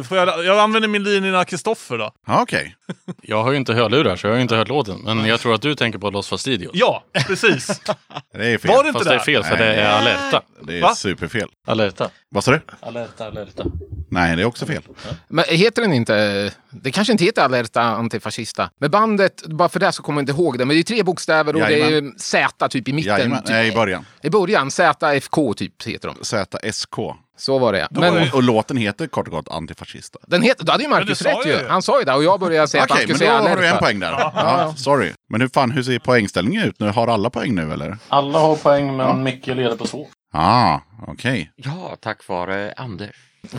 Får 0.04 0.18
jag, 0.18 0.46
jag 0.46 0.60
använder 0.60 0.88
min 0.90 1.04
linje 1.04 1.46
Kristoffer 1.46 1.98
då. 1.98 2.12
Ja, 2.28 2.42
Okej. 2.42 2.76
Jag 3.22 3.44
har 3.44 3.52
ju 3.52 3.58
inte 3.58 3.74
hörlurar 3.74 4.16
så 4.16 4.28
jag 4.28 4.32
har 4.32 4.36
ju 4.36 4.42
inte 4.42 4.56
hört 4.56 4.68
låten. 4.68 5.02
Men 5.06 5.26
jag 5.26 5.40
tror 5.40 5.54
att 5.54 5.62
du 5.62 5.76
tänker 5.76 6.00
på 6.00 6.10
Los 6.10 6.30
Fastidios. 6.30 6.72
Ja, 6.74 7.04
precis. 7.28 7.82
Det 8.34 8.48
är 8.48 8.58
fel. 8.58 8.72
Var 8.72 8.84
det 8.84 8.90
inte 8.90 9.00
Fast 9.00 9.10
det 9.10 9.16
är 9.16 9.20
fel 9.20 9.44
för 9.44 9.58
Nej. 9.58 9.68
det 9.68 9.82
är 9.82 10.00
Alerta. 10.00 10.42
Det 10.62 10.78
är 10.78 10.82
Va? 10.82 10.96
superfel. 10.96 11.50
Alerta. 11.68 12.10
Vad 12.32 12.44
sa 12.44 12.52
du? 12.52 12.62
Alerta, 12.80 13.26
Alerta. 13.28 13.64
Nej, 14.12 14.36
det 14.36 14.42
är 14.42 14.46
också 14.46 14.66
fel. 14.66 14.82
Men 15.28 15.46
heter 15.48 15.82
den 15.82 15.94
inte... 15.94 16.52
Det 16.70 16.92
kanske 16.92 17.12
inte 17.12 17.24
heter 17.24 17.42
Alerta 17.42 17.82
Antifascista. 17.82 18.70
Men 18.80 18.92
bandet, 18.92 19.44
bara 19.48 19.70
för 19.70 19.80
det 19.80 19.92
så 19.92 20.04
kommer 20.04 20.22
jag 20.22 20.30
inte 20.30 20.42
ihåg 20.42 20.58
det. 20.58 20.66
Men 20.66 20.76
det 20.76 20.82
är 20.82 20.84
tre 20.84 21.04
bokstäver 21.04 21.54
och 21.56 21.62
det 21.62 21.72
Jajamän. 21.78 22.08
är 22.08 22.20
Z 22.20 22.70
typ 22.70 22.88
i 22.88 22.94
mitten. 22.94 23.12
Jajamän. 23.14 23.42
typ. 23.44 23.50
Nej, 23.50 23.68
i 23.68 23.72
början. 23.72 24.06
I 24.22 24.30
början. 24.30 24.72
ZFK 24.72 25.54
typ 25.54 25.88
heter 25.88 26.14
de. 26.16 26.26
ZSK. 26.72 26.96
Så 27.38 27.60
var 27.60 27.74
det. 27.74 27.88
Men 27.92 28.18
Och, 28.18 28.34
och 28.36 28.44
låten 28.44 28.78
heter 28.78 29.08
kort 29.08 29.28
och 29.28 29.34
gott 29.34 29.48
Antifascista. 29.50 30.20
den 30.28 30.42
heter, 30.42 30.66
då 30.66 30.72
hade 30.72 30.84
ju 30.84 30.90
Men 30.90 31.00
Marcus 31.00 31.20
det 31.20 31.30
rätt 31.32 31.46
ju. 31.46 31.50
ju. 31.52 31.68
Han 31.68 31.82
sa 31.82 32.00
ju 32.00 32.06
det 32.06 32.14
och 32.14 32.24
jag 32.24 32.40
började 32.40 32.68
säga 32.68 32.84
Okej, 32.84 32.94
att 32.94 33.00
han 33.00 33.08
men 33.08 33.16
skulle 33.18 33.32
då 33.32 33.38
säga 33.40 33.50
har 33.50 33.58
du 33.58 33.64
en 33.64 33.70
Alerta. 33.70 33.86
poäng 33.86 34.00
där. 34.00 34.12
Ja, 34.12 34.74
sorry. 34.78 35.12
Men 35.30 35.42
hur 35.42 35.48
fan, 35.48 35.72
hur 35.72 35.84
ser 35.84 36.00
poängställningen 36.00 36.64
ut 36.64 36.80
nu? 36.80 36.88
Har 36.90 37.08
alla 37.08 37.30
poäng 37.30 37.56
nu 37.56 37.74
eller? 37.74 37.98
Alla 38.08 38.40
har 38.40 38.56
poäng 38.56 38.98
men 38.98 39.24
Micke 39.24 39.48
leder 39.48 39.76
på 39.76 39.86
två. 39.88 40.08
Ah, 40.32 40.80
okej. 41.08 41.52
Ja, 41.56 41.98
tack 42.02 42.28
vare 42.28 42.74
Anders. 42.78 43.16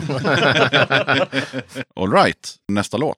All 1.95 2.11
right. 2.11 2.55
Nästa 2.67 2.97
låt. 2.97 3.17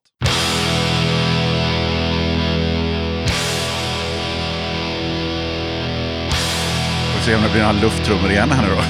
Får 7.13 7.21
se 7.25 7.35
om 7.35 7.41
det 7.43 7.49
blir 7.49 7.61
några 7.61 7.71
lufttrummor 7.81 8.31
igen 8.31 8.51
här 8.51 8.67
nu 8.67 8.75
då. 8.75 8.81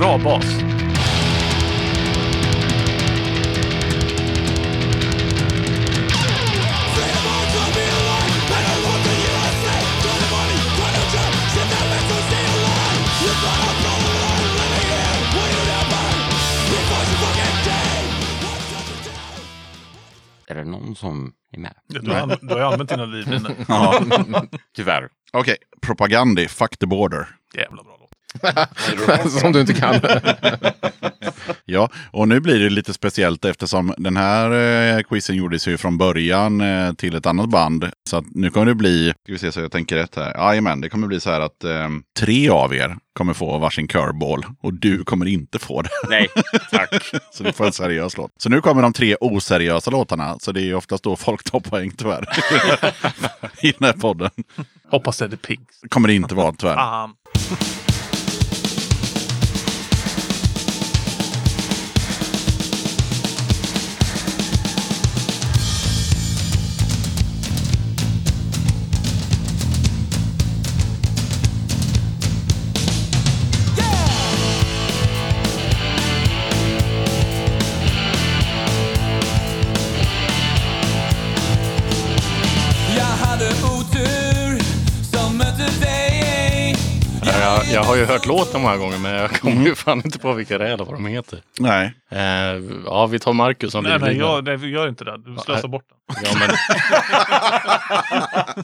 Bra 0.00 0.18
bas. 0.18 0.44
Det 20.58 20.70
någon 20.70 20.94
som 20.94 21.32
är 21.52 21.58
med? 21.58 21.74
Du 21.86 22.10
har, 22.10 22.20
anv- 22.20 22.38
du 22.42 22.54
har 22.54 22.60
använt 22.60 22.90
dina 22.90 23.04
livlinor. 23.04 23.52
Ja. 23.68 24.00
Tyvärr. 24.76 25.08
Okej, 25.32 25.56
Propagandi, 25.82 26.48
Fuck 26.48 26.78
the 26.78 26.86
Border. 26.86 27.28
Jävla 27.54 27.82
bra. 27.82 27.97
Som 29.40 29.52
du 29.52 29.60
inte 29.60 29.74
kan. 29.74 30.00
Ja, 31.64 31.90
och 32.10 32.28
nu 32.28 32.40
blir 32.40 32.60
det 32.60 32.70
lite 32.70 32.92
speciellt 32.92 33.44
eftersom 33.44 33.94
den 33.98 34.16
här 34.16 34.50
eh, 34.96 35.02
quizen 35.02 35.36
gjordes 35.36 35.68
ju 35.68 35.76
från 35.76 35.98
början 35.98 36.60
eh, 36.60 36.92
till 36.92 37.14
ett 37.14 37.26
annat 37.26 37.48
band. 37.48 37.90
Så 38.10 38.16
att 38.16 38.24
nu 38.34 38.50
kommer 38.50 38.66
det 38.66 38.74
bli, 38.74 39.12
ska 39.22 39.32
vi 39.32 39.38
se 39.38 39.52
så 39.52 39.60
jag 39.60 39.72
tänker 39.72 39.96
rätt 39.96 40.16
här. 40.16 40.34
Jajamän, 40.34 40.80
det 40.80 40.88
kommer 40.88 41.06
bli 41.06 41.20
så 41.20 41.30
här 41.30 41.40
att 41.40 41.64
eh, 41.64 41.88
tre 42.18 42.48
av 42.48 42.74
er 42.74 42.96
kommer 43.14 43.34
få 43.34 43.58
varsin 43.58 43.88
curveball 43.88 44.46
och 44.62 44.74
du 44.74 45.04
kommer 45.04 45.26
inte 45.26 45.58
få 45.58 45.82
det. 45.82 45.90
Nej, 46.08 46.28
tack. 46.70 47.04
Så 47.32 47.44
du 47.44 47.52
får 47.52 47.66
en 47.66 47.72
seriös 47.72 48.16
låt. 48.16 48.30
Så 48.38 48.48
nu 48.48 48.60
kommer 48.60 48.82
de 48.82 48.92
tre 48.92 49.16
oseriösa 49.20 49.90
låtarna. 49.90 50.38
Så 50.38 50.52
det 50.52 50.60
är 50.60 50.64
ju 50.64 50.74
oftast 50.74 51.04
då 51.04 51.16
folk 51.16 51.44
tar 51.44 51.60
poäng 51.60 51.90
tyvärr. 51.90 52.28
I 53.62 53.72
den 53.78 53.86
här 53.86 53.92
podden. 53.92 54.30
Hoppas 54.90 55.18
det 55.18 55.24
är 55.24 55.28
The 55.28 55.36
Pigs. 55.36 55.80
Kommer 55.88 56.08
det 56.08 56.14
inte 56.14 56.34
vara 56.34 56.52
tyvärr. 56.52 57.08
Jag, 87.78 87.84
har 87.84 87.96
ju 87.96 88.04
hört 88.04 88.26
låten 88.26 88.62
många 88.62 88.76
gånger 88.76 88.98
men 88.98 89.14
jag 89.14 89.30
kommer 89.30 89.66
ju 89.66 89.74
fan 89.74 90.02
inte 90.04 90.18
på 90.18 90.32
vilka 90.32 90.58
det 90.58 90.68
är 90.68 90.72
eller 90.72 90.84
vad 90.84 90.94
de 90.94 91.06
heter. 91.06 91.40
Nej. 91.58 91.92
Eh, 92.10 92.20
ja, 92.84 93.06
vi 93.06 93.18
tar 93.18 93.32
Marcus 93.32 93.72
som 93.72 93.84
Nej, 93.84 93.98
nej, 94.00 94.16
jag, 94.16 94.44
nej, 94.44 94.56
vi 94.56 94.68
gör 94.68 94.88
inte 94.88 95.04
det. 95.04 95.18
Du 95.18 95.36
slösar 95.36 95.68
bort 95.68 95.84
den. 95.88 95.98
Ja, 96.24 96.30
men... 96.38 96.50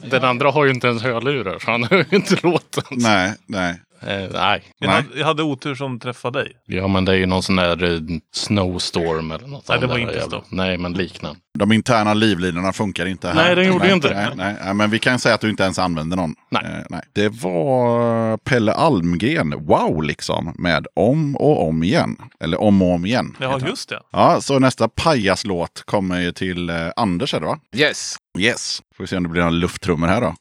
Den 0.09 0.23
andra 0.23 0.51
har 0.51 0.65
ju 0.65 0.71
inte 0.71 0.87
ens 0.87 1.03
hörlurar 1.03 1.59
så 1.59 1.71
han 1.71 1.83
hör 1.83 2.05
ju 2.09 2.17
inte 2.17 2.35
låten. 2.43 2.83
Nej, 2.91 3.33
nej. 3.47 3.81
Eh, 4.01 4.29
nej. 4.33 4.63
Jag 4.77 4.89
hade, 4.89 5.07
jag 5.15 5.25
hade 5.25 5.43
otur 5.43 5.75
som 5.75 5.99
träffade 5.99 6.39
dig. 6.39 6.51
Ja 6.65 6.87
men 6.87 7.05
det 7.05 7.11
är 7.11 7.15
ju 7.15 7.25
någon 7.25 7.43
sån 7.43 7.55
där 7.55 7.83
eh, 7.83 7.99
snowstorm 8.33 9.31
eller 9.31 9.47
något. 9.47 9.69
Nej, 9.69 9.79
det 9.79 9.87
var 9.87 9.97
inte 9.97 10.21
Storm. 10.21 10.43
Nej 10.49 10.77
men 10.77 10.93
liknande. 10.93 11.39
De 11.59 11.71
interna 11.71 12.13
livlinorna 12.13 12.73
funkar 12.73 13.05
inte 13.05 13.27
här. 13.27 13.35
Nej, 13.35 13.55
den 13.55 13.67
gjorde 13.67 13.85
nej, 13.85 13.93
inte 13.93 14.13
nej, 14.13 14.29
nej, 14.35 14.55
nej, 14.63 14.73
men 14.73 14.89
vi 14.89 14.99
kan 14.99 15.19
säga 15.19 15.35
att 15.35 15.41
du 15.41 15.49
inte 15.49 15.63
ens 15.63 15.79
använder 15.79 16.17
någon. 16.17 16.35
Nej. 16.49 16.63
Eh, 16.65 16.85
nej. 16.89 17.01
Det 17.13 17.29
var 17.29 18.37
Pelle 18.37 18.73
Almgren, 18.73 19.65
wow 19.65 20.03
liksom, 20.03 20.53
med 20.57 20.87
Om 20.95 21.35
och 21.35 21.67
om 21.67 21.83
igen. 21.83 22.17
Eller 22.39 22.61
Om 22.61 22.81
och 22.81 22.93
om 22.93 23.05
igen. 23.05 23.35
Ja, 23.39 23.59
just 23.67 23.89
det. 23.89 23.99
Ja, 24.11 24.41
så 24.41 24.59
nästa 24.59 24.87
pajaslåt 24.87 25.83
kommer 25.85 26.21
ju 26.21 26.31
till 26.31 26.69
eh, 26.69 26.75
Anders, 26.95 27.33
är 27.33 27.39
det 27.39 27.45
va? 27.45 27.59
Yes, 27.75 28.15
Yes. 28.37 28.81
Får 28.97 29.03
vi 29.03 29.07
se 29.07 29.17
om 29.17 29.23
det 29.23 29.29
blir 29.29 29.41
några 29.41 29.51
lufttrummor 29.51 30.07
här 30.07 30.21
då. 30.21 30.35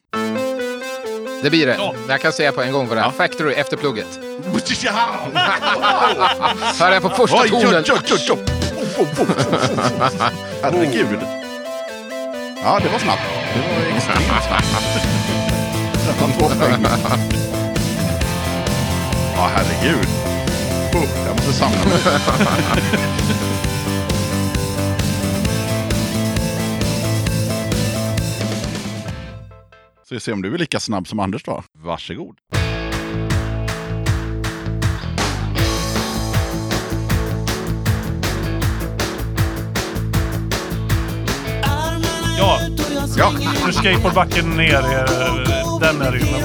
Det 1.45 1.51
blir 1.51 1.67
det. 1.67 1.75
Ja. 1.79 1.95
Jag 2.09 2.21
kan 2.21 2.33
säga 2.33 2.53
på 2.53 2.63
en 2.63 2.73
gång 2.73 2.89
vad 2.89 2.97
det 2.97 3.01
är. 3.01 3.11
Factory 3.11 3.55
efter 3.55 3.77
plugget. 3.77 4.07
Hör 6.81 6.93
jag 6.93 7.03
på 7.03 7.09
första 7.09 7.37
Oj, 7.43 7.51
tonen. 7.51 7.85
Herregud. 10.63 11.19
Ja, 12.63 12.81
det 12.83 12.89
var 12.89 12.99
snabbt. 12.99 13.23
Det 13.55 13.61
var 13.61 13.69
extremt 13.97 14.45
snabbt. 14.47 14.67
Ja, 19.37 19.51
herregud. 19.55 20.09
Jag 21.27 21.35
måste 21.37 21.53
samla 21.53 21.85
mig. 21.85 21.99
Så 30.15 30.17
vi 30.17 30.21
ser 30.21 30.33
om 30.33 30.43
du 30.43 30.55
är 30.55 30.59
lika 30.59 30.81
snabb 30.81 31.09
som 31.09 31.21
Anders 31.21 31.43
då. 31.43 31.63
Varsågod. 31.73 32.37
Ja, 42.39 42.61
Ja, 43.17 43.33
nu 43.67 43.73
skateboardbacken 43.73 44.57
ner. 44.57 44.75
eh, 44.75 45.79
Den 45.81 46.03
är 46.03 46.13
det 46.13 46.19
ju. 46.19 46.45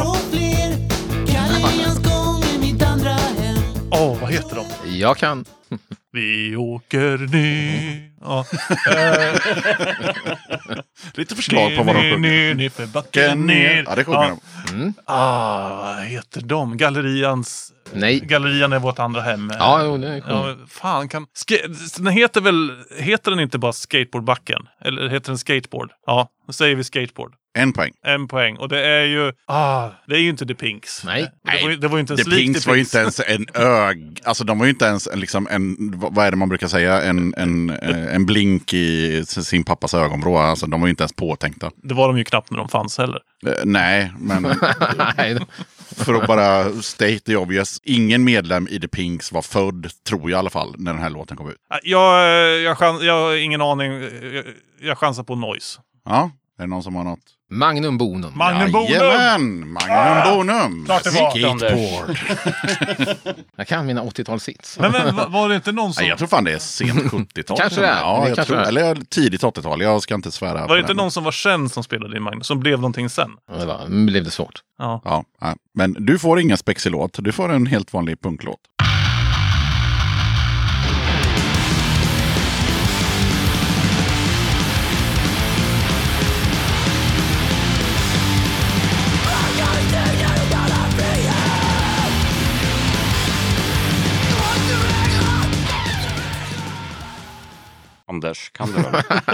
Åh, 3.91 4.17
vad 4.21 4.31
heter 4.31 4.55
de? 4.55 4.97
Jag 4.97 5.17
kan. 5.17 5.45
Vi 6.11 6.55
åker 6.55 7.17
ner. 7.17 8.11
Ja. 8.21 8.45
Lite 11.13 11.35
förslag 11.35 11.77
på 11.77 11.83
vad 11.83 11.95
de 11.95 12.01
sjunger. 12.01 12.53
ner, 12.55 12.69
för 12.69 12.85
backen 12.87 13.45
ner. 13.45 13.83
Ja, 13.87 13.95
det 13.95 14.03
sjunger 14.03 14.37
de. 14.69 14.93
Ah, 15.05 15.75
vad 15.75 16.05
heter 16.05 16.41
de? 16.41 16.77
Gallerians... 16.77 17.73
Nej. 17.93 18.19
Gallerian 18.19 18.73
är 18.73 18.79
vårt 18.79 18.99
andra 18.99 19.21
hem. 19.21 19.51
Ja, 19.59 19.81
jo, 19.85 19.97
det 19.97 20.07
är 20.07 20.19
cool. 20.19 20.31
Ja, 20.31 20.55
fan 20.69 21.09
kan... 21.09 21.25
Den 21.97 22.07
heter 22.13 22.41
väl... 22.41 22.71
Heter 22.99 23.31
den 23.31 23.39
inte 23.39 23.57
bara 23.57 23.73
Skateboardbacken? 23.73 24.61
Eller 24.85 25.09
heter 25.09 25.27
den 25.27 25.37
Skateboard? 25.37 25.91
Ja, 26.05 26.29
då 26.47 26.53
säger 26.53 26.75
vi 26.75 26.83
Skateboard. 26.83 27.33
En 27.53 27.73
poäng. 27.73 27.91
En 28.05 28.27
poäng. 28.27 28.57
Och 28.57 28.69
det 28.69 28.85
är 28.87 29.03
ju... 29.05 29.31
Ah, 29.47 29.89
det 30.07 30.15
är 30.15 30.19
ju 30.19 30.29
inte 30.29 30.45
The 30.45 30.55
Pinks. 30.55 31.03
Nej. 31.03 31.31
Det 31.43 31.63
var, 31.63 31.69
ju- 31.69 31.77
det 31.77 31.87
var 31.87 31.97
ju 31.97 32.01
inte 32.01 32.15
The 32.15 32.21
ens 32.21 32.33
likt 32.35 32.41
Pinks 32.53 32.67
var 32.67 32.73
ju 32.75 32.79
inte 32.79 32.97
ens 32.97 33.19
en 33.27 33.45
ög... 33.53 34.19
Alltså 34.23 34.43
de 34.43 34.59
var 34.59 34.65
ju 34.65 34.69
inte 34.69 34.85
ens 34.85 35.07
en, 35.07 35.19
liksom 35.19 35.47
en... 35.51 35.75
vad- 35.99 36.25
är 36.27 36.31
det 36.31 36.37
man 36.37 36.49
brukar 36.49 36.67
säga? 36.67 37.01
En, 37.01 37.33
en, 37.37 37.69
eh, 37.69 38.15
en 38.15 38.25
blink 38.25 38.73
i 38.73 39.23
sin 39.25 39.63
pappas 39.63 39.93
ögonvrå. 39.93 40.37
Alltså 40.37 40.65
de 40.67 40.81
var 40.81 40.87
ju 40.87 40.89
inte 40.89 41.03
ens 41.03 41.13
påtänkta. 41.13 41.71
Det 41.83 41.93
var 41.93 42.07
de 42.07 42.17
ju 42.17 42.23
knappt 42.23 42.51
när 42.51 42.57
de 42.57 42.69
fanns 42.69 42.97
heller. 42.97 43.19
Eh, 43.47 43.51
nej, 43.63 44.11
men 44.19 44.41
Nej, 45.17 45.39
för 45.99 46.13
att 46.13 46.27
bara 46.27 46.81
state 46.81 47.19
the 47.19 47.35
obvious. 47.35 47.79
Ingen 47.83 48.23
medlem 48.23 48.67
i 48.67 48.79
The 48.79 48.87
Pinks 48.87 49.31
var 49.31 49.41
född, 49.41 49.89
tror 50.07 50.21
jag 50.21 50.29
i 50.31 50.39
alla 50.39 50.49
fall, 50.49 50.75
när 50.77 50.93
den 50.93 51.01
här 51.01 51.09
låten 51.09 51.37
kom 51.37 51.49
ut. 51.49 51.57
Jag, 51.83 52.59
jag, 52.61 52.77
jag 53.03 53.13
har 53.13 53.35
ingen 53.35 53.61
aning. 53.61 53.91
Jag, 53.91 54.43
jag 54.81 54.97
chansar 54.97 55.23
på 55.23 55.35
Noise. 55.35 55.79
Ja, 56.05 56.31
är 56.57 56.63
det 56.63 56.67
någon 56.67 56.83
som 56.83 56.95
har 56.95 57.03
något? 57.03 57.19
Magnum 57.51 57.97
Bonum. 57.97 58.31
Magnum 58.37 58.71
Bonum! 58.71 58.91
Jajamän! 58.91 59.69
Magnum 59.69 60.23
Bonum! 60.33 60.85
Klart 60.85 61.03
det 61.03 61.09
var. 61.09 61.29
Skateboard! 61.57 62.17
Jag 63.55 63.67
kan 63.67 63.85
mina 63.85 64.03
80-talshits. 64.03 64.77
Men, 64.81 64.91
men 64.91 65.15
va- 65.15 65.27
var 65.29 65.49
det 65.49 65.55
inte 65.55 65.71
någon 65.71 65.93
som... 65.93 66.01
Nej, 66.01 66.09
jag 66.09 66.17
tror 66.17 66.27
fan 66.27 66.43
det 66.43 66.53
är 66.53 66.59
sent 66.59 66.93
70-tal. 67.03 67.57
Kanske 67.57 67.81
det 67.81 67.87
är. 67.87 67.99
Ja, 68.01 68.21
Det 68.23 68.27
jag 68.27 68.35
kanske 68.35 68.53
tror, 68.53 68.63
är. 68.63 68.67
eller 68.67 68.95
tidigt 69.09 69.43
80-tal. 69.43 69.81
Jag 69.81 70.01
ska 70.01 70.15
inte 70.15 70.31
svära. 70.31 70.67
Var 70.67 70.75
det 70.75 70.79
inte 70.79 70.89
den. 70.93 70.97
någon 70.97 71.11
som 71.11 71.23
var 71.23 71.31
känd 71.31 71.71
som 71.71 71.83
spelade 71.83 72.17
i 72.17 72.19
Magnus? 72.19 72.47
Som 72.47 72.59
blev 72.59 72.79
någonting 72.79 73.09
sen? 73.09 73.29
Det 73.59 73.65
var, 73.65 74.05
blev 74.05 74.23
det 74.23 74.31
svårt. 74.31 74.59
Ja. 74.77 75.01
Ja, 75.05 75.23
men 75.73 75.95
du 75.99 76.19
får 76.19 76.39
ingen 76.39 76.57
spexig 76.57 76.91
låt. 76.91 77.17
Du 77.23 77.31
får 77.31 77.51
en 77.53 77.65
helt 77.65 77.93
vanlig 77.93 78.21
punklåt. 78.21 78.59
Anders, 98.09 98.49
kan 98.51 98.67
du? 98.71 98.83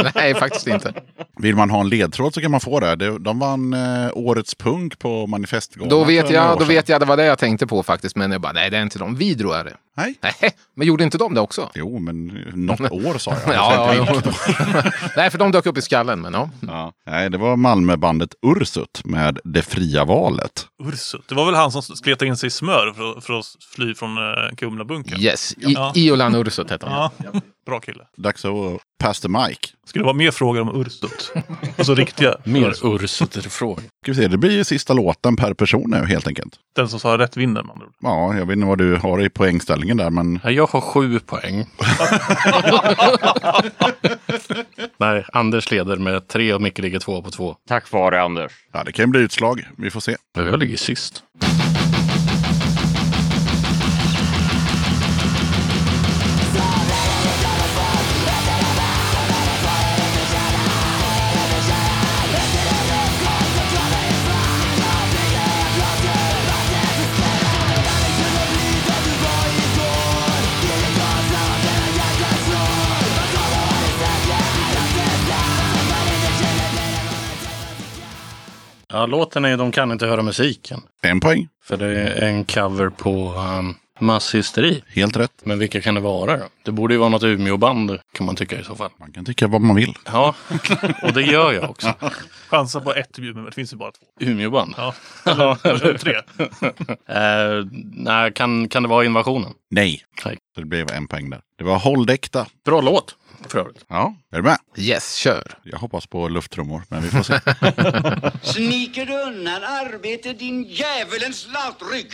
Nej, 0.15 0.35
faktiskt 0.35 0.67
inte. 0.67 0.93
Vill 1.37 1.55
man 1.55 1.69
ha 1.69 1.79
en 1.79 1.89
ledtråd 1.89 2.33
så 2.33 2.41
kan 2.41 2.51
man 2.51 2.59
få 2.59 2.79
det. 2.79 2.95
De- 3.19 3.39
vann 3.39 3.73
eh, 3.73 4.09
Årets 4.13 4.55
punk 4.55 4.99
på 4.99 5.27
Manifestgalan. 5.27 5.89
Då 5.89 6.03
vet 6.03 6.29
jag, 6.29 6.59
då 6.59 6.65
vet 6.65 6.89
jag, 6.89 6.99
det 7.01 7.05
var 7.05 7.17
det 7.17 7.25
jag 7.25 7.37
tänkte 7.39 7.67
på 7.67 7.83
faktiskt. 7.83 8.15
Men 8.15 8.31
jag 8.31 8.41
bara, 8.41 8.53
nej 8.53 8.69
det 8.69 8.77
är 8.77 8.81
inte 8.81 8.99
de. 8.99 9.15
Vidro 9.15 9.51
är 9.51 9.63
det. 9.63 9.73
Nej. 9.97 10.15
Nej, 10.21 10.51
men 10.75 10.87
gjorde 10.87 11.03
inte 11.03 11.17
de 11.17 11.33
det 11.33 11.41
också? 11.41 11.69
Jo, 11.75 11.99
men 11.99 12.25
något 12.53 12.79
år 12.91 13.17
sa 13.17 13.31
jag. 13.45 13.55
Ja, 13.55 13.95
ja, 13.95 14.21
ja. 14.23 14.83
nej, 15.17 15.29
för 15.29 15.37
de 15.37 15.51
dök 15.51 15.65
upp 15.65 15.77
i 15.77 15.81
skallen, 15.81 16.21
men 16.21 16.33
ja. 16.33 16.49
Ja. 16.59 16.91
Nej, 17.05 17.29
det 17.29 17.37
var 17.37 17.55
Malmöbandet 17.55 18.29
Ursut 18.41 19.01
med 19.05 19.39
Det 19.43 19.61
fria 19.61 20.05
valet. 20.05 20.65
Ursut. 20.83 21.21
Det 21.29 21.35
var 21.35 21.45
väl 21.45 21.55
han 21.55 21.71
som 21.71 21.81
sletade 21.81 22.27
in 22.27 22.37
sig 22.37 22.47
i 22.47 22.51
smör 22.51 22.93
för, 22.95 23.17
att- 23.17 23.23
för 23.23 23.39
att 23.39 23.45
fly 23.75 23.95
från 23.95 24.17
uh, 24.17 24.55
Kumlabunkern? 24.57 25.19
Yes, 25.21 25.53
I, 25.53 25.73
Ja. 25.73 25.91
Iolan 25.95 26.35
Ursut 26.35 26.69
hette 26.71 26.85
han. 26.89 27.11
Ja, 27.23 27.41
bra 27.65 27.79
kille. 27.79 28.03
Dags 28.17 28.45
att 28.45 28.51
pass 29.03 29.19
the 29.19 29.27
mic. 29.27 29.57
Ska 29.87 29.99
det 29.99 30.05
vara 30.05 30.13
mer 30.13 30.31
frågor 30.31 30.61
om 30.61 30.81
Ursut? 30.81 31.03
ut. 31.03 31.33
Alltså 31.77 31.95
riktiga. 31.95 32.35
Mer 32.43 32.85
Ursuter-frågor. 32.85 33.83
Ska 34.03 34.11
vi 34.11 34.15
se, 34.15 34.27
det 34.27 34.37
blir 34.37 34.51
ju 34.51 34.63
sista 34.63 34.93
låten 34.93 35.35
per 35.35 35.53
person 35.53 35.83
nu 35.89 36.05
helt 36.05 36.27
enkelt. 36.27 36.53
Den 36.75 36.89
som 36.89 36.99
sa 36.99 37.17
rätt 37.17 37.37
vinner 37.37 37.61
ord. 37.61 37.93
Ja, 37.99 38.37
jag 38.37 38.45
vet 38.45 38.55
inte 38.55 38.67
vad 38.67 38.77
du 38.77 38.95
har 38.95 39.25
i 39.25 39.29
poängställningen 39.29 39.97
där, 39.97 40.09
men 40.09 40.39
Ja, 40.43 40.51
Jag 40.51 40.67
har 40.67 40.81
sju 40.81 41.19
poäng. 41.19 41.65
Nej, 44.97 45.25
Anders 45.33 45.71
leder 45.71 45.97
med 45.97 46.27
tre 46.27 46.53
och 46.53 46.61
Micke 46.61 46.79
ligger 46.79 46.99
två 46.99 47.21
på 47.21 47.31
två. 47.31 47.55
Tack 47.67 47.91
vare 47.91 48.21
Anders. 48.21 48.51
ja, 48.73 48.83
det 48.83 48.91
kan 48.91 49.03
ju 49.03 49.07
bli 49.07 49.19
utslag. 49.19 49.67
Vi 49.77 49.91
får 49.91 49.99
se. 49.99 50.15
Jag 50.35 50.59
ligger 50.59 50.77
sist. 50.77 51.23
Låten 79.07 79.45
är 79.45 79.57
De 79.57 79.71
kan 79.71 79.91
inte 79.91 80.05
höra 80.05 80.21
musiken. 80.21 80.81
En 81.01 81.19
poäng. 81.19 81.47
För 81.63 81.77
det 81.77 81.87
är 81.87 82.21
en 82.27 82.45
cover 82.45 82.89
på 82.89 83.33
um, 83.33 83.75
Masshysteri. 83.99 84.83
Helt 84.87 85.17
rätt. 85.17 85.31
Men 85.43 85.59
vilka 85.59 85.81
kan 85.81 85.95
det 85.95 86.01
vara 86.01 86.37
då? 86.37 86.43
Det 86.63 86.71
borde 86.71 86.93
ju 86.93 86.97
vara 86.97 87.09
något 87.09 87.23
Umeåband 87.23 87.99
kan 88.13 88.25
man 88.25 88.35
tycka 88.35 88.59
i 88.59 88.63
så 88.63 88.75
fall. 88.75 88.89
Man 88.99 89.11
kan 89.11 89.25
tycka 89.25 89.47
vad 89.47 89.61
man 89.61 89.75
vill. 89.75 89.93
Ja, 90.05 90.35
och 91.03 91.13
det 91.13 91.21
gör 91.21 91.53
jag 91.53 91.69
också. 91.69 91.93
Chansa 92.49 92.81
på 92.81 92.93
ett 92.93 93.19
Umeå, 93.19 93.33
men 93.33 93.45
det 93.45 93.51
finns 93.51 93.73
ju 93.73 93.77
bara 93.77 93.91
två. 93.91 94.05
Umeåband. 94.19 94.73
Ja, 94.77 94.93
Ja, 95.25 95.57
eller 95.63 95.97
tre. 95.97 96.15
Eh, 97.07 97.65
nej, 97.93 98.33
kan, 98.33 98.69
kan 98.69 98.83
det 98.83 98.89
vara 98.89 99.05
invasionen? 99.05 99.53
Nej. 99.69 100.01
Nej. 100.25 100.37
Så 100.55 100.61
det 100.61 100.67
blev 100.67 100.91
en 100.91 101.07
poäng 101.07 101.29
där. 101.29 101.41
Det 101.57 101.63
var 101.63 101.79
Håll 101.79 102.09
äkta. 102.09 102.45
Bra 102.65 102.81
låt 102.81 103.15
för 103.51 103.59
övrigt. 103.59 103.85
Ja, 103.87 104.15
är 104.31 104.37
du 104.37 104.43
med? 104.43 104.57
Yes, 104.77 105.15
kör. 105.15 105.57
Jag 105.63 105.77
hoppas 105.77 106.07
på 106.07 106.29
lufttrummor, 106.29 106.83
men 106.89 107.01
vi 107.03 107.09
får 107.09 107.23
se. 107.23 107.39
Sniker 108.53 109.05
du 109.05 109.13
undan 109.21 109.63
arbete 109.63 110.33
din 110.33 110.63
djävulens 110.63 111.47
latrygg? 111.53 112.11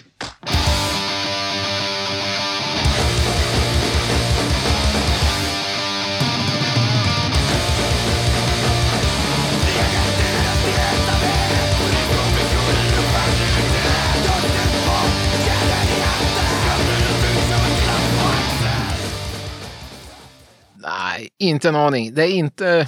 Nej, 20.81 21.29
inte 21.39 21.69
en 21.69 21.75
aning. 21.75 22.13
Det 22.13 22.23
är 22.23 22.31
inte... 22.31 22.87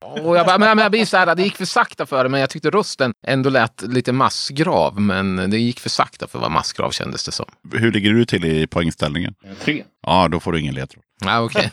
Och 0.00 0.36
jag, 0.36 0.46
bara, 0.46 0.58
men 0.58 0.78
jag 0.78 0.90
blir 0.90 1.04
så 1.04 1.16
här, 1.16 1.34
det 1.34 1.42
gick 1.42 1.56
för 1.56 1.64
sakta 1.64 2.06
för 2.06 2.24
det, 2.24 2.30
men 2.30 2.40
jag 2.40 2.50
tyckte 2.50 2.70
rösten 2.70 3.12
ändå 3.26 3.50
lät 3.50 3.82
lite 3.82 4.12
massgrav. 4.12 5.00
Men 5.00 5.50
det 5.50 5.58
gick 5.58 5.80
för 5.80 5.90
sakta 5.90 6.26
för 6.26 6.38
vad 6.38 6.50
massgrav 6.50 6.90
kändes 6.90 7.24
det 7.24 7.32
som. 7.32 7.46
Hur 7.72 7.92
ligger 7.92 8.10
du 8.10 8.24
till 8.24 8.44
i 8.44 8.66
poängställningen? 8.66 9.34
Tre. 9.60 9.84
Ja, 10.06 10.28
då 10.28 10.40
får 10.40 10.52
du 10.52 10.60
ingen 10.60 10.74
ledtråd. 10.74 11.04
Ja, 11.26 11.40
okej. 11.40 11.68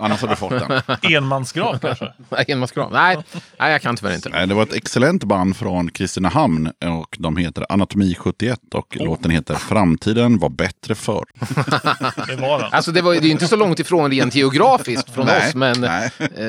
Annars 0.00 0.20
har 0.22 0.28
du 0.28 0.36
fått 0.36 0.50
den. 0.50 0.82
Enmansgrav 1.14 1.78
kanske? 1.78 2.12
Enmansgrav. 2.52 2.92
Nej, 2.92 3.16
nej, 3.58 3.72
jag 3.72 3.82
kan 3.82 3.96
tyvärr 3.96 4.14
inte. 4.14 4.28
Nej, 4.28 4.46
Det 4.46 4.54
var 4.54 4.62
ett 4.62 4.72
excellent 4.74 5.24
band 5.24 5.56
från 5.56 5.90
Kristinehamn 5.90 6.66
och 7.00 7.16
de 7.18 7.36
heter 7.36 7.66
Anatomi 7.68 8.14
71 8.18 8.58
och 8.74 8.96
låten 9.00 9.30
heter 9.30 9.54
Framtiden 9.54 10.38
var 10.38 10.48
bättre 10.48 10.94
förr. 10.94 11.24
Det 12.26 12.36
var 12.36 12.58
den. 12.62 12.72
Alltså 12.72 12.92
det 12.92 13.02
var 13.02 13.14
det 13.14 13.18
är 13.26 13.30
inte 13.30 13.48
så 13.48 13.56
långt 13.56 13.78
ifrån 13.80 14.10
rent 14.10 14.34
geografiskt 14.34 15.10
från 15.10 15.26
Nej, 15.26 15.48
oss, 15.48 15.54
men... 15.54 15.80
nej. 15.80 16.10
Eh, 16.18 16.46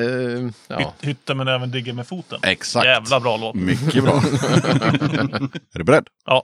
ja. 0.68 0.78
Hyt- 0.78 0.88
Hytta 1.08 1.36
men 1.36 1.48
även 1.48 1.72
digga 1.72 1.94
med 1.94 2.08
foten. 2.08 2.40
Exakt. 2.44 2.86
Jävla 2.86 3.20
bra 3.20 3.38
låt. 3.38 3.56
Mycket 3.56 4.04
bra. 4.04 4.14
är 5.74 5.78
du 5.78 5.84
beredd? 5.84 6.08
Ja. 6.26 6.44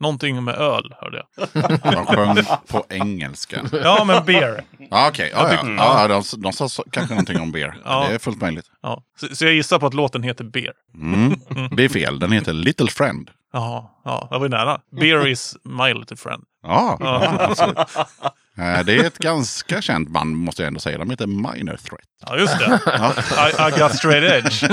Någonting 0.00 0.44
med 0.44 0.54
öl 0.54 0.94
hörde 0.98 1.22
jag. 1.34 1.62
De 1.92 2.06
sjöng 2.06 2.44
på 2.68 2.84
engelska. 2.88 3.60
Ja, 3.84 4.04
men 4.04 4.24
beer. 4.24 4.64
Ja, 4.90 5.08
Okej, 5.08 5.30
ja, 5.34 5.52
ja. 5.52 5.62
ja, 5.76 6.08
de, 6.08 6.42
de 6.42 6.52
sa 6.52 6.68
så, 6.68 6.84
kanske 6.90 7.14
någonting 7.14 7.40
om 7.40 7.52
beer. 7.52 7.74
Ja. 7.84 8.06
Det 8.08 8.14
är 8.14 8.18
fullt 8.18 8.40
möjligt. 8.40 8.66
Ja. 8.82 9.02
Så, 9.20 9.36
så 9.36 9.44
jag 9.44 9.54
gissar 9.54 9.78
på 9.78 9.86
att 9.86 9.94
låten 9.94 10.22
heter 10.22 10.44
Beer. 10.44 10.72
Mm. 10.94 11.40
Det 11.76 11.84
är 11.84 11.88
fel, 11.88 12.18
den 12.18 12.32
heter 12.32 12.52
Little 12.52 12.90
Friend. 12.90 13.30
Jaha, 13.52 13.84
ja, 14.04 14.28
jag 14.30 14.38
var 14.38 14.46
ju 14.46 14.50
nära. 14.50 14.80
Beer 15.00 15.26
is 15.32 15.56
my 15.64 15.94
little 15.94 16.16
friend. 16.16 16.44
Ja, 16.62 16.96
Ja. 17.00 17.86
ja. 18.60 18.78
Eh, 18.78 18.84
Det 18.84 18.94
är 18.96 19.04
ett 19.04 19.18
ganska 19.18 19.82
känt 19.82 20.08
band 20.08 20.36
måste 20.36 20.62
jag 20.62 20.66
ändå 20.66 20.80
säga. 20.80 20.98
De 20.98 21.10
heter 21.10 21.26
Minor 21.26 21.76
Threat. 21.76 22.00
Ja, 22.26 22.36
just 22.38 22.58
det. 22.58 22.64
I, 22.66 23.68
I 23.68 23.80
got 23.80 23.94
straight 23.96 24.32
edge. 24.46 24.64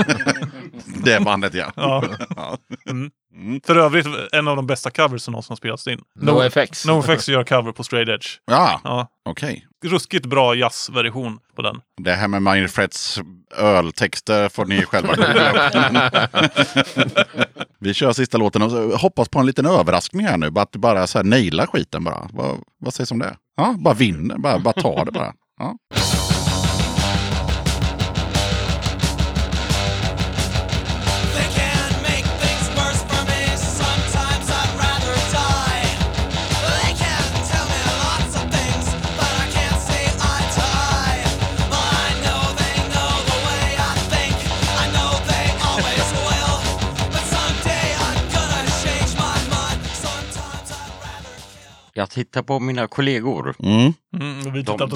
Det 1.04 1.20
bandet 1.24 1.54
ja. 1.54 1.72
Ja. 1.76 2.04
Ja. 2.36 2.58
Mm. 2.90 3.10
För 3.66 3.76
övrigt 3.76 4.06
en 4.32 4.48
av 4.48 4.56
de 4.56 4.66
bästa 4.66 4.90
covers 4.90 5.22
som 5.22 5.32
någonsin 5.32 5.50
har 5.50 5.56
spelats 5.56 5.86
in. 5.86 6.00
No 6.20 6.42
effects. 6.42 6.86
No 6.86 7.00
effects 7.00 7.28
gör 7.28 7.44
cover 7.44 7.72
på 7.72 7.84
straight 7.84 8.08
edge. 8.08 8.26
Ja, 8.46 8.80
Ja. 8.84 9.08
okej. 9.28 9.66
Ruskigt 9.84 10.26
bra 10.26 10.54
jazzversion 10.54 11.38
på 11.56 11.62
den. 11.62 11.80
Det 12.02 12.12
här 12.12 12.28
med 12.28 12.42
Minor 12.42 12.68
Threats 12.68 13.20
öltexter 13.56 14.48
får 14.48 14.66
ni 14.66 14.82
själva. 14.82 15.14
Vi 17.80 17.94
kör 17.94 18.12
sista 18.12 18.38
låten 18.38 18.62
och 18.62 18.70
hoppas 18.98 19.28
på 19.28 19.38
en 19.38 19.46
liten 19.46 19.66
överraskning 19.66 20.26
här 20.26 20.36
nu. 20.36 20.50
Bara 20.50 20.62
att 20.62 20.72
du 20.72 20.78
bara 20.78 21.06
så 21.06 21.18
här 21.18 21.24
naila 21.24 21.66
skiten 21.66 22.04
bara. 22.04 22.28
Vad, 22.32 22.56
vad 22.80 22.94
sägs 22.94 23.10
om 23.10 23.18
det? 23.18 23.36
Ja, 23.58 23.74
bara 23.78 23.94
vinner. 23.94 24.38
Bara, 24.38 24.58
bara 24.58 24.72
tar 24.74 25.04
det 25.04 25.12
bara. 25.12 25.32
Ja. 25.58 25.74
Jag 51.98 52.10
tittar 52.10 52.42
på 52.42 52.60
mina 52.60 52.86
kollegor. 52.86 53.54
Mm. 53.58 53.92
Mm, 54.20 54.52
vi 54.52 54.62
De, 54.62 54.72
tittar 54.72 54.86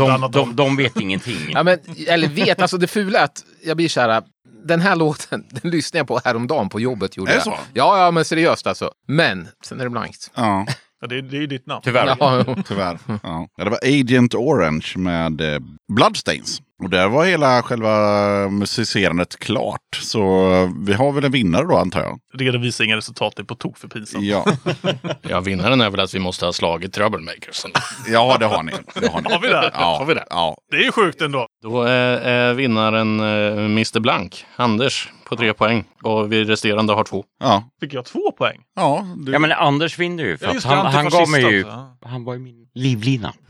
vet 0.76 1.00
ingenting. 1.00 1.36
Ja, 1.52 1.62
men, 1.62 1.78
eller 2.08 2.28
vet, 2.28 2.62
alltså 2.62 2.76
det 2.78 2.86
fula 2.86 3.18
är 3.18 3.24
att 3.24 3.44
jag 3.64 3.76
blir 3.76 3.88
så 3.88 4.00
här. 4.00 4.22
Den 4.64 4.80
här 4.80 4.96
låten, 4.96 5.44
den 5.62 5.70
lyssnade 5.70 5.98
jag 6.00 6.06
på 6.06 6.20
häromdagen 6.24 6.68
på 6.68 6.80
jobbet. 6.80 7.16
Gjorde 7.16 7.30
Är 7.30 7.34
det 7.34 7.38
jag. 7.38 7.44
så? 7.44 7.54
Ja, 7.74 8.04
ja, 8.04 8.10
men 8.10 8.24
seriöst 8.24 8.66
alltså. 8.66 8.90
Men, 9.08 9.48
sen 9.64 9.80
är 9.80 9.84
det 9.84 9.90
blankt. 9.90 10.30
Ja, 10.34 10.66
Ja, 11.00 11.08
det, 11.08 11.18
är- 11.18 11.22
det 11.22 11.36
är 11.36 11.40
ju 11.40 11.46
ditt 11.46 11.66
namn. 11.66 11.80
Tyvärr. 11.84 12.16
Ja, 12.20 12.44
tyvärr. 12.68 12.98
Ja. 13.06 13.18
Ja, 13.56 13.64
det 13.64 13.70
var 13.70 13.78
Agent 13.82 14.34
Orange 14.34 14.86
med 14.96 15.40
eh, 15.40 15.58
Bloodstains. 15.92 16.60
Och 16.82 16.90
där 16.90 17.08
var 17.08 17.24
hela 17.24 17.62
själva 17.62 18.48
musicerandet 18.48 19.38
klart. 19.38 19.80
Så 20.02 20.40
vi 20.86 20.92
har 20.92 21.12
väl 21.12 21.24
en 21.24 21.32
vinnare 21.32 21.64
då 21.66 21.76
antar 21.76 22.00
jag. 22.00 22.18
Redovisa 22.34 22.84
inga 22.84 22.96
resultat, 22.96 23.38
är 23.38 23.42
på 23.44 23.54
tok 23.54 23.78
för 23.78 23.88
pinsamt. 23.88 24.24
Ja, 24.24 24.44
Ja, 25.22 25.40
vinnaren 25.40 25.80
är 25.80 25.90
väl 25.90 26.00
att 26.00 26.14
vi 26.14 26.18
måste 26.18 26.44
ha 26.44 26.52
slagit 26.52 26.92
Troublemakers. 26.92 27.64
ja 28.08 28.36
det 28.40 28.46
har 28.46 28.62
ni. 28.62 28.72
Det 28.94 29.08
har, 29.12 29.20
ni. 29.20 29.32
Har 29.32 29.40
vi 29.40 29.48
det? 29.48 29.70
Ja, 29.74 29.96
Har 29.98 30.04
vi 30.06 30.14
det? 30.14 30.24
Ja, 30.30 30.56
Det 30.70 30.76
är 30.76 30.84
ju 30.84 30.92
sjukt 30.92 31.20
ändå. 31.22 31.46
Då 31.62 31.82
är, 31.82 32.18
är 32.18 32.54
vinnaren 32.54 33.20
eh, 33.20 33.64
Mr 33.64 34.00
Blank, 34.00 34.44
Anders, 34.56 35.08
på 35.28 35.36
tre 35.36 35.52
poäng. 35.52 35.84
Och 36.02 36.32
vi 36.32 36.44
resterande 36.44 36.92
har 36.92 37.04
två. 37.04 37.24
ja. 37.40 37.64
Fick 37.80 37.94
jag 37.94 38.04
två 38.04 38.32
poäng? 38.38 38.60
Ja, 38.76 39.06
du, 39.16 39.32
Ja 39.32 39.38
men 39.38 39.52
Anders 39.52 39.98
vinner 39.98 40.24
ju 40.24 40.38
för 40.38 40.46
Ja, 40.46 40.60
han, 40.64 40.86
han 40.86 41.08
gav 41.08 41.28
mig 41.28 41.42
ju... 41.42 41.64
Han 42.06 42.24
var 42.24 42.34
ju 42.34 42.40
min 42.40 42.66
livlina. 42.74 43.32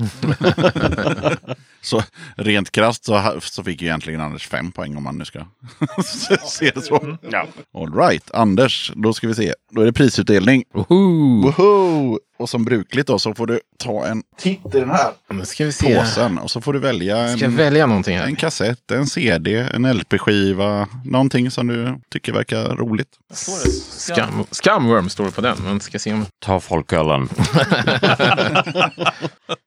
Så 1.83 2.03
rent 2.37 2.71
krasst 2.73 3.05
så, 3.05 3.35
så 3.43 3.65
fick 3.65 3.83
ju 3.83 3.87
egentligen 3.89 4.21
Anders 4.21 4.49
fem 4.49 4.73
poäng 4.73 4.97
om 4.97 5.03
man 5.03 5.19
nu 5.19 5.25
ska 5.25 5.39
se 6.45 6.71
det 6.75 6.83
så. 6.83 7.17
Ja. 7.31 7.47
All 7.75 7.95
right, 7.95 8.31
Anders, 8.35 8.93
då 8.97 9.13
ska 9.13 9.29
vi 9.29 9.35
se. 9.35 9.55
Då 9.71 9.81
är 9.81 9.85
det 9.87 9.93
prisutdelning. 9.93 10.65
Woho! 10.75 11.43
Woho! 11.43 12.19
Och 12.39 12.49
som 12.49 12.65
brukligt 12.65 13.07
då 13.07 13.19
så 13.19 13.35
får 13.35 13.47
du 13.47 13.61
ta 13.79 14.07
en 14.07 14.23
titt 14.39 14.75
i 14.75 14.81
den 14.81 14.91
här 14.91 15.13
Nu 15.31 15.45
ska 15.45 15.65
vi 15.65 15.73
se. 15.73 15.97
påsen 15.99 16.39
och 16.39 16.51
så 16.51 16.61
får 16.61 16.73
du 16.73 16.79
välja 16.79 17.29
Ska 17.29 17.37
jag 17.39 17.43
en, 17.51 17.57
välja 17.57 17.87
någonting 17.87 18.19
här? 18.19 18.27
en 18.27 18.37
kassett, 18.37 18.91
en 18.91 19.07
CD, 19.07 19.69
en 19.75 19.87
LP-skiva, 19.97 20.89
någonting 21.05 21.51
som 21.51 21.67
du 21.67 22.01
tycker 22.13 22.33
verkar 22.33 22.77
roligt. 22.77 23.09
Scum, 23.99 24.45
Scumworm 24.51 25.09
står 25.09 25.25
det 25.25 25.31
på 25.31 25.41
den. 25.41 25.57
Men 25.65 25.81
ska 25.81 25.99
se 25.99 26.13
om... 26.13 26.27
Ta 26.39 26.61
folkölen. 26.61 27.29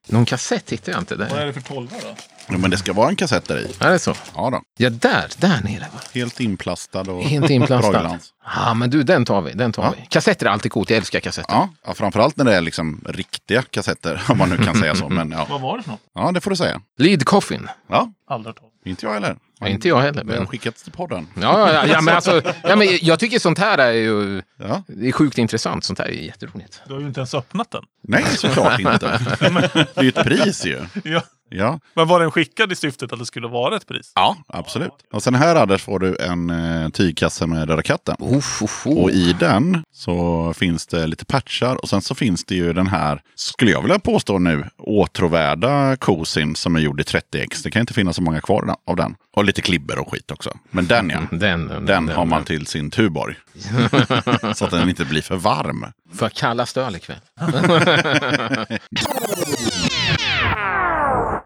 Någon 0.08 0.24
kassett 0.24 0.72
hittar 0.72 0.92
jag 0.92 1.00
inte. 1.00 1.14
Vad 1.16 1.28
Där. 1.28 1.36
är 1.36 1.46
det 1.46 1.52
för 1.52 1.60
tolva 1.60 1.96
då? 2.02 2.05
Ja, 2.48 2.58
men 2.58 2.70
det 2.70 2.76
ska 2.78 2.92
vara 2.92 3.08
en 3.08 3.16
kassett 3.16 3.48
där 3.48 3.58
i. 3.58 3.72
Är 3.80 3.90
det 3.90 3.98
så? 3.98 4.14
Ja 4.34 4.50
då. 4.50 4.62
Ja, 4.76 4.90
där. 4.90 5.26
Där 5.38 5.60
nere. 5.64 5.80
Va? 5.80 6.00
Helt 6.14 6.40
inplastad 6.40 7.00
och 7.00 7.22
Helt 7.22 7.50
inplastad. 7.50 8.18
Ja, 8.56 8.74
men 8.74 8.90
du, 8.90 9.02
den 9.02 9.24
tar 9.24 9.40
vi. 9.40 9.52
Den 9.52 9.72
tar 9.72 9.82
Ja. 9.82 9.94
vi. 10.00 10.06
Kassetter 10.06 10.46
är 10.46 10.50
alltid 10.50 10.72
coolt. 10.72 10.90
Jag 10.90 10.96
älskar 10.96 11.20
kassetter. 11.20 11.52
Ja, 11.54 11.68
ja, 11.86 11.94
framförallt 11.94 12.36
när 12.36 12.44
det 12.44 12.54
är 12.56 12.60
liksom 12.60 13.04
riktiga 13.08 13.62
kassetter, 13.62 14.22
om 14.28 14.38
man 14.38 14.48
nu 14.48 14.56
kan 14.56 14.74
säga 14.76 14.94
så. 14.94 15.08
Men 15.16 15.30
ja, 15.30 15.46
Vad 15.50 15.60
var 15.60 15.76
det 15.76 15.82
för 15.82 15.90
något? 15.90 16.00
ja 16.14 16.32
det 16.32 16.40
får 16.40 16.50
du 16.50 16.56
säga. 16.56 16.80
Lead 16.98 17.24
Coffin. 17.24 17.68
Ja, 17.88 18.12
Aldrig 18.30 18.54
hört 18.54 18.62
inte 18.84 19.06
jag 19.06 19.12
heller. 19.12 19.36
Ja, 19.60 19.68
inte 19.68 19.88
jag 19.88 20.00
heller. 20.00 20.24
Men... 20.24 20.46
skickats 20.46 20.82
till 20.82 20.92
podden. 20.92 21.26
Ja, 21.34 21.72
ja, 21.72 21.86
ja, 21.86 22.00
men 22.00 22.14
alltså, 22.14 22.42
ja, 22.62 22.76
men 22.76 22.88
jag 23.02 23.18
tycker 23.18 23.38
sånt 23.38 23.58
här 23.58 23.78
är 23.78 23.92
ju 23.92 24.42
Ja. 24.58 24.82
det 24.86 25.08
är 25.08 25.12
sjukt 25.12 25.38
intressant. 25.38 25.84
Sånt 25.84 25.98
här 25.98 26.06
är 26.06 26.10
jätteroligt. 26.12 26.82
Du 26.86 26.92
har 26.92 27.00
ju 27.00 27.06
inte 27.06 27.20
ens 27.20 27.34
öppnat 27.34 27.70
den. 27.70 27.82
Nej, 28.08 28.24
såklart 28.36 28.80
inte. 28.80 29.20
Det 29.40 29.96
är 29.96 30.02
ju 30.02 30.08
ett 30.08 30.24
pris 30.24 30.66
ju. 30.66 30.86
Ja. 31.04 31.22
Ja, 31.48 31.80
Men 31.94 32.08
var 32.08 32.20
den 32.20 32.30
skickad 32.30 32.72
i 32.72 32.74
syftet 32.74 33.12
att 33.12 33.18
det 33.18 33.26
skulle 33.26 33.48
vara 33.48 33.76
ett 33.76 33.86
pris? 33.86 34.12
ja 34.14 34.36
absolut. 34.48 34.92
Och 35.12 35.22
sen 35.22 35.34
här 35.34 35.56
Anders 35.56 35.82
får 35.82 35.98
du 35.98 36.16
en 36.16 36.50
eh, 36.50 36.88
tygkasse 36.88 37.46
med 37.46 37.68
Röda 37.68 37.82
katten. 37.82 38.16
Uff, 38.18 38.62
uff, 38.62 38.86
Och 38.86 39.08
uff. 39.08 39.14
i 39.14 39.32
den 39.40 39.84
så 39.92 40.52
finns 40.56 40.86
det 40.86 41.06
lite 41.06 41.24
patchar 41.24 41.76
och 41.82 41.88
sen 41.88 42.02
så 42.02 42.14
finns 42.14 42.44
det 42.44 42.54
ju 42.54 42.72
den 42.72 42.86
här, 42.86 43.20
skulle 43.34 43.70
jag 43.70 43.82
vilja 43.82 43.98
påstå 43.98 44.38
nu, 44.38 44.64
åtråvärda 44.78 45.96
kosin 45.96 46.56
som 46.56 46.76
är 46.76 46.80
gjord 46.80 47.00
i 47.00 47.04
30x. 47.04 47.62
Det 47.64 47.70
kan 47.70 47.80
inte 47.80 47.94
finnas 47.94 48.16
så 48.16 48.22
många 48.22 48.40
kvar 48.40 48.74
av 48.86 48.96
den. 48.96 49.14
Och 49.36 49.44
lite 49.46 49.62
klibber 49.62 49.98
och 49.98 50.12
skit 50.12 50.30
också. 50.30 50.58
Men 50.70 50.86
den 50.86 51.10
ja, 51.10 51.20
Den, 51.36 51.68
den, 51.68 51.86
den 51.86 52.08
har 52.08 52.24
man 52.24 52.44
till 52.44 52.66
sin 52.66 52.90
Tuborg. 52.90 53.34
så 54.54 54.64
att 54.64 54.70
den 54.70 54.88
inte 54.88 55.04
blir 55.04 55.22
för 55.22 55.36
varm. 55.36 55.86
För 56.14 56.28
kallast 56.28 56.76
öl 56.76 56.96
ikväll. 56.96 57.20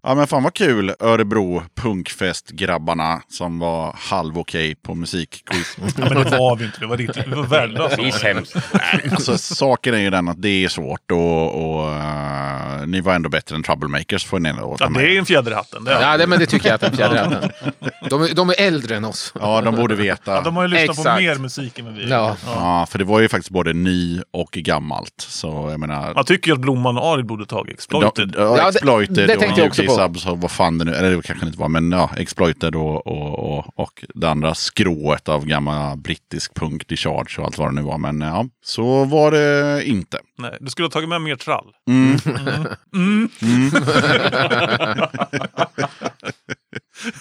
Ja 0.03 0.15
men 0.15 0.27
fan 0.27 0.43
vad 0.43 0.53
kul 0.53 0.93
Örebro 0.99 1.63
punkfest-grabbarna 1.75 3.21
som 3.29 3.59
var 3.59 3.95
halv 3.99 4.37
okej 4.39 4.75
på 4.75 4.95
musikquiz. 4.95 5.77
Ja, 5.97 6.05
men 6.13 6.23
det 6.23 6.37
var 6.37 6.55
vi 6.55 6.65
inte. 6.65 6.79
Det 6.79 6.85
var 6.85 6.97
riktigt 6.97 7.29
det 7.29 7.35
var 7.35 7.43
värdelöst. 7.43 7.99
Är 7.99 8.11
sämst. 8.11 8.55
alltså 9.11 9.37
saken 9.37 9.93
är 9.93 9.97
ju 9.99 10.09
den 10.09 10.27
att 10.29 10.41
det 10.41 10.63
är 10.63 10.67
svårt 10.69 11.11
och, 11.11 11.77
och 11.81 11.89
eh, 11.93 12.85
ni 12.87 13.01
var 13.01 13.13
ändå 13.15 13.29
bättre 13.29 13.55
än 13.55 13.63
Troublemakers 13.63 14.25
får 14.25 14.39
ni 14.39 14.49
ändå 14.49 14.75
Ja, 14.79 14.89
det 14.89 15.15
är 15.15 15.19
en 15.19 15.25
fjäder 15.25 15.51
i 15.51 15.55
hatten. 15.55 15.83
Det. 15.83 15.91
Ja, 16.01 16.17
det, 16.17 16.27
men 16.27 16.39
det 16.39 16.45
tycker 16.45 16.67
jag 16.67 16.75
att 16.75 16.81
den 16.81 16.95
fjärde 16.97 17.19
hatten. 17.19 17.51
De, 18.09 18.21
är- 18.23 18.35
de 18.35 18.49
är 18.49 18.55
äldre 18.57 18.95
än 18.95 19.05
oss. 19.05 19.33
Ja, 19.39 19.61
de 19.61 19.75
borde 19.75 19.95
veta. 19.95 20.31
Ja, 20.35 20.41
de 20.41 20.55
har 20.55 20.63
ju 20.63 20.67
lyssnat 20.69 20.95
på 20.95 21.01
Exakt. 21.01 21.21
mer 21.21 21.35
musik 21.35 21.79
än 21.79 21.95
vi 21.95 22.09
Ja. 22.09 22.35
Ja, 22.45 22.85
för 22.89 22.99
det 22.99 23.05
var 23.05 23.19
ju 23.19 23.29
faktiskt 23.29 23.49
både 23.49 23.73
ny 23.73 24.21
och 24.31 24.51
gammalt. 24.51 25.13
Så 25.17 25.67
jag 25.71 25.79
menar... 25.79 26.13
Jag 26.15 26.27
tycker 26.27 26.53
att 26.53 26.59
Blomman 26.59 26.97
och 26.97 27.05
Arid 27.13 27.25
borde 27.25 27.45
tagit 27.45 27.73
Exploited. 27.73 28.27
De, 28.29 28.41
ja, 28.41 28.57
Ja, 28.57 28.63
det- 28.63 28.69
exploited 28.69 29.15
det 29.27 29.27
tänkte 29.27 29.45
jag 29.45 29.59
och 29.59 29.67
också 29.67 29.83
på. 29.83 29.90
Subs 29.95 30.25
och 30.25 30.41
vad 30.41 30.51
fan 30.51 30.77
det 30.77 30.85
nu 30.85 30.93
eller 30.93 31.15
det 31.15 31.21
kanske 31.21 31.45
det 31.45 31.47
inte 31.47 31.59
var, 31.59 31.69
men 31.69 31.91
ja, 31.91 32.09
Exploited 32.17 32.75
och, 32.75 33.07
och, 33.07 33.57
och, 33.57 33.79
och 33.79 34.05
det 34.15 34.29
andra 34.29 34.55
skrået 34.55 35.29
av 35.29 35.45
gammal 35.45 35.97
brittisk 35.97 36.53
punk, 36.53 36.87
Discharge 36.87 37.39
och 37.39 37.45
allt 37.45 37.57
vad 37.57 37.67
det 37.67 37.75
nu 37.75 37.81
var. 37.81 37.97
Men 37.97 38.21
ja, 38.21 38.45
så 38.63 39.05
var 39.05 39.31
det 39.31 39.83
inte. 39.87 40.17
Nej, 40.37 40.57
du 40.59 40.69
skulle 40.69 40.85
ha 40.85 40.91
tagit 40.91 41.09
med 41.09 41.21
mer 41.21 41.35
trall. 41.35 41.71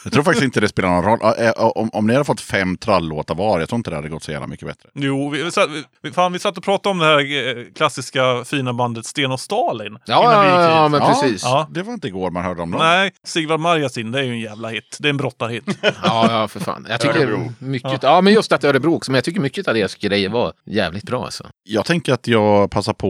Jag 0.04 0.12
tror 0.12 0.22
faktiskt 0.22 0.44
inte 0.44 0.60
det 0.60 0.68
spelar 0.68 0.88
någon 0.88 1.04
roll. 1.04 1.18
Om, 1.56 1.90
om 1.92 2.06
ni 2.06 2.12
hade 2.12 2.24
fått 2.24 2.40
fem 2.40 2.76
trallåtar 2.76 3.34
var, 3.34 3.60
jag 3.60 3.68
tror 3.68 3.76
inte 3.76 3.90
det 3.90 3.96
hade 3.96 4.08
gått 4.08 4.22
så 4.22 4.32
jävla 4.32 4.46
mycket 4.46 4.68
bättre. 4.68 4.88
Jo, 4.94 5.28
vi, 5.30 5.42
vi, 5.42 5.50
satt, 5.50 5.68
vi, 6.02 6.12
fan, 6.12 6.32
vi 6.32 6.38
satt 6.38 6.58
och 6.58 6.64
pratade 6.64 6.90
om 6.90 6.98
det 6.98 7.04
här 7.04 7.18
eh, 7.58 7.64
klassiska 7.74 8.44
fina 8.44 8.72
bandet 8.72 9.06
Sten 9.06 9.32
och 9.32 9.40
Stalin. 9.40 9.92
Ja, 9.92 10.32
ja, 10.32 10.46
ja, 10.46 10.82
hit. 10.82 10.90
men 10.90 11.00
precis. 11.00 11.42
Ja. 11.44 11.68
Det 11.70 11.82
var 11.82 11.92
inte 11.92 12.08
igår 12.08 12.30
man 12.30 12.44
hörde 12.44 12.62
om 12.62 12.70
dem. 12.70 12.80
Nej, 12.80 13.12
Sigvard 13.24 13.60
Marjasin, 13.60 14.12
det 14.12 14.18
är 14.18 14.22
ju 14.22 14.30
en 14.32 14.40
jävla 14.40 14.68
hit. 14.68 14.96
Det 15.00 15.08
är 15.08 15.10
en 15.10 15.16
brottarhit. 15.16 15.64
Ja, 16.02 16.26
ja, 16.30 16.48
för 16.48 16.60
fan. 16.60 16.86
Jag 16.88 17.00
tycker 17.00 17.18
Örebro. 17.20 17.52
mycket, 17.58 18.02
ja. 18.02 18.20
men 18.20 18.32
just 18.32 18.52
att 18.52 18.64
Örebro 18.64 18.94
också. 18.94 19.10
Men 19.10 19.16
jag 19.16 19.24
tycker 19.24 19.40
mycket 19.40 19.68
av 19.68 19.74
deras 19.74 19.94
grejer 19.94 20.28
var 20.28 20.52
jävligt 20.66 21.04
bra. 21.04 21.24
Alltså. 21.24 21.46
Jag 21.62 21.84
tänker 21.86 22.12
att 22.12 22.26
jag 22.26 22.70
passar 22.70 22.92
på 22.92 23.09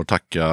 att 0.00 0.08
tacka 0.08 0.48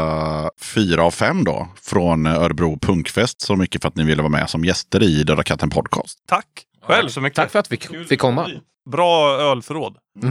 fyra 0.62 1.04
av 1.04 1.12
fem 1.12 1.44
då 1.44 1.68
från 1.82 2.26
Örebro 2.26 2.80
Punkfest 2.82 3.42
så 3.42 3.56
mycket 3.56 3.82
för 3.82 3.88
att 3.90 3.96
ni 3.96 4.04
ville 4.04 4.22
vara 4.22 4.32
med 4.32 4.50
som 4.50 4.66
gäster 4.66 5.04
i 5.04 5.24
Döda 5.24 5.44
katten 5.44 5.70
podcast. 5.70 6.20
Tack 6.26 6.48
själv. 6.82 7.02
Tack 7.04 7.12
så 7.12 7.22
mycket. 7.22 7.36
Tack 7.36 7.52
för 7.52 7.60
att 7.60 7.72
vi 7.72 7.78
fick 8.10 8.20
komma. 8.20 8.50
Bra 8.92 9.32
ölförråd. 9.32 9.98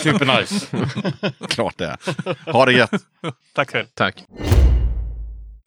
Supernice. 0.00 0.66
Klart 1.48 1.78
det. 1.78 1.96
Ha 2.46 2.66
det 2.66 2.72
gött. 2.72 2.90
Tack 3.54 3.70
själv. 3.70 3.86
Tack. 3.94 4.24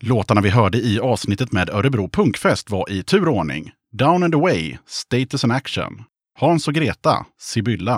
Låtarna 0.03 0.41
vi 0.41 0.49
hörde 0.49 0.77
i 0.77 0.99
avsnittet 0.99 1.51
med 1.51 1.69
Örebro 1.69 2.09
Punkfest 2.09 2.69
var 2.69 2.91
i 2.91 3.03
turordning 3.03 3.71
Down 3.91 4.23
and 4.23 4.35
Away, 4.35 4.77
Status 4.87 5.43
and 5.43 5.53
Action, 5.53 6.03
Hans 6.39 6.67
och 6.67 6.73
Greta, 6.73 7.25
Sibylla, 7.39 7.95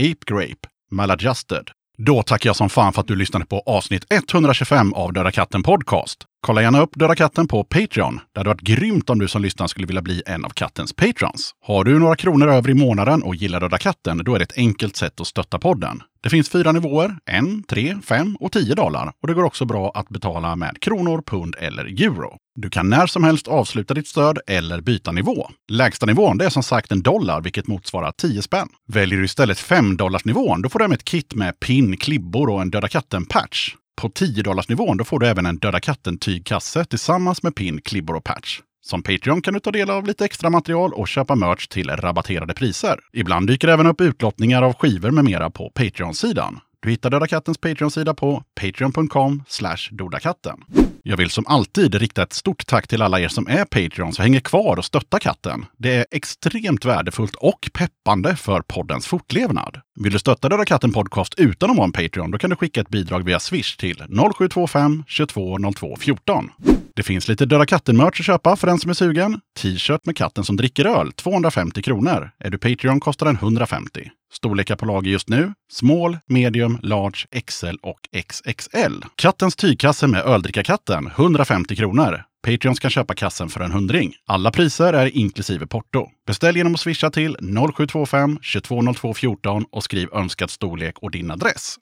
Ape 0.00 0.24
Grape, 0.26 0.68
Maladjusted. 0.90 1.70
Då 1.98 2.22
tackar 2.22 2.48
jag 2.48 2.56
som 2.56 2.70
fan 2.70 2.92
för 2.92 3.00
att 3.00 3.08
du 3.08 3.16
lyssnade 3.16 3.46
på 3.46 3.62
avsnitt 3.66 4.06
125 4.10 4.92
av 4.92 5.12
Döda 5.12 5.30
katten 5.30 5.62
Podcast. 5.62 6.18
Kolla 6.40 6.62
gärna 6.62 6.80
upp 6.80 6.90
Döda 6.94 7.14
katten 7.14 7.48
på 7.48 7.64
Patreon. 7.64 8.20
Det 8.32 8.40
hade 8.40 8.50
varit 8.50 8.60
grymt 8.60 9.10
om 9.10 9.18
du 9.18 9.28
som 9.28 9.42
lyssnar 9.42 9.66
skulle 9.66 9.86
vilja 9.86 10.02
bli 10.02 10.22
en 10.26 10.44
av 10.44 10.48
kattens 10.48 10.92
patrons. 10.92 11.54
Har 11.66 11.84
du 11.84 11.98
några 11.98 12.16
kronor 12.16 12.48
över 12.48 12.70
i 12.70 12.74
månaden 12.74 13.22
och 13.22 13.34
gillar 13.34 13.60
Döda 13.60 13.78
katten, 13.78 14.22
då 14.24 14.34
är 14.34 14.38
det 14.38 14.42
ett 14.42 14.58
enkelt 14.58 14.96
sätt 14.96 15.20
att 15.20 15.26
stötta 15.26 15.58
podden. 15.58 16.00
Det 16.24 16.30
finns 16.30 16.48
fyra 16.48 16.72
nivåer, 16.72 17.16
en, 17.24 17.62
tre, 17.62 17.96
fem 18.02 18.36
och 18.36 18.52
tio 18.52 18.74
dollar. 18.74 19.12
Och 19.22 19.28
det 19.28 19.34
går 19.34 19.44
också 19.44 19.64
bra 19.64 19.92
att 19.94 20.08
betala 20.08 20.56
med 20.56 20.80
kronor, 20.80 21.22
pund 21.26 21.54
eller 21.58 21.84
euro. 21.84 22.36
Du 22.54 22.70
kan 22.70 22.88
när 22.90 23.06
som 23.06 23.24
helst 23.24 23.48
avsluta 23.48 23.94
ditt 23.94 24.08
stöd 24.08 24.38
eller 24.46 24.80
byta 24.80 25.12
nivå. 25.12 25.50
Lägsta 25.72 26.06
nivån 26.06 26.38
det 26.38 26.44
är 26.44 26.50
som 26.50 26.62
sagt 26.62 26.92
en 26.92 27.02
dollar, 27.02 27.40
vilket 27.40 27.66
motsvarar 27.66 28.12
10 28.12 28.42
spänn. 28.42 28.68
Väljer 28.88 29.18
du 29.18 29.24
istället 29.24 29.58
5 29.58 29.96
dollars 29.96 30.24
nivån, 30.24 30.62
då 30.62 30.68
får 30.68 30.78
du 30.78 30.84
hem 30.84 30.92
ett 30.92 31.04
kit 31.04 31.34
med 31.34 31.60
pin, 31.60 31.96
klibbor 31.96 32.50
och 32.50 32.62
en 32.62 32.70
Döda 32.70 32.88
katten-patch. 32.88 33.74
På 34.00 34.08
10 34.08 34.42
dollars 34.42 34.68
nivån 34.68 34.96
då 34.96 35.04
får 35.04 35.18
du 35.18 35.26
även 35.26 35.46
en 35.46 35.58
Döda 35.58 35.80
katten-tygkasse 35.80 36.84
tillsammans 36.84 37.42
med 37.42 37.54
pin, 37.54 37.80
klibbor 37.80 38.16
och 38.16 38.24
patch. 38.24 38.60
Som 38.86 39.02
Patreon 39.02 39.42
kan 39.42 39.54
du 39.54 39.60
ta 39.60 39.70
del 39.70 39.90
av 39.90 40.06
lite 40.06 40.24
extra 40.24 40.50
material 40.50 40.92
och 40.92 41.08
köpa 41.08 41.34
merch 41.34 41.68
till 41.68 41.90
rabatterade 41.90 42.54
priser. 42.54 43.00
Ibland 43.12 43.46
dyker 43.46 43.68
även 43.68 43.86
upp 43.86 44.00
utlottningar 44.00 44.62
av 44.62 44.74
skivor 44.74 45.10
med 45.10 45.24
mera 45.24 45.50
på 45.50 45.70
Patreon-sidan. 45.70 46.60
Du 46.80 46.90
hittar 46.90 47.10
Döda 47.10 47.26
Kattens 47.26 47.58
Patreon-sida 47.58 48.14
på 48.14 48.42
patreon.com 48.60 49.42
dodakatten. 49.90 50.64
Jag 51.06 51.16
vill 51.16 51.30
som 51.30 51.46
alltid 51.46 51.94
rikta 51.94 52.22
ett 52.22 52.32
stort 52.32 52.66
tack 52.66 52.88
till 52.88 53.02
alla 53.02 53.20
er 53.20 53.28
som 53.28 53.46
är 53.48 53.64
Patreons 53.64 54.18
och 54.18 54.22
hänger 54.24 54.40
kvar 54.40 54.76
och 54.76 54.84
stöttar 54.84 55.18
katten. 55.18 55.66
Det 55.78 55.94
är 55.94 56.06
extremt 56.10 56.84
värdefullt 56.84 57.34
och 57.34 57.70
peppande 57.72 58.36
för 58.36 58.60
poddens 58.60 59.06
fortlevnad. 59.06 59.80
Vill 60.00 60.12
du 60.12 60.18
stötta 60.18 60.48
Döda 60.48 60.64
katten 60.64 60.92
Podcast 60.92 61.34
utan 61.36 61.70
att 61.70 61.76
vara 61.76 61.84
en 61.84 61.92
Patreon, 61.92 62.30
då 62.30 62.38
kan 62.38 62.50
du 62.50 62.56
skicka 62.56 62.80
ett 62.80 62.88
bidrag 62.88 63.24
via 63.24 63.40
Swish 63.40 63.76
till 63.76 64.02
0725 64.36 65.04
22 65.06 65.58
02 65.76 65.96
14. 66.00 66.50
Det 66.96 67.02
finns 67.02 67.28
lite 67.28 67.46
Döda 67.46 67.66
katten-merch 67.66 68.20
att 68.20 68.26
köpa 68.26 68.56
för 68.56 68.66
den 68.66 68.78
som 68.78 68.90
är 68.90 68.94
sugen. 68.94 69.40
T-shirt 69.58 70.06
med 70.06 70.16
katten 70.16 70.44
som 70.44 70.56
dricker 70.56 70.84
öl, 70.84 71.12
250 71.12 71.82
kronor. 71.82 72.30
Är 72.38 72.50
du 72.50 72.58
Patreon 72.58 73.00
kostar 73.00 73.26
den 73.26 73.36
150. 73.36 74.10
Storlekar 74.34 74.76
på 74.76 74.86
lager 74.86 75.10
just 75.10 75.28
nu. 75.28 75.52
Small, 75.72 76.18
medium, 76.26 76.78
large, 76.82 77.26
XL 77.46 77.76
och 77.82 78.00
XXL. 78.30 79.04
Kattens 79.16 79.56
tygkasse 79.56 80.06
med 80.06 80.20
öldrickarkatten, 80.20 81.06
150 81.06 81.76
kronor. 81.76 82.24
Patreons 82.44 82.80
kan 82.80 82.90
köpa 82.90 83.14
kassen 83.14 83.48
för 83.48 83.60
en 83.60 83.72
hundring. 83.72 84.14
Alla 84.26 84.50
priser 84.50 84.92
är 84.92 85.16
inklusive 85.16 85.66
porto. 85.66 86.08
Beställ 86.26 86.56
genom 86.56 86.74
att 86.74 86.80
swisha 86.80 87.10
till 87.10 87.36
0725-220214 87.36 89.14
14 89.14 89.64
och 89.70 89.84
skriv 89.84 90.08
önskad 90.12 90.50
storlek 90.50 90.98
och 90.98 91.10
din 91.10 91.30
adress. 91.30 91.76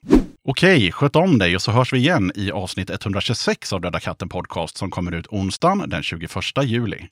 Okej, 0.47 0.91
sköt 0.91 1.15
om 1.15 1.39
dig 1.39 1.55
och 1.55 1.61
så 1.61 1.71
hörs 1.71 1.93
vi 1.93 1.97
igen 1.97 2.31
i 2.35 2.51
avsnitt 2.51 2.89
126 2.89 3.73
av 3.73 3.81
Döda 3.81 3.99
katten 3.99 4.29
podcast 4.29 4.77
som 4.77 4.91
kommer 4.91 5.11
ut 5.11 5.27
onsdagen 5.27 5.89
den 5.89 6.03
21 6.03 6.31
juli. 6.63 7.07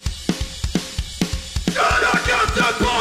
Döda 1.66 2.18
katten 2.26 2.74
podcast! 2.80 3.01